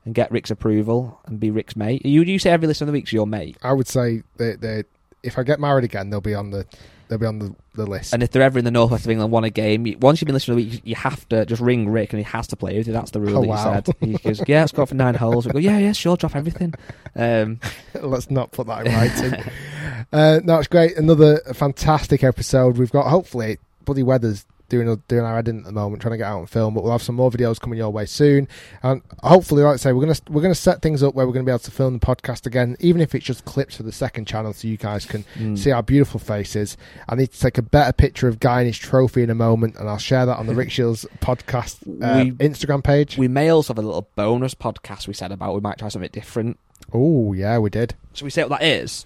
and 0.09 0.15
get 0.15 0.31
Rick's 0.31 0.49
approval 0.49 1.19
and 1.27 1.39
be 1.39 1.51
Rick's 1.51 1.75
mate, 1.75 2.03
you 2.03 2.23
you 2.23 2.39
say 2.39 2.49
every 2.49 2.67
list 2.67 2.81
of 2.81 2.87
the 2.87 2.91
week's 2.93 3.13
your 3.13 3.27
mate. 3.27 3.57
I 3.61 3.73
would 3.73 3.87
say 3.87 4.23
that 4.37 4.59
they, 4.59 4.83
if 5.21 5.37
I 5.37 5.43
get 5.43 5.59
married 5.59 5.83
again, 5.85 6.09
they'll 6.09 6.19
be 6.19 6.33
on 6.33 6.49
the 6.49 6.65
they'll 7.09 7.19
be 7.19 7.27
on 7.27 7.37
the, 7.37 7.55
the 7.75 7.85
list. 7.85 8.11
And 8.13 8.23
if 8.23 8.31
they're 8.31 8.41
ever 8.41 8.57
in 8.57 8.65
the 8.65 8.71
northwest 8.71 9.05
of 9.05 9.11
England, 9.11 9.31
want 9.31 9.45
a 9.45 9.49
game, 9.51 9.85
you- 9.85 9.97
once 9.99 10.19
you've 10.19 10.25
been 10.27 10.33
listening 10.33 10.57
to 10.57 10.63
the 10.65 10.69
week, 10.71 10.81
you 10.83 10.95
have 10.95 11.27
to 11.29 11.45
just 11.45 11.61
ring 11.61 11.89
Rick 11.89 12.11
and 12.13 12.19
he 12.19 12.23
has 12.23 12.47
to 12.47 12.55
play 12.55 12.75
with 12.77 12.87
you. 12.87 12.93
That's 12.93 13.11
the 13.11 13.19
rule 13.19 13.37
Oh, 13.37 13.41
that 13.41 13.47
wow. 13.47 13.81
said. 13.85 13.95
He 13.99 14.13
goes, 14.23 14.41
"Yeah, 14.47 14.61
let's 14.61 14.71
go 14.71 14.85
for 14.87 14.95
nine 14.95 15.13
holes." 15.13 15.45
We 15.45 15.51
go, 15.51 15.59
"Yeah, 15.59 15.77
yeah, 15.77 15.91
sure, 15.91 16.17
drop 16.17 16.35
everything." 16.35 16.73
Um, 17.15 17.59
Let's 18.01 18.31
not 18.31 18.51
put 18.51 18.65
that 18.67 18.87
in 18.87 18.93
writing. 18.93 19.51
uh, 20.11 20.39
no, 20.43 20.57
it's 20.57 20.67
great. 20.67 20.97
Another 20.97 21.37
fantastic 21.53 22.23
episode. 22.23 22.77
We've 22.79 22.91
got 22.91 23.07
hopefully 23.07 23.57
bloody 23.85 24.03
Weathers 24.03 24.45
doing 24.69 25.03
doing 25.07 25.23
our 25.25 25.37
editing 25.37 25.59
at 25.59 25.65
the 25.65 25.71
moment, 25.71 26.01
trying 26.01 26.11
to 26.13 26.17
get 26.17 26.27
out 26.27 26.39
and 26.39 26.49
film. 26.49 26.73
But 26.73 26.83
we'll 26.83 26.91
have 26.91 27.01
some 27.01 27.15
more 27.15 27.29
videos 27.31 27.59
coming 27.59 27.77
your 27.79 27.89
way 27.89 28.05
soon, 28.05 28.47
and 28.83 29.01
hopefully, 29.23 29.63
like 29.63 29.73
I 29.73 29.77
say, 29.77 29.91
we're 29.93 30.01
gonna 30.05 30.19
we're 30.29 30.41
gonna 30.41 30.55
set 30.55 30.81
things 30.81 31.03
up 31.03 31.15
where 31.15 31.25
we're 31.27 31.33
gonna 31.33 31.45
be 31.45 31.51
able 31.51 31.59
to 31.59 31.71
film 31.71 31.93
the 31.93 31.99
podcast 32.05 32.45
again, 32.45 32.77
even 32.79 33.01
if 33.01 33.13
it's 33.13 33.25
just 33.25 33.45
clips 33.45 33.75
for 33.75 33.83
the 33.83 33.91
second 33.91 34.25
channel, 34.25 34.53
so 34.53 34.67
you 34.67 34.77
guys 34.77 35.05
can 35.05 35.23
Mm. 35.37 35.57
see 35.57 35.71
our 35.71 35.83
beautiful 35.83 36.19
faces. 36.19 36.77
I 37.07 37.15
need 37.15 37.31
to 37.31 37.39
take 37.39 37.57
a 37.57 37.61
better 37.61 37.91
picture 37.93 38.27
of 38.27 38.39
Guy 38.39 38.59
and 38.61 38.67
his 38.67 38.77
trophy 38.77 39.23
in 39.23 39.29
a 39.29 39.35
moment, 39.35 39.75
and 39.77 39.89
I'll 39.89 39.97
share 39.97 40.25
that 40.25 40.37
on 40.37 40.47
the 40.47 40.55
Rick 40.59 40.69
Shiels 40.69 41.05
podcast 41.19 41.81
uh, 42.01 42.23
We- 42.23 42.31
Instagram 42.47 42.83
page. 42.83 43.17
we 43.17 43.27
may 43.27 43.49
also 43.49 43.73
have 43.73 43.83
a 43.83 43.85
little 43.85 44.07
bonus 44.15 44.53
podcast 44.55 45.07
we 45.07 45.13
said 45.13 45.31
about. 45.31 45.53
We 45.55 45.61
might 45.61 45.77
try 45.79 45.89
something 45.89 46.09
different. 46.13 46.57
oh 46.93 47.33
yeah, 47.33 47.57
we 47.57 47.69
did. 47.69 47.95
So 48.13 48.25
we 48.25 48.29
say 48.31 48.43
what 48.43 48.59
that 48.59 48.63
is? 48.63 49.05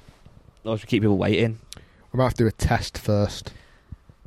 Or 0.64 0.78
should 0.78 0.88
we 0.88 0.90
keep 0.90 1.04
people 1.04 1.18
waiting? 1.18 1.60
We 2.12 2.18
might 2.18 2.24
have 2.26 2.34
to 2.36 2.44
do 2.44 2.48
a 2.48 2.52
test 2.52 2.98
first. 2.98 3.52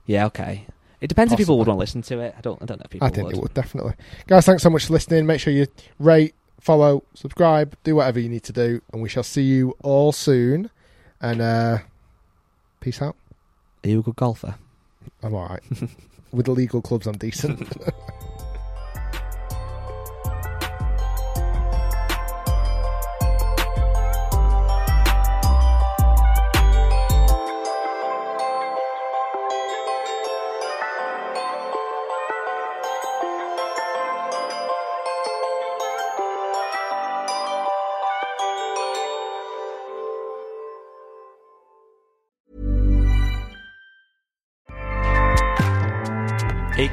Yeah, 0.06 0.26
okay. 0.26 0.66
It 1.00 1.08
depends 1.08 1.32
if 1.32 1.38
people 1.38 1.58
would 1.58 1.68
want 1.68 1.76
to 1.76 1.80
listen 1.80 2.02
to 2.02 2.20
it. 2.20 2.34
I 2.36 2.40
don't. 2.40 2.60
I 2.62 2.64
don't 2.66 2.78
know 2.78 2.84
if 2.84 2.90
people 2.90 3.06
I 3.06 3.10
think 3.10 3.26
would. 3.26 3.36
it 3.36 3.42
would 3.42 3.54
definitely. 3.54 3.94
Guys, 4.26 4.46
thanks 4.46 4.62
so 4.62 4.70
much 4.70 4.86
for 4.86 4.92
listening. 4.94 5.26
Make 5.26 5.40
sure 5.40 5.52
you 5.52 5.66
rate, 5.98 6.34
follow, 6.60 7.02
subscribe, 7.14 7.76
do 7.84 7.96
whatever 7.96 8.18
you 8.18 8.28
need 8.28 8.44
to 8.44 8.52
do, 8.52 8.80
and 8.92 9.02
we 9.02 9.08
shall 9.08 9.22
see 9.22 9.42
you 9.42 9.76
all 9.82 10.12
soon. 10.12 10.70
And 11.20 11.40
uh 11.40 11.78
peace 12.80 13.02
out. 13.02 13.16
Are 13.84 13.88
you 13.88 14.00
a 14.00 14.02
good 14.02 14.16
golfer? 14.16 14.54
I'm 15.22 15.34
all 15.34 15.48
right. 15.48 15.62
With 16.32 16.46
the 16.46 16.52
legal 16.52 16.82
clubs, 16.82 17.06
I'm 17.06 17.16
decent. 17.16 17.60